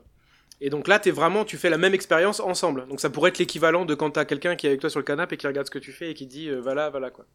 Et 0.66 0.70
donc 0.70 0.88
là, 0.88 0.98
t'es 0.98 1.12
vraiment, 1.12 1.44
tu 1.44 1.58
fais 1.58 1.70
la 1.70 1.78
même 1.78 1.94
expérience 1.94 2.40
ensemble. 2.40 2.88
Donc 2.88 3.02
ça 3.02 3.10
pourrait 3.10 3.30
être 3.32 3.38
l'équivalent 3.38 3.84
de 3.86 3.96
quand 3.96 4.12
t'as 4.12 4.24
quelqu'un 4.24 4.56
qui 4.56 4.66
est 4.66 4.70
avec 4.70 4.80
toi 4.82 4.90
sur 4.90 5.00
le 5.00 5.04
canapé 5.04 5.36
et 5.36 5.38
qui 5.38 5.46
regarde 5.46 5.68
ce 5.68 5.72
que 5.72 5.78
tu 5.80 5.92
fais 5.92 6.12
et 6.12 6.14
qui 6.14 6.26
dit, 6.26 6.48
euh, 6.50 6.62
voilà, 6.62 6.90
voilà, 6.90 7.10
quoi. 7.12 7.26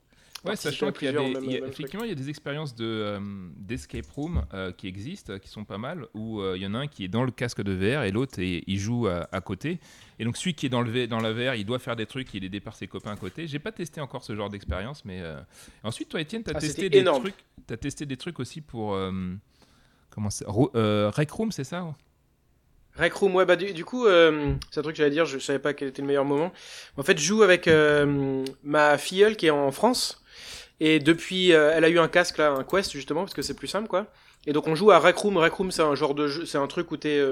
Ouais, 0.45 0.55
sachant 0.57 0.93
qu'il 0.93 1.07
y 1.07 1.09
a 1.09 1.13
des, 1.13 1.31
même- 1.35 1.45
y 1.45 1.57
a- 1.57 1.67
effectivement, 1.67 2.05
il 2.05 2.09
y 2.11 2.13
a 2.13 2.15
des 2.15 2.31
expériences 2.31 2.75
de 2.75 2.85
euh, 2.87 3.19
d'escape 3.57 4.07
room 4.15 4.45
euh, 4.55 4.71
qui 4.73 4.87
existent, 4.87 5.37
qui 5.41 5.49
sont 5.49 5.65
pas 5.65 5.79
mal, 5.79 6.07
où 6.15 6.41
euh, 6.41 6.55
il 6.57 6.63
y 6.63 6.67
en 6.67 6.75
a 6.75 6.79
un 6.79 6.87
qui 6.87 7.05
est 7.05 7.09
dans 7.09 7.25
le 7.25 7.33
casque 7.33 7.61
de 7.61 7.73
VR 7.73 8.05
et 8.05 8.13
l'autre 8.13 8.39
il 8.41 8.79
joue 8.79 9.09
à, 9.09 9.29
à 9.33 9.41
côté. 9.41 9.79
Et 10.21 10.25
donc 10.25 10.37
celui 10.37 10.55
qui 10.55 10.67
est 10.67 10.69
dans 10.69 10.81
le 10.81 11.07
dans 11.09 11.19
la 11.19 11.33
VR, 11.33 11.55
il 11.57 11.67
doit 11.67 11.81
faire 11.81 11.97
des 11.97 12.07
trucs, 12.07 12.33
il 12.35 12.45
est 12.45 12.47
aidé 12.47 12.61
par 12.61 12.77
ses 12.77 12.87
copains 12.87 13.11
à 13.11 13.17
côté. 13.17 13.47
J'ai 13.49 13.59
pas 13.59 13.73
testé 13.73 14.01
encore 14.01 14.23
ce 14.23 14.35
genre 14.37 14.49
d'expérience, 14.49 15.05
mais 15.05 15.21
ensuite 15.83 16.09
toi, 16.09 16.21
Étienne, 16.21 16.45
t'as 16.45 16.53
Ah, 16.55 16.61
testé 16.61 16.89
des 16.89 16.99
énorme. 16.99 17.21
trucs, 17.25 17.45
t'as 17.67 17.77
testé 17.77 18.07
des 18.07 18.17
trucs 18.17 18.39
aussi 18.39 18.61
pour 18.61 18.97
comment 20.11 20.31
c'est, 20.31 20.45
Rec 20.49 21.31
Room, 21.33 21.51
c'est 21.51 21.65
ça 21.65 21.95
Rec 22.99 23.13
Room, 23.15 23.35
ouais, 23.37 23.45
bah 23.45 23.57
du, 23.57 23.85
coup, 23.85 24.07
euh, 24.07 24.55
c'est 24.71 24.81
un 24.81 24.83
truc 24.83 24.97
que 24.97 24.99
j'allais 24.99 25.15
dire, 25.15 25.25
je 25.25 25.39
savais 25.39 25.61
pas 25.61 25.73
quel 25.73 25.89
était 25.89 26.03
le 26.03 26.09
meilleur 26.09 26.25
moment. 26.25 26.53
En 26.97 27.03
fait, 27.05 27.17
je 27.17 27.25
joue 27.25 27.43
avec 27.43 27.69
euh, 27.69 28.45
ma 28.65 28.99
filleule 28.99 29.37
qui 29.37 29.47
est 29.47 29.51
en 29.51 29.71
France, 29.71 30.23
et 30.81 30.99
depuis, 30.99 31.53
euh, 31.53 31.73
elle 31.75 31.85
a 31.85 31.89
eu 31.89 31.99
un 32.01 32.09
casque 32.09 32.39
là, 32.39 32.51
un 32.51 32.65
Quest 32.65 32.93
justement, 32.93 33.21
parce 33.21 33.35
que 33.35 33.43
c'est 33.43 33.55
plus 33.55 33.69
simple, 33.69 33.89
quoi. 33.89 34.07
Et 34.47 34.53
donc 34.53 34.67
on 34.67 34.75
joue 34.75 34.91
à 34.91 34.99
Rec 34.99 35.17
Room. 35.17 35.37
Rec 35.37 35.53
Room, 35.53 35.71
c'est 35.71 35.83
un 35.83 35.95
genre 35.95 36.15
de 36.15 36.27
jeu, 36.27 36.47
c'est 36.47 36.59
un 36.59 36.67
truc 36.67 36.91
où 36.91 36.97
t'es, 36.97 37.23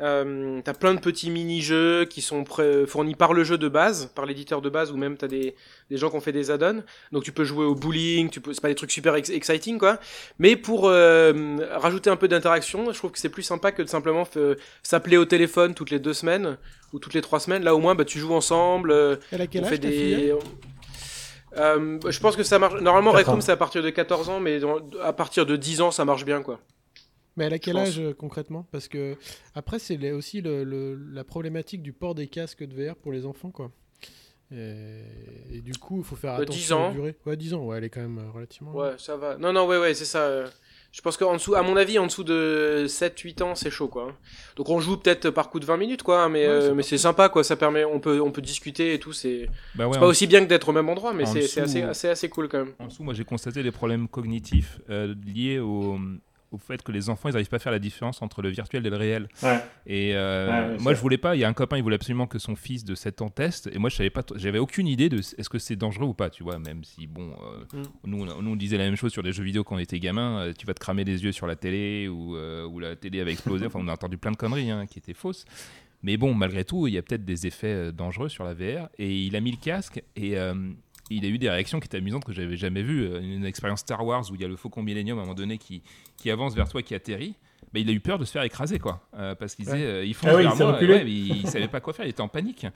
euh, 0.00 0.60
t'as 0.64 0.74
plein 0.74 0.94
de 0.94 1.00
petits 1.00 1.30
mini-jeux 1.30 2.04
qui 2.04 2.22
sont 2.22 2.44
fournis 2.86 3.14
par 3.14 3.32
le 3.34 3.42
jeu 3.44 3.58
de 3.58 3.68
base, 3.68 4.06
par 4.14 4.26
l'éditeur 4.26 4.62
de 4.62 4.68
base, 4.70 4.92
ou 4.92 4.96
même 4.96 5.16
t'as 5.16 5.26
des, 5.28 5.54
des 5.90 5.96
gens 5.96 6.08
qui 6.10 6.16
ont 6.16 6.20
fait 6.20 6.32
des 6.32 6.50
add-ons. 6.50 6.82
Donc 7.12 7.24
tu 7.24 7.32
peux 7.32 7.44
jouer 7.44 7.64
au 7.64 7.74
bowling, 7.74 8.30
tu 8.30 8.40
peux, 8.40 8.52
c'est 8.52 8.60
pas 8.60 8.68
des 8.68 8.74
trucs 8.74 8.92
super 8.92 9.14
ex- 9.16 9.30
exciting, 9.30 9.78
quoi. 9.78 9.98
Mais 10.38 10.54
pour 10.56 10.86
euh, 10.88 11.56
rajouter 11.76 12.10
un 12.10 12.16
peu 12.16 12.28
d'interaction, 12.28 12.92
je 12.92 12.98
trouve 12.98 13.10
que 13.10 13.18
c'est 13.18 13.28
plus 13.28 13.42
sympa 13.42 13.72
que 13.72 13.82
de 13.82 13.88
simplement 13.88 14.26
s'appeler 14.82 15.16
au 15.16 15.24
téléphone 15.24 15.74
toutes 15.74 15.90
les 15.90 15.98
deux 15.98 16.14
semaines 16.14 16.58
ou 16.92 16.98
toutes 16.98 17.14
les 17.14 17.20
trois 17.22 17.40
semaines. 17.40 17.64
Là, 17.64 17.74
au 17.74 17.78
moins, 17.80 17.94
bah, 17.94 18.04
tu 18.04 18.18
joues 18.18 18.34
ensemble. 18.34 18.90
euh, 18.92 19.16
Elle 19.32 19.42
a 19.42 19.46
quel 19.46 19.62
on 19.62 19.64
âge 19.64 19.70
fait 19.70 19.78
ta 19.78 19.88
des. 19.88 20.32
Euh, 21.56 21.98
je 22.08 22.20
pense 22.20 22.36
que 22.36 22.42
ça 22.42 22.58
marche. 22.58 22.80
Normalement, 22.80 23.10
ans. 23.12 23.40
c'est 23.40 23.52
à 23.52 23.56
partir 23.56 23.82
de 23.82 23.90
14 23.90 24.28
ans, 24.28 24.38
mais 24.38 24.60
dans- 24.60 24.78
à 25.02 25.12
partir 25.12 25.46
de 25.46 25.56
10 25.56 25.80
ans, 25.80 25.90
ça 25.90 26.04
marche 26.04 26.24
bien, 26.24 26.42
quoi. 26.42 26.60
Mais 27.38 27.44
elle 27.44 27.54
a 27.54 27.58
quel 27.58 27.76
âge 27.76 27.98
euh, 28.00 28.12
concrètement? 28.12 28.66
Parce 28.72 28.88
que 28.88 29.16
après, 29.54 29.78
c'est 29.78 30.12
aussi 30.12 30.40
le- 30.42 30.64
le- 30.64 30.94
la 31.12 31.24
problématique 31.24 31.82
du 31.82 31.92
port 31.92 32.14
des 32.14 32.26
casques 32.26 32.64
de 32.64 32.74
VR 32.74 32.96
pour 32.96 33.12
les 33.12 33.24
enfants, 33.24 33.50
quoi. 33.50 33.70
Et, 34.50 35.02
et 35.52 35.60
du 35.60 35.72
coup, 35.74 35.98
il 35.98 36.04
faut 36.04 36.16
faire 36.16 36.32
Euh, 36.34 36.42
attention 36.42 36.58
10 36.58 36.72
à 36.72 36.76
ans. 36.76 36.88
la 36.88 36.94
durée. 36.94 37.16
Ouais, 37.26 37.36
10 37.36 37.52
ans, 37.54 37.64
ouais, 37.66 37.78
elle 37.78 37.84
est 37.84 37.90
quand 37.90 38.00
même 38.00 38.18
euh, 38.18 38.30
relativement. 38.30 38.72
Ouais, 38.74 38.92
ça 38.98 39.16
va. 39.16 39.36
Non, 39.36 39.52
non, 39.52 39.66
ouais, 39.66 39.78
ouais, 39.78 39.92
c'est 39.94 40.06
ça. 40.06 40.44
Je 40.90 41.02
pense 41.02 41.18
qu'en 41.18 41.34
dessous, 41.34 41.54
à 41.54 41.60
mon 41.60 41.76
avis, 41.76 41.98
en 41.98 42.06
dessous 42.06 42.24
de 42.24 42.86
7-8 42.88 43.42
ans, 43.42 43.54
c'est 43.54 43.70
chaud, 43.70 43.88
quoi. 43.88 44.16
Donc 44.56 44.70
on 44.70 44.80
joue 44.80 44.96
peut-être 44.96 45.28
par 45.28 45.50
coup 45.50 45.60
de 45.60 45.66
20 45.66 45.76
minutes, 45.76 46.02
quoi, 46.02 46.30
mais, 46.30 46.44
Ouais, 46.46 46.50
euh, 46.50 46.68
c'est 46.68 46.74
mais 46.74 46.82
c'est 46.82 46.96
sympa, 46.96 47.28
quoi. 47.28 47.44
Ça 47.44 47.56
permet, 47.56 47.84
on 47.84 48.00
peut, 48.00 48.22
on 48.22 48.30
peut 48.32 48.40
discuter 48.40 48.94
et 48.94 48.98
tout. 48.98 49.12
C'est 49.12 49.50
Bah 49.74 49.84
ouais, 49.86 49.92
c'est 49.92 49.98
en- 49.98 50.00
pas 50.00 50.06
aussi 50.06 50.26
bien 50.26 50.40
que 50.42 50.48
d'être 50.48 50.70
au 50.70 50.72
même 50.72 50.88
endroit, 50.88 51.12
mais 51.12 51.24
en 51.24 51.26
c'est 51.26 51.60
assez, 51.60 51.82
assez, 51.82 52.08
assez 52.08 52.30
cool 52.30 52.48
quand 52.48 52.64
même. 52.64 52.72
En 52.78 52.86
dessous, 52.86 53.02
moi 53.02 53.12
j'ai 53.12 53.24
constaté 53.24 53.62
des 53.62 53.70
problèmes 53.70 54.08
cognitifs 54.08 54.80
euh, 54.88 55.14
liés 55.26 55.58
au, 55.58 55.98
au 56.50 56.58
fait 56.58 56.82
que 56.82 56.92
les 56.92 57.10
enfants 57.10 57.28
ils 57.28 57.32
n'arrivent 57.32 57.48
pas 57.48 57.56
à 57.56 57.60
faire 57.60 57.72
la 57.72 57.78
différence 57.78 58.22
entre 58.22 58.40
le 58.42 58.48
virtuel 58.48 58.86
et 58.86 58.90
le 58.90 58.96
réel. 58.96 59.28
Ouais. 59.42 59.60
Et 59.86 60.12
euh, 60.14 60.72
Ouais, 60.74 60.78
moi 60.82 60.94
je 60.94 61.00
voulais 61.00 61.18
pas, 61.18 61.36
il 61.36 61.40
y 61.40 61.44
a 61.44 61.48
un 61.48 61.52
copain 61.52 61.76
il 61.76 61.82
voulait 61.82 61.96
absolument 61.96 62.26
que 62.26 62.38
son 62.38 62.56
fils 62.56 62.84
de 62.84 62.94
7 62.94 63.22
ans 63.22 63.28
teste, 63.28 63.68
et 63.72 63.78
moi 63.78 63.90
je 63.90 63.96
savais 63.96 64.10
pas, 64.10 64.22
j'avais 64.36 64.58
aucune 64.58 64.86
idée 64.86 65.08
de 65.08 65.18
est-ce 65.18 65.48
que 65.48 65.58
c'est 65.58 65.76
dangereux 65.76 66.06
ou 66.06 66.14
pas, 66.14 66.30
tu 66.30 66.42
vois, 66.42 66.58
même 66.58 66.84
si 66.84 67.06
bon, 67.06 67.30
euh, 67.32 67.64
Mm. 67.72 67.82
nous, 68.06 68.22
on, 68.30 68.42
nous 68.42 68.50
on 68.52 68.56
disait 68.56 68.78
la 68.78 68.84
même 68.84 68.96
chose 68.96 69.12
sur 69.12 69.22
des 69.22 69.32
jeux 69.32 69.44
vidéo 69.44 69.62
quand 69.64 69.76
on 69.76 69.78
était 69.78 69.98
gamin, 70.00 70.38
euh, 70.40 70.52
tu 70.56 70.64
vas 70.66 70.74
te 70.74 70.80
cramer 70.80 71.04
les 71.04 71.22
yeux 71.24 71.32
sur 71.32 71.46
la 71.46 71.56
télé 71.56 72.08
ou, 72.08 72.36
ou 72.36 72.78
la 72.80 72.96
télé 72.96 73.20
avait 73.20 73.32
explosé, 73.32 73.66
enfin 73.66 73.80
on 73.82 73.88
a 73.88 73.92
entendu 73.92 74.16
plein 74.18 74.30
de 74.32 74.36
conneries 74.36 74.70
hein, 74.70 74.86
qui 74.86 74.98
étaient 74.98 75.14
fausses. 75.14 75.44
Mais 76.04 76.16
bon, 76.16 76.32
malgré 76.32 76.64
tout, 76.64 76.86
il 76.86 76.94
y 76.94 76.98
a 76.98 77.02
peut-être 77.02 77.24
des 77.24 77.48
effets 77.48 77.90
dangereux 77.92 78.28
sur 78.28 78.44
la 78.44 78.54
VR. 78.54 78.88
Et 78.98 79.12
il 79.18 79.34
a 79.34 79.40
mis 79.40 79.50
le 79.50 79.56
casque 79.56 80.00
et 80.14 80.36
il 81.10 81.24
a 81.24 81.28
eu 81.28 81.38
des 81.38 81.50
réactions 81.50 81.80
qui 81.80 81.86
étaient 81.86 81.98
amusantes 81.98 82.24
que 82.24 82.32
j'avais 82.32 82.56
jamais 82.56 82.82
vues. 82.82 83.04
Euh, 83.04 83.20
Une 83.20 83.44
expérience 83.44 83.80
Star 83.80 84.04
Wars 84.04 84.24
où 84.30 84.34
il 84.34 84.40
y 84.40 84.44
a 84.44 84.48
le 84.48 84.56
Faucon 84.56 84.82
Millennium 84.82 85.18
à 85.18 85.22
un 85.22 85.24
moment 85.24 85.34
donné 85.34 85.58
qui, 85.58 85.82
qui 86.16 86.30
avance 86.30 86.54
vers 86.54 86.68
toi, 86.68 86.82
qui 86.82 86.94
atterrit. 86.94 87.34
Bah, 87.72 87.80
il 87.80 87.88
a 87.90 87.92
eu 87.92 88.00
peur 88.00 88.18
de 88.18 88.24
se 88.24 88.32
faire 88.32 88.42
écraser, 88.44 88.78
quoi. 88.78 89.06
Euh, 89.18 89.34
parce 89.34 89.54
qu'il 89.54 89.66
disait, 89.66 89.84
euh, 89.84 90.04
il 90.04 90.14
fonce 90.14 90.30
Ah 90.32 90.36
oui, 90.36 90.44
il. 90.80 90.90
Ouais, 90.90 91.04
il, 91.06 91.36
il 91.38 91.46
savait 91.48 91.68
pas 91.68 91.80
quoi 91.80 91.92
faire, 91.92 92.06
il 92.06 92.10
était 92.10 92.22
en 92.22 92.28
panique. 92.28 92.66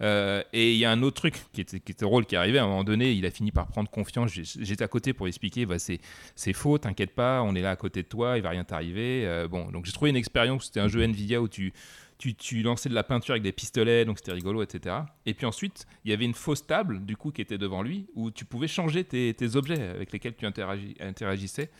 Euh, 0.00 0.42
et 0.52 0.72
il 0.72 0.78
y 0.78 0.84
a 0.84 0.90
un 0.90 1.02
autre 1.02 1.16
truc 1.16 1.34
qui 1.52 1.60
était, 1.60 1.78
qui 1.78 1.92
était 1.92 2.04
drôle 2.04 2.26
qui 2.26 2.34
est 2.34 2.38
arrivé. 2.38 2.58
À 2.58 2.64
un 2.64 2.66
moment 2.66 2.82
donné, 2.82 3.12
il 3.12 3.24
a 3.26 3.30
fini 3.30 3.52
par 3.52 3.68
prendre 3.68 3.88
confiance. 3.88 4.32
J'étais 4.32 4.82
à 4.82 4.88
côté 4.88 5.12
pour 5.12 5.28
expliquer, 5.28 5.66
bah, 5.66 5.78
c'est 5.78 6.00
c'est 6.34 6.52
faux, 6.52 6.78
t'inquiète 6.78 7.14
pas, 7.14 7.42
on 7.42 7.54
est 7.54 7.60
là 7.62 7.70
à 7.70 7.76
côté 7.76 8.02
de 8.02 8.08
toi, 8.08 8.38
il 8.38 8.42
va 8.42 8.50
rien 8.50 8.64
t'arriver. 8.64 9.24
Euh, 9.24 9.46
bon, 9.46 9.70
donc 9.70 9.86
j'ai 9.86 9.92
trouvé 9.92 10.10
une 10.10 10.16
expérience. 10.16 10.64
C'était 10.66 10.80
un 10.80 10.88
jeu 10.88 11.02
Nvidia 11.02 11.40
où 11.40 11.46
tu 11.46 11.72
tu, 12.20 12.34
tu 12.34 12.62
lançais 12.62 12.88
de 12.90 12.94
la 12.94 13.02
peinture 13.02 13.32
avec 13.32 13.42
des 13.42 13.50
pistolets, 13.52 14.04
donc 14.04 14.18
c'était 14.18 14.32
rigolo, 14.32 14.62
etc. 14.62 14.96
Et 15.24 15.32
puis 15.32 15.46
ensuite, 15.46 15.86
il 16.04 16.10
y 16.10 16.14
avait 16.14 16.26
une 16.26 16.34
fausse 16.34 16.66
table, 16.66 17.04
du 17.04 17.16
coup, 17.16 17.30
qui 17.30 17.40
était 17.40 17.56
devant 17.58 17.82
lui, 17.82 18.06
où 18.14 18.30
tu 18.30 18.44
pouvais 18.44 18.68
changer 18.68 19.04
tes, 19.04 19.32
tes 19.32 19.56
objets 19.56 19.80
avec 19.82 20.12
lesquels 20.12 20.34
tu 20.36 20.44
interagis- 20.46 20.94
interagissais. 21.00 21.70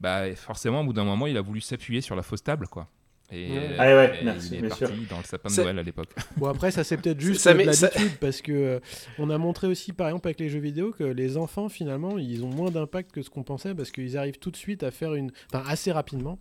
Bah, 0.00 0.34
forcément, 0.34 0.80
au 0.80 0.84
bout 0.84 0.92
d'un 0.94 1.04
moment, 1.04 1.26
il 1.26 1.36
a 1.36 1.42
voulu 1.42 1.60
s'appuyer 1.60 2.00
sur 2.00 2.16
la 2.16 2.22
fausse 2.22 2.42
table, 2.42 2.66
quoi. 2.68 2.88
Et, 3.30 3.50
Ouais. 3.50 3.56
euh, 3.58 3.76
Ah 3.78 3.84
ouais, 3.96 4.18
et 4.20 4.24
merci, 4.24 4.50
il 4.56 4.64
est 4.64 4.68
parti 4.68 4.86
sûr. 4.86 4.94
dans 5.08 5.18
le 5.18 5.24
sapin 5.24 5.48
de 5.48 5.56
Noël 5.62 5.78
à 5.78 5.82
l'époque. 5.82 6.10
Bon 6.36 6.46
après 6.48 6.70
ça 6.70 6.84
c'est 6.84 6.98
peut-être 6.98 7.18
juste 7.20 7.40
Ça 7.40 7.50
euh, 7.50 7.54
de 7.54 7.58
met- 7.58 7.72
ça- 7.72 7.88
l'habitude 7.88 8.18
parce 8.20 8.42
que 8.42 8.52
euh, 8.52 8.80
on 9.18 9.30
a 9.30 9.38
montré 9.38 9.66
aussi 9.66 9.94
par 9.94 10.08
exemple 10.08 10.28
avec 10.28 10.40
les 10.40 10.50
jeux 10.50 10.58
vidéo 10.60 10.92
que 10.92 11.04
les 11.04 11.38
enfants 11.38 11.70
finalement 11.70 12.18
ils 12.18 12.44
ont 12.44 12.50
moins 12.50 12.70
d'impact 12.70 13.12
que 13.12 13.22
ce 13.22 13.30
qu'on 13.30 13.42
pensait 13.42 13.74
parce 13.74 13.90
qu'ils 13.92 14.18
arrivent 14.18 14.38
tout 14.38 14.50
de 14.50 14.56
suite 14.58 14.82
à 14.82 14.90
faire 14.90 15.14
une 15.14 15.30
enfin 15.50 15.64
assez 15.66 15.90
rapidement 15.90 16.38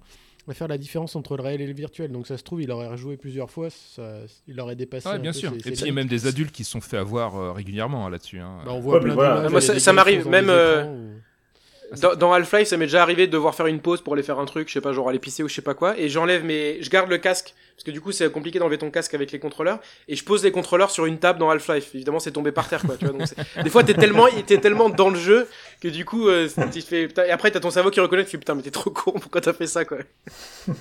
à 0.51 0.53
faire 0.53 0.67
la 0.67 0.77
différence 0.77 1.15
entre 1.15 1.37
le 1.37 1.43
réel 1.43 1.61
et 1.61 1.67
le 1.67 1.73
virtuel 1.73 2.11
donc 2.11 2.27
ça 2.27 2.37
se 2.37 2.43
trouve 2.43 2.61
il 2.61 2.69
aurait 2.71 2.87
rejoué 2.87 3.15
plusieurs 3.17 3.49
fois 3.49 3.69
ça, 3.69 4.17
il 4.47 4.59
aurait 4.59 4.75
dépassé 4.75 5.07
Ouais, 5.09 5.15
un 5.15 5.19
bien 5.19 5.31
peu 5.31 5.37
sûr. 5.37 5.51
ses- 5.51 5.57
Et 5.57 5.71
puis 5.71 5.81
il 5.81 5.87
y 5.87 5.89
a 5.89 5.93
même 5.93 6.07
des 6.07 6.27
adultes 6.27 6.51
qui 6.51 6.63
se 6.63 6.71
sont 6.71 6.81
fait 6.81 6.97
avoir 6.97 7.37
euh, 7.37 7.51
régulièrement 7.53 8.05
hein, 8.05 8.09
là-dessus. 8.09 8.39
hein. 8.39 8.59
Bah, 8.65 8.71
on 8.73 8.79
voit 8.81 8.95
Ouais, 8.95 8.99
plein 9.01 9.09
mais 9.09 9.15
voilà. 9.15 9.49
Moi, 9.49 9.61
ça- 9.61 9.93
m'arrive, 9.93 10.27
même, 10.27 10.49
euh, 10.49 10.85
où- 10.85 11.09
Dans, 12.01 12.15
dans 12.15 12.33
Half-Life, 12.33 12.67
ça 12.69 12.77
m'est 12.77 12.85
déjà 12.85 13.03
arrivé 13.03 13.27
de 13.27 13.31
devoir 13.31 13.53
faire 13.53 13.67
une 13.67 13.79
pause 13.79 14.01
pour 14.01 14.13
aller 14.13 14.23
faire 14.23 14.39
un 14.39 14.45
truc, 14.45 14.67
je 14.67 14.73
sais 14.73 14.81
pas, 14.81 14.93
genre 14.93 15.09
aller 15.09 15.19
pisser 15.19 15.43
ou 15.43 15.47
je 15.47 15.53
sais 15.53 15.61
pas 15.61 15.75
quoi, 15.75 15.97
et 15.99 16.09
j'enlève 16.09 16.43
mes, 16.43 16.81
je 16.81 16.89
garde 16.89 17.07
le 17.09 17.19
casque, 17.19 17.53
parce 17.75 17.83
que 17.83 17.91
du 17.91 18.01
coup 18.01 18.11
c'est 18.11 18.31
compliqué 18.31 18.59
d'enlever 18.59 18.77
ton 18.77 18.91
casque 18.91 19.13
avec 19.13 19.31
les 19.31 19.39
contrôleurs, 19.39 19.79
et 20.07 20.15
je 20.15 20.23
pose 20.23 20.43
les 20.43 20.51
contrôleurs 20.51 20.91
sur 20.91 21.05
une 21.05 21.19
table 21.19 21.39
dans 21.39 21.49
Half-Life. 21.49 21.93
Évidemment, 21.95 22.19
c'est 22.19 22.31
tombé 22.31 22.51
par 22.51 22.69
terre, 22.69 22.81
quoi. 22.81 22.97
Tu 22.97 23.05
vois, 23.05 23.17
donc 23.17 23.27
des 23.63 23.69
fois, 23.69 23.83
t'es 23.83 23.93
tellement, 23.93 24.27
t'es 24.45 24.57
tellement 24.57 24.89
dans 24.89 25.09
le 25.09 25.19
jeu 25.19 25.47
que 25.81 25.87
du 25.87 26.05
coup, 26.05 26.27
euh, 26.27 26.47
tu 26.71 26.81
fais, 26.81 27.07
et 27.27 27.31
après 27.31 27.51
t'as 27.51 27.59
ton 27.59 27.71
cerveau 27.71 27.89
qui 27.89 27.99
reconnaît, 27.99 28.23
tu 28.23 28.31
fais 28.31 28.37
putain, 28.37 28.55
mais 28.55 28.61
t'es 28.61 28.71
trop 28.71 28.91
con, 28.91 29.13
pourquoi 29.13 29.41
t'as 29.41 29.53
fait 29.53 29.67
ça, 29.67 29.85
quoi? 29.85 29.97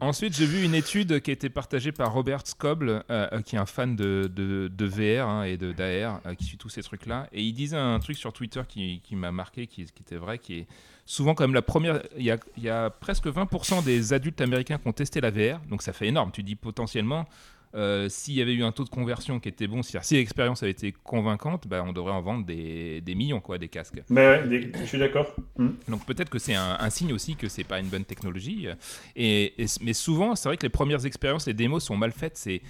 Ensuite, 0.00 0.36
j'ai 0.36 0.46
vu 0.46 0.62
une 0.62 0.74
étude 0.74 1.20
qui 1.20 1.30
a 1.30 1.32
été 1.32 1.48
partagée 1.48 1.90
par 1.90 2.12
Robert 2.12 2.46
Scoble, 2.46 2.88
euh, 3.10 3.28
euh, 3.32 3.42
qui 3.42 3.56
est 3.56 3.58
un 3.58 3.66
fan 3.66 3.96
de, 3.96 4.30
de, 4.32 4.86
VR 4.86 5.28
hein, 5.28 5.42
et 5.42 5.56
de 5.56 5.72
d'AR, 5.72 6.20
euh, 6.24 6.34
qui 6.34 6.44
suit 6.44 6.56
tous 6.56 6.68
ces 6.68 6.82
trucs-là. 6.82 7.28
Et 7.32 7.42
il 7.42 7.52
disait 7.52 7.76
un 7.76 7.98
truc 7.98 8.16
sur 8.16 8.32
Twitter 8.32 8.62
qui, 8.68 9.00
qui 9.02 9.16
m'a 9.16 9.32
marqué, 9.32 9.66
qui, 9.66 9.84
qui 9.84 10.02
était 10.02 10.16
vrai, 10.16 10.38
qui 10.38 10.60
est 10.60 10.66
souvent 11.08 11.34
quand 11.34 11.44
même 11.44 11.54
la 11.54 11.62
première. 11.62 12.02
Il 12.16 12.22
y 12.24 12.30
a, 12.30 12.36
il 12.58 12.62
y 12.62 12.68
a 12.68 12.90
presque 12.90 13.26
20% 13.26 13.82
des 13.82 14.12
adultes 14.12 14.40
américains 14.42 14.76
qui 14.78 14.86
ont 14.86 14.92
testé 14.92 15.20
la 15.20 15.30
VR, 15.30 15.58
donc 15.70 15.82
ça 15.82 15.92
fait 15.94 16.06
énorme. 16.06 16.30
Tu 16.32 16.42
dis 16.42 16.54
potentiellement. 16.54 17.26
euh, 17.74 18.08
S'il 18.10 18.34
y 18.34 18.42
avait 18.42 18.52
eu 18.54 18.62
un 18.62 18.72
taux 18.72 18.84
de 18.84 18.88
conversion 18.90 19.40
qui 19.40 19.48
était 19.48 19.66
bon, 19.66 19.82
si 19.82 19.96
l'expérience 20.14 20.62
avait 20.62 20.72
été 20.72 20.92
convaincante, 21.04 21.66
bah, 21.66 21.82
on 21.86 21.92
devrait 21.92 22.12
en 22.12 22.20
vendre 22.22 22.44
des, 22.46 23.00
des 23.00 23.14
millions, 23.14 23.40
quoi, 23.40 23.56
des 23.58 23.68
casques. 23.68 24.02
Mais 24.10 24.26
ouais, 24.26 24.48
des- 24.48 24.72
je 24.80 24.84
suis 24.86 24.98
d'accord. 24.98 25.34
Hmm. 25.56 25.70
Donc 25.88 26.04
peut-être 26.06 26.30
que 26.30 26.38
c'est 26.38 26.54
un, 26.54 26.76
un 26.78 26.90
signe 26.90 27.12
aussi 27.12 27.36
que 27.36 27.48
c'est 27.48 27.64
pas 27.64 27.78
une 27.80 27.88
bonne 27.88 28.04
technologie. 28.04 28.68
Et, 29.16 29.54
et- 29.62 29.66
mais 29.82 29.92
souvent, 29.94 30.34
c'est 30.36 30.48
vrai 30.48 30.56
que 30.56 30.62
les 30.66 30.70
premières 30.70 31.04
expériences, 31.06 31.46
les 31.46 31.54
démos 31.54 31.82
sont 31.84 31.96
mal 31.96 32.12
faites. 32.12 32.36
C'est 32.36 32.60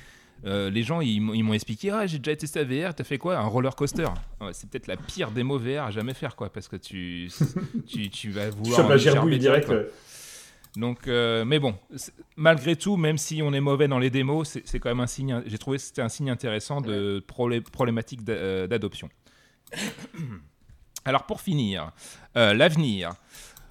euh, 0.44 0.70
les 0.70 0.82
gens, 0.82 1.00
ils, 1.00 1.20
m'ont- 1.20 1.34
ils 1.34 1.42
m'ont 1.42 1.52
expliqué, 1.54 1.90
ah, 1.90 2.06
j'ai 2.06 2.18
déjà 2.18 2.36
testé 2.36 2.64
la 2.64 2.88
VR, 2.88 2.94
t'as 2.94 3.04
fait 3.04 3.18
quoi? 3.18 3.36
Un 3.38 3.46
roller 3.46 3.74
coaster. 3.74 4.06
Ouais, 4.40 4.50
c'est 4.52 4.68
peut-être 4.70 4.86
la 4.86 4.96
pire 4.96 5.30
démo 5.30 5.58
VR 5.58 5.84
à 5.84 5.90
jamais 5.90 6.14
faire, 6.14 6.36
quoi, 6.36 6.50
parce 6.52 6.68
que 6.68 6.76
tu, 6.76 7.28
tu, 7.86 8.08
tu 8.10 8.30
vas 8.30 8.48
Tu 8.50 8.56
vouloir. 8.56 8.88
la 8.88 8.96
gerber 8.96 8.98
gerbouille 9.16 9.38
direct. 9.38 9.68
euh. 9.70 9.90
Donc, 10.76 11.08
euh, 11.08 11.44
mais 11.44 11.58
bon, 11.58 11.74
malgré 12.36 12.76
tout, 12.76 12.96
même 12.96 13.18
si 13.18 13.40
on 13.42 13.52
est 13.52 13.60
mauvais 13.60 13.88
dans 13.88 13.98
les 13.98 14.10
démos, 14.10 14.58
c'est 14.64 14.78
quand 14.78 14.90
même 14.90 15.00
un 15.00 15.06
signe. 15.08 15.42
J'ai 15.46 15.58
trouvé 15.58 15.78
que 15.78 15.82
c'était 15.82 16.02
un 16.02 16.08
signe 16.08 16.30
intéressant 16.30 16.80
de 16.80 17.24
problé- 17.26 17.60
problématique 17.62 18.20
euh, 18.28 18.66
d'adoption. 18.68 19.08
Alors 21.04 21.24
pour 21.24 21.40
finir, 21.40 21.90
euh, 22.36 22.52
l'avenir. 22.54 23.12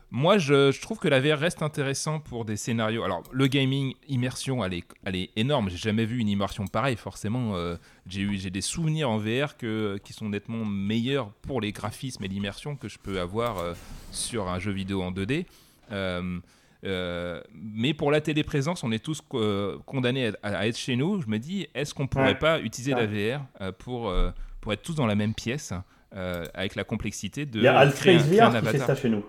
Moi, 0.09 0.37
je, 0.37 0.71
je 0.71 0.79
trouve 0.81 0.99
que 0.99 1.09
la 1.09 1.19
VR 1.19 1.37
reste 1.37 1.61
intéressant 1.61 2.19
pour 2.21 2.45
des 2.45 2.55
scénarios. 2.55 3.03
Alors, 3.03 3.23
le 3.31 3.47
gaming, 3.47 3.93
immersion, 4.07 4.63
elle 4.63 4.73
est, 4.75 4.83
elle 5.03 5.17
est 5.17 5.31
énorme. 5.35 5.69
J'ai 5.69 5.75
jamais 5.77 6.05
vu 6.05 6.19
une 6.19 6.29
immersion 6.29 6.65
pareille. 6.65 6.95
Forcément, 6.95 7.55
euh, 7.55 7.75
j'ai 8.07 8.21
eu, 8.21 8.37
j'ai 8.37 8.49
des 8.49 8.61
souvenirs 8.61 9.09
en 9.09 9.17
VR 9.17 9.57
que, 9.57 9.99
qui 10.05 10.13
sont 10.13 10.29
nettement 10.29 10.63
meilleurs 10.63 11.29
pour 11.41 11.59
les 11.59 11.73
graphismes 11.73 12.23
et 12.23 12.29
l'immersion 12.29 12.77
que 12.77 12.87
je 12.87 12.97
peux 12.99 13.19
avoir 13.19 13.57
euh, 13.57 13.73
sur 14.11 14.47
un 14.47 14.59
jeu 14.59 14.71
vidéo 14.71 15.01
en 15.03 15.11
2D. 15.11 15.45
Euh, 15.91 17.41
mais 17.53 17.93
pour 17.93 18.11
la 18.11 18.21
téléprésence, 18.21 18.83
on 18.85 18.91
est 18.93 19.03
tous 19.03 19.21
condamnés 19.85 20.27
à, 20.41 20.59
à 20.59 20.67
être 20.67 20.77
chez 20.77 20.95
nous. 20.95 21.21
Je 21.21 21.27
me 21.27 21.37
dis, 21.37 21.67
est-ce 21.75 21.93
qu'on 21.93 22.07
pourrait 22.07 22.27
Ouais. 22.27 22.35
pas 22.35 22.61
utiliser 22.61 22.91
la 22.91 23.05
Ouais. 23.05 23.35
VR 23.35 23.41
euh, 23.61 23.71
pour, 23.73 24.13
pour 24.61 24.71
être 24.71 24.83
tous 24.83 24.95
dans 24.95 25.05
la 25.07 25.15
même 25.15 25.33
pièce 25.33 25.73
avec 26.53 26.75
la 26.75 26.85
complexité 26.85 27.45
de 27.45 27.59
Il 27.59 27.63
y 27.63 27.67
a 27.67 27.77
un 27.79 27.85
VR 27.85 28.61
qui 28.61 28.67
fait 28.67 28.77
ça 28.77 28.95
chez 28.95 29.09
nous. 29.09 29.25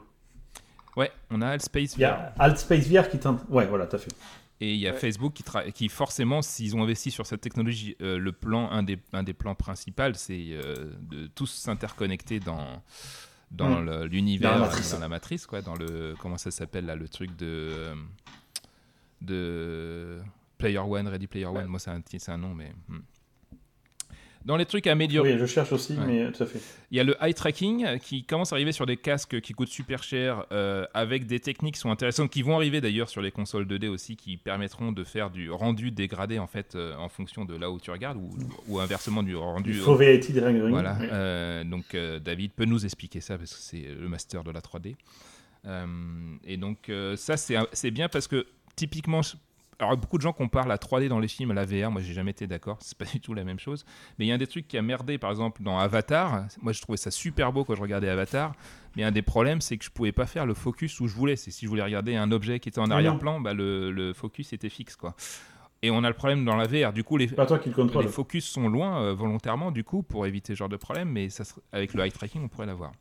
Ouais, 0.99 1.11
on 1.30 1.40
a 1.40 1.49
Altspace 1.49 1.94
Il 1.96 2.01
y 2.01 2.05
VR. 2.05 2.09
a 2.12 2.32
Altspace 2.38 2.86
VR 2.88 3.09
qui 3.09 3.18
tente. 3.18 3.40
Ouais, 3.49 3.66
voilà, 3.66 3.86
t'as 3.86 3.99
fait. 3.99 4.11
Et 4.61 4.74
il 4.74 4.80
y 4.80 4.88
a 4.88 4.92
Ouais. 4.92 4.99
Facebook 4.99 5.32
qui, 5.34 5.44
tra- 5.44 5.70
qui 5.70 5.88
forcément, 5.88 6.42
s'ils 6.42 6.74
ont 6.76 6.82
investi 6.82 7.11
sur 7.12 7.24
cette 7.26 7.40
technologie, 7.40 7.96
euh, 8.03 8.18
le 8.18 8.32
plan, 8.32 8.68
un 8.70 8.82
des, 8.82 8.99
un 9.12 9.22
des 9.22 9.32
plans 9.32 9.55
principaux, 9.55 10.12
c'est 10.14 10.46
euh, 10.51 10.92
de 11.01 11.28
tous 11.28 11.46
s'interconnecter 11.46 12.40
dans, 12.40 12.82
dans 13.53 13.80
Mm. 13.80 13.84
le- 13.86 14.07
l'univers, 14.07 14.51
Dans 14.51 14.57
la 14.57 14.61
dans, 14.64 14.66
matrice. 14.72 14.99
la 15.01 15.09
matrice, 15.09 15.46
quoi, 15.46 15.62
dans 15.62 15.76
le 15.76 16.14
comment 16.18 16.36
ça 16.38 16.51
s'appelle 16.51 16.86
là, 16.86 16.96
le 16.96 17.09
truc 17.09 17.36
de 17.36 17.46
euh, 17.46 17.94
de 19.20 20.18
Player 20.59 20.78
One, 20.78 21.07
Ready 21.09 21.26
Player 21.28 21.46
One. 21.46 21.66
Moi, 21.66 21.78
c'est 21.78 21.90
un, 21.90 22.01
c'est 22.18 22.32
un 22.32 22.38
nom, 22.38 22.55
mais 22.55 22.72
hmm. 22.88 22.99
Dans 24.49 24.57
les 24.57 24.64
trucs 24.64 24.86
améliorés. 24.86 25.34
Oui, 25.34 25.38
je 25.38 25.44
cherche 25.46 25.72
aussi, 25.72 25.92
Ouais. 25.92 26.05
mais 26.07 26.22
euh, 26.24 26.30
tout 26.32 26.42
à 26.42 26.46
fait. 26.46 26.59
Il 26.90 26.96
y 26.96 27.01
a 27.01 27.05
le 27.05 27.14
eye 27.20 27.34
tracking 27.34 27.84
euh, 27.84 27.99
qui 27.99 28.24
commence 28.24 28.53
à 28.53 28.57
arriver 28.57 28.72
sur 28.72 28.86
des 28.86 28.96
casques 28.96 29.40
qui 29.42 29.53
coûtent 29.53 29.68
super 29.68 30.03
cher, 30.03 30.46
euh, 30.53 30.86
avec 30.94 31.26
des 31.26 31.38
techniques 31.38 31.74
qui 31.74 31.80
sont 31.80 31.90
intéressantes, 31.90 32.30
qui 32.30 32.40
vont 32.42 32.57
arriver 32.57 32.80
d'ailleurs 32.80 33.11
sur 33.11 33.20
les 33.20 33.30
consoles 33.30 33.66
2D 33.66 33.88
aussi, 33.88 34.16
qui 34.16 34.38
permettront 34.38 34.90
de 34.90 35.05
faire 35.05 35.30
du 35.30 35.51
rendu 35.51 35.90
dégradé 35.90 36.38
en 36.38 36.46
fait 36.46 36.74
euh, 36.74 36.96
en 36.96 37.11
fonction 37.11 37.44
de 37.44 37.55
là 37.57 37.70
où 37.70 37.78
tu 37.78 37.90
regardes, 37.90 38.16
ou, 38.16 38.30
ou 38.68 38.80
inversement 38.80 39.22
du 39.22 39.36
rendu. 39.36 39.72
Du 39.72 39.78
faux 39.78 39.94
Ring. 39.94 40.24
Voilà. 40.70 40.99
Euh, 41.03 41.62
donc 41.64 41.94
euh, 41.94 42.18
David 42.18 42.53
peut 42.53 42.64
nous 42.64 42.84
expliquer 42.86 43.20
ça 43.20 43.36
parce 43.36 43.53
que 43.55 43.61
c'est 43.61 43.86
le 44.01 44.09
master 44.09 44.44
de 44.44 44.51
la 44.51 44.61
3D. 44.61 44.96
Euh, 45.66 45.84
et 46.44 46.57
donc 46.57 46.88
euh, 46.88 47.16
ça 47.16 47.36
c'est 47.36 47.90
bien 47.90 48.09
parce 48.09 48.28
que 48.28 48.46
typiquement, 48.76 49.20
alors 49.78 49.96
beaucoup 49.96 50.16
de 50.16 50.22
gens 50.22 50.32
comparent 50.32 50.66
la 50.66 50.76
3D 50.76 51.08
dans 51.08 51.20
les 51.20 51.28
films 51.28 51.52
à 51.52 51.54
la 51.54 51.64
VR. 51.64 51.90
Moi 51.90 52.00
j'ai 52.00 52.12
jamais 52.12 52.32
été 52.32 52.46
d'accord. 52.46 52.78
C'est 52.80 52.98
pas 52.98 53.04
du 53.04 53.20
tout 53.20 53.34
la 53.34 53.44
même 53.44 53.58
chose. 53.58 53.84
Mais 54.18 54.26
il 54.26 54.28
y 54.28 54.32
a 54.32 54.34
un 54.34 54.38
des 54.38 54.46
trucs 54.46 54.66
qui 54.66 54.76
a 54.76 54.82
merdé 54.82 55.18
par 55.18 55.30
exemple 55.30 55.62
dans 55.62 55.78
Avatar. 55.78 56.46
Moi 56.62 56.72
je 56.72 56.80
trouvais 56.80 56.98
ça 56.98 57.10
super 57.10 57.52
beau 57.52 57.64
quand 57.64 57.74
je 57.74 57.82
regardais 57.82 58.08
Avatar. 58.08 58.52
Mais 58.96 59.04
un 59.04 59.12
des 59.12 59.22
problèmes 59.22 59.60
c'est 59.60 59.76
que 59.76 59.84
je 59.84 59.90
pouvais 59.90 60.12
pas 60.12 60.26
faire 60.26 60.46
le 60.46 60.54
focus 60.54 60.98
où 61.00 61.06
je 61.06 61.14
voulais. 61.14 61.36
C'est 61.36 61.50
si 61.50 61.64
je 61.64 61.70
voulais 61.70 61.82
regarder 61.82 62.16
un 62.16 62.32
objet 62.32 62.60
qui 62.60 62.68
était 62.68 62.80
en 62.80 62.88
non. 62.88 62.96
arrière-plan, 62.96 63.40
bah, 63.40 63.54
le, 63.54 63.90
le 63.90 64.12
focus 64.12 64.52
était 64.52 64.68
fixe 64.68 64.96
quoi. 64.96 65.14
Et 65.82 65.90
on 65.90 66.02
a 66.02 66.08
le 66.08 66.14
problème 66.14 66.44
dans 66.44 66.56
la 66.56 66.66
VR. 66.66 66.92
Du 66.92 67.04
coup 67.04 67.16
les, 67.16 67.28
C'est 67.28 67.34
pas 67.34 67.46
toi 67.46 67.58
qui 67.58 67.70
le 67.70 68.00
les 68.02 68.08
focus 68.08 68.44
sont 68.46 68.68
loin 68.68 69.00
euh, 69.02 69.14
volontairement, 69.14 69.70
du 69.70 69.84
coup, 69.84 70.02
pour 70.02 70.26
éviter 70.26 70.54
ce 70.54 70.58
genre 70.58 70.68
de 70.68 70.76
problème, 70.76 71.10
mais 71.10 71.30
ça 71.30 71.44
avec 71.72 71.94
le 71.94 72.04
eye 72.04 72.10
tracking, 72.10 72.42
on 72.44 72.48
pourrait 72.48 72.66
l'avoir. 72.66 72.92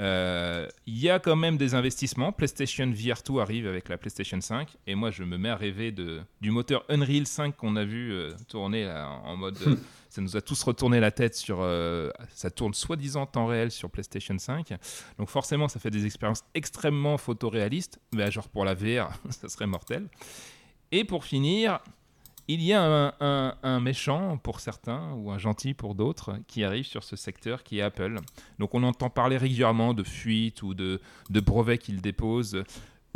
Euh, 0.00 0.66
Il 0.86 0.98
y 0.98 1.08
a 1.08 1.18
quand 1.18 1.36
même 1.36 1.56
des 1.56 1.74
investissements. 1.74 2.32
PlayStation 2.32 2.90
VR 2.90 3.22
2 3.26 3.38
arrive 3.40 3.66
avec 3.66 3.88
la 3.88 3.96
PlayStation 3.96 4.40
5, 4.40 4.76
et 4.86 4.94
moi, 4.94 5.10
je 5.10 5.22
me 5.22 5.38
mets 5.38 5.50
à 5.50 5.56
rêver 5.56 5.92
de, 5.92 6.20
du 6.40 6.50
moteur 6.50 6.84
Unreal 6.88 7.26
5 7.26 7.56
qu'on 7.56 7.76
a 7.76 7.84
vu 7.84 8.12
euh, 8.12 8.32
tourner 8.48 8.84
là, 8.84 9.08
en 9.24 9.36
mode. 9.36 9.56
euh, 9.66 9.76
ça 10.08 10.20
nous 10.20 10.36
a 10.36 10.40
tous 10.40 10.62
retourné 10.62 11.00
la 11.00 11.10
tête 11.10 11.34
sur. 11.34 11.58
euh, 11.60 12.10
ça 12.34 12.50
tourne 12.50 12.74
soi-disant 12.74 13.22
en 13.22 13.26
temps 13.26 13.46
réel 13.46 13.70
sur 13.70 13.90
PlayStation 13.90 14.36
5. 14.38 14.72
Donc, 15.18 15.28
forcément, 15.28 15.68
ça 15.68 15.78
fait 15.80 15.90
des 15.90 16.06
expériences 16.06 16.42
extrêmement 16.54 17.16
photoréalistes, 17.18 17.98
mais 18.14 18.30
genre 18.30 18.48
pour 18.48 18.64
la 18.64 18.74
VR, 18.74 19.10
ça 19.30 19.48
serait 19.48 19.66
mortel. 19.66 20.08
Et 20.92 21.04
pour 21.04 21.24
finir, 21.24 21.80
il 22.48 22.62
y 22.62 22.72
a 22.72 23.14
un, 23.20 23.80
méchant 23.80 24.36
pour 24.38 24.60
certains 24.60 25.12
ou 25.14 25.30
un 25.30 25.38
gentil 25.38 25.72
pour 25.72 25.94
d'autres 25.94 26.32
qui 26.46 26.62
arrive 26.62 26.84
sur 26.84 27.02
ce 27.02 27.16
secteur 27.16 27.62
qui 27.62 27.78
est 27.78 27.82
Apple. 27.82 28.18
Donc 28.58 28.74
on 28.74 28.82
entend 28.82 29.10
parler 29.10 29.36
régulièrement 29.36 29.94
de 29.94 30.02
fuites 30.02 30.62
ou 30.62 30.74
de, 30.74 31.00
brevets 31.30 31.78
qu'ils 31.78 32.02
déposent. 32.02 32.62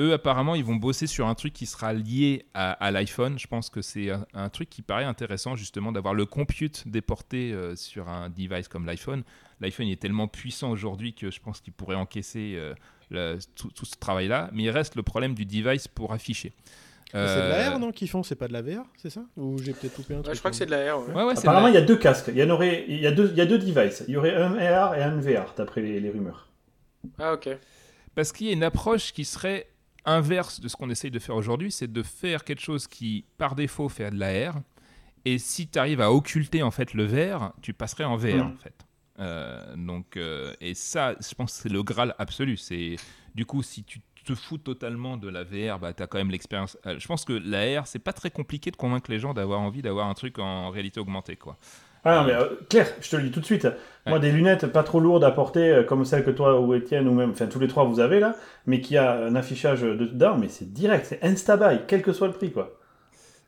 Eux, 0.00 0.12
apparemment, 0.12 0.54
ils 0.54 0.64
vont 0.64 0.76
bosser 0.76 1.08
sur 1.08 1.26
un 1.26 1.34
truc 1.34 1.52
qui 1.52 1.66
sera 1.66 1.92
lié 1.92 2.46
à, 2.54 2.90
l'iPhone. 2.92 3.36
Je 3.36 3.48
pense 3.48 3.68
que 3.68 3.82
c'est 3.82 4.10
un, 4.32 4.48
truc 4.48 4.70
qui 4.70 4.80
paraît 4.80 5.04
intéressant, 5.04 5.56
justement, 5.56 5.90
d'avoir 5.90 6.14
le 6.14 6.24
compute 6.24 6.86
déporté 6.86 7.52
euh, 7.52 7.74
sur 7.74 8.08
un 8.08 8.30
device 8.30 8.68
comme 8.68 8.86
l'iPhone. 8.86 9.24
L'iPhone 9.60 9.88
est 9.88 10.00
tellement 10.00 10.28
puissant 10.28 10.70
aujourd'hui 10.70 11.14
que 11.14 11.32
je 11.32 11.40
pense 11.40 11.60
qu'il 11.60 11.72
pourrait 11.72 11.96
encaisser 11.96 12.56
euh, 13.10 13.38
tout 13.56 13.84
ce 13.84 13.96
travail-là. 13.96 14.50
Mais 14.52 14.62
il 14.62 14.70
reste 14.70 14.94
le 14.94 15.02
problème 15.02 15.34
du 15.34 15.44
device 15.44 15.88
pour 15.88 16.12
afficher. 16.12 16.52
C'est 17.10 17.16
de 17.18 17.22
Euh, 17.22 17.48
la 17.70 17.70
R, 17.76 17.78
non, 17.78 17.90
qu'ils 17.90 18.08
font 18.08 18.22
C'est 18.22 18.34
pas 18.36 18.48
de 18.48 18.52
la 18.52 18.60
VR, 18.62 18.84
c'est 18.96 19.08
ça? 19.10 19.22
Ou 19.36 19.56
j'ai 19.58 19.72
peut-être 19.72 19.96
loupé 19.96 20.14
un 20.14 20.18
truc 20.18 20.28
Ouais, 20.28 20.34
je 20.34 20.38
crois 20.40 20.50
que 20.50 20.56
c'est 20.56 20.66
de 20.66 20.70
la 20.70 20.94
R. 20.94 21.00
ouais. 21.08 21.14
Ouais, 21.14 21.24
ouais, 21.24 21.34
c'est 21.36 21.40
Apparemment, 21.48 21.68
il 21.68 21.74
y 21.74 21.78
a 21.78 21.82
deux 21.82 21.96
casques. 21.96 22.26
Il 22.28 22.36
y 22.38 22.42
en 22.42 22.50
aurait, 22.50 22.84
il 22.88 23.00
y 23.00 23.06
a 23.06 23.12
deux, 23.12 23.30
il 23.30 23.36
y 23.38 23.40
a 23.40 23.46
deux 23.46 23.58
devices. 23.58 24.04
Il 24.08 24.14
y 24.14 24.16
aurait 24.16 24.34
un 24.34 24.56
AR 24.58 24.94
et 24.94 25.02
un 25.02 25.16
VR, 25.18 25.54
d'après 25.56 25.80
les, 25.80 26.00
les 26.00 26.10
rumeurs. 26.10 26.48
Ah, 27.18 27.32
ok. 27.34 27.48
Parce 28.14 28.32
qu'il 28.32 28.48
y 28.48 28.50
a 28.50 28.52
une 28.52 28.62
approche 28.64 29.12
qui 29.12 29.24
serait 29.24 29.68
inverse 30.04 30.60
de 30.60 30.68
ce 30.68 30.76
qu'on 30.76 30.90
essaye 30.90 31.10
de 31.10 31.18
faire 31.18 31.36
aujourd'hui, 31.36 31.70
c'est 31.72 31.90
de 31.90 32.02
faire 32.02 32.44
quelque 32.44 32.60
chose 32.62 32.86
qui, 32.86 33.24
par 33.38 33.54
défaut, 33.54 33.88
fait 33.88 34.10
de 34.10 34.18
la 34.18 34.50
R. 34.50 34.56
Et 35.24 35.38
si 35.38 35.68
tu 35.68 35.78
arrives 35.78 36.00
à 36.00 36.12
occulter 36.12 36.62
en 36.62 36.70
fait 36.70 36.94
le 36.94 37.04
VR, 37.04 37.52
tu 37.62 37.72
passerais 37.74 38.04
en 38.04 38.16
VR 38.16 38.34
Mhm. 38.36 38.40
en 38.40 38.56
fait. 38.56 38.74
Euh, 39.20 39.74
donc, 39.76 40.16
euh, 40.16 40.52
et 40.60 40.74
ça, 40.74 41.14
je 41.20 41.34
pense 41.34 41.56
que 41.56 41.62
c'est 41.62 41.68
le 41.68 41.82
Graal 41.82 42.14
absolu. 42.18 42.56
C'est 42.56 42.96
du 43.34 43.44
coup, 43.46 43.62
si 43.62 43.82
tu 43.84 44.00
te 44.32 44.38
fous 44.38 44.58
totalement 44.58 45.16
de 45.16 45.28
la 45.28 45.44
VR, 45.44 45.78
bah, 45.78 45.92
tu 45.92 46.02
as 46.02 46.06
quand 46.06 46.18
même 46.18 46.30
l'expérience. 46.30 46.76
euh, 46.86 46.96
je 46.98 47.06
pense 47.06 47.24
que 47.24 47.32
la 47.32 47.80
R, 47.80 47.86
c'est 47.86 47.98
pas 47.98 48.12
très 48.12 48.30
compliqué 48.30 48.70
de 48.70 48.76
convaincre 48.76 49.10
les 49.10 49.18
gens 49.18 49.34
d'avoir 49.34 49.60
envie 49.60 49.82
d'avoir 49.82 50.08
un 50.08 50.14
truc 50.14 50.38
en 50.38 50.70
réalité 50.70 51.00
augmentée. 51.00 51.36
Quoi. 51.36 51.56
Ah 52.04 52.16
non, 52.16 52.24
mais 52.24 52.34
euh, 52.34 52.46
Claire, 52.68 52.88
je 53.00 53.10
te 53.10 53.16
le 53.16 53.24
dis 53.24 53.30
tout 53.30 53.40
de 53.40 53.44
suite. 53.44 53.66
Moi, 54.06 54.18
des 54.18 54.30
lunettes 54.30 54.66
pas 54.66 54.82
trop 54.82 55.00
lourdes 55.00 55.24
à 55.24 55.30
porter, 55.30 55.68
euh, 55.68 55.82
comme 55.82 56.04
celles 56.04 56.24
que 56.24 56.30
toi 56.30 56.60
ou 56.60 56.74
Étienne, 56.74 57.08
ou 57.08 57.12
même, 57.14 57.30
enfin, 57.30 57.46
tous 57.46 57.58
les 57.58 57.68
trois 57.68 57.84
vous 57.84 58.00
avez 58.00 58.20
là, 58.20 58.36
mais 58.66 58.80
qui 58.80 58.96
a 58.96 59.12
un 59.24 59.34
affichage 59.34 59.82
dedans, 59.82 60.36
mais 60.38 60.48
c'est 60.48 60.72
direct, 60.72 61.06
c'est 61.06 61.22
insta-buy, 61.22 61.80
quel 61.86 62.02
que 62.02 62.12
soit 62.12 62.28
le 62.28 62.32
prix, 62.32 62.52
quoi. 62.52 62.77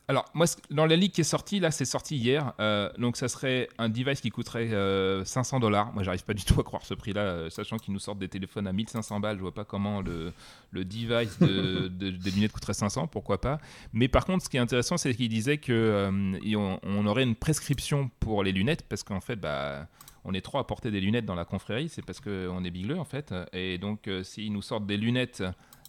Alors, 0.07 0.25
moi, 0.33 0.45
dans 0.71 0.85
la 0.85 0.97
ligue 0.97 1.13
qui 1.13 1.21
est 1.21 1.23
sortie, 1.23 1.61
là, 1.61 1.71
c'est 1.71 1.85
sorti 1.85 2.17
hier. 2.17 2.51
euh, 2.59 2.89
donc, 2.97 3.15
ça 3.15 3.29
serait 3.29 3.69
un 3.77 3.87
device 3.87 4.19
qui 4.19 4.29
coûterait 4.29 4.73
euh, 4.73 5.23
500 5.23 5.61
dollars. 5.61 5.93
Moi, 5.93 6.03
j'arrive 6.03 6.25
pas 6.25 6.33
du 6.33 6.43
tout 6.43 6.59
à 6.59 6.63
croire 6.63 6.85
ce 6.85 6.93
prix-là, 6.93 7.21
euh, 7.21 7.49
sachant 7.49 7.77
qu'ils 7.77 7.93
nous 7.93 7.99
sortent 7.99 8.19
des 8.19 8.27
téléphones 8.27 8.67
à 8.67 8.73
1500 8.73 9.21
balles. 9.21 9.37
Je 9.37 9.41
vois 9.41 9.53
pas 9.53 9.63
comment 9.63 10.01
le, 10.01 10.33
le 10.71 10.83
device 10.83 11.39
de, 11.39 11.87
de- 11.99 12.09
des 12.11 12.31
lunettes 12.31 12.51
coûterait 12.51 12.73
500, 12.73 13.07
pourquoi 13.07 13.39
pas. 13.39 13.59
Mais 13.93 14.09
par 14.09 14.25
contre, 14.25 14.43
ce 14.43 14.49
qui 14.49 14.57
est 14.57 14.61
intéressant, 14.61 14.97
c'est 14.97 15.13
qu'il 15.15 15.29
disait 15.29 15.61
euh, 15.69 16.37
et 16.43 16.57
on, 16.57 16.77
on 16.83 17.05
aurait 17.07 17.23
une 17.23 17.35
prescription 17.35 18.09
pour 18.19 18.43
les 18.43 18.51
lunettes, 18.51 18.83
parce 18.89 19.03
qu'en 19.03 19.21
fait, 19.21 19.37
bah. 19.37 19.87
On 20.23 20.35
est 20.35 20.41
trois 20.41 20.61
à 20.61 20.63
porter 20.65 20.91
des 20.91 21.01
lunettes 21.01 21.25
dans 21.25 21.33
la 21.33 21.45
confrérie, 21.45 21.89
c'est 21.89 22.05
parce 22.05 22.19
qu'on 22.19 22.63
est 22.63 22.69
bigleux 22.69 22.99
en 22.99 23.05
fait. 23.05 23.33
Et 23.53 23.79
donc, 23.79 24.07
euh, 24.07 24.21
s'ils 24.21 24.53
nous 24.53 24.61
sortent 24.61 24.85
des 24.85 24.95
lunettes, 24.97 25.43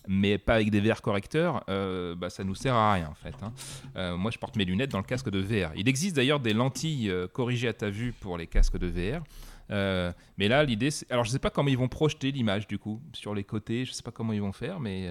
mais 0.09 0.38
pas 0.38 0.55
avec 0.55 0.70
des 0.70 0.80
verres 0.80 1.03
correcteurs, 1.03 1.64
euh, 1.68 2.14
bah, 2.14 2.30
ça 2.30 2.44
nous 2.44 2.55
sert 2.55 2.74
à 2.74 2.94
rien 2.94 3.09
en 3.09 3.14
fait. 3.14 3.34
hein. 3.42 3.53
Euh, 3.96 4.16
moi, 4.16 4.30
je 4.30 4.38
porte 4.38 4.57
mes 4.57 4.64
lunettes 4.64 4.90
dans 4.90 4.98
le 4.98 5.05
casque 5.05 5.30
de 5.30 5.38
VR. 5.38 5.72
Il 5.76 5.88
existe 5.88 6.16
d'ailleurs 6.16 6.40
des 6.40 6.53
lentilles 6.55 7.11
euh, 7.11 7.26
corrigées 7.28 7.68
à 7.68 7.72
ta 7.72 7.90
vue 7.90 8.12
pour 8.12 8.38
les 8.38 8.46
casques 8.46 8.78
de 8.78 8.86
VR. 8.86 9.22
Euh, 9.70 10.12
mais 10.38 10.48
là, 10.48 10.64
l'idée, 10.64 10.90
c'est... 10.90 11.11
Alors, 11.11 11.24
je 11.24 11.30
sais 11.30 11.38
pas 11.38 11.50
comment 11.50 11.68
ils 11.68 11.78
vont 11.78 11.88
projeter 11.88 12.30
l'image, 12.32 12.66
du 12.66 12.78
coup, 12.78 13.00
sur 13.12 13.34
les 13.34 13.44
côtés. 13.44 13.84
Je 13.84 13.92
sais 13.92 14.03
pas 14.03 14.11
comment 14.11 14.32
ils 14.32 14.42
vont 14.42 14.53
faire, 14.53 14.80
mais... 14.80 15.09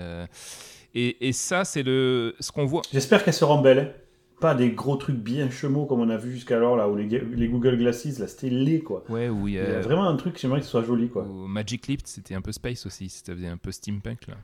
Et, 0.93 1.27
et 1.27 1.31
ça, 1.31 1.63
c'est 1.63 1.83
le... 1.83 2.35
ce 2.39 2.51
qu'on 2.51 2.65
voit... 2.65 2.81
J'espère 2.91 3.23
qu'elles 3.23 3.33
seront 3.33 3.61
belles. 3.61 3.95
Pas 4.41 4.55
des 4.55 4.71
gros 4.71 4.95
trucs 4.97 5.15
bien 5.17 5.49
chemaux 5.49 5.85
comme 5.85 6.01
on 6.01 6.09
a 6.09 6.17
vu 6.17 6.31
jusqu'alors, 6.33 6.75
là, 6.75 6.89
où 6.89 6.95
les, 6.97 7.05
les 7.07 7.47
Google 7.47 7.77
Glasses, 7.77 8.17
là, 8.19 8.27
c'était 8.27 8.49
laid, 8.49 8.81
quoi. 8.81 9.03
Ouais, 9.07 9.29
où 9.29 9.47
il 9.47 9.53
y 9.53 9.57
Il 9.57 9.63
y 9.63 9.65
a 9.67 9.79
vraiment 9.81 10.07
un 10.09 10.15
truc, 10.17 10.37
j'aimerais 10.39 10.59
que 10.59 10.65
ce 10.65 10.71
soit 10.71 10.83
joli, 10.83 11.09
quoi. 11.09 11.25
Magic 11.47 11.87
Leap, 11.87 12.01
c'était 12.05 12.33
un 12.35 12.41
peu 12.41 12.51
space 12.51 12.85
aussi, 12.85 13.07
ça 13.09 13.33
faisait 13.33 13.47
un 13.47 13.57
peu 13.57 13.71
steampunk 13.71 14.27
là. 14.27 14.35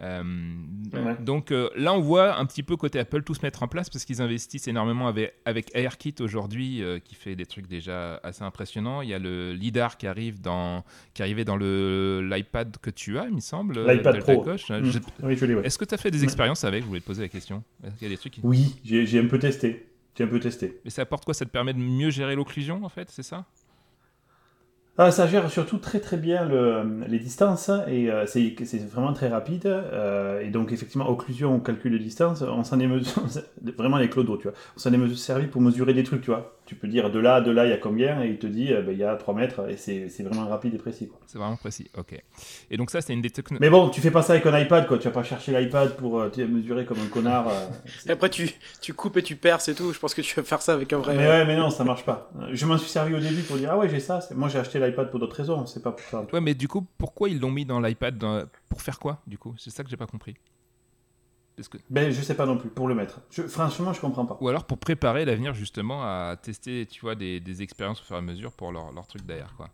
Euh, 0.00 0.22
Ouais. 0.92 1.16
Donc 1.20 1.52
euh, 1.52 1.68
là, 1.76 1.94
on 1.94 2.00
voit 2.00 2.36
un 2.38 2.44
petit 2.46 2.62
peu 2.62 2.76
côté 2.76 2.98
Apple 2.98 3.22
tout 3.22 3.34
se 3.34 3.42
mettre 3.42 3.62
en 3.62 3.68
place 3.68 3.88
parce 3.88 4.04
qu'ils 4.04 4.20
investissent 4.20 4.66
énormément 4.68 5.06
avec, 5.08 5.34
avec 5.44 5.70
AirKit 5.74 6.14
aujourd'hui, 6.20 6.82
euh, 6.82 6.98
qui 6.98 7.14
fait 7.14 7.36
des 7.36 7.46
trucs 7.46 7.66
déjà 7.68 8.16
assez 8.22 8.42
impressionnants. 8.42 9.00
Il 9.02 9.08
y 9.08 9.14
a 9.14 9.18
le 9.18 9.52
lidar 9.52 9.96
qui 9.96 10.06
arrive 10.06 10.40
dans, 10.40 10.84
qui 11.14 11.22
arrivait 11.22 11.44
dans 11.44 11.56
le 11.56 12.20
l'iPad 12.28 12.76
que 12.82 12.90
tu 12.90 13.18
as, 13.18 13.26
il 13.26 13.34
me 13.36 13.40
semble. 13.40 13.78
L'iPad 13.88 14.18
Pro. 14.20 14.42
gauche. 14.42 14.68
Mm. 14.70 14.84
Je- 14.84 14.98
Oui, 15.22 15.36
je 15.36 15.44
l'ai, 15.46 15.54
ouais. 15.54 15.64
Est-ce 15.66 15.78
que 15.78 15.84
tu 15.84 15.94
as 15.94 15.98
fait 15.98 16.10
des 16.10 16.24
expériences 16.24 16.64
avec? 16.64 16.82
Je 16.82 16.88
voulais 16.88 17.00
te 17.00 17.06
poser 17.06 17.22
la 17.22 17.28
question. 17.28 17.62
Est-ce 17.84 17.94
qu'il 17.94 18.08
y 18.08 18.10
a 18.10 18.14
des 18.14 18.18
trucs 18.18 18.32
qui- 18.32 18.40
Oui, 18.42 18.76
j'ai 18.84 19.20
j'ai 19.30 19.36
un 19.36 19.38
peu 19.38 19.38
testé. 19.38 19.86
J'ai 20.16 20.24
un 20.24 20.28
peu 20.28 20.40
testé. 20.40 20.80
Mais 20.84 20.90
ça 20.90 21.02
apporte 21.02 21.24
quoi? 21.24 21.32
Ça 21.34 21.44
te 21.46 21.50
permet 21.50 21.72
de 21.74 21.78
mieux 21.78 22.10
gérer 22.10 22.34
l'occlusion 22.36 22.84
en 22.84 22.88
fait, 22.88 23.10
c'est 23.10 23.22
ça? 23.22 23.46
Ah, 24.98 25.10
ça 25.12 25.26
gère 25.26 25.50
surtout 25.50 25.78
très 25.78 25.98
très 26.00 26.18
bien 26.18 26.44
le- 26.44 27.04
les 27.08 27.18
distances 27.18 27.70
et 27.88 28.10
euh, 28.10 28.26
c'est 28.26 28.54
vraiment 28.90 29.12
très 29.14 29.28
rapide. 29.28 29.64
euh, 29.66 30.40
et 30.42 30.50
donc, 30.50 30.72
effectivement, 30.72 31.08
occlusion, 31.08 31.54
on 31.54 31.60
calcule 31.60 31.92
les 31.94 31.98
distances. 31.98 32.42
On 32.42 32.64
s'en 32.64 32.78
est 32.80 32.86
mesu- 32.86 33.14
vraiment 33.78 33.96
les 33.96 34.10
clodos, 34.10 34.36
tu 34.36 34.42
vois. 34.44 34.52
On 34.76 34.78
s'en 34.78 34.92
est 34.92 35.14
servi 35.16 35.46
pour 35.46 35.62
mesurer 35.62 35.94
des 35.94 36.02
trucs, 36.02 36.20
tu 36.22 36.30
vois. 36.30 36.59
Tu 36.70 36.76
peux 36.76 36.86
dire 36.86 37.10
de 37.10 37.18
là 37.18 37.34
à 37.34 37.40
de 37.40 37.50
là, 37.50 37.66
il 37.66 37.70
y 37.70 37.72
a 37.72 37.78
combien 37.78 38.22
et 38.22 38.28
il 38.28 38.38
te 38.38 38.46
dit, 38.46 38.72
euh, 38.72 38.80
ben, 38.80 38.92
il 38.92 38.98
y 38.98 39.02
a 39.02 39.16
3 39.16 39.34
mètres 39.34 39.68
et 39.68 39.76
c'est 39.76 40.08
c'est 40.08 40.22
vraiment 40.22 40.46
rapide 40.48 40.72
et 40.72 40.78
précis. 40.78 41.10
C'est 41.26 41.36
vraiment 41.36 41.56
précis. 41.56 41.90
Ok. 41.98 42.14
Et 42.70 42.76
donc 42.76 42.92
ça, 42.92 43.00
c'est 43.00 43.12
une 43.12 43.20
des 43.22 43.30
techno- 43.30 43.58
Mais 43.60 43.70
bon, 43.70 43.88
tu 43.88 44.00
fais 44.00 44.12
pas 44.12 44.22
ça 44.22 44.34
avec 44.34 44.46
un 44.46 44.56
iPad, 44.56 44.86
quoi. 44.86 44.96
Tu 44.98 45.08
vas 45.08 45.10
pas 45.10 45.24
chercher 45.24 45.50
l'iPad 45.50 45.96
pour 45.96 46.20
euh, 46.20 46.30
mesurer 46.48 46.84
comme 46.84 47.00
un 47.00 47.08
connard. 47.08 47.48
euh, 47.48 47.66
Et 48.06 48.12
après, 48.12 48.30
tu, 48.30 48.48
tu 48.80 48.94
coupes 48.94 49.16
et 49.16 49.22
tu 49.24 49.34
perds, 49.34 49.60
c'est 49.62 49.74
tout. 49.74 49.92
Je 49.92 49.98
pense 49.98 50.14
que 50.14 50.22
tu 50.22 50.32
vas 50.36 50.44
faire 50.44 50.62
ça 50.62 50.74
avec 50.74 50.92
un 50.92 50.98
vrai. 50.98 51.16
Mais 51.16 51.26
ouais, 51.26 51.44
mais 51.44 51.56
non, 51.56 51.70
ça 51.70 51.82
marche 51.82 52.04
pas. 52.04 52.30
Je 52.52 52.64
m'en 52.66 52.78
suis 52.78 52.88
servi 52.88 53.16
au 53.16 53.18
début 53.18 53.42
pour 53.42 53.56
dire, 53.56 53.70
ah 53.72 53.76
ouais, 53.76 53.88
j'ai 53.88 53.98
ça. 53.98 54.20
Moi, 54.36 54.48
j'ai 54.48 54.60
acheté 54.60 54.78
l'iPad 54.78 55.10
pour 55.10 55.18
d'autres 55.18 55.34
raisons, 55.34 55.66
c'est 55.66 55.82
pas 55.82 55.90
pour 55.90 56.06
ça. 56.08 56.24
Ouais, 56.32 56.40
mais 56.40 56.54
du 56.54 56.68
coup, 56.68 56.86
pourquoi 56.98 57.28
ils 57.30 57.40
l'ont 57.40 57.50
mis 57.50 57.64
dans 57.64 57.80
l'iPad 57.80 58.16
dans- 58.16 58.44
Pour 58.68 58.80
faire 58.80 59.00
quoi, 59.00 59.20
du 59.26 59.38
coup? 59.38 59.56
C'est 59.58 59.70
ça 59.70 59.82
que 59.82 59.90
j'ai 59.90 59.96
pas 59.96 60.06
compris. 60.06 60.36
Est-ce 61.60 61.68
que... 61.68 61.78
Ben, 61.90 62.10
je 62.10 62.20
sais 62.22 62.34
pas 62.34 62.46
non 62.46 62.56
plus, 62.56 62.70
pour 62.70 62.88
le 62.88 62.94
mettre. 62.94 63.20
Je, 63.30 63.42
franchement, 63.42 63.92
je 63.92 64.00
comprends 64.00 64.26
pas. 64.26 64.38
Ou 64.40 64.48
alors 64.48 64.64
pour 64.64 64.78
préparer 64.78 65.24
l'avenir 65.24 65.54
justement 65.54 66.02
à 66.02 66.36
tester, 66.40 66.86
tu 66.86 67.02
vois, 67.02 67.14
des, 67.14 67.38
des 67.40 67.62
expériences 67.62 68.00
au 68.00 68.04
fur 68.04 68.16
et 68.16 68.18
à 68.18 68.22
mesure 68.22 68.52
pour 68.52 68.72
leur, 68.72 68.92
leur 68.92 69.06
truc 69.06 69.24
derrière, 69.26 69.54
quoi. 69.56 69.68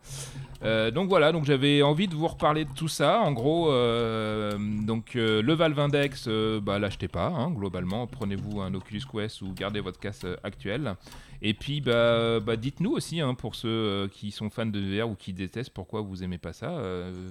Euh, 0.63 0.91
donc 0.91 1.09
voilà, 1.09 1.31
donc 1.31 1.45
j'avais 1.45 1.81
envie 1.81 2.07
de 2.07 2.15
vous 2.15 2.27
reparler 2.27 2.65
de 2.65 2.73
tout 2.73 2.87
ça. 2.87 3.19
En 3.21 3.31
gros, 3.31 3.71
euh, 3.71 4.57
donc 4.57 5.15
euh, 5.15 5.41
le 5.41 5.53
Valve 5.53 5.79
Index, 5.79 6.27
bah 6.61 6.79
l'achetez 6.79 7.07
pas, 7.07 7.27
hein, 7.27 7.51
globalement. 7.51 8.07
Prenez-vous 8.07 8.61
un 8.61 8.73
Oculus 8.73 9.03
Quest 9.11 9.41
ou 9.41 9.53
gardez 9.53 9.79
votre 9.79 9.99
casse 9.99 10.25
actuelle. 10.43 10.95
Et 11.43 11.53
puis, 11.53 11.81
bah, 11.81 12.39
bah, 12.39 12.55
dites-nous 12.55 12.91
aussi, 12.91 13.21
hein, 13.21 13.35
pour 13.35 13.53
ceux 13.53 14.09
qui 14.11 14.31
sont 14.31 14.49
fans 14.49 14.65
de 14.65 14.79
VR 14.79 15.07
ou 15.07 15.13
qui 15.13 15.33
détestent, 15.33 15.69
pourquoi 15.69 16.01
vous 16.01 16.23
aimez 16.23 16.39
pas 16.39 16.51
ça. 16.51 16.69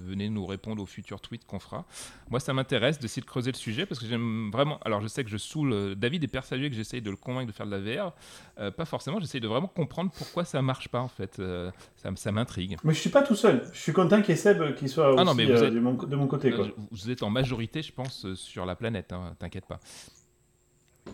Venez 0.07 0.29
nous 0.29 0.45
répondre 0.45 0.81
aux 0.81 0.85
futurs 0.85 1.19
tweets 1.19 1.45
qu'on 1.45 1.59
fera. 1.59 1.85
Moi, 2.29 2.39
ça 2.39 2.53
m'intéresse 2.53 2.99
d'essayer 2.99 3.21
de 3.21 3.27
creuser 3.27 3.51
le 3.51 3.57
sujet 3.57 3.85
parce 3.85 3.99
que 3.99 4.07
j'aime 4.07 4.46
vraiment. 4.51 4.79
Alors, 4.85 5.01
je 5.01 5.07
sais 5.07 5.23
que 5.23 5.29
je 5.29 5.37
saoule. 5.37 5.73
euh, 5.73 5.95
David 5.95 6.23
est 6.23 6.27
persuadé 6.27 6.69
que 6.69 6.75
j'essaye 6.75 7.01
de 7.01 7.09
le 7.09 7.15
convaincre 7.15 7.47
de 7.47 7.51
faire 7.51 7.65
de 7.65 7.71
la 7.75 7.79
VR. 7.79 8.13
Euh, 8.59 8.71
pas 8.71 8.85
forcément, 8.85 9.19
j'essaye 9.19 9.41
de 9.41 9.47
vraiment 9.47 9.67
comprendre 9.67 10.11
pourquoi 10.17 10.45
ça 10.45 10.61
marche 10.61 10.87
pas 10.89 10.99
en 10.99 11.07
fait. 11.07 11.39
Euh, 11.39 11.71
ça, 12.15 12.31
m'intrigue. 12.31 12.77
Mais 12.83 12.93
je 12.93 12.99
suis 12.99 13.09
pas 13.09 13.21
tout 13.23 13.35
seul. 13.35 13.63
Je 13.73 13.79
suis 13.79 13.93
content 13.93 14.21
qu'il 14.21 14.29
y 14.29 14.33
ait 14.33 14.41
Seb 14.41 14.75
qui 14.75 14.87
soit 14.89 15.13
Ah 15.17 15.23
non, 15.23 15.31
aussi 15.31 15.37
mais 15.37 15.45
vous 15.45 15.63
êtes- 15.63 15.73
de, 15.73 15.79
mon, 15.79 15.93
de 15.93 16.15
mon 16.15 16.27
côté. 16.27 16.51
Quoi. 16.51 16.67
Vous 16.91 17.09
êtes 17.11 17.23
en 17.23 17.29
majorité, 17.29 17.81
je 17.81 17.91
pense, 17.91 18.33
sur 18.35 18.65
la 18.65 18.75
planète. 18.75 19.13
hein, 19.13 19.35
T'inquiète 19.39 19.65
pas. 19.65 19.79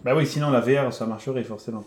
Bah 0.03 0.15
oui, 0.15 0.25
sinon 0.25 0.49
la 0.49 0.59
VR, 0.59 0.91
ça 0.93 1.05
marcherait 1.05 1.43
forcément. 1.43 1.83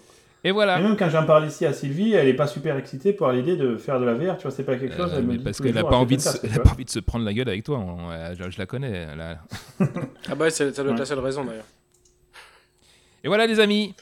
Et 0.46 0.52
voilà. 0.52 0.78
Et 0.78 0.82
même 0.82 0.96
quand 0.96 1.10
j'en 1.10 1.26
parle 1.26 1.46
ici 1.48 1.66
à 1.66 1.72
Sylvie, 1.72 2.12
elle 2.12 2.28
est 2.28 2.34
pas 2.34 2.46
super 2.46 2.76
excitée 2.76 3.12
pour 3.12 3.28
l'idée 3.32 3.56
de 3.56 3.76
faire 3.76 3.98
de 3.98 4.04
la 4.04 4.14
VR. 4.14 4.36
Tu 4.36 4.42
vois, 4.42 4.52
c'est 4.52 4.62
pas 4.62 4.76
quelque 4.76 4.96
chose. 4.96 5.12
Euh, 5.12 5.16
elle 5.18 5.24
me 5.24 5.36
dit 5.36 5.42
parce 5.42 5.60
qu'elle 5.60 5.74
n'a 5.74 5.82
pas, 5.82 5.96
envie 5.96 6.16
de 6.16 6.22
se- 6.22 6.38
elle 6.46 6.54
a 6.54 6.60
pas 6.60 6.70
envie 6.70 6.84
de 6.84 6.90
se 6.90 7.00
prendre 7.00 7.24
la 7.24 7.32
gueule 7.34 7.48
avec 7.48 7.64
toi. 7.64 7.78
on- 7.78 8.10
euh, 8.12 8.32
je, 8.38 8.48
je 8.50 8.58
la 8.58 8.66
connais. 8.66 9.08
Ah 10.28 10.34
bah, 10.36 10.48
c'est- 10.50 10.72
ça 10.72 10.82
doit 10.84 10.92
être 10.92 10.98
la 11.00 11.04
seule 11.04 11.18
raison 11.18 11.44
d'ailleurs. 11.44 11.64
Et 13.24 13.28
voilà, 13.28 13.46
les 13.48 13.58
amis. 13.58 13.94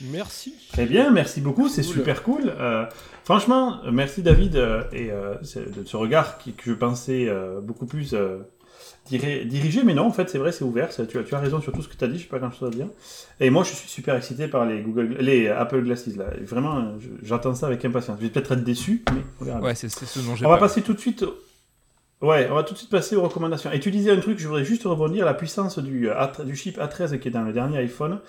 Merci. 0.00 0.54
Très 0.72 0.86
bien, 0.86 1.10
merci 1.12 1.40
beaucoup, 1.40 1.68
c'est 1.68 1.82
Cool. 1.82 1.94
super 1.94 2.22
cool. 2.24 2.52
Euh, 2.58 2.84
franchement, 3.22 3.78
merci 3.92 4.22
David 4.22 4.56
euh, 4.56 4.82
et 4.92 5.12
euh, 5.12 5.34
de 5.36 5.84
ce 5.84 5.96
regard 5.96 6.38
qui, 6.38 6.52
que 6.52 6.64
je 6.68 6.72
pensais 6.74 7.26
euh, 7.28 7.60
beaucoup 7.60 7.86
plus 7.86 8.12
euh, 8.12 8.38
dirigé, 9.04 9.82
mais 9.84 9.94
non, 9.94 10.06
en 10.06 10.12
fait, 10.12 10.30
c'est 10.30 10.38
vrai, 10.38 10.50
c'est 10.52 10.64
ouvert. 10.64 10.88
Tu 10.88 11.00
as, 11.00 11.22
tu 11.22 11.34
as 11.34 11.38
raison 11.38 11.60
sur 11.60 11.72
tout 11.72 11.82
ce 11.82 11.88
que 11.88 11.96
tu 11.96 12.04
as 12.04 12.08
dit, 12.08 12.18
je 12.18 12.22
sais 12.22 12.28
pas 12.28 12.38
grand 12.38 12.50
chose 12.50 12.68
à 12.68 12.74
dire. 12.74 12.86
Et 13.40 13.50
moi, 13.50 13.62
je 13.62 13.74
suis 13.74 13.88
super 13.88 14.16
excité 14.16 14.48
par 14.48 14.64
les 14.64 14.80
Google, 14.80 15.16
les 15.20 15.48
Apple 15.48 15.82
Glasses 15.82 16.06
là. 16.16 16.26
Et 16.40 16.44
vraiment, 16.44 16.94
j'attends 17.22 17.54
ça 17.54 17.66
avec 17.66 17.84
impatience. 17.84 18.18
Je 18.18 18.24
vais 18.24 18.30
peut-être 18.30 18.52
être 18.52 18.64
déçu, 18.64 19.02
mais 19.12 19.20
on 19.40 19.44
verra. 19.44 19.58
bien. 19.58 19.68
Ouais, 19.68 19.74
c'est 19.74 19.88
c'est 19.88 20.06
ce 20.06 20.20
dont 20.20 20.34
j'ai 20.34 20.46
On 20.46 20.50
va 20.50 20.58
passer 20.58 20.82
tout 20.82 20.94
de 20.94 21.00
suite. 21.00 21.24
Ouais, 22.22 22.48
on 22.50 22.54
va 22.54 22.62
tout 22.62 22.72
de 22.72 22.78
suite 22.78 22.90
passer 22.90 23.16
aux 23.16 23.22
recommandations. 23.22 23.70
Et 23.72 23.80
tu 23.80 23.90
disais 23.90 24.10
un 24.10 24.20
truc, 24.20 24.38
je 24.38 24.46
voudrais 24.46 24.64
juste 24.64 24.84
rebondir 24.84 25.26
la 25.26 25.34
puissance 25.34 25.78
du, 25.78 26.08
euh, 26.08 26.26
du 26.44 26.56
chip 26.56 26.78
A13 26.78 27.18
qui 27.18 27.28
est 27.28 27.30
dans 27.30 27.42
le 27.42 27.52
dernier 27.52 27.78
iPhone. 27.78 28.20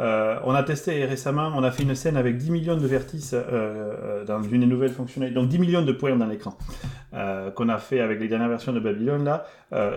Euh, 0.00 0.38
on 0.44 0.54
a 0.54 0.62
testé 0.62 1.04
récemment, 1.04 1.52
on 1.54 1.62
a 1.62 1.70
fait 1.70 1.84
une 1.84 1.94
scène 1.94 2.16
avec 2.16 2.36
10 2.36 2.50
millions 2.50 2.76
de 2.76 2.86
vertices 2.86 3.32
euh, 3.32 3.42
euh, 3.52 4.24
dans 4.24 4.42
une 4.42 4.64
nouvelle 4.68 4.90
fonctionnalité, 4.90 5.38
donc 5.38 5.48
10 5.48 5.58
millions 5.58 5.82
de 5.82 5.92
points 5.92 6.16
dans 6.16 6.26
l'écran, 6.26 6.56
qu'on 7.54 7.68
a 7.68 7.78
fait 7.78 8.00
avec 8.00 8.18
les 8.18 8.26
dernières 8.26 8.48
versions 8.48 8.72
de 8.72 8.80
Babylon 8.80 9.22
là, 9.22 9.46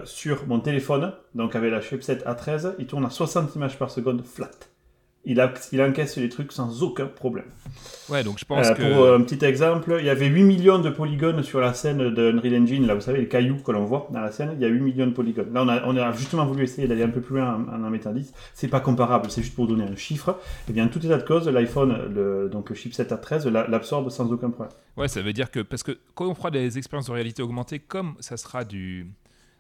sur 0.04 0.46
mon 0.46 0.60
téléphone, 0.60 1.14
donc 1.34 1.56
avec 1.56 1.72
la 1.72 1.82
chipset 1.82 2.18
A13, 2.18 2.76
il 2.78 2.86
tourne 2.86 3.06
à 3.06 3.10
60 3.10 3.56
images 3.56 3.80
par 3.80 3.90
seconde 3.90 4.24
flat. 4.24 4.52
Il, 5.30 5.42
a, 5.42 5.54
il 5.74 5.82
encaisse 5.82 6.16
les 6.16 6.30
trucs 6.30 6.54
sans 6.54 6.84
aucun 6.84 7.06
problème. 7.06 7.44
Ouais, 8.08 8.24
donc 8.24 8.40
je 8.40 8.46
pense 8.46 8.66
Euh, 8.66 8.74
que. 8.74 8.82
Pour 8.82 9.04
euh, 9.04 9.18
un 9.18 9.22
petit 9.24 9.44
exemple, 9.44 9.98
il 10.00 10.06
y 10.06 10.10
avait 10.10 10.28
8 10.28 10.42
millions 10.44 10.80
de 10.80 10.90
polygones 10.90 11.44
sur 11.44 11.60
la 11.60 11.74
scène 11.74 11.98
de 12.14 12.32
Unreal 12.32 12.62
Engine, 12.62 12.88
là 12.88 12.96
vous 12.96 13.02
savez, 13.02 13.20
les 13.20 13.28
cailloux 13.28 13.58
que 13.58 13.72
l'on 13.74 13.84
voit 13.84 14.08
dans 14.14 14.22
la 14.22 14.32
scène, 14.32 14.52
il 14.56 14.62
y 14.62 14.66
a 14.66 14.70
8 14.70 14.80
millions 14.80 15.06
de 15.08 15.12
polygones. 15.12 15.52
Là 15.54 15.64
on 15.64 15.68
a, 15.68 15.84
on 15.86 15.98
a 15.98 16.14
justement 16.14 16.46
voulu 16.46 16.64
essayer 16.64 16.88
d'aller 16.88 17.04
un 17.04 17.10
peu 17.10 17.20
plus 17.20 17.36
loin 17.36 17.56
en, 17.70 17.74
en 17.82 17.84
en 17.84 17.90
mettant 17.90 18.14
10. 18.14 18.32
C'est 18.54 18.70
pas 18.70 18.80
comparable, 18.80 19.30
c'est 19.30 19.42
juste 19.42 19.54
pour 19.56 19.68
donner 19.68 19.84
un 19.84 19.98
chiffre. 19.98 20.40
Et 20.70 20.72
bien, 20.72 20.86
en 20.86 20.88
tout 20.88 21.06
état 21.06 21.18
de 21.18 21.24
cause, 21.24 21.48
l'iPhone, 21.50 21.94
le, 22.16 22.48
donc 22.50 22.70
le 22.70 22.76
chipset 22.76 23.04
A13, 23.04 23.50
la- 23.50 23.68
l'absorbe 23.68 24.10
sans 24.10 24.32
aucun 24.32 24.50
problème. 24.50 24.74
Ouais, 24.96 25.10
ça 25.10 25.22
veut 25.22 25.34
dire 25.34 25.52
que. 25.52 25.60
Parce 25.60 25.84
que 25.84 25.98
quand 26.16 26.26
on 26.28 26.36
fera 26.36 26.52
des 26.52 26.78
expériences 26.78 27.08
de 27.08 27.12
réalité 27.12 27.44
augmentée, 27.44 27.80
comme 27.80 28.16
ça 28.22 28.38
sera 28.38 28.64
du 28.64 29.08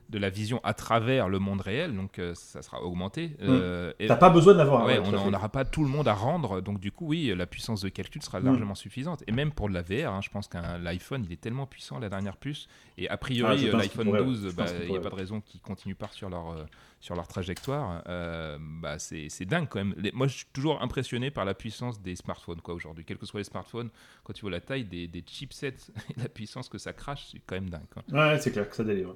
de 0.10 0.18
la 0.20 0.30
vision 0.30 0.60
à 0.64 0.74
travers 0.74 1.28
le 1.30 1.39
monde 1.39 1.62
réel, 1.62 1.95
donc 1.95 2.20
euh, 2.20 2.34
ça 2.36 2.62
sera 2.62 2.82
augmenté. 2.82 3.36
euh, 3.41 3.91
et- 3.99 4.08
T'as 4.08 4.16
pas 4.16 4.30
besoin 4.30 4.53
d'avoir 4.55 4.86
Ouais, 4.86 4.99
ouais, 4.99 5.08
on 5.08 5.32
n'aura 5.32 5.49
pas 5.49 5.66
tout 5.66 5.84
le 5.84 5.89
monde 5.89 6.08
à 6.08 6.14
rendre, 6.14 6.62
donc 6.62 6.80
du 6.80 6.91
coup, 6.91 7.08
oui, 7.08 7.34
la 7.36 7.45
puissance 7.45 7.82
de 7.82 7.89
calcul 7.89 8.22
sera 8.22 8.39
Mm. 8.39 8.45
largement 8.45 8.76
suffisante. 8.76 9.24
Et 9.28 9.32
même 9.32 9.51
pour 9.51 9.70
de 9.70 9.74
la 9.74 9.82
VR, 9.82 10.14
hein, 10.14 10.22
je 10.24 10.30
pense 10.30 10.47
qu'un 10.47 10.78
l'iPhone, 10.78 11.24
il 11.26 11.34
est 11.34 11.41
tellement 11.41 11.66
puissant, 11.66 11.99
la 11.99 12.10
dernière 12.10 12.38
puce, 12.38 12.68
et 12.97 13.10
a 13.10 13.18
priori, 13.18 13.70
Ah, 13.74 13.78
l'iPhone 13.78 13.82
qu'il 13.89 14.03
pourrait, 14.05 14.24
12, 14.24 14.49
je 14.51 14.55
bah, 14.55 14.66
il 14.84 14.89
n'y 14.89 14.97
a 14.97 14.99
pas 15.01 15.10
de 15.10 15.16
raison 15.16 15.41
qu'ils 15.41 15.62
continuent 15.62 15.95
pas 15.95 16.08
sur 16.12 16.30
leur, 16.30 16.51
euh, 16.51 16.64
sur 16.99 17.16
leur 17.16 17.28
trajectoire. 17.28 18.01
Euh, 18.08 18.58
bah, 18.62 18.99
c'est 18.99 19.45
dingue 19.45 19.68
quand 19.70 19.80
même. 19.80 19.93
Les- 19.97 20.12
moi, 20.14 20.28
je 20.28 20.38
suis 20.38 20.45
toujours 20.53 20.82
impressionné 20.82 21.32
par 21.32 21.45
la 21.45 21.53
puissance 21.53 22.01
des 22.01 22.16
smartphones, 22.16 22.62
quoi, 22.62 22.74
aujourd'hui. 22.74 23.03
Quels 23.05 23.18
que 23.18 23.26
soient 23.26 23.39
les 23.39 23.43
smartphones, 23.43 23.89
quand 24.24 24.34
tu 24.34 24.41
vois 24.41 24.51
la 24.51 24.62
taille 24.62 24.86
des, 24.86 25.08
des 25.08 25.24
chipsets 25.28 25.76
et 26.18 26.20
la 26.22 26.30
puissance 26.30 26.70
que 26.70 26.78
ça 26.78 26.93
crache, 26.93 27.28
c'est 27.32 27.41
quand 27.45 27.55
même 27.55 27.70
dingue. 27.70 27.88
quoi. 27.93 28.03
Ouais, 28.12 28.39
c'est 28.39 28.51
clair 28.51 28.70
que 28.70 28.76
ça 28.76 28.84
délivre. 28.84 29.16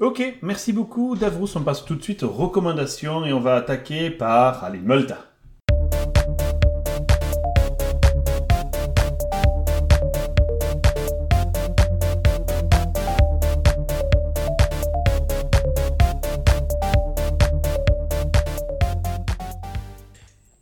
Ok, 0.00 0.38
merci 0.42 0.72
beaucoup 0.72 1.14
Davrous. 1.14 1.46
On 1.54 1.62
passe 1.62 1.84
tout 1.84 1.94
de 1.94 2.02
suite 2.02 2.24
aux 2.24 2.28
recommandations 2.28 3.24
et 3.24 3.32
on 3.32 3.38
va 3.38 3.54
attaquer 3.54 4.10
par, 4.10 4.64
allez, 4.64 4.80
Multa. 4.80 5.18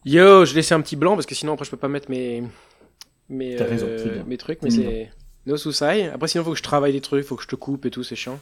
Yo, 0.05 0.45
je 0.45 0.55
laissais 0.55 0.74
un 0.74 0.83
petit 0.83 0.97
blanc 0.97 1.14
parce 1.14 1.24
que 1.24 1.35
sinon 1.35 1.55
après 1.55 1.64
je 1.64 1.70
peux 1.70 1.78
pas 1.78 1.89
mettre 1.89 2.11
mes 2.11 2.43
mes, 3.30 3.57
raison, 3.57 3.87
euh, 3.89 4.22
mes 4.26 4.37
trucs, 4.37 4.61
mais 4.61 4.68
C'est 4.68 5.11
no 5.47 5.57
susai. 5.57 6.11
Après 6.11 6.28
sinon 6.28 6.45
faut 6.45 6.51
que 6.51 6.59
je 6.59 6.62
travaille 6.62 6.93
des 6.93 7.01
trucs, 7.01 7.24
faut 7.24 7.37
que 7.37 7.43
je 7.45 7.49
te 7.49 7.57
coupe 7.57 7.87
et 7.87 7.91
tout, 7.91 8.05
c'est 8.05 8.16
chiant. 8.16 8.39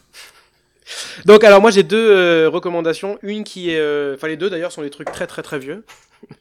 Donc 1.24 1.44
alors 1.44 1.60
moi 1.60 1.70
j'ai 1.70 1.82
deux 1.82 2.10
euh, 2.10 2.48
recommandations, 2.48 3.18
une 3.22 3.44
qui 3.44 3.70
est, 3.70 3.78
euh, 3.78 4.14
enfin 4.14 4.28
les 4.28 4.36
deux 4.36 4.50
d'ailleurs 4.50 4.72
sont 4.72 4.82
des 4.82 4.90
trucs 4.90 5.10
très 5.12 5.26
très 5.26 5.42
très 5.42 5.58
vieux. 5.58 5.84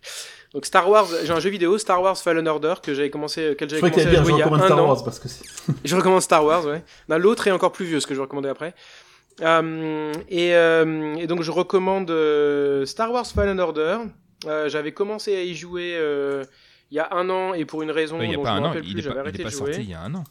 Donc 0.54 0.66
Star 0.66 0.90
Wars, 0.90 1.06
j'ai 1.24 1.32
un 1.32 1.40
jeu 1.40 1.52
vidéo 1.52 1.78
Star 1.78 2.02
Wars 2.02 2.18
Fallen 2.18 2.48
Order 2.48 2.74
que 2.82 2.96
j'avais 2.96 3.12
commencé, 3.12 3.52
auquel 3.52 3.70
Je 3.70 3.76
j'avais 3.76 3.92
commencé 3.92 4.04
y 4.04 4.08
a 4.08 4.10
à 4.10 4.12
bien, 4.12 4.24
jouer 4.24 4.32
je 4.32 4.38
il 4.38 4.40
y 4.40 4.42
a 4.42 4.46
recommande 4.46 4.62
un 4.64 4.66
Star 4.66 4.84
an. 4.84 4.88
Wars 4.88 5.04
parce 5.04 5.20
que 5.20 5.28
c'est. 5.28 5.44
Je 5.86 5.96
recommande 5.96 6.22
Star 6.22 6.44
Wars, 6.44 6.66
ouais. 6.66 6.84
L'autre 7.08 7.48
est 7.48 7.52
encore 7.52 7.72
plus 7.72 7.86
vieux, 7.86 8.00
ce 8.00 8.08
que 8.08 8.16
je 8.16 8.20
vais 8.20 8.24
recommander 8.24 8.50
après. 8.50 8.74
Euh, 9.42 10.12
et, 10.28 10.56
euh, 10.56 11.16
et 11.16 11.28
donc 11.28 11.44
je 11.44 11.52
recommande 11.52 12.10
euh, 12.10 12.86
Star 12.86 13.12
Wars 13.12 13.28
Fallen 13.28 13.60
Order. 13.60 14.00
Euh, 14.48 14.70
j'avais 14.70 14.92
commencé 14.92 15.36
à 15.36 15.44
y 15.44 15.54
jouer 15.54 15.94
euh, 15.96 16.44
il 16.92 16.96
y 16.96 17.00
a 17.00 17.10
un 17.14 17.30
an 17.30 17.54
et 17.54 17.66
pour 17.66 17.84
une 17.84 17.92
raison 17.92 18.18
Il 18.22 18.30
n'y 18.30 18.34
a 18.34 18.38
dont 18.38 18.44
pas 18.44 18.56
je 18.56 18.62
me 18.62 18.66
an, 18.66 18.72
plus, 18.72 18.84
j'avais 19.02 19.16
il 19.16 19.20
arrêté 19.20 19.42
est 19.42 19.44
pas 19.44 19.50
de 19.50 19.56
jouer. 19.56 19.74
sorti 19.74 19.82
il 19.84 19.90
y 19.92 19.94
a 19.94 20.02
un 20.02 20.16
an. 20.16 20.24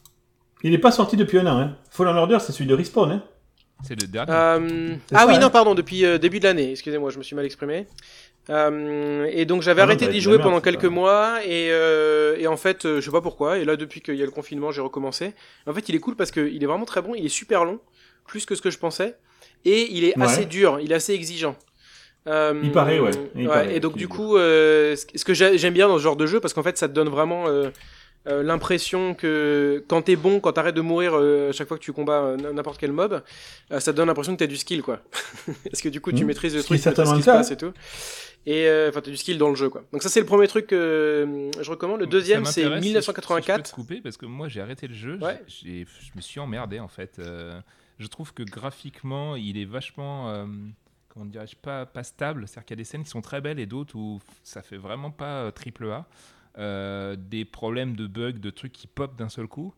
Il 0.64 0.73
n'est 0.73 0.79
pas 0.79 0.91
sorti 0.91 1.16
depuis 1.16 1.39
un 1.39 1.47
an. 1.47 1.59
Hein. 1.59 1.77
Fallen 1.91 2.16
Order, 2.16 2.39
c'est 2.41 2.53
celui 2.53 2.66
de 2.66 2.75
Respawn. 2.75 3.12
Hein. 3.12 3.23
C'est 3.85 4.01
le 4.01 4.07
dernier. 4.09 4.33
Euh, 4.33 4.95
ah 5.14 5.20
ça, 5.20 5.26
oui, 5.26 5.35
hein. 5.37 5.39
non, 5.39 5.51
pardon, 5.51 5.74
depuis 5.74 6.05
euh, 6.05 6.18
début 6.18 6.41
de 6.41 6.45
l'année, 6.45 6.72
excusez-moi, 6.72 7.11
je 7.11 7.18
me 7.18 7.22
suis 7.22 7.37
mal 7.37 7.45
exprimé. 7.45 7.87
Euh, 8.51 9.29
et 9.31 9.45
donc 9.45 9.61
j'avais 9.61 9.83
Ah 9.83 9.85
arrêté 9.85 10.07
bah, 10.07 10.12
d'y 10.12 10.22
jouer 10.22 10.39
merde, 10.39 10.45
pendant 10.45 10.61
quelques 10.62 10.87
mois 10.87 11.41
et, 11.45 11.68
euh, 11.70 12.35
et 12.39 12.47
en 12.47 12.57
fait 12.57 12.87
euh, 12.87 12.99
je 12.99 13.05
sais 13.05 13.11
pas 13.12 13.20
pourquoi 13.20 13.59
et 13.59 13.66
là 13.66 13.76
depuis 13.76 14.01
qu'il 14.01 14.14
y 14.14 14.22
a 14.22 14.24
le 14.24 14.31
confinement 14.31 14.72
j'ai 14.72 14.81
recommencé. 14.81 15.35
En 15.66 15.74
fait 15.74 15.87
il 15.91 15.95
est 15.95 15.99
cool 15.99 16.16
parce 16.16 16.31
qu'il 16.31 16.62
est 16.62 16.66
vraiment 16.66 16.87
très 16.87 17.03
bon, 17.03 17.14
il 17.14 17.26
est 17.26 17.29
super 17.29 17.66
long, 17.66 17.79
plus 18.26 18.47
que 18.47 18.55
ce 18.55 18.62
que 18.62 18.70
je 18.70 18.79
pensais 18.79 19.16
et 19.66 19.93
il 19.95 20.05
est 20.05 20.16
Ouais. 20.16 20.24
assez 20.24 20.47
dur, 20.47 20.79
il 20.81 20.93
est 20.93 20.95
assez 20.95 21.12
exigeant. 21.12 21.57
Euh, 22.26 22.59
Il 22.64 22.72
paraît, 22.72 22.99
ouais. 23.01 23.11
Il 23.37 23.49
paraît 23.49 23.76
et 23.76 23.81
donc 23.81 23.99
du 23.99 24.09
coup 24.09 24.39
euh, 24.39 24.97
ce 24.97 25.24
que 25.26 25.35
j'ai- 25.35 25.59
j'aime 25.59 25.74
bien 25.74 25.87
dans 25.87 25.99
ce 25.99 26.03
genre 26.03 26.16
de 26.16 26.24
jeu 26.26 26.41
parce 26.41 26.55
qu'en 26.55 26.62
fait 26.62 26.79
ça 26.79 26.89
te 26.89 26.95
donne 26.95 27.11
vraiment 27.11 27.45
euh, 28.27 28.43
l'impression 28.43 29.14
que 29.14 29.83
quand 29.89 30.03
t'es 30.03 30.16
bon, 30.16 30.41
quand 30.41 30.53
t'arrêtes 30.53 30.75
de 30.75 30.81
mourir 30.81 31.12
euh, 31.14 31.51
à 31.51 31.53
chaque 31.53 31.69
fois 31.69 31.79
que 31.79 31.83
tu 31.83 31.93
combats 31.93 32.23
euh, 32.23 32.37
n'importe 32.53 32.79
quel 32.79 32.93
mob, 32.93 33.23
euh, 33.73 33.81
ça 33.81 33.93
te 33.93 33.97
donne 33.97 34.09
l'impression 34.09 34.35
que 34.35 34.39
t'as 34.39 34.47
du 34.47 34.57
skill 34.57 34.83
quoi. 34.83 35.01
Parce 35.71 35.81
que 35.81 35.89
du 35.89 36.01
coup 36.01 36.11
tu 36.12 36.21
Mhm. 36.23 36.27
maîtrises 36.27 36.55
le 36.55 36.62
Ce 36.62 36.66
qui 36.66 36.75
est 36.75 36.79
truc, 36.79 36.95
tu 36.95 37.01
sais 37.01 37.03
pas 37.05 37.11
ce 37.11 37.14
qui 37.16 37.23
se 37.23 37.31
passe 37.31 37.51
et 37.53 37.57
tout. 37.57 37.73
Et 38.47 38.66
euh, 38.66 38.89
enfin 38.91 39.01
t'as 39.01 39.11
du 39.11 39.16
skill 39.16 39.39
dans 39.39 39.49
le 39.51 39.55
jeu 39.55 39.69
quoi. 39.71 39.85
Donc 39.93 40.03
ça 40.03 40.09
c'est 40.09 40.21
le 40.21 40.27
premier 40.27 40.49
truc 40.49 40.66
que 40.66 41.51
je 41.61 41.71
recommande. 41.71 42.01
Le 42.01 42.07
deuxième 42.07 42.45
c'est 42.45 42.62
m'intéresse, 42.62 42.83
si 42.85 42.89
je- 42.93 43.01
si 43.01 43.07
je 43.07 43.12
peux 43.12 43.12
1984. 43.21 43.71
te 43.71 43.75
couper 43.75 44.01
parce 44.01 44.16
que 44.16 44.27
moi 44.27 44.49
j'ai 44.49 44.61
arrêté 44.61 44.89
le 44.89 44.95
jeu, 44.95 45.19
Ouais. 45.23 45.41
je 45.49 45.85
me 46.16 46.21
suis 46.21 46.41
emmerdé 46.41 46.81
en 46.81 46.89
fait. 46.89 47.19
Euh, 47.19 47.61
je 47.99 48.07
trouve 48.09 48.33
que 48.35 48.43
graphiquement 48.43 49.37
il 49.37 49.59
est 49.59 49.64
vachement, 49.64 50.31
euh, 50.31 50.45
comment 51.09 51.25
dirais-je, 51.27 51.57
pas, 51.57 51.87
pas 51.87 52.03
stable. 52.05 52.45
C'est-à-dire 52.47 52.64
qu'il 52.66 52.77
y 52.77 52.79
a 52.79 52.83
des 52.83 52.85
scènes 52.85 53.05
qui 53.05 53.11
sont 53.11 53.23
très 53.23 53.41
belles 53.41 53.59
et 53.59 53.66
d'autres 53.66 53.97
où 53.97 54.21
ça 54.45 54.62
fait 54.62 54.77
vraiment 54.77 55.11
pas 55.11 55.43
euh, 55.45 55.51
triple 55.51 55.87
A. 55.91 56.07
Euh, 56.59 57.15
des 57.17 57.45
problèmes 57.45 57.95
de 57.95 58.07
bugs, 58.07 58.33
de 58.33 58.51
trucs 58.51 58.73
qui 58.73 58.87
pop 58.89 59.17
d'un 59.17 59.29
seul 59.29 59.47
coup. 59.47 59.75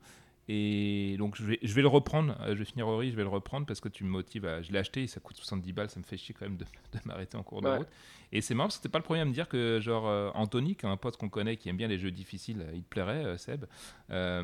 Et 0.52 1.14
donc 1.18 1.36
je 1.36 1.44
vais, 1.44 1.58
je 1.62 1.72
vais 1.74 1.82
le 1.82 1.86
reprendre, 1.88 2.36
euh, 2.40 2.54
je 2.54 2.58
vais 2.58 2.64
finir 2.64 2.88
Ori, 2.88 3.10
je 3.12 3.16
vais 3.16 3.22
le 3.22 3.28
reprendre 3.28 3.66
parce 3.66 3.78
que 3.80 3.88
tu 3.88 4.02
me 4.02 4.08
motives 4.08 4.44
à... 4.46 4.62
Je 4.62 4.72
l'ai 4.72 4.78
acheté, 4.80 5.06
ça 5.06 5.20
coûte 5.20 5.36
70 5.36 5.72
balles, 5.72 5.90
ça 5.90 6.00
me 6.00 6.04
fait 6.04 6.16
chier 6.16 6.34
quand 6.36 6.44
même 6.44 6.56
de, 6.56 6.64
de 6.92 6.98
m'arrêter 7.04 7.36
en 7.36 7.44
cours 7.44 7.60
de 7.62 7.68
Ouais. 7.68 7.76
route. 7.76 7.88
Et 8.32 8.40
c'est 8.40 8.54
marrant 8.54 8.66
parce 8.66 8.78
que 8.78 8.82
c'était 8.82 8.90
pas 8.90 8.98
le 8.98 9.04
premier 9.04 9.20
à 9.20 9.24
me 9.26 9.32
dire 9.32 9.48
que 9.48 9.78
genre 9.80 10.08
euh, 10.08 10.30
Anthony, 10.34 10.74
qui 10.74 10.86
est 10.86 10.88
un 10.88 10.96
pote 10.96 11.16
qu'on 11.18 11.28
connaît, 11.28 11.56
qui 11.56 11.68
aime 11.68 11.76
bien 11.76 11.86
les 11.86 11.98
jeux 12.00 12.10
difficiles, 12.10 12.66
il 12.74 12.82
te 12.82 12.88
plairait, 12.88 13.38
Seb. 13.38 13.66
Euh, 14.10 14.42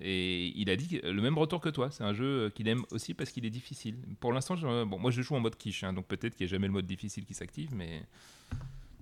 et 0.00 0.52
il 0.54 0.70
a 0.70 0.76
dit 0.76 1.00
le 1.02 1.20
même 1.22 1.36
retour 1.38 1.60
que 1.60 1.70
toi, 1.70 1.90
c'est 1.90 2.04
un 2.04 2.12
jeu 2.12 2.52
qu'il 2.54 2.68
aime 2.68 2.84
aussi 2.92 3.14
parce 3.14 3.30
qu'il 3.30 3.44
est 3.44 3.50
difficile. 3.50 3.96
Pour 4.20 4.32
l'instant, 4.32 4.54
bon, 4.84 4.98
moi 4.98 5.10
je 5.10 5.22
joue 5.22 5.34
en 5.34 5.40
mode 5.40 5.56
quiche, 5.56 5.82
hein, 5.82 5.92
donc 5.92 6.06
peut-être 6.06 6.36
qu'il 6.36 6.44
n'y 6.46 6.50
a 6.50 6.52
jamais 6.52 6.66
le 6.68 6.72
mode 6.74 6.86
difficile 6.86 7.24
qui 7.24 7.34
s'active, 7.34 7.74
mais... 7.74 8.02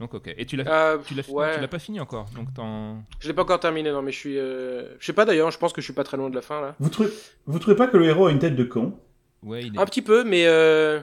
Donc 0.01 0.15
ok. 0.15 0.35
Et 0.37 0.47
tu 0.47 0.57
l'as 0.57 0.65
Euh, 0.67 0.99
tu 1.07 1.15
l'as 1.15 1.29
ouais. 1.31 1.55
tu 1.55 1.61
l'as 1.61 1.69
pas 1.69 1.79
fini 1.79 2.01
encore, 2.01 2.27
donc 2.35 2.53
t'en... 2.55 3.03
Je 3.21 3.29
l'ai 3.29 3.35
pas 3.35 3.43
encore 3.43 3.61
terminé, 3.61 3.93
non, 3.93 4.01
mais 4.03 4.11
je 4.13 4.19
suis. 4.19 4.39
euh, 4.39 4.97
Je 4.99 5.05
sais 5.07 5.13
pas 5.13 5.25
d'ailleurs, 5.27 5.51
je 5.51 5.59
pense 5.59 5.73
que 5.73 5.81
je 5.81 5.85
suis 5.85 5.93
pas 5.93 6.05
très 6.05 6.17
loin 6.17 6.31
de 6.31 6.35
la 6.35 6.41
fin 6.43 6.61
là. 6.61 6.75
Vous 6.81 6.89
trouvez, 6.89 7.11
vous 7.47 7.59
trouvez 7.59 7.77
pas 7.77 7.87
que 7.87 7.97
le 7.99 8.07
héros 8.07 8.27
a 8.27 8.31
une 8.33 8.39
tête 8.39 8.57
de 8.57 8.65
con? 8.65 8.95
Ouais, 9.43 9.63
il 9.63 9.77
est... 9.77 9.79
Un 9.79 9.85
petit 9.85 10.03
peu, 10.03 10.25
mais. 10.25 10.47
euh, 10.47 11.01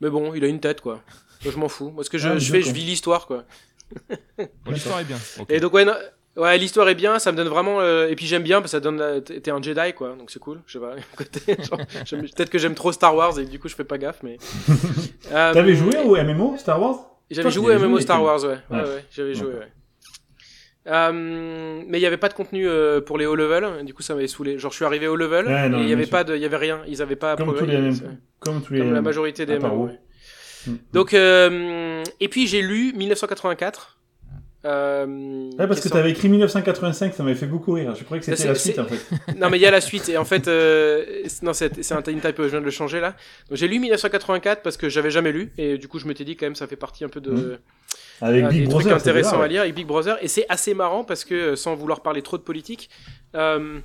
Mais 0.00 0.10
bon, 0.10 0.32
il 0.34 0.42
a 0.44 0.48
une 0.48 0.60
tête 0.60 0.80
quoi. 0.80 1.00
Moi, 1.44 1.52
je 1.52 1.58
m'en 1.58 1.68
fous. 1.68 1.90
Moi, 1.90 2.02
ce 2.04 2.10
que 2.10 2.18
je, 2.18 2.28
Ah, 2.28 2.38
je 2.38 2.50
fais, 2.50 2.60
je 2.62 2.66
d'accord. 2.66 2.74
vis 2.80 2.84
l'histoire 2.86 3.26
quoi. 3.26 3.44
Bon, 4.38 4.72
L'histoire 4.72 5.00
est 5.00 5.04
bien. 5.04 5.16
Et 5.48 5.60
donc, 5.60 5.72
ouais, 5.74 5.84
non- 5.84 5.94
ouais 6.36 6.56
l'histoire 6.58 6.88
est 6.88 6.94
bien, 6.94 7.18
ça 7.18 7.32
me 7.32 7.36
donne 7.36 7.48
vraiment. 7.48 7.80
euh, 7.80 8.08
Et 8.08 8.16
puis 8.16 8.26
j'aime 8.26 8.42
bien 8.42 8.60
parce 8.60 8.72
que 8.72 8.76
ça 8.78 8.80
donne. 8.80 8.98
la- 8.98 9.20
T'es 9.20 9.40
t'es 9.40 9.50
un 9.50 9.60
Jedi 9.62 9.92
quoi, 9.94 10.14
donc 10.16 10.30
c'est 10.30 10.38
cool. 10.40 10.60
Je 10.66 10.72
sais 10.74 10.78
pas. 10.78 10.94
côté, 11.16 11.40
genre, 11.64 11.80
j'aime- 12.06 12.22
Peut-être 12.22 12.50
que 12.50 12.58
j'aime 12.58 12.74
trop 12.74 12.92
Star 12.92 13.14
Wars 13.14 13.38
et 13.38 13.44
du 13.44 13.58
coup 13.58 13.68
je 13.68 13.74
fais 13.74 13.84
pas 13.84 13.98
gaffe, 13.98 14.22
mais. 14.22 14.38
Euh, 15.30 15.52
T'avais 15.52 15.74
joué 15.74 15.98
au 15.98 16.16
MMO 16.16 16.56
Star 16.56 16.80
Wars? 16.80 17.00
J'avais 17.30 17.50
joué 17.50 17.74
à 17.74 17.78
MMO 17.78 18.00
Star 18.00 18.22
Wars, 18.22 18.42
ouais. 18.44 18.58
Ouais, 18.70 18.80
Ouais. 18.82 19.04
j'avais 19.10 19.34
joué, 19.34 19.48
ouais. 19.54 19.68
Euh, 20.86 21.82
mais 21.86 21.98
il 21.98 22.00
y 22.00 22.06
avait 22.06 22.16
pas 22.16 22.30
de 22.30 22.34
contenu 22.34 22.66
euh, 22.66 23.02
pour 23.02 23.18
les 23.18 23.26
haut 23.26 23.34
level, 23.34 23.84
du 23.84 23.92
coup 23.92 24.00
ça 24.02 24.14
m'avait 24.14 24.26
saoulé. 24.26 24.58
Genre 24.58 24.70
je 24.70 24.76
suis 24.76 24.84
arrivé 24.86 25.06
au 25.06 25.16
level 25.16 25.44
il 25.46 25.50
y 25.50 25.84
bien 25.86 25.92
avait 25.92 26.04
sûr. 26.04 26.10
pas 26.10 26.24
de, 26.24 26.34
il 26.34 26.40
y 26.40 26.46
avait 26.46 26.56
rien, 26.56 26.80
ils 26.86 27.02
avaient 27.02 27.16
pas 27.16 27.36
Comme 27.36 27.54
tous 27.54 27.66
les 27.66 27.76
MM 27.76 27.94
Comme 28.40 28.62
tous 28.62 28.72
les 28.72 28.78
comme 28.80 28.94
la 28.94 29.02
majorité 29.02 29.44
des 29.44 29.58
MMO. 29.58 29.86
Ouais. 29.86 29.98
Mm. 30.66 30.72
Donc 30.94 31.12
euh, 31.12 32.02
et 32.20 32.28
puis 32.28 32.46
j'ai 32.46 32.62
lu 32.62 32.94
1984. 32.94 33.97
Euh, 34.64 35.50
Ouais, 35.58 35.66
parce 35.68 35.80
que 35.80 35.88
est 35.88 35.90
t'avais 35.90 36.10
écrit 36.10 36.28
1985, 36.28 37.14
ça 37.14 37.22
m'avait 37.22 37.34
fait 37.36 37.46
beaucoup 37.46 37.72
rire. 37.72 37.94
Je 37.96 38.04
croyais 38.04 38.20
que 38.20 38.26
c'était 38.26 38.48
la 38.48 38.54
suite 38.54 38.78
en 38.78 38.86
fait. 38.86 38.98
non, 39.38 39.50
mais 39.50 39.58
il 39.58 39.62
y 39.62 39.66
a 39.66 39.70
la 39.70 39.80
suite. 39.80 40.08
Et 40.08 40.16
en 40.16 40.24
fait, 40.24 40.48
euh, 40.48 41.04
c'est- 41.26 41.42
non, 41.42 41.52
c'est 41.52 41.92
un 41.92 42.02
tiny 42.02 42.20
type, 42.20 42.34
je 42.38 42.42
viens 42.44 42.60
de 42.60 42.64
le 42.64 42.70
changer 42.70 43.00
là. 43.00 43.14
Donc 43.48 43.58
j'ai 43.58 43.68
lu 43.68 43.78
1984 43.78 44.62
parce 44.62 44.76
que 44.76 44.88
j'avais 44.88 45.10
jamais 45.10 45.32
lu. 45.32 45.52
Et 45.58 45.78
du 45.78 45.86
coup, 45.88 45.98
je 45.98 46.06
m'étais 46.06 46.24
dit 46.24 46.36
quand 46.36 46.46
même, 46.46 46.54
ça 46.56 46.66
fait 46.66 46.76
partie 46.76 47.04
un 47.04 47.08
peu 47.08 47.20
de, 47.20 47.30
Mhm. 47.30 47.58
Avec 48.20 48.44
ah, 48.44 48.48
Big 48.48 48.60
des 48.62 48.66
Brother. 48.66 48.80
trucs 48.90 49.00
intéressants 49.00 49.38
là, 49.38 49.44
à 49.44 49.48
lire. 49.48 49.62
Et 49.62 49.70
Big 49.72 49.86
Brother. 49.86 50.18
Et 50.22 50.28
c'est 50.28 50.44
assez 50.48 50.74
marrant 50.74 51.04
parce 51.04 51.24
que, 51.24 51.34
euh, 51.34 51.56
sans 51.56 51.76
vouloir 51.76 52.00
parler 52.00 52.20
trop 52.22 52.36
de 52.36 52.42
politique, 52.42 52.90
euh, 53.36 53.78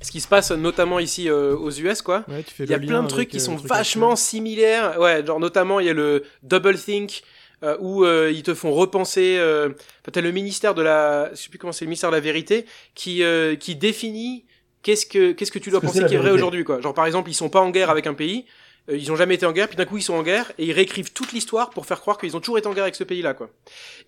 ce 0.00 0.10
qui 0.12 0.20
se 0.20 0.28
passe 0.28 0.52
notamment 0.52 1.00
ici 1.00 1.28
euh, 1.28 1.56
aux 1.56 1.70
US, 1.70 2.00
quoi. 2.00 2.24
Ouais, 2.28 2.44
tu 2.44 2.62
Il 2.62 2.70
y 2.70 2.74
a 2.74 2.78
le 2.78 2.86
plein 2.86 3.02
de 3.02 3.08
trucs 3.08 3.18
avec, 3.22 3.28
qui 3.30 3.36
euh, 3.38 3.40
sont 3.40 3.56
truc 3.56 3.68
vachement 3.68 4.14
similaires. 4.14 5.00
Ouais, 5.00 5.26
genre 5.26 5.40
notamment 5.40 5.80
il 5.80 5.86
y 5.86 5.90
a 5.90 5.94
le 5.94 6.22
double 6.44 6.76
think 6.78 7.22
euh, 7.62 7.76
où 7.80 8.04
euh, 8.04 8.30
ils 8.34 8.42
te 8.42 8.54
font 8.54 8.72
repenser. 8.72 9.36
Euh, 9.38 9.70
t'as 10.10 10.20
le 10.20 10.32
ministère 10.32 10.74
de 10.74 10.82
la, 10.82 11.30
je 11.32 11.36
sais 11.42 11.48
plus 11.48 11.58
comment 11.58 11.72
c'est, 11.72 11.84
le 11.84 11.88
ministère 11.88 12.10
de 12.10 12.16
la 12.16 12.20
vérité, 12.20 12.66
qui 12.94 13.22
euh, 13.22 13.54
qui 13.56 13.76
définit 13.76 14.44
qu'est-ce 14.82 15.06
que 15.06 15.32
qu'est-ce 15.32 15.52
que 15.52 15.58
tu 15.58 15.70
dois 15.70 15.80
penser 15.80 16.00
qui 16.08 16.14
est 16.14 16.18
vrai 16.18 16.30
aujourd'hui, 16.34 16.64
quoi. 16.64 16.80
Genre 16.80 16.94
par 16.94 17.06
exemple 17.06 17.30
ils 17.30 17.34
sont 17.34 17.48
pas 17.50 17.60
en 17.60 17.70
guerre 17.70 17.90
avec 17.90 18.06
un 18.06 18.14
pays. 18.14 18.46
euh, 18.90 18.96
Ils 18.96 19.12
ont 19.12 19.16
jamais 19.16 19.36
été 19.36 19.46
en 19.46 19.52
guerre, 19.52 19.68
puis 19.68 19.76
d'un 19.76 19.84
coup 19.84 19.96
ils 19.96 20.02
sont 20.02 20.14
en 20.14 20.22
guerre 20.24 20.50
et 20.58 20.64
ils 20.66 20.72
réécrivent 20.72 21.12
toute 21.12 21.32
l'histoire 21.32 21.70
pour 21.70 21.86
faire 21.86 22.00
croire 22.00 22.18
qu'ils 22.18 22.36
ont 22.36 22.40
toujours 22.40 22.58
été 22.58 22.66
en 22.66 22.72
guerre 22.74 22.82
avec 22.84 22.96
ce 22.96 23.04
pays-là, 23.04 23.32
quoi. 23.34 23.48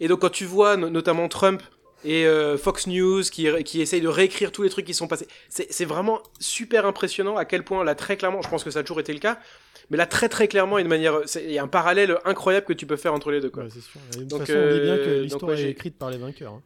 Et 0.01 0.09
donc 0.09 0.21
quand 0.21 0.31
tu 0.33 0.45
vois 0.47 0.77
no- 0.77 0.91
notamment 0.91 1.29
Trump 1.29 1.63
et 2.05 2.27
euh, 2.27 2.57
Fox 2.59 2.87
News 2.87 3.23
qui, 3.23 3.49
qui 3.65 3.81
essayent 3.81 4.01
de 4.01 4.09
réécrire 4.09 4.53
tous 4.53 4.63
les 4.63 4.69
trucs 4.71 4.85
qui 4.85 4.95
sont 4.95 5.09
passés. 5.09 5.27
C'est 5.49 5.85
vraiment 5.85 6.21
super 6.41 6.87
impressionnant 6.87 7.37
à 7.37 7.45
quel 7.45 7.65
point, 7.65 7.83
là, 7.85 7.95
très 7.95 8.17
clairement, 8.17 8.43
je 8.43 8.49
pense 8.49 8.63
que 8.65 8.71
ça 8.71 8.81
a 8.81 8.83
toujours 8.83 9.01
été 9.01 9.13
le 9.13 9.19
cas, 9.21 9.39
mais 9.91 9.97
là, 9.97 10.07
très 10.07 10.29
très 10.29 10.49
clairement, 10.49 10.79
et 10.79 10.85
de 10.85 10.89
manière. 10.89 11.21
c'est- 11.27 11.45
Il 11.45 11.53
y 11.53 11.59
a 11.59 11.63
un 11.63 11.69
parallèle 11.69 12.17
incroyable 12.25 12.67
que 12.67 12.73
tu 12.73 12.87
peux 12.87 12.97
faire 12.97 13.13
entre 13.15 13.31
les 13.31 13.41
deux, 13.41 13.51
quoi. 13.51 13.65
Ouais, 13.65 13.69
c'est 13.73 13.81
sûr. 13.83 14.01
De 14.13 14.19
toute 14.19 14.29
Donc, 14.29 14.41
façon, 14.41 14.53
on 14.59 14.73
dit 14.73 14.81
bien 14.81 14.95
euh, 14.95 15.05
que 15.05 15.11
donc, 15.15 15.23
l'histoire 15.25 15.53
ouais, 15.53 15.63
est 15.63 15.71
écrite 15.71 15.99
par 15.99 16.11
les 16.11 16.19
vainqueurs. 16.19 16.53
hein. 16.55 16.63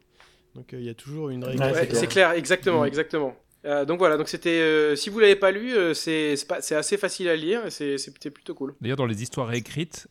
Donc 0.55 0.73
euh, 0.75 0.79
il 0.81 0.87
y 0.87 0.91
a 0.91 0.95
toujours 0.95 1.29
une 1.31 1.45
règle. 1.45 1.59
c'est 1.63 1.73
Ouais, 1.73 1.87
clair. 1.87 2.01
c'est 2.01 2.07
clair, 2.07 2.31
exactement, 2.33 2.83
Mm. 2.83 2.87
exactement. 2.87 3.37
Euh, 3.65 3.85
donc 3.85 3.99
voilà, 3.99 4.17
donc 4.17 4.29
c'était. 4.29 4.61
euh, 4.61 4.97
si 4.97 5.11
vous 5.11 5.19
l'avez 5.19 5.37
pas 5.37 5.51
lu, 5.51 5.75
euh, 5.75 5.95
c'est 5.95 6.37
assez 6.73 6.97
facile 6.97 7.29
à 7.29 7.37
lire 7.37 7.67
et 7.67 7.71
c'est 7.71 8.31
plutôt 8.31 8.55
cool. 8.55 8.75
D'ailleurs, 8.81 8.97
dans 8.97 9.07
les 9.07 9.23
histoires 9.23 9.53
écrites, 9.53 10.09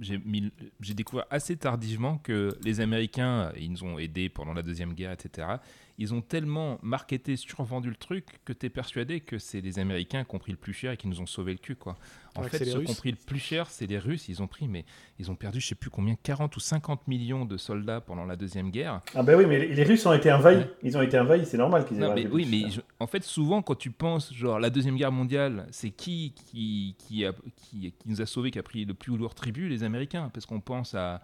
j'ai 0.00 0.94
découvert 0.94 1.26
assez 1.30 1.56
tardivement 1.56 2.18
que 2.18 2.50
les 2.64 2.80
Américains, 2.80 3.52
ils 3.56 3.70
nous 3.70 3.84
ont 3.84 3.98
aidés 3.98 4.28
pendant 4.28 4.54
la 4.54 4.62
Deuxième 4.62 4.94
Guerre, 4.94 5.12
etc. 5.12 5.46
Ils 6.00 6.14
ont 6.14 6.20
tellement 6.20 6.78
marketé, 6.82 7.34
survendu 7.36 7.88
le 7.88 7.96
truc 7.96 8.24
que 8.44 8.52
tu 8.52 8.66
es 8.66 8.70
persuadé 8.70 9.18
que 9.20 9.38
c'est 9.38 9.60
les 9.60 9.80
Américains 9.80 10.22
qui 10.22 10.34
ont 10.36 10.38
pris 10.38 10.52
le 10.52 10.58
plus 10.58 10.72
cher 10.72 10.92
et 10.92 10.96
qui 10.96 11.08
nous 11.08 11.20
ont 11.20 11.26
sauvé 11.26 11.50
le 11.52 11.58
cul. 11.58 11.74
Quoi. 11.74 11.96
En 12.36 12.42
Ouais, 12.42 12.48
fait, 12.48 12.64
ceux 12.64 12.82
qui 12.82 12.90
ont 12.92 12.94
pris 12.94 13.10
le 13.10 13.16
plus 13.16 13.40
cher, 13.40 13.68
c'est 13.68 13.86
les 13.88 13.98
Russes. 13.98 14.28
Ils 14.28 14.40
ont 14.40 14.46
pris, 14.46 14.68
mais 14.68 14.84
ils 15.18 15.28
ont 15.28 15.34
perdu, 15.34 15.60
je 15.60 15.66
sais 15.66 15.74
plus 15.74 15.90
combien, 15.90 16.14
40 16.22 16.56
ou 16.56 16.60
50 16.60 17.08
millions 17.08 17.44
de 17.44 17.56
soldats 17.56 18.00
pendant 18.00 18.24
la 18.24 18.36
Deuxième 18.36 18.70
Guerre. 18.70 19.00
Ah 19.16 19.24
ben 19.24 19.36
oui, 19.36 19.46
mais 19.46 19.66
les 19.66 19.82
Russes 19.82 20.06
ont 20.06 20.12
été 20.12 20.30
envahis. 20.32 20.58
Ouais. 20.58 20.70
Ils 20.84 20.96
ont 20.96 21.02
été 21.02 21.18
envahis, 21.18 21.44
c'est 21.46 21.58
normal 21.58 21.84
qu'ils 21.84 21.96
aient 21.96 22.00
Non, 22.00 22.14
mais 22.14 22.28
oui, 22.28 22.44
plus, 22.46 22.62
mais 22.64 22.70
je- 22.70 22.80
en 23.00 23.06
fait, 23.08 23.24
souvent, 23.24 23.60
quand 23.60 23.74
tu 23.74 23.90
penses, 23.90 24.32
genre, 24.32 24.60
la 24.60 24.70
Deuxième 24.70 24.96
Guerre 24.96 25.10
mondiale, 25.10 25.66
c'est 25.72 25.90
qui 25.90 26.32
qui, 26.46 26.94
qui, 26.98 27.24
a- 27.26 27.32
qui, 27.56 27.92
qui 27.92 28.08
nous 28.08 28.20
a 28.22 28.26
sauvés, 28.26 28.52
qui 28.52 28.60
a 28.60 28.62
pris 28.62 28.84
le 28.84 28.94
plus 28.94 29.16
lourd 29.16 29.34
tribut 29.34 29.68
Les 29.68 29.82
Américains? 29.82 30.30
Parce 30.32 30.46
qu'on 30.46 30.60
pense 30.60 30.94
à- 30.94 31.20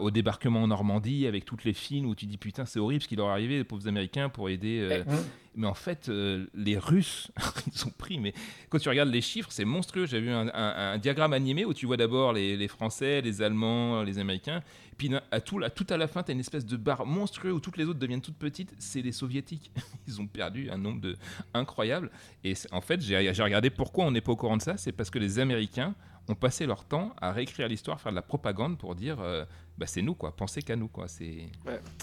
au 0.00 0.10
débarquement 0.10 0.62
en 0.62 0.66
Normandie, 0.68 1.26
avec 1.26 1.44
toutes 1.44 1.64
les 1.64 1.72
films 1.72 2.06
où 2.06 2.14
tu 2.14 2.26
dis, 2.26 2.36
putain, 2.36 2.66
c'est 2.66 2.78
horrible 2.80 3.02
ce 3.02 3.08
qui 3.08 3.16
leur 3.16 3.28
est 3.28 3.32
arrivé, 3.32 3.56
les 3.58 3.64
pauvres 3.64 3.86
Américains, 3.88 4.28
pour 4.28 4.48
aider. 4.50 4.80
euh, 4.80 5.04
Mm. 5.04 5.16
Mais 5.60 5.66
en 5.66 5.74
fait, 5.74 6.08
euh, 6.08 6.46
les 6.54 6.78
Russes, 6.78 7.32
ils 7.74 7.84
ont 7.86 7.90
pris. 7.90 8.18
Mais 8.20 8.32
quand 8.68 8.78
tu 8.78 8.88
regardes 8.88 9.08
les 9.10 9.20
chiffres, 9.20 9.48
c'est 9.50 9.64
monstrueux. 9.64 10.06
J'ai 10.06 10.20
vu 10.20 10.30
un, 10.30 10.46
un- 10.54 10.92
un 10.92 10.98
diagramme 10.98 11.32
animé 11.32 11.64
où 11.64 11.74
tu 11.74 11.84
vois 11.86 11.96
d'abord 11.96 12.32
les, 12.32 12.56
les 12.56 12.68
Français, 12.68 13.20
les 13.22 13.42
Allemands, 13.42 14.02
les 14.04 14.18
Américains. 14.20 14.62
Puis 14.98 15.10
à 15.32 15.40
tout, 15.40 15.58
à 15.90 15.96
la 15.96 16.06
fin, 16.06 16.22
tu 16.22 16.30
as 16.30 16.34
une 16.34 16.38
espèce 16.40 16.64
de 16.64 16.76
barre 16.76 17.06
monstrueux 17.06 17.52
où 17.52 17.58
toutes 17.58 17.76
les 17.76 17.84
autres 17.86 17.98
deviennent 17.98 18.20
toutes 18.20 18.36
petites. 18.38 18.72
C'est 18.78 19.02
les 19.02 19.10
Soviétiques. 19.10 19.72
Ils 20.06 20.20
ont 20.20 20.26
perdu 20.28 20.70
un 20.70 20.78
nombre 20.78 21.00
de 21.00 21.16
incroyable. 21.54 22.10
Et 22.44 22.54
en 22.70 22.80
fait, 22.80 23.00
j'ai 23.00 23.32
j'ai 23.34 23.42
regardé 23.42 23.70
pourquoi 23.70 24.04
on 24.04 24.10
n'est 24.12 24.20
pas 24.20 24.32
au 24.32 24.36
courant 24.36 24.56
de 24.58 24.62
ça. 24.62 24.76
C'est 24.76 24.92
parce 24.92 25.10
que 25.10 25.18
les 25.18 25.38
Américains 25.40 25.94
ont 26.28 26.34
passé 26.36 26.66
leur 26.66 26.84
temps 26.84 27.14
à 27.20 27.32
réécrire 27.32 27.66
l'histoire, 27.68 28.00
faire 28.00 28.12
de 28.12 28.16
la 28.16 28.22
propagande 28.22 28.78
pour 28.78 28.94
dire 28.94 29.16
euh, 29.20 29.44
bah, 29.78 29.86
c'est 29.86 30.02
nous, 30.02 30.14
quoi. 30.14 30.34
Pensez 30.36 30.60
qu'à 30.62 30.76
nous, 30.76 30.88
quoi. 30.88 31.06
C'est. 31.08 31.36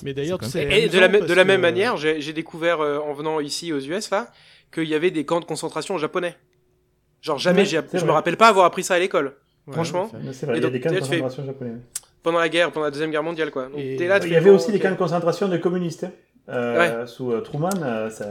Mais 0.03 0.13
d'ailleurs, 0.13 0.39
Et, 0.55 0.88
de 0.89 0.99
la, 0.99 1.07
de 1.09 1.34
la 1.34 1.43
que- 1.43 1.47
même 1.47 1.61
manière, 1.61 1.97
j'ai 1.97 2.21
j'ai 2.21 2.34
découvert 2.34 2.80
euh, 2.82 2.99
en 2.99 3.13
venant 3.13 3.39
ici 3.39 3.71
aux 3.73 3.80
US 3.80 4.09
là 4.09 4.32
qu'il 4.73 4.88
y 4.88 4.95
avait 4.95 5.11
des 5.11 5.26
camps 5.26 5.39
de 5.39 5.45
concentration 5.45 5.97
japonais. 5.97 6.36
Genre 7.21 7.38
jamais, 7.38 7.61
Ouais, 7.61 7.84
je 7.93 8.05
me 8.05 8.11
rappelle 8.11 8.38
pas 8.38 8.47
avoir 8.47 8.65
appris 8.65 8.84
ça 8.84 8.95
à 8.95 8.99
l'école. 8.99 9.36
Ouais, 9.67 9.73
franchement, 9.73 10.09
C'est 10.32 10.45
vrai, 10.45 10.55
Et 10.55 10.59
il 10.59 10.63
y 10.63 10.67
a 10.67 10.69
des 10.69 10.80
camps 10.80 10.89
de 10.91 10.95
fais- 10.95 11.01
concentration 11.19 11.45
japonais. 11.45 11.71
Pendant 12.23 12.39
la 12.39 12.49
guerre, 12.49 12.71
pendant 12.71 12.86
la 12.86 12.91
deuxième 12.91 13.11
guerre 13.11 13.23
mondiale, 13.23 13.51
quoi. 13.51 13.65
Donc 13.67 13.78
Et- 13.80 13.95
t'es 13.97 14.07
là, 14.07 14.19
tu 14.19 14.28
Il 14.28 14.34
y 14.34 14.36
avait 14.36 14.49
bon, 14.49 14.55
aussi 14.55 14.71
des 14.71 14.80
camps 14.80 14.91
de 14.91 14.95
concentration 14.95 15.47
de 15.47 15.57
communistes. 15.57 16.03
hein. 16.05 16.11
Euh, 16.49 17.05
Sous 17.07 17.32
euh, 17.32 17.41
Truman, 17.41 17.69
euh, 17.82 18.09
ça... 18.11 18.30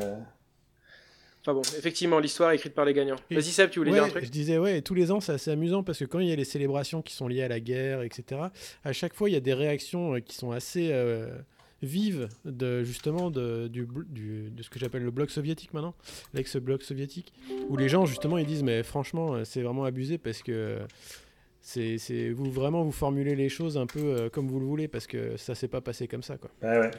Enfin 1.47 1.53
bon, 1.53 1.61
effectivement, 1.77 2.21
l'histoire 2.21 2.53
est 2.53 2.55
écrite 2.57 2.73
par 2.75 2.87
les 2.87 2.95
gagnants. 2.95 3.17
Vas-y 3.31 3.43
Seb, 3.53 3.69
tu 3.69 3.79
voulais 3.79 3.91
Ouais, 3.91 3.99
dire 3.99 4.05
un 4.05 4.09
truc? 4.09 4.25
Je 4.25 4.31
disais, 4.31 4.57
ouais, 4.57 4.79
et 4.79 4.83
tous 4.83 4.95
les 4.95 5.11
ans, 5.11 5.21
c'est 5.21 5.33
assez 5.33 5.51
amusant 5.51 5.83
parce 5.83 5.99
que 5.99 6.07
quand 6.07 6.19
il 6.21 6.29
y 6.29 6.33
a 6.33 6.37
les 6.37 6.45
célébrations 6.45 7.03
qui 7.03 7.13
sont 7.13 7.29
liées 7.29 7.43
à 7.43 7.49
la 7.49 7.61
guerre, 7.61 8.01
etc., 8.01 8.41
à 8.83 8.93
chaque 8.95 9.13
fois, 9.13 9.29
il 9.29 9.35
y 9.35 9.37
a 9.37 9.41
des 9.41 9.53
réactions 9.53 10.15
euh, 10.15 10.21
qui 10.21 10.35
sont 10.37 10.53
assez 10.53 10.89
euh, 10.91 11.37
vives 11.83 12.29
de, 12.47 12.83
justement 12.83 13.31
de, 13.31 13.69
du, 13.69 13.87
de 13.87 14.63
ce 14.63 14.71
que 14.71 14.79
j'appelle 14.79 15.03
le 15.05 15.11
bloc 15.11 15.31
soviétique 15.31 15.75
maintenant, 15.75 15.95
l'ex-bloc 16.33 16.83
soviétique, 16.83 17.35
où 17.69 17.77
les 17.77 17.91
gens, 17.91 18.07
justement, 18.07 18.39
ils 18.39 18.47
disent, 18.47 18.63
mais 18.63 18.83
franchement, 18.83 19.35
euh, 19.35 19.45
c'est 19.45 19.61
vraiment 19.61 19.85
abusé 19.85 20.17
parce 20.19 20.43
que. 20.43 20.79
C'est, 21.67 21.97
c'est- 21.97 22.29
vous 22.29 22.51
vraiment 22.51 22.85
vous 22.85 22.93
formulez 22.93 23.35
les 23.35 23.49
choses 23.49 23.79
un 23.79 23.87
peu 23.87 23.99
euh, 24.01 24.29
comme 24.29 24.49
vous 24.49 24.61
le 24.61 24.67
voulez 24.67 24.87
parce 24.87 25.07
que 25.07 25.39
ça 25.39 25.55
s'est 25.55 25.67
pas 25.67 25.81
passé 25.81 26.07
comme 26.07 26.23
ça 26.23 26.37
quoi. 26.37 26.51
Ouais, 26.63 26.79
ouais. 26.79 26.91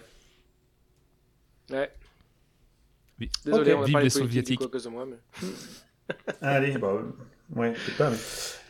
Ouais. 1.70 1.92
Oui. 3.20 3.30
Désolé, 3.46 3.74
Ok. 3.74 3.80
on 3.80 3.84
a 3.84 3.86
Vive 3.86 4.00
les 4.00 4.10
soviétiques. 4.10 4.70
cause 4.70 4.84
de 4.84 4.90
moi. 4.90 5.06
Mais... 5.06 5.48
Allez, 6.42 6.78
bah, 6.78 6.94
ouais, 7.56 7.74
je 7.76 7.80
sais 7.92 7.98
pas. 7.98 8.10
mais- 8.10 8.18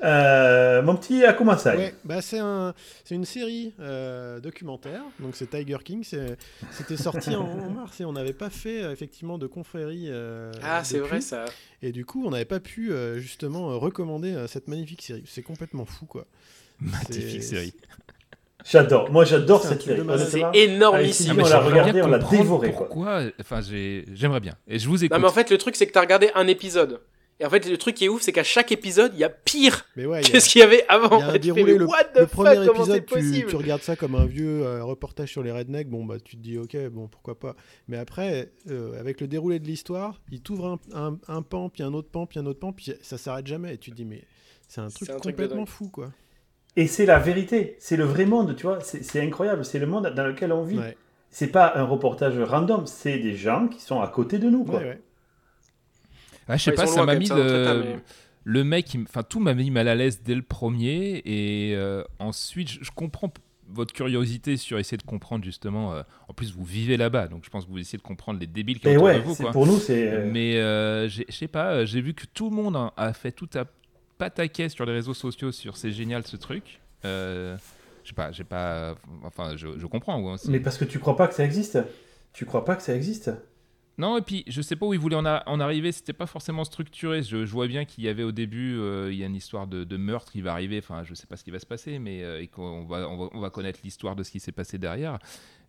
Euh, 0.04 0.82
mon 0.82 0.96
petit 0.98 1.24
Akumasai. 1.24 1.78
Ouais, 1.78 1.96
bah 2.04 2.22
c'est 2.22 2.38
un, 2.40 2.74
c'est 3.06 3.16
une 3.16 3.24
série 3.26 3.74
euh, 3.80 4.40
documentaire, 4.42 5.02
donc 5.22 5.36
c'est 5.38 5.50
Tiger 5.50 5.78
King. 5.84 6.04
c'est- 6.04 6.38
C'était 6.72 6.98
sorti 6.98 7.34
en, 7.36 7.44
en 7.46 7.70
mars 7.72 8.00
et 8.02 8.06
on 8.06 8.12
n'avait 8.12 8.34
pas 8.34 8.50
fait 8.50 8.84
euh, 8.84 8.92
effectivement 8.92 9.38
de 9.38 9.48
confrérie. 9.48 10.08
euh, 10.10 10.52
Ah, 10.62 10.84
c'est 10.84 11.00
vrai 11.00 11.22
ça. 11.22 11.46
Et 11.82 11.92
du 11.94 12.06
coup, 12.06 12.26
on 12.26 12.32
n'avait 12.32 12.44
pas 12.46 12.60
pu 12.60 12.92
euh, 12.92 13.18
justement 13.20 13.80
recommander 13.80 14.34
euh, 14.34 14.48
cette 14.48 14.68
magnifique 14.68 15.02
série. 15.02 15.24
C'est 15.26 15.44
complètement 15.44 15.86
fou, 15.86 16.06
quoi. 16.06 16.28
Magnifique 16.82 17.42
C'est- 17.42 17.56
série. 17.56 17.74
J'adore. 18.70 19.12
Moi, 19.12 19.26
j'adore 19.26 19.64
cette 19.64 19.82
série. 19.84 20.02
C'est 20.28 20.42
énormissime. 20.54 21.32
Ah, 21.32 21.34
mais 21.36 21.44
on 21.44 21.48
l'a 21.48 21.60
regardé, 21.60 22.02
on 22.02 22.08
l'a 22.08 22.20
dévoré, 22.20 22.72
quoi. 22.72 22.88
Pourquoi 22.88 23.22
Enfin, 23.40 23.62
j'ai- 23.62 24.06
j'aimerais 24.14 24.40
bien. 24.40 24.56
Et 24.68 24.80
je 24.80 24.88
vous 24.90 25.04
écoute. 25.04 25.16
Non 25.16 25.22
mais 25.22 25.28
en 25.30 25.32
fait 25.34 25.50
le 25.52 25.58
truc 25.58 25.76
c'est 25.76 25.86
que 25.88 25.92
t'as 25.92 26.02
regardé 26.02 26.32
un 26.36 26.48
épisode 26.48 27.02
Et 27.40 27.46
en 27.46 27.50
fait, 27.50 27.70
le 27.70 27.78
truc 27.78 27.96
qui 27.96 28.06
est 28.06 28.08
ouf, 28.08 28.22
c'est 28.22 28.32
qu'à 28.32 28.44
chaque 28.46 28.72
épisode, 28.72 29.12
il 29.14 29.20
y 29.20 29.24
a 29.26 29.30
pire 29.30 29.86
Mais 29.98 30.06
ouais, 30.06 30.22
il 30.22 30.28
y 30.28 30.30
a- 30.30 30.34
que 30.34 30.40
ce 30.40 30.48
qu'il 30.50 30.62
y 30.62 30.64
avait 30.64 30.86
avant. 30.88 31.20
y 31.20 31.22
a 31.24 31.28
un 31.28 31.32
fais, 31.34 31.64
Le, 31.64 31.86
what 31.86 32.04
the 32.06 32.20
le 32.20 32.28
fuck, 32.28 32.30
premier 32.46 32.66
épisode, 32.66 33.06
tu, 33.06 33.46
tu 33.46 33.56
regardes 33.58 33.82
ça 33.82 33.98
comme 33.98 34.16
un 34.16 34.26
vieux 34.26 34.64
euh, 34.64 34.84
reportage 34.86 35.32
sur 35.34 35.44
les 35.44 35.52
rednecks. 35.52 35.90
Bon, 35.90 36.06
bah, 36.06 36.16
tu 36.24 36.38
te 36.38 36.42
dis, 36.42 36.58
ok, 36.58 36.78
bon, 36.92 37.08
pourquoi 37.10 37.38
pas. 37.38 37.56
Mais 37.90 37.98
après, 37.98 38.54
euh, 38.70 38.98
avec 39.00 39.20
le 39.20 39.28
déroulé 39.28 39.60
de 39.60 39.66
l'histoire, 39.68 40.22
il 40.32 40.40
t'ouvre 40.42 40.66
un, 40.66 40.80
un, 40.94 41.18
un 41.28 41.42
pan, 41.42 41.68
puis 41.70 41.84
un 41.84 41.94
autre 41.94 42.08
pan, 42.10 42.26
puis 42.26 42.40
un 42.40 42.46
autre 42.46 42.60
pan, 42.62 42.72
puis 42.72 42.94
ça 43.02 43.18
s'arrête 43.18 43.46
jamais. 43.48 43.74
Et 43.74 43.78
tu 43.78 43.92
te 43.92 43.96
dis, 43.98 44.06
mais 44.06 44.24
c'est 44.70 44.80
un 44.80 44.88
truc 44.88 45.10
un 45.10 45.18
complètement 45.20 45.66
fou, 45.66 45.90
quoi. 45.90 46.12
Et 46.78 46.88
c'est 46.88 47.06
la 47.06 47.20
vérité, 47.20 47.76
c'est 47.80 47.98
le 47.98 48.04
vrai 48.06 48.26
monde, 48.26 48.56
tu 48.56 48.64
vois, 48.64 48.80
c'est 48.82 49.04
c'est 49.04 49.22
incroyable, 49.22 49.64
c'est 49.66 49.80
le 49.80 49.88
monde 49.88 50.08
dans 50.16 50.28
lequel 50.28 50.52
on 50.54 50.64
vit. 50.64 50.78
Ouais, 50.80 50.98
C'est 51.32 51.48
pas 51.52 51.74
un 51.76 51.84
reportage 51.84 52.38
random, 52.40 52.86
c'est 52.86 53.20
des 53.20 53.36
gens 53.36 53.68
qui 53.68 53.82
sont 53.82 54.02
à 54.02 54.08
côté 54.08 54.40
de 54.40 54.50
nous, 54.50 54.66
quoi. 54.66 54.80
ouais, 54.80 54.86
ouais. 54.86 55.02
Ah, 56.48 56.58
je 56.58 56.64
sais 56.64 56.72
pas, 56.72 56.86
ça 56.88 57.04
m'a 57.04 57.16
mis 57.16 57.32
un 57.32 57.36
le, 57.36 57.44
traitement, 57.48 57.76
mais- 57.76 58.04
le 58.44 58.64
mec, 58.64 58.94
il 58.94 59.02
enfin 59.04 59.24
tout 59.24 59.40
m'a 59.40 59.54
mis 59.54 59.72
mal 59.72 59.88
à 59.88 59.96
l'aise 59.96 60.22
dès 60.24 60.36
le 60.36 60.42
premier 60.44 61.22
et 61.26 61.74
euh, 61.76 62.04
ensuite 62.20 62.70
je, 62.70 62.84
je 62.84 62.92
comprends 62.92 63.32
votre 63.68 63.94
curiosité 63.94 64.58
sur 64.58 64.78
essayer 64.78 64.98
de 64.98 65.04
comprendre 65.04 65.44
justement. 65.44 65.94
euh, 65.94 66.04
en 66.28 66.34
plus, 66.34 66.54
vous 66.54 66.64
vivez 66.64 66.98
là-bas, 66.98 67.28
donc 67.28 67.44
je 67.46 67.50
pense 67.50 67.66
que 67.66 67.72
vous 67.72 67.80
essayez 67.80 67.98
de 67.98 68.04
comprendre 68.04 68.40
les 68.40 68.46
débiles 68.48 68.80
qui 68.80 68.88
Et 68.88 68.92
autour 68.92 69.06
ouais, 69.06 69.16
de 69.16 69.20
vous, 69.20 69.36
quoi. 69.36 69.52
pour 69.54 69.66
nous, 69.66 69.80
c'est. 69.80 70.08
euh, 70.14 70.32
Mais 70.32 70.58
euh, 70.58 71.10
je 71.10 71.24
sais 71.30 71.48
pas, 71.48 71.84
j'ai 71.86 72.02
vu 72.02 72.14
que 72.14 72.26
tout 72.32 72.50
le 72.52 72.56
monde 72.56 72.76
a, 72.76 72.94
a 72.96 73.14
fait 73.14 73.32
tout 73.32 73.50
à 73.56 73.66
pataquet 74.18 74.70
sur 74.70 74.86
les 74.86 74.94
réseaux 74.94 75.14
sociaux 75.14 75.52
sur 75.52 75.78
c'est 75.78 75.92
génial 75.92 76.26
ce 76.26 76.36
truc. 76.38 76.80
Euh, 77.06 77.58
je 78.04 78.10
sais 78.10 78.16
pas, 78.16 78.32
j'ai 78.32 78.44
pas, 78.44 78.96
enfin 79.24 79.56
je, 79.58 79.78
je 79.78 79.86
comprends. 79.88 80.22
ouais, 80.22 80.38
c'est- 80.38 80.50
Mais 80.50 80.60
parce 80.60 80.78
que 80.78 80.86
tu 80.86 81.00
crois 81.00 81.16
pas 81.18 81.28
que 81.28 81.34
ça 81.34 81.44
existe. 81.46 81.80
Tu 82.34 82.46
crois 82.46 82.66
pas 82.66 82.76
que 82.76 82.82
ça 82.84 82.96
existe. 82.96 83.32
Non, 83.98 84.18
et 84.18 84.22
puis 84.22 84.44
je 84.48 84.62
sais 84.62 84.76
pas 84.76 84.86
où 84.86 84.94
ils 84.94 85.00
voulaient 85.00 85.16
en, 85.16 85.26
a- 85.26 85.44
en 85.48 85.62
arriver, 85.62 85.94
c'était 85.94 86.12
pas 86.12 86.26
forcément 86.26 86.66
structuré. 86.66 87.24
Je, 87.24 87.46
je 87.46 87.52
vois 87.52 87.68
bien 87.68 87.86
qu'il 87.86 88.04
y 88.04 88.10
avait 88.10 88.24
au 88.24 88.34
début, 88.34 88.78
euh, 88.78 89.10
il 89.12 89.18
y 89.18 89.24
a 89.24 89.26
une 89.26 89.36
histoire 89.38 89.68
de, 89.68 89.86
de 89.86 89.98
meurtre 89.98 90.34
qui 90.34 90.42
va 90.42 90.52
arriver, 90.52 90.80
enfin 90.80 91.04
je 91.06 91.14
sais 91.14 91.28
pas 91.28 91.38
ce 91.38 91.46
qui 91.46 91.52
va 91.52 91.60
se 91.60 91.66
passer, 91.66 91.98
mais 91.98 92.22
euh, 92.22 92.42
et 92.42 92.48
qu'on 92.48 92.84
va, 92.86 93.08
on 93.10 93.16
va, 93.18 93.30
on 93.34 93.40
va 93.40 93.50
connaître 93.50 93.80
l'histoire 93.86 94.18
de 94.18 94.24
ce 94.24 94.32
qui 94.32 94.42
s'est 94.42 94.52
passé 94.52 94.78
derrière. 94.78 95.18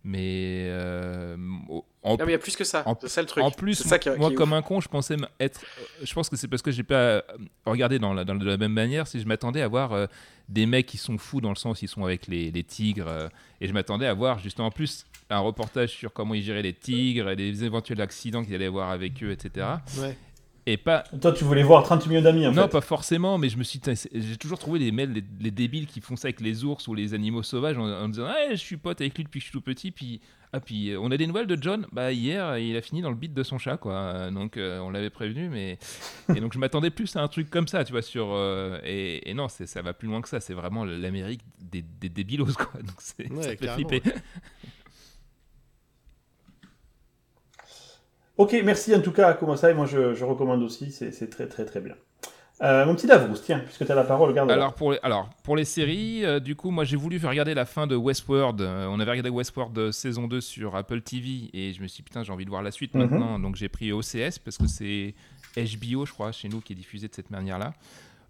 Mais 0.08 0.66
euh, 0.68 1.36
en, 2.04 2.12
Non, 2.12 2.16
mais 2.20 2.26
il 2.26 2.30
y 2.30 2.34
a 2.34 2.38
plus 2.38 2.54
que 2.54 2.62
ça. 2.62 2.84
C'est 3.00 3.08
ça 3.08 3.20
le 3.22 3.26
truc. 3.26 3.42
en 3.42 3.50
plus, 3.50 3.74
c'est 3.74 3.88
ça 3.88 3.98
qui, 3.98 4.08
moi 4.10 4.30
qui 4.30 4.36
comme 4.36 4.52
ouf. 4.52 4.58
un 4.58 4.62
con, 4.62 4.80
je 4.80 4.86
pensais 4.88 5.14
m- 5.14 5.26
être. 5.40 5.60
Je 6.00 6.14
pense 6.14 6.28
que 6.28 6.36
c'est 6.36 6.46
parce 6.46 6.62
que 6.62 6.70
j'ai 6.70 6.84
pas 6.84 6.94
euh, 6.94 7.22
regardé 7.64 7.98
dans 7.98 8.14
la, 8.14 8.24
dans- 8.24 8.36
de 8.36 8.44
la 8.44 8.56
même 8.56 8.72
manière, 8.72 9.08
si 9.08 9.18
je 9.20 9.26
m'attendais 9.26 9.62
à 9.62 9.66
voir 9.68 9.92
euh, 9.92 10.06
des 10.48 10.64
mecs 10.66 10.86
qui 10.86 10.96
sont 10.96 11.18
fous 11.18 11.40
dans 11.40 11.48
le 11.48 11.56
sens 11.56 11.82
ils 11.82 11.88
sont 11.88 12.04
avec 12.04 12.28
les, 12.28 12.52
les 12.52 12.62
tigres, 12.62 13.08
euh, 13.08 13.28
et 13.60 13.66
je 13.66 13.72
m'attendais 13.72 14.06
à 14.06 14.14
voir 14.14 14.38
justement 14.38 14.68
en 14.68 14.70
plus 14.70 15.06
un 15.28 15.40
reportage 15.40 15.90
sur 15.90 16.12
comment 16.12 16.34
ils 16.34 16.42
géraient 16.44 16.62
les 16.62 16.72
tigres 16.72 17.28
et 17.30 17.34
les 17.34 17.64
éventuels 17.64 18.00
accidents 18.00 18.44
qu'ils 18.44 18.54
allaient 18.54 18.66
avoir 18.66 18.90
avec 18.90 19.20
eux, 19.24 19.32
etc. 19.32 19.66
Ouais. 19.98 20.16
Et 20.68 20.76
pas. 20.76 21.05
Toi, 21.20 21.32
tu 21.32 21.44
voulais 21.44 21.62
voir 21.62 21.84
30 21.84 22.06
millions 22.09 22.22
d'amis, 22.22 22.47
en 22.47 22.52
non, 22.52 22.62
fait. 22.62 22.68
pas 22.68 22.80
forcément, 22.80 23.38
mais 23.38 23.48
je 23.48 23.56
me 23.56 23.62
suis, 23.62 23.80
j'ai 24.12 24.36
toujours 24.36 24.59
trouvé 24.59 24.80
les 24.80 24.90
mails, 24.90 25.12
les, 25.12 25.24
les 25.40 25.51
débiles 25.52 25.86
qui 25.86 26.01
font 26.01 26.16
ça 26.16 26.26
avec 26.26 26.40
les 26.40 26.64
ours 26.64 26.88
ou 26.88 26.94
les 26.94 27.14
animaux 27.14 27.44
sauvages 27.44 27.78
en, 27.78 27.84
en 27.84 28.09
disant, 28.09 28.26
ah, 28.26 28.51
je 28.51 28.56
suis 28.56 28.76
pote 28.76 29.01
avec 29.01 29.16
lui 29.16 29.22
depuis 29.24 29.38
que 29.38 29.44
je 29.44 29.51
suis 29.51 29.52
tout 29.52 29.60
petit, 29.60 29.93
puis 29.93 30.20
ah 30.52 30.60
puis 30.60 30.90
euh, 30.90 31.01
on 31.01 31.10
a 31.10 31.16
des 31.16 31.26
nouvelles 31.26 31.47
de 31.47 31.60
John. 31.60 31.86
Bah 31.93 32.12
hier, 32.12 32.59
il 32.59 32.76
a 32.76 32.82
fini 32.82 33.02
dans 33.02 33.10
le 33.10 33.16
beat 33.16 33.34
de 33.34 33.43
son 33.43 33.59
chat, 33.59 33.76
quoi. 33.76 34.30
Donc 34.30 34.56
euh, 34.56 34.78
on 34.80 34.90
l'avait 34.90 35.10
prévenu, 35.10 35.48
mais 35.48 35.78
et 36.34 36.40
donc 36.40 36.52
je 36.52 36.59
m'attendais 36.59 36.90
plus 36.90 37.14
à 37.16 37.22
un 37.22 37.28
truc 37.28 37.51
comme 37.51 37.68
ça, 37.68 37.84
tu 37.84 37.93
vois, 37.93 38.02
sur 38.02 38.28
euh, 38.32 38.78
et, 38.84 39.28
et 39.28 39.34
non, 39.34 39.48
ça 39.48 39.82
va 39.82 39.93
plus 39.93 40.09
loin 40.09 40.20
que 40.22 40.28
ça. 40.28 40.40
C'est 40.40 40.55
vraiment 40.55 40.84
l'Amérique 40.84 41.43
des, 41.60 41.82
des 41.82 42.09
débilos, 42.09 42.55
quoi. 42.55 42.80
Donc 42.80 42.97
c'est, 42.98 43.30
Ouais, 43.30 43.43
ça 43.43 43.56
fait 43.56 43.68
flipper. 43.68 44.02
Ok, 48.38 48.54
merci 48.64 48.94
en 48.94 49.00
tout 49.00 49.12
cas 49.12 49.28
à 49.28 49.34
Komosai. 49.34 49.72
Moi, 49.74 49.86
je, 49.86 50.14
je 50.14 50.24
recommande 50.24 50.62
aussi. 50.62 50.90
C'est 50.92 51.30
très, 51.30 51.46
très, 51.46 51.64
très 51.64 51.80
bien. 51.80 51.94
Euh, 52.62 52.86
mon 52.86 52.94
petit 52.94 53.06
Davros, 53.06 53.34
tiens, 53.36 53.58
puisque 53.58 53.84
tu 53.84 53.92
as 53.92 53.94
la 53.94 54.04
parole, 54.04 54.30
regarde. 54.30 54.50
Alors 54.50 54.72
pour 54.72 54.92
les, 54.92 54.98
alors 55.02 55.28
pour 55.42 55.56
les 55.56 55.66
séries, 55.66 56.24
euh, 56.24 56.40
du 56.40 56.56
coup, 56.56 56.70
moi 56.70 56.84
j'ai 56.84 56.96
voulu 56.96 57.20
regarder 57.22 57.52
la 57.52 57.66
fin 57.66 57.86
de 57.86 57.94
Westworld. 57.96 58.62
Euh, 58.62 58.86
on 58.88 58.98
avait 58.98 59.10
regardé 59.10 59.28
Westworld 59.28 59.92
saison 59.92 60.26
2 60.26 60.40
sur 60.40 60.74
Apple 60.74 61.02
TV 61.02 61.50
et 61.52 61.74
je 61.74 61.82
me 61.82 61.86
suis 61.86 61.98
dit 61.98 62.02
putain, 62.04 62.22
j'ai 62.24 62.32
envie 62.32 62.46
de 62.46 62.50
voir 62.50 62.62
la 62.62 62.70
suite 62.70 62.94
Mhm. 62.94 63.00
maintenant. 63.02 63.38
Donc 63.38 63.56
j'ai 63.56 63.68
pris 63.68 63.92
OCS 63.92 64.38
parce 64.42 64.56
que 64.56 64.66
c'est 64.66 65.14
HBO, 65.54 66.06
je 66.06 66.12
crois, 66.12 66.32
chez 66.32 66.48
nous 66.48 66.62
qui 66.62 66.72
est 66.72 66.76
diffusé 66.76 67.08
de 67.08 67.14
cette 67.14 67.30
manière-là. 67.30 67.74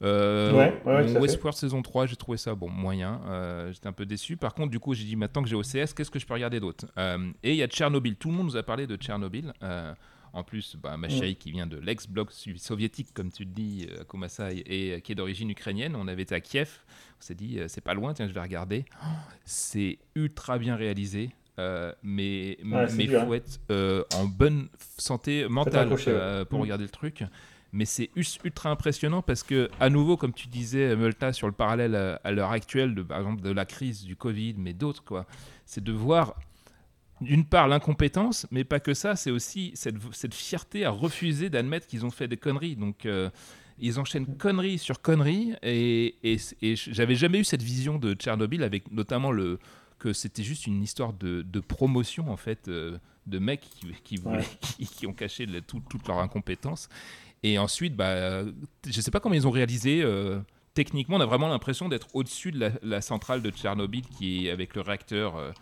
Euh, 0.02 0.52
Ouais, 0.52 0.82
ouais, 0.84 1.16
à. 1.16 1.20
Westworld 1.20 1.56
saison 1.56 1.82
3, 1.82 2.06
j'ai 2.06 2.16
trouvé 2.16 2.36
ça 2.38 2.54
bon 2.54 2.68
moyen. 2.68 3.20
Euh, 3.28 3.72
J'étais 3.72 3.86
un 3.86 3.92
peu 3.92 4.06
déçu. 4.06 4.36
Par 4.36 4.54
contre, 4.54 4.70
du 4.70 4.78
coup, 4.78 4.94
j'ai 4.94 5.04
dit 5.04 5.16
maintenant 5.16 5.42
que 5.42 5.48
j'ai 5.48 5.56
OCS, 5.56 5.94
qu'est-ce 5.94 6.10
que 6.10 6.18
je 6.18 6.26
peux 6.26 6.34
regarder 6.34 6.60
d'autre? 6.60 6.86
Euh, 6.98 7.30
Et 7.42 7.52
il 7.52 7.56
y 7.56 7.62
a 7.62 7.66
Tchernobyl. 7.68 8.16
Tout 8.16 8.28
le 8.30 8.34
monde 8.36 8.46
nous 8.46 8.56
a 8.56 8.62
parlé 8.62 8.86
de 8.86 8.96
Tchernobyl. 8.96 9.52
Euh, 9.62 9.94
en 10.32 10.42
plus, 10.44 10.76
bah, 10.76 10.98
ma 10.98 11.06
Mm. 11.06 11.10
chérie 11.10 11.36
qui 11.36 11.50
vient 11.50 11.66
de 11.66 11.78
l'ex-bloc 11.78 12.30
soviétique, 12.56 13.08
comme 13.14 13.32
tu 13.32 13.44
le 13.44 13.50
dis, 13.50 13.88
Komasai, 14.06 14.62
et 14.66 15.00
qui 15.00 15.12
est 15.12 15.14
d'origine 15.14 15.48
ukrainienne, 15.48 15.96
on 15.96 16.08
avait 16.08 16.22
été 16.22 16.34
à 16.34 16.40
Kiev. 16.40 16.80
On 17.18 17.22
s'est 17.22 17.34
dit, 17.34 17.58
c'est 17.68 17.80
pas 17.80 17.94
loin, 17.94 18.12
tiens, 18.12 18.28
je 18.28 18.34
vais 18.34 18.42
regarder. 18.42 18.84
Oh, 19.02 19.06
c'est 19.46 19.98
ultra 20.14 20.58
bien 20.58 20.76
réalisé. 20.76 21.30
euh, 21.58 21.90
mais 22.02 22.58
Ouais, 22.62 22.86
mais 22.94 23.06
dur, 23.06 23.22
hein. 23.22 23.24
faut 23.26 23.32
être 23.32 23.60
euh, 23.70 24.04
en 24.14 24.26
bonne 24.26 24.68
santé 24.98 25.48
mentale 25.48 25.90
ouais. 25.90 26.44
pour 26.44 26.58
Mm. 26.58 26.62
regarder 26.62 26.84
le 26.84 26.90
truc. 26.90 27.24
Mais 27.76 27.84
c'est 27.84 28.08
ultra 28.16 28.70
impressionnant 28.70 29.20
parce 29.22 29.42
que, 29.42 29.68
à 29.80 29.90
nouveau, 29.90 30.16
comme 30.16 30.32
tu 30.32 30.48
disais, 30.48 30.96
Multa, 30.96 31.32
sur 31.34 31.46
le 31.46 31.52
parallèle 31.52 31.94
à, 31.94 32.14
à 32.24 32.30
l'heure 32.32 32.50
actuelle, 32.50 32.94
de, 32.94 33.02
par 33.02 33.18
exemple, 33.18 33.42
de 33.42 33.50
la 33.50 33.66
crise 33.66 34.04
du 34.04 34.16
Covid, 34.16 34.54
mais 34.56 34.72
d'autres, 34.72 35.04
quoi, 35.04 35.26
c'est 35.66 35.84
de 35.84 35.92
voir 35.92 36.34
d'une 37.20 37.44
part 37.44 37.68
l'incompétence, 37.68 38.46
mais 38.50 38.64
pas 38.64 38.80
que 38.80 38.94
ça, 38.94 39.14
c'est 39.16 39.30
aussi 39.30 39.72
cette, 39.74 39.96
cette 40.12 40.34
fierté 40.34 40.84
à 40.84 40.90
refuser 40.90 41.50
d'admettre 41.50 41.86
qu'ils 41.86 42.04
ont 42.06 42.10
fait 42.10 42.28
des 42.28 42.36
conneries. 42.36 42.76
Donc, 42.76 43.04
euh, 43.06 43.30
ils 43.78 43.98
enchaînent 44.00 44.36
conneries 44.38 44.78
sur 44.78 45.02
conneries, 45.02 45.54
et, 45.62 46.14
et, 46.22 46.36
et 46.62 46.76
j'avais 46.76 47.14
jamais 47.14 47.40
eu 47.40 47.44
cette 47.44 47.62
vision 47.62 47.98
de 47.98 48.14
Tchernobyl, 48.14 48.62
avec 48.62 48.90
notamment 48.90 49.32
le 49.32 49.58
que 49.98 50.12
c'était 50.12 50.42
juste 50.42 50.66
une 50.66 50.82
histoire 50.82 51.14
de, 51.14 51.40
de 51.40 51.60
promotion, 51.60 52.30
en 52.30 52.36
fait, 52.36 52.68
euh, 52.68 52.98
de 53.26 53.38
mecs 53.38 53.60
qui, 53.62 53.86
qui, 54.04 54.16
voulaient- 54.18 54.38
Ouais. 54.38 54.44
qui, 54.60 54.86
qui 54.86 55.06
ont 55.06 55.14
caché 55.14 55.46
le- 55.46 55.62
tout- 55.62 55.82
toute 55.88 56.06
leur 56.06 56.18
incompétence. 56.18 56.90
Et 57.48 57.58
ensuite, 57.58 57.94
bah, 57.94 58.42
je 58.86 59.00
sais 59.00 59.10
pas 59.12 59.20
comment 59.20 59.34
ils 59.36 59.46
ont 59.46 59.50
réalisé. 59.52 60.02
euh, 60.02 60.40
techniquement, 60.74 61.16
on 61.16 61.20
a 61.20 61.26
vraiment 61.26 61.48
l'impression 61.48 61.88
d'être 61.88 62.08
au-dessus 62.14 62.50
de 62.50 62.58
la, 62.58 62.70
la 62.82 63.00
centrale 63.00 63.40
de 63.40 63.50
Tchernobyl 63.50 64.02
qui 64.18 64.46
est 64.46 64.50
avec 64.50 64.74
le 64.74 64.80
réacteur 64.82 65.36
euh, 65.36 65.52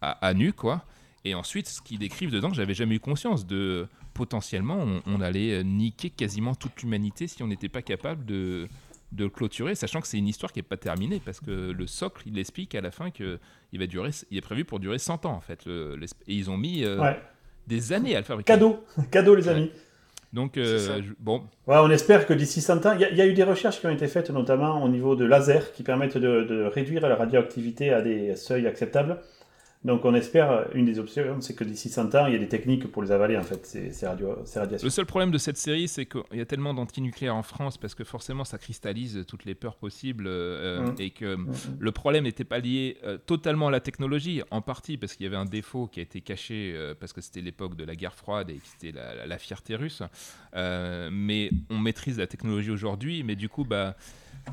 à, 0.00 0.12
à 0.26 0.32
nu, 0.34 0.52
quoi. 0.52 0.84
Et 1.24 1.34
ensuite, 1.34 1.68
ce 1.68 1.82
qu'ils 1.82 1.98
décrivent 1.98 2.30
dedans, 2.30 2.52
j'avais 2.52 2.74
jamais 2.74 2.94
eu 2.94 3.00
conscience 3.00 3.46
de 3.46 3.86
potentiellement, 4.14 4.78
on, 4.78 5.02
on 5.06 5.20
allait 5.20 5.52
euh, 5.58 5.62
niquer 5.62 6.08
quasiment 6.08 6.54
toute 6.54 6.82
l'humanité 6.82 7.26
si 7.28 7.42
on 7.42 7.48
n'était 7.48 7.68
pas 7.68 7.82
capable 7.82 8.24
de, 8.24 8.66
de 9.12 9.24
le 9.24 9.30
clôturer, 9.30 9.74
sachant 9.74 10.00
que 10.00 10.06
c'est 10.08 10.18
une 10.18 10.28
histoire 10.28 10.52
qui 10.52 10.58
n'est 10.60 10.62
pas 10.64 10.78
terminée, 10.78 11.20
parce 11.22 11.38
que 11.40 11.50
le 11.72 11.86
socle, 11.86 12.22
il 12.26 12.38
explique 12.38 12.74
à 12.74 12.80
la 12.80 12.90
fin 12.90 13.10
que 13.10 13.38
il 13.72 13.78
va 13.78 13.86
durer, 13.86 14.10
il 14.30 14.38
est 14.38 14.40
prévu 14.40 14.64
pour 14.64 14.80
durer 14.80 14.98
100 14.98 15.26
ans 15.26 15.34
en 15.34 15.40
fait. 15.42 15.66
le- 15.66 15.98
et 16.26 16.34
ils 16.34 16.48
ont 16.50 16.56
mis 16.56 16.82
euh, 16.82 16.98
Ouais. 17.00 17.20
des 17.66 17.92
années 17.92 18.16
à 18.16 18.20
le 18.20 18.24
fabriquer. 18.24 18.52
Cadeau, 18.54 18.82
cadeau, 19.10 19.34
les 19.34 19.48
amis. 19.48 19.70
Donc, 20.36 20.58
euh, 20.58 20.78
je- 21.02 21.12
bon, 21.18 21.42
Ouais, 21.66 21.76
on 21.78 21.90
espère 21.90 22.26
que 22.26 22.34
d'ici 22.34 22.60
100 22.60 22.84
ans, 22.86 22.92
il 22.94 23.00
y, 23.00 23.04
a- 23.04 23.10
il 23.10 23.16
y 23.16 23.20
a 23.22 23.26
eu 23.26 23.32
des 23.32 23.42
recherches 23.42 23.80
qui 23.80 23.86
ont 23.86 23.90
été 23.90 24.06
faites 24.06 24.30
notamment 24.30 24.84
au 24.84 24.88
niveau 24.88 25.16
de 25.16 25.24
laser 25.24 25.72
qui 25.72 25.82
permettent 25.82 26.18
de, 26.18 26.44
de 26.44 26.62
réduire 26.64 27.08
la 27.08 27.16
radioactivité 27.16 27.90
à 27.92 28.02
des 28.02 28.36
seuils 28.36 28.66
acceptables. 28.66 29.16
Donc 29.86 30.04
on 30.04 30.14
espère, 30.14 30.66
une 30.74 30.84
des 30.84 30.98
options, 30.98 31.40
c'est 31.40 31.54
que 31.54 31.62
d'ici 31.64 31.88
100 31.88 32.14
ans, 32.16 32.26
il 32.26 32.32
y 32.32 32.36
a 32.36 32.38
des 32.38 32.48
techniques 32.48 32.90
pour 32.90 33.02
les 33.02 33.12
avaler 33.12 33.36
en 33.36 33.42
fait, 33.44 33.64
ces, 33.64 33.92
ces, 33.92 34.06
radio, 34.06 34.36
ces 34.44 34.58
radiations. 34.58 34.84
Le 34.84 34.90
seul 34.90 35.06
problème 35.06 35.30
de 35.30 35.38
cette 35.38 35.56
série, 35.56 35.86
c'est 35.86 36.06
qu'il 36.06 36.22
y 36.34 36.40
a 36.40 36.44
tellement 36.44 36.74
d'antinucléaires 36.74 37.36
en 37.36 37.44
France 37.44 37.78
parce 37.78 37.94
que 37.94 38.02
forcément 38.02 38.44
ça 38.44 38.58
cristallise 38.58 39.24
toutes 39.28 39.44
les 39.44 39.54
peurs 39.54 39.76
possibles 39.76 40.24
euh, 40.26 40.82
Mm. 40.90 40.94
et 40.98 41.10
que 41.10 41.36
Mhm. 41.36 41.52
le 41.78 41.92
problème 41.92 42.24
n'était 42.24 42.44
pas 42.44 42.58
lié 42.58 42.98
euh, 43.04 43.16
totalement 43.16 43.68
à 43.68 43.70
la 43.70 43.80
technologie, 43.80 44.42
en 44.50 44.60
partie 44.60 44.96
parce 44.96 45.14
qu'il 45.14 45.24
y 45.24 45.26
avait 45.28 45.36
un 45.36 45.44
défaut 45.44 45.86
qui 45.86 46.00
a 46.00 46.02
été 46.02 46.20
caché 46.20 46.72
euh, 46.74 46.94
parce 46.98 47.12
que 47.12 47.20
c'était 47.20 47.40
l'époque 47.40 47.76
de 47.76 47.84
la 47.84 47.94
guerre 47.94 48.14
froide 48.14 48.50
et 48.50 48.54
que 48.56 48.66
c'était 48.66 48.90
la, 48.90 49.14
la- 49.14 49.26
la 49.26 49.38
fierté 49.38 49.76
russe. 49.76 50.02
Mais 51.12 51.50
on 51.70 51.78
maîtrise 51.78 52.18
la 52.18 52.26
technologie 52.26 52.70
aujourd'hui, 52.70 53.22
mais 53.22 53.36
du 53.36 53.48
coup, 53.48 53.64
bah, 53.64 53.96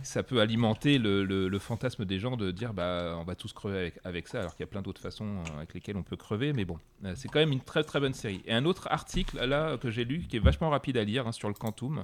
ça 0.02 0.24
peut 0.24 0.42
alimenter 0.42 0.98
le, 0.98 1.60
fantasme 1.60 2.06
des 2.06 2.20
gens 2.20 2.36
de 2.36 2.52
dire 2.52 2.74
bah, 2.74 3.16
on 3.20 3.24
va 3.24 3.36
tous 3.36 3.54
crever 3.54 3.78
avec, 3.78 4.00
avec 4.04 4.28
ça, 4.28 4.40
alors 4.40 4.56
qu'il 4.56 4.64
y 4.64 4.68
a 4.68 4.72
plein 4.72 4.82
d'autres 4.82 5.02
façons 5.02 5.38
euh, 5.38 5.58
avec 5.58 5.74
lesquelles 5.74 5.98
on 5.98 6.04
peut 6.04 6.18
crever. 6.18 6.54
Mais 6.54 6.66
bon, 6.66 6.78
euh, 7.06 7.14
c'est 7.16 7.28
quand 7.28 7.40
même 7.40 7.52
une 7.52 7.62
très 7.62 7.84
très 7.84 8.00
bonne 8.00 8.14
série. 8.14 8.42
Et 8.46 8.54
un 8.54 8.66
autre 8.66 8.88
article 8.92 9.44
là 9.46 9.78
que 9.78 9.90
j'ai 9.90 10.06
lu 10.06 10.26
qui 10.28 10.38
est 10.38 10.40
vachement 10.40 10.70
rapide 10.70 10.98
à 10.98 11.04
lire 11.04 11.28
hein, 11.28 11.32
sur 11.32 11.48
le 11.48 11.54
quantum. 11.54 12.04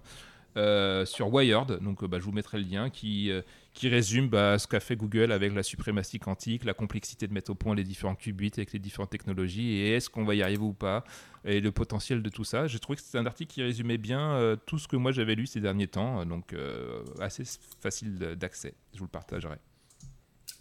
Euh, 0.57 1.05
sur 1.05 1.33
Wired, 1.33 1.79
donc 1.81 2.03
euh, 2.03 2.07
bah, 2.07 2.17
je 2.19 2.25
vous 2.25 2.31
mettrai 2.31 2.57
le 2.57 2.65
lien, 2.65 2.89
qui, 2.89 3.31
euh, 3.31 3.41
qui 3.73 3.87
résume 3.87 4.27
bah, 4.27 4.57
ce 4.57 4.67
qu'a 4.67 4.79
fait 4.79 4.95
Google 4.95 5.31
avec 5.31 5.53
la 5.53 5.63
suprématie 5.63 6.19
quantique, 6.19 6.65
la 6.65 6.73
complexité 6.73 7.27
de 7.27 7.33
mettre 7.33 7.51
au 7.51 7.55
point 7.55 7.75
les 7.75 7.83
différents 7.83 8.15
qubits 8.15 8.51
avec 8.57 8.73
les 8.73 8.79
différentes 8.79 9.09
technologies, 9.09 9.73
et 9.73 9.95
est-ce 9.95 10.09
qu'on 10.09 10.25
va 10.25 10.35
y 10.35 10.41
arriver 10.41 10.63
ou 10.63 10.73
pas, 10.73 11.03
et 11.45 11.61
le 11.61 11.71
potentiel 11.71 12.21
de 12.21 12.29
tout 12.29 12.43
ça. 12.43 12.67
J'ai 12.67 12.79
trouvé 12.79 12.97
que 12.97 13.01
c'était 13.01 13.17
un 13.17 13.25
article 13.25 13.53
qui 13.53 13.63
résumait 13.63 13.97
bien 13.97 14.33
euh, 14.33 14.55
tout 14.65 14.77
ce 14.77 14.87
que 14.87 14.95
moi 14.95 15.11
j'avais 15.11 15.35
lu 15.35 15.47
ces 15.47 15.59
derniers 15.59 15.87
temps, 15.87 16.25
donc 16.25 16.53
euh, 16.53 17.03
assez 17.19 17.43
facile 17.79 18.17
d'accès. 18.37 18.73
Je 18.93 18.99
vous 18.99 19.05
le 19.05 19.09
partagerai. 19.09 19.57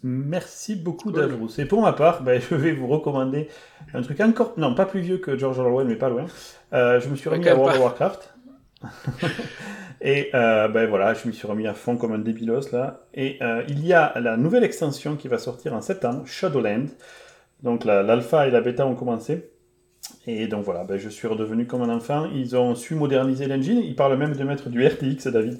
Merci 0.01 0.77
beaucoup 0.77 1.11
Davros. 1.11 1.49
Et 1.57 1.65
pour 1.65 1.81
ma 1.81 1.91
part, 1.91 2.23
ben, 2.23 2.41
je 2.41 2.55
vais 2.55 2.71
vous 2.71 2.87
recommander 2.87 3.49
un 3.93 4.01
truc 4.01 4.19
encore, 4.21 4.53
non 4.57 4.73
pas 4.73 4.85
plus 4.85 5.01
vieux 5.01 5.17
que 5.17 5.37
George 5.37 5.59
Orwell, 5.59 5.87
mais 5.87 5.97
pas 5.97 6.09
loin. 6.09 6.25
Euh, 6.73 6.99
je 6.99 7.09
me 7.09 7.15
suis 7.15 7.29
remis 7.29 7.47
à 7.49 7.55
World 7.55 7.75
of 7.75 7.83
Warcraft. 7.83 8.33
Et 10.01 10.29
euh, 10.33 10.67
ben 10.69 10.87
voilà, 10.87 11.13
je 11.13 11.27
me 11.27 11.33
suis 11.33 11.45
remis 11.47 11.67
à 11.67 11.73
fond 11.73 11.97
comme 11.97 12.13
un 12.13 12.19
débilos 12.19 12.71
là. 12.71 13.01
Et 13.13 13.37
euh, 13.41 13.63
il 13.67 13.85
y 13.85 13.91
a 13.93 14.17
la 14.19 14.37
nouvelle 14.37 14.63
extension 14.63 15.15
qui 15.17 15.27
va 15.27 15.37
sortir 15.37 15.73
en 15.73 15.81
septembre, 15.81 16.23
Shadowland. 16.25 16.85
Donc 17.63 17.83
la- 17.83 18.01
l'alpha 18.03 18.47
et 18.47 18.51
la 18.51 18.61
bêta 18.61 18.85
ont 18.85 18.95
commencé. 18.95 19.49
Et 20.25 20.47
donc 20.47 20.63
voilà, 20.63 20.85
ben, 20.85 20.97
je 20.97 21.09
suis 21.09 21.27
redevenu 21.27 21.65
comme 21.67 21.81
un 21.81 21.89
enfant. 21.93 22.29
Ils 22.33 22.55
ont 22.55 22.75
su 22.75 22.95
moderniser 22.95 23.47
l'engine. 23.47 23.79
Ils 23.79 23.95
parlent 23.95 24.17
même 24.17 24.35
de 24.35 24.43
mettre 24.45 24.69
du 24.69 24.85
RTX, 24.87 25.27
David, 25.27 25.59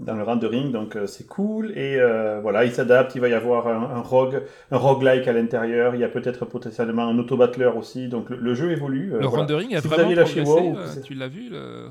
dans 0.00 0.16
le 0.16 0.24
rendering. 0.24 0.72
Donc 0.72 0.96
euh, 0.96 1.06
c'est 1.06 1.28
cool. 1.28 1.70
Et 1.78 1.98
voilà, 2.42 2.64
ils 2.64 2.72
s'adaptent. 2.72 3.14
Il 3.14 3.20
va 3.20 3.28
y 3.28 3.34
avoir 3.34 3.68
un, 3.68 3.96
un 3.96 4.00
rogue, 4.00 4.42
un 4.72 4.76
roguelike 4.76 5.28
à 5.28 5.32
l'intérieur. 5.32 5.94
Il 5.94 6.00
y 6.00 6.04
a 6.04 6.08
peut-être 6.08 6.44
potentiellement 6.46 7.06
un 7.06 7.16
auto-battler 7.16 7.70
aussi. 7.76 8.08
Donc 8.08 8.28
le, 8.30 8.36
le 8.38 8.54
jeu 8.54 8.72
évolue. 8.72 9.10
Le 9.10 9.18
voilà. 9.26 9.42
rendering 9.42 9.76
a 9.76 9.80
Si 9.80 9.86
vraiment 9.86 10.08
progressé. 10.12 10.40
WoW, 10.40 10.76
tu 11.04 11.14
l'as 11.14 11.28
vu 11.28 11.48
le... 11.50 11.84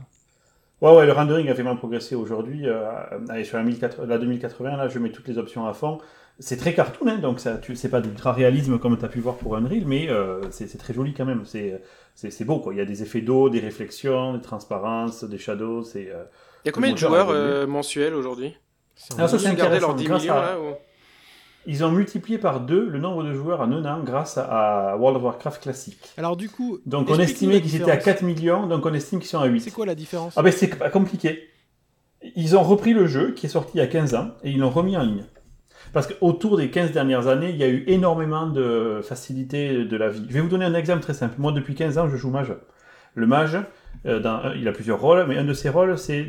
Ouais, 0.82 0.96
ouais, 0.96 1.06
le 1.08 1.12
rendering 1.12 1.50
a 1.50 1.54
vraiment 1.54 1.76
progressé 1.76 2.16
aujourd'hui. 2.16 2.68
Euh, 2.68 2.92
allez, 3.30 3.44
sur 3.44 3.58
la, 3.58 3.64
1080 3.64 4.06
la 4.06 4.18
2080, 4.20 4.78
là, 4.78 4.88
je 4.88 5.00
mets 5.00 5.12
toutes 5.12 5.28
les 5.28 5.38
options 5.40 5.66
à 5.68 5.74
fond. 5.74 5.98
C'est 6.40 6.58
très 6.58 6.76
cartoon, 6.76 7.08
hein, 7.08 7.18
donc 7.18 7.40
ça, 7.40 7.58
tu, 7.58 7.76
c'est 7.76 7.90
pas 7.90 8.00
d'ultra 8.00 8.32
réalisme 8.32 8.78
comme 8.78 8.96
tu 8.96 9.04
as 9.04 9.08
pu 9.08 9.20
voir 9.20 9.38
pour 9.38 9.56
Unreal, 9.56 9.86
mais 9.88 10.08
euh, 10.08 10.40
c'est, 10.52 10.68
c'est 10.68 10.78
très 10.78 10.94
joli 10.94 11.16
quand 11.16 11.26
même. 11.26 11.46
C'est, 11.46 11.82
c'est, 12.14 12.30
c'est 12.30 12.46
beau, 12.46 12.60
quoi. 12.60 12.74
Il 12.76 12.78
y 12.78 12.82
a 12.82 12.86
des 12.86 13.02
effets 13.02 13.22
d'eau, 13.22 13.50
des 13.50 13.60
réflexions, 13.60 14.36
des 14.36 14.42
transparences, 14.42 15.24
des 15.24 15.40
shadows. 15.40 15.84
C'est, 15.84 16.12
euh, 16.12 16.24
Il 16.64 16.68
y 16.68 16.70
a 16.70 16.72
combien 16.74 16.92
de 16.92 16.98
joueurs 16.98 17.30
euh, 17.32 17.66
mensuels 17.66 18.14
aujourd'hui? 18.14 18.56
C'est 18.96 19.16
Ah, 19.18 19.28
ça, 19.28 19.38
Ils 19.38 19.40
c'est 19.40 19.50
ont 19.50 19.54
gardé 19.56 19.80
leurs 19.80 19.92
intéressant. 19.92 19.94
10 19.96 20.06
Grâce 20.06 20.22
millions 20.22 20.36
à- 20.36 20.42
là 20.42 20.60
ou... 20.60 20.74
Ils 21.70 21.84
ont 21.84 21.92
multiplié 21.92 22.38
par 22.38 22.62
deux 22.62 22.88
le 22.88 22.98
nombre 22.98 23.24
de 23.24 23.34
joueurs 23.34 23.60
en 23.60 23.72
un 23.72 23.86
an 23.86 24.02
grâce 24.02 24.38
à, 24.38 24.92
à 24.92 24.96
World 24.96 25.18
of 25.18 25.24
Warcraft 25.24 25.62
classique. 25.62 26.00
Alors 26.18 26.38
du 26.38 26.50
coup, 26.50 26.80
Donc 26.86 27.10
on 27.10 27.20
estimait 27.20 27.62
qu'ils 27.62 27.76
étaient 27.76 27.92
à 27.92 27.98
différence. 27.98 28.20
4 28.20 28.24
millions, 28.24 28.68
donc 28.68 28.86
on 28.86 28.94
estime 28.94 29.20
qu'ils 29.20 29.28
sont 29.30 29.40
à 29.40 29.46
8. 29.46 29.60
C'est 29.60 29.72
quoi 29.72 29.86
la 29.86 29.94
différence 29.94 30.34
Ah 30.38 30.42
ben 30.42 30.52
c'est 30.52 30.68
pas 30.70 30.90
compliqué. 30.90 31.50
Ils 32.36 32.56
ont 32.56 32.64
repris 32.64 32.94
le 32.94 33.06
jeu 33.06 33.34
qui 33.34 33.46
est 33.46 33.50
sorti 33.50 33.74
il 33.76 33.78
y 33.80 33.82
a 33.82 33.88
15 33.88 34.16
ans 34.16 34.32
et 34.44 34.52
ils 34.52 34.60
l'ont 34.60 34.70
remis 34.70 34.96
en 34.96 35.04
ligne. 35.04 35.26
Parce 35.94 36.08
qu'autour 36.08 36.58
des 36.58 36.70
15 36.72 36.92
dernières 36.94 37.28
années, 37.28 37.50
il 37.50 37.58
y 37.58 37.64
a 37.64 37.68
eu 37.70 37.84
énormément 37.88 38.48
de 38.48 39.02
facilité 39.04 39.86
de 39.86 39.98
la 39.98 40.10
vie. 40.10 40.26
Je 40.28 40.34
vais 40.34 40.42
vous 40.42 40.50
donner 40.50 40.66
un 40.66 40.74
exemple 40.74 41.02
très 41.02 41.14
simple. 41.14 41.36
Moi, 41.38 41.52
depuis 41.52 41.76
15 41.76 41.98
ans, 41.98 42.10
je 42.10 42.16
joue 42.18 42.30
mage. 42.30 42.54
Le 43.14 43.28
mage, 43.28 43.58
dans- 44.06 44.54
il 44.54 44.68
a 44.68 44.72
plusieurs 44.72 45.02
rôles, 45.02 45.26
mais 45.28 45.38
un 45.38 45.44
de 45.44 45.54
ses 45.54 45.70
rôles, 45.70 45.98
c'est 45.98 46.24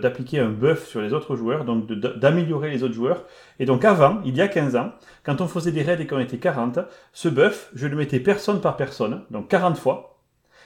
d'appliquer 0.00 0.40
un 0.40 0.48
buff 0.48 0.86
sur 0.86 1.00
les 1.00 1.12
autres 1.12 1.36
joueurs, 1.36 1.64
donc 1.64 1.86
d'améliorer 1.92 2.70
les 2.70 2.82
autres 2.82 2.94
joueurs. 2.94 3.24
Et 3.58 3.66
donc 3.66 3.84
avant, 3.84 4.20
il 4.24 4.36
y 4.36 4.40
a 4.40 4.48
15 4.48 4.74
ans, 4.76 4.92
quand 5.22 5.40
on 5.40 5.46
faisait 5.48 5.70
des 5.72 5.82
raids 5.82 6.00
et 6.00 6.06
qu'on 6.06 6.18
était 6.18 6.38
40, 6.38 6.80
ce 7.12 7.28
buff, 7.28 7.70
je 7.74 7.86
le 7.86 7.96
mettais 7.96 8.20
personne 8.20 8.60
par 8.60 8.76
personne, 8.76 9.22
donc 9.30 9.48
40 9.48 9.78
fois, 9.78 10.18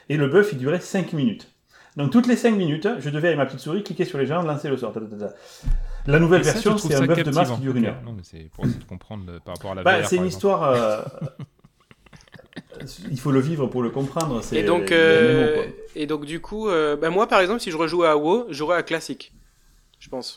et 0.09 0.17
le 0.17 0.29
buff, 0.29 0.51
il 0.53 0.59
durait 0.59 0.81
5 0.81 1.13
minutes. 1.13 1.51
Donc 1.97 2.11
toutes 2.11 2.27
les 2.27 2.37
5 2.37 2.57
minutes, 2.57 2.89
je 2.99 3.09
devais 3.11 3.29
avec 3.29 3.39
ma 3.39 3.47
petite 3.47 3.61
souris 3.61 3.83
cliquer 3.85 4.05
sur 4.05 4.19
les 4.19 4.27
gens, 4.27 4.43
lancer 4.43 4.69
le 4.69 4.77
sort. 4.77 4.93
ta, 4.93 5.01
ta, 5.01 5.07
ta, 5.07 5.29
ta. 5.29 5.35
La 6.07 6.19
nouvelle 6.19 6.45
ça, 6.45 6.53
version, 6.53 6.77
c'est 6.77 6.95
un 6.95 7.07
buff 7.07 7.23
de 7.23 7.31
masse 7.31 7.51
qui 7.53 7.61
dure 7.61 7.77
une 7.77 7.87
heure. 7.87 8.01
Non, 8.05 8.13
mais 8.13 8.23
c'est 8.25 8.51
pour 8.53 8.65
essayer 8.65 8.81
de 8.81 8.85
comprendre 8.85 9.25
le- 9.27 9.39
par 9.41 9.55
rapport 9.55 9.73
à 9.73 9.75
la 9.77 9.83
Bah, 9.83 10.03
c'est 10.05 10.17
une 10.17 10.25
exemple. 10.25 10.29
histoire. 10.29 10.63
euh, 10.65 11.03
il 13.11 13.19
faut 13.21 13.31
le 13.31 13.41
vivre 13.41 13.67
pour 13.67 13.83
le 13.83 13.91
comprendre. 13.91 14.43
c'est- 14.43 14.57
Et 14.57 14.63
donc, 14.63 14.91
euh, 14.93 15.67
et 15.95 16.07
donc 16.07 16.25
du 16.25 16.41
coup, 16.41 16.69
euh, 16.69 16.97
bah, 16.97 17.11
moi 17.11 17.27
par 17.27 17.41
exemple, 17.41 17.61
si 17.61 17.71
je 17.71 17.77
rejoue 17.77 18.05
à 18.05 18.17
WoW, 18.17 18.47
je 18.49 18.55
jouerais 18.55 18.77
à 18.79 18.83
classique. 18.83 19.33
Je 19.99 20.09
pense. 20.09 20.37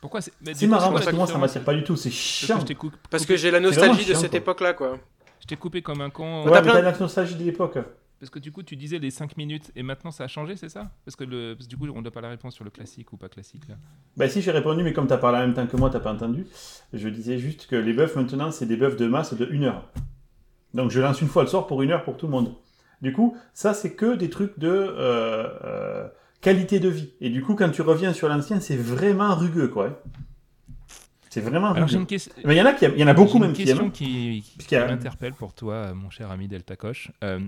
Pourquoi 0.00 0.20
c'est 0.20 0.32
marrant 0.66 0.92
parce 0.92 1.06
que 1.06 1.14
moi 1.16 1.26
ça 1.26 1.38
m'attire 1.38 1.64
pas 1.64 1.74
du 1.74 1.82
tout, 1.82 1.96
c'est 1.96 2.10
Parce 2.10 2.64
que 2.64 2.74
chiant. 2.74 2.90
Parce 3.10 3.26
que 3.26 3.36
j'ai 3.36 3.50
la 3.50 3.60
nostalgie 3.60 4.04
de 4.04 4.14
cette 4.14 4.30
quoi. 4.30 4.38
époque-là, 4.38 4.72
quoi. 4.74 4.98
je 5.40 5.46
t'ai 5.46 5.56
coupé 5.56 5.82
comme 5.82 6.00
un 6.00 6.10
con. 6.10 6.44
Ouais, 6.44 6.50
t'as 6.52 6.56
mais 6.56 6.62
plein- 6.62 6.72
t'as 6.74 6.82
la 6.92 6.98
nostalgie 6.98 7.34
de 7.34 7.42
l'époque. 7.44 7.78
Parce 8.18 8.30
que 8.30 8.38
du 8.38 8.50
coup, 8.50 8.62
tu 8.62 8.76
disais 8.76 8.98
les 8.98 9.10
5 9.10 9.36
minutes 9.36 9.70
et 9.76 9.82
maintenant 9.82 10.10
ça 10.10 10.24
a 10.24 10.26
changé, 10.28 10.56
c'est 10.56 10.70
ça? 10.70 10.90
Parce 11.04 11.16
que, 11.16 11.24
le... 11.24 11.54
parce 11.54 11.66
que 11.66 11.70
du 11.70 11.76
coup, 11.76 11.86
on 11.94 12.00
n'a 12.00 12.10
pas 12.10 12.22
la 12.22 12.30
réponse 12.30 12.54
sur 12.54 12.64
le 12.64 12.70
classique 12.70 13.12
ou 13.12 13.18
pas 13.18 13.28
classique 13.28 13.68
là. 13.68 13.74
Bah 14.16 14.26
si 14.28 14.40
j'ai 14.40 14.52
répondu, 14.52 14.82
mais 14.82 14.94
comme 14.94 15.06
t'as 15.06 15.18
parlé 15.18 15.38
en 15.38 15.42
même 15.42 15.52
temps 15.54 15.66
que 15.66 15.76
moi, 15.76 15.90
t'as 15.90 16.00
pas 16.00 16.12
entendu. 16.14 16.46
Je 16.94 17.08
disais 17.10 17.36
juste 17.38 17.66
que 17.66 17.76
les 17.76 17.92
buffs 17.92 18.16
maintenant, 18.16 18.50
c'est 18.50 18.64
des 18.64 18.76
buffs 18.78 18.96
de 18.96 19.06
masse 19.06 19.34
de 19.34 19.44
1 19.52 19.64
heure. 19.64 19.90
Donc 20.76 20.90
je 20.92 21.00
lance 21.00 21.20
une 21.20 21.28
fois 21.28 21.42
le 21.42 21.48
sort 21.48 21.66
pour 21.66 21.82
une 21.82 21.90
heure 21.90 22.04
pour 22.04 22.16
tout 22.16 22.26
le 22.26 22.32
monde. 22.32 22.54
Du 23.02 23.12
coup, 23.12 23.36
ça 23.54 23.74
c'est 23.74 23.94
que 23.94 24.14
des 24.14 24.30
trucs 24.30 24.58
de 24.58 24.68
euh, 24.68 25.48
euh, 25.64 26.08
qualité 26.40 26.78
de 26.80 26.88
vie. 26.88 27.10
Et 27.20 27.30
du 27.30 27.42
coup, 27.42 27.54
quand 27.54 27.70
tu 27.70 27.82
reviens 27.82 28.12
sur 28.12 28.28
l'ancien, 28.28 28.60
c'est 28.60 28.76
vraiment 28.76 29.34
rugueux, 29.34 29.68
quoi. 29.68 29.86
hein. 29.88 29.96
C'est 31.28 31.40
vraiment 31.42 31.72
Alors 31.72 31.86
rugueux. 31.88 32.00
une, 32.00 32.06
question- 32.06 32.32
Mais 32.46 32.54
il 32.54 32.58
y 32.58 32.62
en 32.62 32.66
a 32.66 32.72
qui 32.72 32.86
il 32.86 32.98
y 32.98 33.04
en 33.04 33.08
a 33.08 33.12
beaucoup 33.14 33.38
même 33.38 33.52
qui 33.52 33.64
question 33.64 33.84
aiment. 33.86 33.90
qui, 33.92 34.42
qui 34.42 34.52
Puisqu'il 34.56 34.74
y 34.76 34.78
a- 34.78 34.86
m'interpelle 34.86 35.34
pour 35.34 35.52
toi, 35.52 35.92
mon 35.92 36.08
cher 36.08 36.30
ami 36.30 36.48
Delta 36.48 36.76
Coche. 36.76 37.10
Euh, 37.24 37.40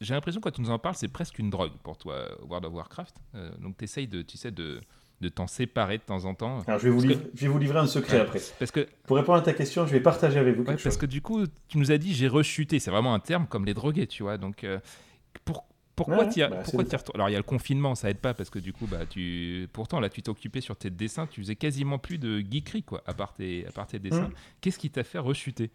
j'ai 0.00 0.14
l'impression 0.14 0.40
que 0.40 0.44
quand 0.48 0.54
tu 0.56 0.62
nous 0.62 0.70
en 0.70 0.78
parles, 0.80 0.96
c'est 0.96 1.06
presque 1.08 1.38
une 1.38 1.50
drogue 1.50 1.70
pour 1.84 1.96
toi, 1.96 2.24
World 2.48 2.64
of 2.66 2.72
Warcraft. 2.72 3.14
Donc 3.60 3.76
t'essayes 3.76 4.08
de, 4.08 4.22
tu 4.22 4.36
sais, 4.36 4.50
de, 4.50 4.80
de 5.20 5.28
t'en 5.28 5.46
séparer 5.46 5.96
de 5.98 6.02
temps 6.02 6.24
en 6.26 6.34
temps. 6.34 6.60
Alors 6.66 6.78
je 6.78 6.84
vais, 6.84 6.90
vous 6.90 6.96
Parce 7.00 7.04
que- 7.04 7.18
livrer, 7.18 7.30
je 7.34 7.40
vais 7.40 7.48
vous 7.48 7.58
livrer 7.58 7.78
un 7.78 7.86
secret 7.86 8.16
Ouais. 8.16 8.22
après. 8.22 8.40
Parce 8.58 8.70
que 8.70 8.86
Pour 9.06 9.16
répondre 9.16 9.38
à 9.38 9.42
ta 9.42 9.52
question, 9.54 9.86
je 9.86 9.92
vais 9.92 10.00
partager 10.00 10.38
avec 10.38 10.54
vous 10.54 10.60
Ouais, 10.60 10.66
quelque 10.66 10.82
parce 10.82 10.94
chose. 10.94 11.00
que 11.00 11.06
du 11.06 11.22
coup, 11.22 11.44
tu 11.68 11.78
nous 11.78 11.90
as 11.90 11.98
dit 11.98 12.14
j'ai 12.14 12.28
rechuté. 12.28 12.78
C'est 12.78 12.90
vraiment 12.90 13.14
un 13.14 13.18
terme 13.20 13.46
comme 13.46 13.64
les 13.64 13.72
drogués, 13.74 14.06
tu 14.06 14.22
vois. 14.22 14.36
Donc, 14.36 14.62
euh, 14.64 14.78
pour, 15.46 15.64
pourquoi 15.94 16.18
Ouais, 16.24 16.28
t'y 16.28 16.40
bah, 16.40 16.62
retourné 16.62 16.86
Alors, 17.14 17.28
il 17.30 17.32
y 17.32 17.34
a 17.34 17.38
le 17.38 17.42
confinement, 17.44 17.94
ça 17.94 18.10
aide 18.10 18.18
pas 18.18 18.34
parce 18.34 18.50
que 18.50 18.58
du 18.58 18.74
coup, 18.74 18.86
bah, 18.86 19.06
tu. 19.08 19.66
Pourtant, 19.72 20.00
là, 20.00 20.10
tu 20.10 20.20
t'occupais 20.20 20.60
sur 20.60 20.76
tes 20.76 20.90
dessins. 20.90 21.26
Tu 21.26 21.40
faisais 21.40 21.56
quasiment 21.56 21.98
plus 21.98 22.18
de 22.18 22.40
geekery, 22.40 22.82
quoi, 22.82 23.02
à 23.06 23.14
part 23.14 23.32
tes, 23.32 23.66
à 23.66 23.70
part 23.70 23.86
tes 23.86 23.98
dessins. 23.98 24.28
Mm. 24.28 24.32
Qu'est-ce 24.60 24.78
qui 24.78 24.90
t'a 24.90 25.02
fait 25.04 25.18
rechuter? 25.18 25.70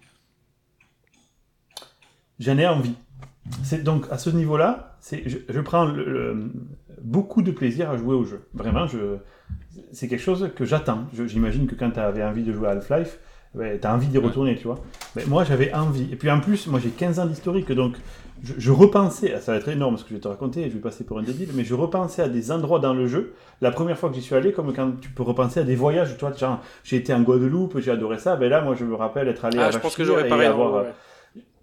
J'en 2.40 2.58
ai 2.60 2.68
envie. 2.68 2.94
C'est 3.64 3.84
donc 3.84 4.06
à 4.12 4.18
ce 4.18 4.30
niveau-là, 4.30 4.98
je, 5.12 5.38
je 5.50 5.60
prends 5.62 5.86
le- 5.86 6.06
le- 6.06 6.52
beaucoup 7.02 7.42
de 7.42 7.52
plaisir 7.52 7.90
à 7.90 7.98
jouer 7.98 8.14
au 8.16 8.24
jeu. 8.24 8.48
Vraiment, 8.54 8.88
je 8.88 8.98
c'est 9.92 10.08
quelque 10.08 10.22
chose 10.22 10.50
que 10.56 10.64
j'attends. 10.66 11.06
J'imagine 11.26 11.68
que 11.68 11.76
quand 11.76 11.92
tu 11.92 12.00
avais 12.00 12.24
envie 12.24 12.44
de 12.44 12.54
jouer 12.54 12.68
à 12.68 12.72
Half-Life, 12.72 13.20
ouais, 13.56 13.80
tu 13.80 13.88
as 13.88 13.94
envie 13.94 14.08
d'y 14.08 14.18
retourner, 14.18 14.56
tu 14.56 14.66
vois. 14.68 14.80
Mais 15.16 15.24
moi, 15.26 15.44
j'avais 15.44 15.74
envie. 15.74 16.08
Et 16.12 16.16
puis 16.16 16.30
en 16.30 16.40
plus, 16.40 16.68
moi, 16.68 16.80
j'ai 16.82 16.90
15 16.90 17.20
ans 17.20 17.26
d'historique, 17.26 17.72
donc 17.72 17.96
je, 18.44 18.54
je 18.58 18.72
repensais, 18.72 19.40
ça 19.40 19.52
va 19.54 19.58
être 19.58 19.68
énorme 19.70 19.98
ce 19.98 20.04
que 20.04 20.10
je 20.10 20.16
vais 20.16 20.20
te 20.22 20.28
raconter, 20.28 20.64
je 20.70 20.76
vais 20.76 20.80
passer 20.80 21.04
pour 21.04 21.20
un 21.20 21.24
débile, 21.24 21.50
mais 21.54 21.64
je 21.64 21.74
repensais 21.74 22.22
à 22.22 22.30
des 22.30 22.52
endroits 22.52 22.80
dans 22.80 22.94
le 22.94 23.08
jeu, 23.08 23.34
la 23.62 23.72
première 23.72 23.98
fois 23.98 24.10
que 24.10 24.16
j'y 24.16 24.22
suis 24.22 24.36
allé, 24.36 24.52
comme 24.52 24.72
quand 24.74 24.92
tu 25.02 25.10
peux 25.10 25.24
repenser 25.24 25.60
à 25.60 25.64
des 25.64 25.76
voyages, 25.76 26.14
tu 26.16 26.20
vois, 26.26 26.34
genre, 26.34 26.60
j'ai 26.84 26.98
été 26.98 27.14
en 27.14 27.22
Guadeloupe, 27.22 27.80
j'ai 27.80 27.92
adoré 27.92 28.18
ça, 28.20 28.36
ben 28.36 28.50
là, 28.50 28.62
moi, 28.62 28.76
je 28.76 28.86
me 28.86 28.96
rappelle 28.96 29.28
être 29.28 29.46
allé 29.46 29.58
à 29.60 29.66
Ah, 29.68 29.72
je 29.72 29.78
pense 29.80 29.96
que 29.96 30.04
j'aurais 30.04 30.28
et 30.28 30.46
avoir, 30.46 30.74
ouais. 30.84 30.94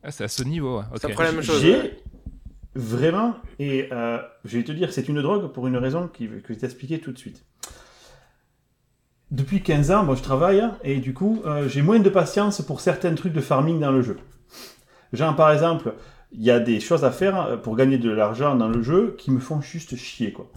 Ah, 0.03 0.11
c'est 0.11 0.25
à 0.25 0.29
ce 0.29 0.43
niveau. 0.43 0.79
ouais. 0.79 0.85
Ok. 0.93 1.01
Ça 1.01 1.09
ferait 1.09 1.25
la 1.25 1.33
même 1.33 1.43
chose. 1.43 1.61
j'ai 1.61 1.99
vraiment, 2.75 3.35
et 3.59 3.89
euh, 3.93 4.19
je 4.45 4.59
vais 4.59 4.65
te 4.65 4.73
dire, 4.73 4.93
c'est 4.93 5.09
une 5.09 5.21
drogue 5.21 5.53
pour 5.53 5.67
une 5.67 5.77
raison 5.77 6.09
qui, 6.09 6.29
que 6.29 6.35
je 6.49 6.53
vais 6.53 6.57
t'expliquer 6.61 7.01
tout 7.01 7.13
de 7.13 7.19
suite. 7.19 7.45
Depuis 9.31 9.63
15 9.63 9.91
ans, 9.91 10.05
moi 10.05 10.15
je 10.15 10.23
travaille, 10.23 10.63
et 10.85 10.99
du 10.99 11.13
coup, 11.13 11.43
euh, 11.45 11.69
j'ai 11.69 11.83
moins 11.83 11.99
de 11.99 12.09
patience 12.09 12.63
pour 12.63 12.81
certains 12.81 13.15
trucs 13.15 13.33
de 13.33 13.41
farming 13.41 13.79
dans 13.81 13.91
le 13.91 14.01
jeu. 14.01 14.17
Genre, 15.13 15.35
par 15.37 15.51
exemple, 15.53 15.95
il 16.33 16.43
y 16.43 16.51
a 16.51 16.61
des 16.61 16.81
choses 16.81 17.05
à 17.05 17.11
faire 17.11 17.41
euh, 17.41 17.57
pour 17.57 17.77
gagner 17.77 17.99
de 17.99 18.11
l'argent 18.11 18.55
dans 18.55 18.69
le 18.69 18.83
jeu 18.83 19.17
qui 19.19 19.31
me 19.31 19.41
font 19.41 19.61
juste 19.61 19.97
chier, 19.97 20.33
quoi. 20.33 20.51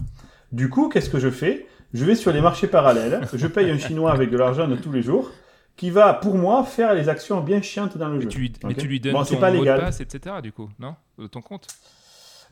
Du 0.52 0.70
coup, 0.70 0.90
qu'est-ce 0.90 1.10
que 1.10 1.20
je 1.20 1.30
fais? 1.30 1.66
Je 1.94 2.06
vais 2.06 2.16
sur 2.16 2.32
les 2.32 2.42
marchés 2.42 2.68
parallèles, 2.68 3.22
je 3.34 3.48
paye 3.48 3.70
un 3.70 3.78
chinois 3.78 4.12
avec 4.14 4.30
de 4.30 4.38
l'argent 4.38 4.68
de 4.68 4.76
tous 4.76 4.92
les 4.92 5.02
jours, 5.02 5.30
qui 5.76 5.90
va, 5.90 6.14
pour 6.14 6.36
moi, 6.36 6.64
faire 6.64 6.94
les 6.94 7.10
actions 7.10 7.42
bien 7.42 7.62
chiantes 7.62 7.98
dans 7.98 8.08
le 8.10 8.16
Mais 8.18 8.22
jeu. 8.24 8.28
tu, 8.30 8.40
lui, 8.40 8.54
mais 8.64 8.74
tu 8.74 8.88
lui 8.88 9.00
donnes 9.00 9.14
Bon, 9.14 9.24
ton 9.24 9.38
pas 9.38 9.52
mot 9.52 9.64
de 9.64 9.66
passe, 9.78 10.02
etc. 10.02 10.36
Du 10.44 10.52
coup, 10.52 10.70
non 10.80 10.96
De 11.18 11.28
ton 11.28 11.42
compte? 11.42 11.68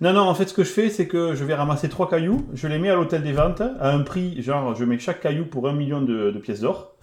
Non, 0.02 0.14
non, 0.14 0.22
en 0.22 0.34
fait, 0.34 0.48
ce 0.48 0.54
que 0.54 0.64
je 0.64 0.70
fais, 0.72 0.90
c'est 0.90 1.08
que 1.08 1.36
je 1.36 1.44
vais 1.44 1.54
ramasser 1.54 1.90
trois 1.90 2.10
cailloux, 2.10 2.48
je 2.54 2.68
les 2.68 2.80
mets 2.80 2.90
à 2.90 2.96
l'hôtel 2.96 3.22
des 3.22 3.34
ventes, 3.34 3.62
à 3.62 3.92
un 3.92 4.02
prix, 4.02 4.42
genre, 4.42 4.74
je 4.74 4.86
mets 4.86 4.98
chaque 4.98 5.20
caillou 5.20 5.46
pour 5.46 5.68
un 5.68 5.74
million 5.74 6.02
de, 6.02 6.32
de 6.32 6.40
pièces 6.40 6.62
d'or. 6.62 6.96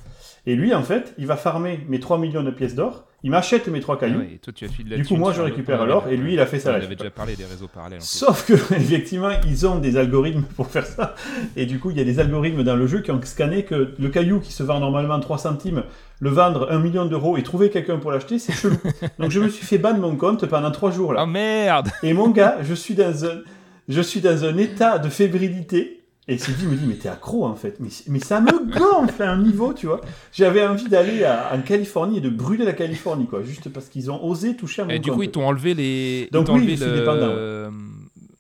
Et 0.46 0.54
lui, 0.54 0.72
en 0.74 0.82
fait, 0.82 1.12
il 1.18 1.26
va 1.26 1.36
farmer 1.36 1.84
mes 1.88 2.00
3 2.00 2.18
millions 2.18 2.42
de 2.42 2.50
pièces 2.50 2.74
d'or, 2.74 3.04
il 3.26 3.30
m'achète 3.32 3.66
mes 3.66 3.80
trois 3.80 3.96
Ah 3.98 4.02
cailloux. 4.02 4.20
ouais, 4.20 4.34
et 4.34 4.38
toi, 4.38 4.52
tu 4.54 4.64
as 4.64 4.68
fait 4.68 4.84
de 4.84 4.90
la 4.90 4.98
Du 4.98 5.04
coup, 5.04 5.16
moi, 5.16 5.32
je 5.32 5.42
récupère 5.42 5.84
l'or, 5.84 6.06
et 6.08 6.16
lui, 6.16 6.34
il 6.34 6.38
a 6.40 6.46
fait 6.46 6.60
ça. 6.60 6.70
On 6.70 6.74
avait 6.76 6.94
déjà 6.94 7.10
parlé 7.10 7.34
des 7.34 7.44
réseaux 7.44 7.66
parallèles. 7.66 7.98
en. 7.98 8.04
Sauf 8.04 8.46
que, 8.46 8.52
effectivement, 8.76 9.30
ils 9.48 9.66
ont 9.66 9.80
des 9.80 9.96
algorithmes 9.96 10.44
pour 10.54 10.68
faire 10.68 10.86
ça. 10.86 11.16
Et 11.56 11.66
du 11.66 11.80
coup, 11.80 11.90
il 11.90 11.96
y 11.96 12.00
a 12.00 12.04
des 12.04 12.20
algorithmes 12.20 12.62
dans 12.62 12.76
le 12.76 12.86
jeu 12.86 13.00
qui 13.00 13.10
ont 13.10 13.20
scanné 13.24 13.64
que 13.64 13.94
le 13.98 14.08
caillou 14.10 14.38
qui 14.38 14.52
se 14.52 14.62
vend 14.62 14.78
normalement 14.78 15.18
3 15.18 15.38
centimes, 15.38 15.82
le 16.20 16.30
vendre 16.30 16.68
1 16.70 16.78
million 16.78 17.04
d'euros 17.04 17.36
et 17.36 17.42
trouver 17.42 17.68
quelqu'un 17.70 17.96
pour 17.98 18.12
l'acheter, 18.12 18.38
c'est 18.38 18.52
chelou. 18.52 18.76
Donc, 19.18 19.32
je 19.32 19.40
me 19.40 19.48
suis 19.48 19.66
fait 19.66 19.78
ban 19.78 19.92
de 19.94 19.98
mon 19.98 20.14
compte 20.14 20.46
pendant 20.46 20.70
3 20.70 20.92
jours 20.92 21.12
là. 21.12 21.22
Oh 21.24 21.26
merde 21.26 21.88
Et 22.04 22.12
mon 22.12 22.28
gars, 22.30 22.58
je 22.62 22.74
suis 22.74 22.94
dans 22.94 23.24
un, 23.24 23.40
je 23.88 24.00
suis 24.00 24.20
dans 24.20 24.44
un 24.44 24.56
état 24.56 24.98
de 25.00 25.08
fébrilité. 25.08 25.95
Et 26.28 26.38
Sylvie 26.38 26.66
me 26.66 26.74
dit, 26.74 26.86
mais 26.86 26.94
t'es 26.96 27.08
accro 27.08 27.44
en 27.46 27.54
fait. 27.54 27.76
Mais, 27.78 27.88
mais 28.08 28.18
ça 28.18 28.40
me 28.40 28.50
gonfle 28.76 29.22
à 29.22 29.30
un 29.30 29.38
niveau, 29.40 29.72
tu 29.72 29.86
vois. 29.86 30.00
J'avais 30.32 30.66
envie 30.66 30.88
d'aller 30.88 31.22
à- 31.24 31.52
en 31.54 31.60
Californie 31.62 32.18
et 32.18 32.20
de 32.20 32.30
brûler 32.30 32.64
la 32.64 32.72
Californie, 32.72 33.26
quoi. 33.26 33.42
Juste 33.44 33.68
parce 33.72 33.88
qu'ils 33.88 34.10
ont 34.10 34.24
osé 34.24 34.56
toucher 34.56 34.82
à 34.82 34.84
mon 34.86 34.90
Et 34.90 34.98
du 34.98 35.10
compte. 35.10 35.18
coup, 35.18 35.22
ils 35.22 35.30
t'ont 35.30 35.46
enlevé 35.46 35.74
les. 35.74 36.28
Donc 36.32 36.48
oui, 36.48 36.54
enlevé 36.54 36.72
je 36.76 36.82
suis 36.82 36.86
le- 36.90 36.98
dépendant, 36.98 37.28
ouais. 37.28 37.70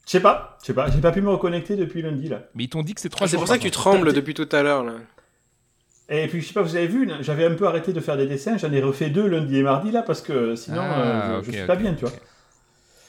Je 0.04 0.10
sais 0.10 0.20
pas, 0.20 0.56
je 0.62 0.66
sais 0.66 0.74
pas. 0.74 0.90
J'ai 0.90 1.00
pas 1.00 1.12
pu 1.12 1.20
me 1.20 1.30
reconnecter 1.30 1.76
depuis 1.76 2.02
lundi, 2.02 2.28
là. 2.28 2.42
Mais 2.56 2.64
ils 2.64 2.68
t'ont 2.68 2.82
dit 2.82 2.94
que 2.94 3.00
c'est 3.00 3.08
trois 3.08 3.26
Ah, 3.26 3.28
c'est 3.28 3.36
pour 3.36 3.46
ça 3.48 3.56
que 3.58 3.62
tu 3.62 3.70
trembles 3.70 4.12
depuis 4.12 4.34
tout 4.34 4.48
à 4.50 4.62
l'heure, 4.62 4.82
là. 4.84 4.92
Et 6.08 6.26
puis, 6.28 6.40
je 6.40 6.46
sais 6.46 6.54
pas, 6.54 6.62
vous 6.62 6.76
avez 6.76 6.86
vu, 6.86 7.08
j'avais 7.20 7.44
un 7.44 7.54
peu 7.54 7.66
arrêté 7.66 7.92
de 7.92 7.98
faire 8.00 8.16
des 8.16 8.26
dessins. 8.26 8.56
J'en 8.58 8.72
ai 8.72 8.80
refait 8.80 9.10
deux 9.10 9.26
lundi 9.26 9.56
et 9.58 9.62
mardi, 9.62 9.90
là, 9.90 10.02
parce 10.02 10.20
que 10.20 10.54
sinon, 10.54 10.82
Ah, 10.82 11.00
euh, 11.00 11.40
je, 11.40 11.46
je 11.46 11.50
ok, 11.50 11.56
suis 11.56 11.66
pas 11.66 11.74
bien, 11.76 11.94
tu 11.94 12.04
vois. 12.04 12.14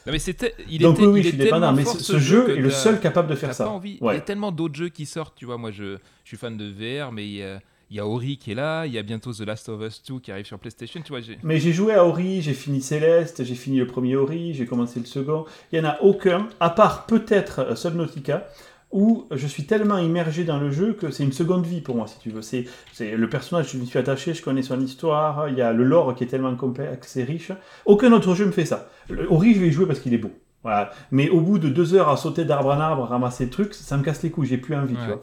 Non, 0.08 0.14
mais 0.14 0.20
c'était, 0.20 0.56
il 0.70 0.82
Donc 0.82 0.96
était, 0.96 1.06
oui, 1.06 1.14
oui, 1.16 1.20
il 1.20 1.24
je 1.26 1.30
suis 1.44 1.74
mais 1.76 1.84
ce, 1.84 2.02
ce 2.02 2.18
jeu 2.18 2.58
est 2.58 2.62
le 2.62 2.70
seul 2.70 3.00
capable 3.02 3.28
de 3.30 3.36
faire 3.36 3.54
ça. 3.54 3.66
pas 3.66 3.72
envie. 3.72 4.00
Il 4.02 4.06
y 4.06 4.10
a 4.10 4.22
tellement 4.22 4.54
d'autres 4.54 4.76
jeux 4.76 4.88
qui 4.90 5.06
sortent, 5.06 5.36
tu 5.36 5.46
vois. 5.46 5.58
Moi, 5.58 5.72
je, 5.72 5.98
je 6.24 6.28
suis 6.28 6.38
fan 6.38 6.56
de 6.56 6.66
VR, 6.66 7.12
mais 7.12 7.26
il 7.26 7.36
y 7.36 7.44
a, 7.44 7.60
il 7.90 7.98
y 7.98 8.00
a 8.00 8.08
Ori 8.08 8.38
qui 8.38 8.52
est 8.52 8.56
là. 8.56 8.86
Il 8.86 8.94
y 8.94 8.98
a 8.98 9.04
bientôt 9.04 9.34
The 9.34 9.42
Last 9.42 9.68
of 9.68 9.82
Us 9.82 10.02
2 10.08 10.20
qui 10.20 10.32
arrive 10.32 10.46
sur 10.46 10.58
PlayStation. 10.60 11.02
Tu 11.02 11.12
vois. 11.12 11.20
Mais 11.44 11.60
j'ai 11.60 11.74
joué 11.74 11.94
à 11.94 12.06
Ori, 12.06 12.42
j'ai 12.42 12.54
fini 12.54 12.82
Céleste, 12.82 13.44
j'ai 13.44 13.56
fini 13.56 13.80
le 13.80 13.88
premier 13.88 14.16
Ori, 14.16 14.54
j'ai 14.54 14.66
commencé 14.66 15.00
le 15.02 15.06
second. 15.06 15.46
Il 15.74 15.80
n'y 15.80 15.86
en 15.86 15.90
a 15.90 16.02
aucun, 16.02 16.48
à 16.62 16.70
part 16.70 17.06
peut-être 17.06 17.60
euh, 17.60 17.76
Subnautica, 17.76 18.48
où 18.92 19.26
je 19.32 19.48
suis 19.48 19.66
tellement 19.66 19.98
immergé 19.98 20.44
dans 20.44 20.60
le 20.60 20.72
jeu 20.72 20.94
que 20.94 21.12
c'est 21.12 21.24
une 21.24 21.34
seconde 21.34 21.66
vie 21.66 21.82
pour 21.82 21.96
moi, 21.96 22.08
si 22.08 22.20
tu 22.20 22.30
veux. 22.30 22.42
C'est, 22.42 22.66
c'est 22.94 23.16
le 23.16 23.30
personnage, 23.30 23.72
je 23.74 23.78
me 23.78 23.86
suis 23.86 24.00
attaché, 24.00 24.34
je 24.34 24.42
connais 24.42 24.62
son 24.64 24.80
histoire, 24.80 25.50
il 25.50 25.58
y 25.58 25.62
a 25.62 25.74
le 25.74 25.84
lore 25.84 26.16
qui 26.16 26.24
est 26.24 26.28
tellement 26.28 26.56
complexe 26.56 27.18
et 27.18 27.24
riche. 27.24 27.52
Aucun 27.86 28.12
autre 28.14 28.34
jeu 28.34 28.46
me 28.46 28.52
fait 28.52 28.66
ça. 28.66 28.90
Le 29.10 29.32
Ori, 29.32 29.54
je 29.54 29.60
vais 29.60 29.68
y 29.68 29.72
jouer 29.72 29.86
parce 29.86 30.00
qu'il 30.00 30.14
est 30.14 30.20
beau. 30.20 30.32
Voilà. 30.64 30.92
Mais 31.12 31.30
au 31.30 31.42
bout 31.42 31.60
de 31.60 31.70
deux 31.70 31.94
heures 31.94 32.10
à 32.10 32.18
sauter 32.18 32.46
d'arbre 32.46 32.70
en 32.70 32.80
arbre, 32.80 33.04
à 33.04 33.08
ramasser 33.08 33.46
des 33.46 33.52
trucs, 33.52 33.74
ça 33.74 33.98
me 33.98 34.04
casse 34.04 34.24
les 34.24 34.32
couilles, 34.32 34.48
j'ai 34.48 34.58
plus 34.58 34.76
envie, 34.76 34.96
tu 34.96 35.06
vois. 35.08 35.22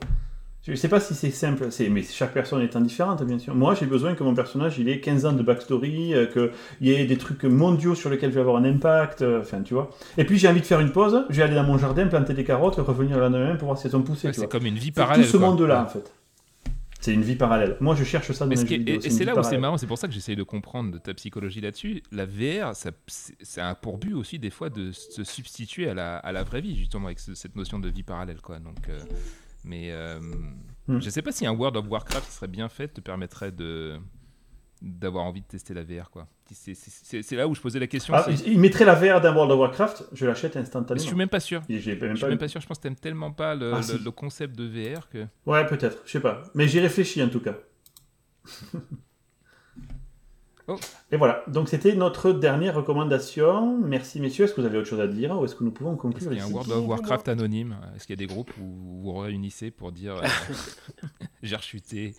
Je 0.66 0.74
sais 0.76 0.88
pas 0.88 0.98
si 0.98 1.14
c'est 1.14 1.30
simple, 1.30 1.66
c'est, 1.70 1.90
mais 1.90 2.02
chaque 2.02 2.32
personne 2.32 2.62
étant 2.62 2.80
différente, 2.80 3.22
bien 3.22 3.38
sûr. 3.38 3.54
Moi, 3.54 3.74
j'ai 3.74 3.84
besoin 3.84 4.14
que 4.14 4.24
mon 4.24 4.34
personnage, 4.34 4.78
il 4.78 4.88
ait 4.88 4.98
15 4.98 5.26
ans 5.26 5.32
de 5.34 5.42
backstory, 5.42 6.14
euh, 6.14 6.24
qu'il 6.26 6.50
y 6.88 6.92
ait 6.92 7.04
des 7.04 7.18
trucs 7.18 7.44
mondiaux 7.44 7.94
sur 7.94 8.08
lesquels 8.08 8.30
je 8.30 8.34
vais 8.36 8.40
avoir 8.40 8.56
un 8.56 8.64
impact, 8.64 9.20
euh, 9.20 9.40
enfin, 9.42 9.60
tu 9.62 9.74
vois. 9.74 9.90
Et 10.16 10.24
puis, 10.24 10.38
j'ai 10.38 10.48
envie 10.48 10.62
de 10.62 10.66
faire 10.66 10.80
une 10.80 10.90
pause, 10.92 11.26
je 11.28 11.36
vais 11.36 11.42
aller 11.42 11.54
dans 11.54 11.64
mon 11.64 11.76
jardin, 11.76 12.06
planter 12.06 12.32
des 12.32 12.44
carottes, 12.44 12.76
revenir 12.76 13.16
le 13.18 13.24
lendemain 13.24 13.56
pour 13.56 13.66
voir 13.66 13.78
si 13.78 13.86
elles 13.88 13.96
ont 13.96 14.02
poussé, 14.02 14.28
Ouais, 14.28 14.32
c'est 14.32 14.48
comme 14.50 14.64
une 14.64 14.76
vie 14.76 14.86
C'est 14.86 14.92
parallèle. 14.92 15.26
tout 15.26 15.32
ce 15.32 15.36
monde-là, 15.36 15.74
Ouais. 15.80 15.84
en 15.84 15.86
fait. 15.88 16.12
C'est 16.98 17.12
une 17.12 17.20
vie 17.20 17.36
parallèle. 17.36 17.76
Moi, 17.80 17.94
je 17.94 18.02
cherche 18.04 18.32
ça 18.32 18.46
dans 18.46 18.50
les 18.50 18.62
est- 18.62 18.64
vidéo. 18.64 18.98
et 19.04 19.10
c'est 19.10 19.26
là 19.26 19.38
où 19.38 19.42
c'est 19.42 19.58
marrant, 19.58 19.76
c'est 19.76 19.86
pour 19.86 19.98
ça 19.98 20.08
que 20.08 20.14
j'essaye 20.14 20.36
de 20.36 20.42
comprendre 20.42 20.90
de 20.92 20.96
ta 20.96 21.12
psychologie 21.12 21.60
là-dessus. 21.60 22.02
La 22.10 22.24
VR, 22.24 22.74
ça, 22.74 22.92
c'est 23.06 23.34
c'est 23.42 23.60
un 23.60 23.74
pour 23.74 23.98
but 23.98 24.14
aussi 24.14 24.38
des 24.38 24.48
fois 24.48 24.70
de 24.70 24.90
se 24.92 25.22
substituer 25.22 25.90
à 25.90 25.92
la, 25.92 26.16
à 26.16 26.32
la 26.32 26.42
vraie 26.44 26.62
vie, 26.62 26.74
justement, 26.74 27.04
avec 27.08 27.18
ce- 27.20 27.34
cette 27.34 27.54
notion 27.56 27.78
de 27.78 27.90
vie 27.90 28.02
parallèle. 28.04 28.40
Quoi. 28.40 28.58
Donc, 28.58 28.76
euh, 28.88 28.98
mais 29.64 29.90
euh, 29.90 30.20
Hmm. 30.86 31.00
je 31.00 31.08
sais 31.08 31.22
pas 31.22 31.32
si 31.32 31.46
un 31.46 31.52
World 31.52 31.76
of 31.78 31.86
Warcraft 31.88 32.30
serait 32.30 32.46
bien 32.48 32.68
fait 32.68 32.88
te 32.88 33.00
permettrait 33.00 33.52
de 33.52 33.98
d'avoir 34.82 35.24
envie 35.24 35.40
de 35.40 35.46
tester 35.46 35.72
la 35.72 35.82
VR. 35.82 36.10
quoi. 36.10 36.28
C'est- 36.52 37.32
là 37.32 37.48
où 37.48 37.54
je 37.54 37.60
posais 37.62 37.78
la 37.78 37.86
question. 37.86 38.12
Ah, 38.14 38.26
il 38.44 38.60
mettrait 38.60 38.84
la 38.84 38.94
VR 38.94 39.22
d'un 39.22 39.32
World 39.34 39.50
of 39.52 39.58
Warcraft, 39.60 40.04
je 40.12 40.26
l'achète 40.26 40.56
mais 40.56 40.60
instantanément. 40.60 41.02
je 41.02 41.06
suis 41.08 41.16
même 41.16 41.30
pas 41.30 41.40
sûr. 41.40 41.62
Même 41.70 41.78
Je 41.78 41.80
suis 41.80 41.96
pas 41.96 42.06
même 42.26 42.34
eu. 42.34 42.38
pas 42.38 42.48
sûr. 42.48 42.60
Je 42.60 42.66
pense 42.66 42.76
que 42.76 42.82
t'aimes 42.82 42.94
tellement 42.96 43.32
pas 43.32 43.54
le, 43.54 43.72
Ah, 43.72 43.76
le- 43.78 43.82
si. 43.82 43.98
le 43.98 44.10
concept 44.10 44.54
de 44.58 44.64
VR 44.66 45.08
que. 45.08 45.26
Ouais, 45.46 45.64
peut-être, 45.66 46.02
je 46.04 46.10
sais 46.12 46.20
pas. 46.20 46.42
Mais 46.54 46.68
j'y 46.68 46.80
réfléchis 46.80 47.22
en 47.22 47.30
tout 47.30 47.40
cas. 47.40 47.54
Oh. 50.66 50.76
Et 51.12 51.18
voilà, 51.18 51.44
donc 51.46 51.68
c'était 51.68 51.94
notre 51.94 52.32
dernière 52.32 52.74
recommandation. 52.74 53.78
Merci 53.78 54.18
messieurs, 54.18 54.46
est-ce 54.46 54.54
que 54.54 54.62
vous 54.62 54.66
avez 54.66 54.78
autre 54.78 54.88
chose 54.88 55.00
à 55.00 55.06
dire 55.06 55.38
ou 55.38 55.44
est-ce 55.44 55.54
que 55.54 55.62
nous 55.62 55.70
pouvons 55.70 55.92
Est-ce 55.92 56.00
conclure 56.00 56.30
qu'il 56.30 56.38
y 56.38 56.40
a 56.40 56.44
un 56.46 56.50
World 56.50 56.72
of 56.72 56.86
Warcraft 56.86 57.28
anonyme? 57.28 57.76
Est-ce 57.94 58.06
qu'il 58.06 58.18
y 58.18 58.24
a 58.24 58.26
des 58.26 58.32
groupes 58.32 58.50
où 58.58 58.64
vous 58.64 59.02
vous 59.02 59.12
réunissez 59.18 59.70
pour 59.70 59.92
dire 59.92 60.16
euh, 60.16 60.22
j'ai 61.42 61.54
rechuté, 61.54 62.14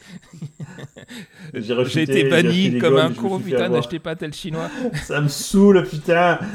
J'ai 1.53 2.01
été 2.03 2.30
banni 2.30 2.77
comme 2.77 2.97
un 2.97 3.11
con, 3.13 3.39
putain, 3.39 3.69
n'achetez 3.69 3.97
pas 3.97 4.15
tel 4.15 4.31
chinois. 4.31 4.69
Ça 5.03 5.22
me 5.22 5.27
saoule, 5.27 5.84
putain 5.88 6.38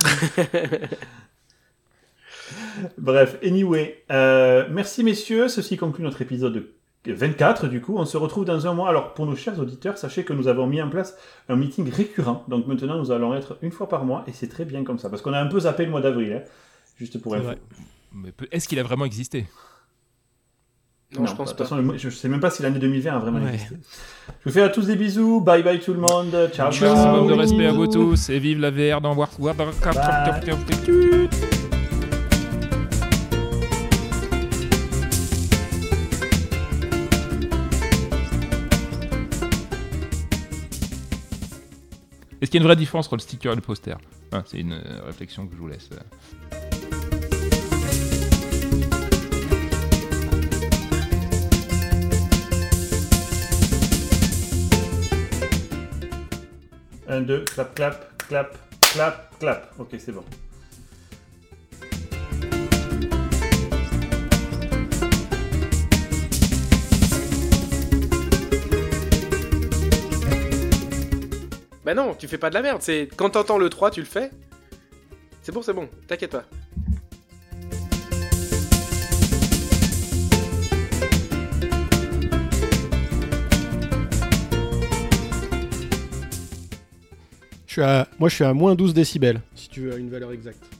Bref, 2.99 3.37
anyway, 3.43 4.05
euh, 4.13 4.69
merci 4.71 5.03
messieurs, 5.03 5.49
ceci 5.49 5.77
conclut 5.77 6.05
notre 6.05 6.23
épisode 6.23 6.69
24 7.07 7.69
du 7.69 7.81
coup. 7.81 7.97
On 7.97 8.05
se 8.05 8.17
retrouve 8.17 8.45
dans 8.45 8.67
un 8.67 8.75
mois. 8.75 8.89
Alors 8.89 9.15
pour 9.15 9.27
nos 9.27 9.37
chers 9.37 9.59
auditeurs, 9.59 9.97
sachez 9.99 10.25
que 10.25 10.33
nous 10.33 10.49
avons 10.49 10.67
mis 10.67 10.81
en 10.83 10.89
place 10.91 11.17
un 11.49 11.57
meeting 11.57 11.91
récurrent. 11.91 12.45
Donc 12.49 12.67
maintenant 12.67 12.99
nous 12.99 13.11
allons 13.11 13.35
être 13.35 13.57
une 13.63 13.73
fois 13.73 13.89
par 13.89 14.05
mois 14.05 14.25
et 14.27 14.33
c'est 14.33 14.49
très 14.49 14.65
bien 14.65 14.85
comme 14.85 14.99
ça. 14.99 15.09
Parce 15.09 15.23
qu'on 15.23 15.33
a 15.33 15.41
un 15.41 15.47
peu 15.47 15.61
zappé 15.61 15.85
le 15.85 15.91
mois 15.91 16.01
d'avril, 16.03 16.33
hein, 16.35 16.43
juste 16.99 17.19
pour 17.21 17.35
info. 17.35 17.51
Mais 18.13 18.33
Est-ce 18.53 18.69
qu'il 18.69 18.79
a 18.79 18.83
vraiment 18.83 19.05
existé? 19.05 19.47
Non, 21.19 21.27
je 21.27 21.35
pense 21.35 21.53
de 21.53 21.57
toute 21.57 21.67
façon, 21.67 21.93
je 21.97 22.09
sais 22.11 22.29
même 22.29 22.39
pas 22.39 22.51
si 22.51 22.63
l'année 22.63 22.79
2020 22.79 23.11
a 23.13 23.19
vraiment 23.19 23.41
Ouais. 23.41 23.55
existé. 23.55 23.75
Je 24.45 24.49
vous 24.49 24.53
fais 24.53 24.63
à 24.63 24.69
tous 24.69 24.87
des 24.87 24.95
bisous. 24.95 25.41
Bye 25.41 25.65
bye 25.65 25.81
tout 25.81 25.93
le 25.93 25.99
monde. 26.01 26.31
Ciao, 26.53 26.71
ciao. 26.71 26.95
Maximum 26.95 27.27
de 27.27 27.33
respect 27.33 27.67
à 27.67 27.73
vous 27.73 27.89
tous 27.89 28.29
et 28.31 28.39
vive 28.39 28.61
la 28.61 28.71
VR 28.71 29.01
dans 29.01 29.17
Warcraft. 29.17 29.61
Est-ce 42.51 42.57
qu'il 42.57 42.63
y 42.63 42.63
a 42.63 42.65
une 42.65 42.67
vraie 42.67 42.75
différence 42.75 43.07
entre 43.07 43.15
le 43.15 43.21
sticker 43.21 43.53
et 43.53 43.55
le 43.55 43.61
poster 43.61 43.97
C'est 44.45 44.59
une 44.59 44.73
euh, 44.73 45.03
réflexion 45.07 45.47
que 45.47 45.55
je 45.55 45.61
vous 45.61 45.69
laisse. 45.69 45.89
euh. 45.93 47.21
Un, 57.09 57.21
deux, 57.23 57.45
clap, 57.45 57.75
clap, 57.75 58.11
clap, 58.29 58.57
clap, 58.81 59.39
clap. 59.39 59.75
Ok, 59.79 59.95
c'est 59.99 60.13
bon. 60.13 60.25
Bah 71.91 71.95
non, 71.95 72.15
tu 72.15 72.29
fais 72.29 72.39
pas 72.39 72.51
de 72.51 72.55
la 72.55 72.63
merde. 72.63 72.81
C'est 72.83 73.09
quand 73.17 73.31
t'entends 73.31 73.59
le 73.59 73.69
3, 73.69 73.91
tu 73.91 73.99
le 73.99 74.07
fais. 74.07 74.31
C'est 75.43 75.51
bon, 75.51 75.61
c'est 75.61 75.73
bon. 75.73 75.89
T'inquiète 76.07 76.31
pas. 76.31 76.45
Je 87.67 87.73
suis 87.73 87.83
à, 87.83 88.07
moi, 88.21 88.29
je 88.29 88.37
suis 88.37 88.45
à 88.45 88.55
moins 88.55 88.77
12 88.77 88.95
décibels, 88.95 89.41
si 89.57 89.69
tu 89.69 89.81
veux 89.81 89.99
une 89.99 90.11
valeur 90.11 90.31
exacte. 90.31 90.80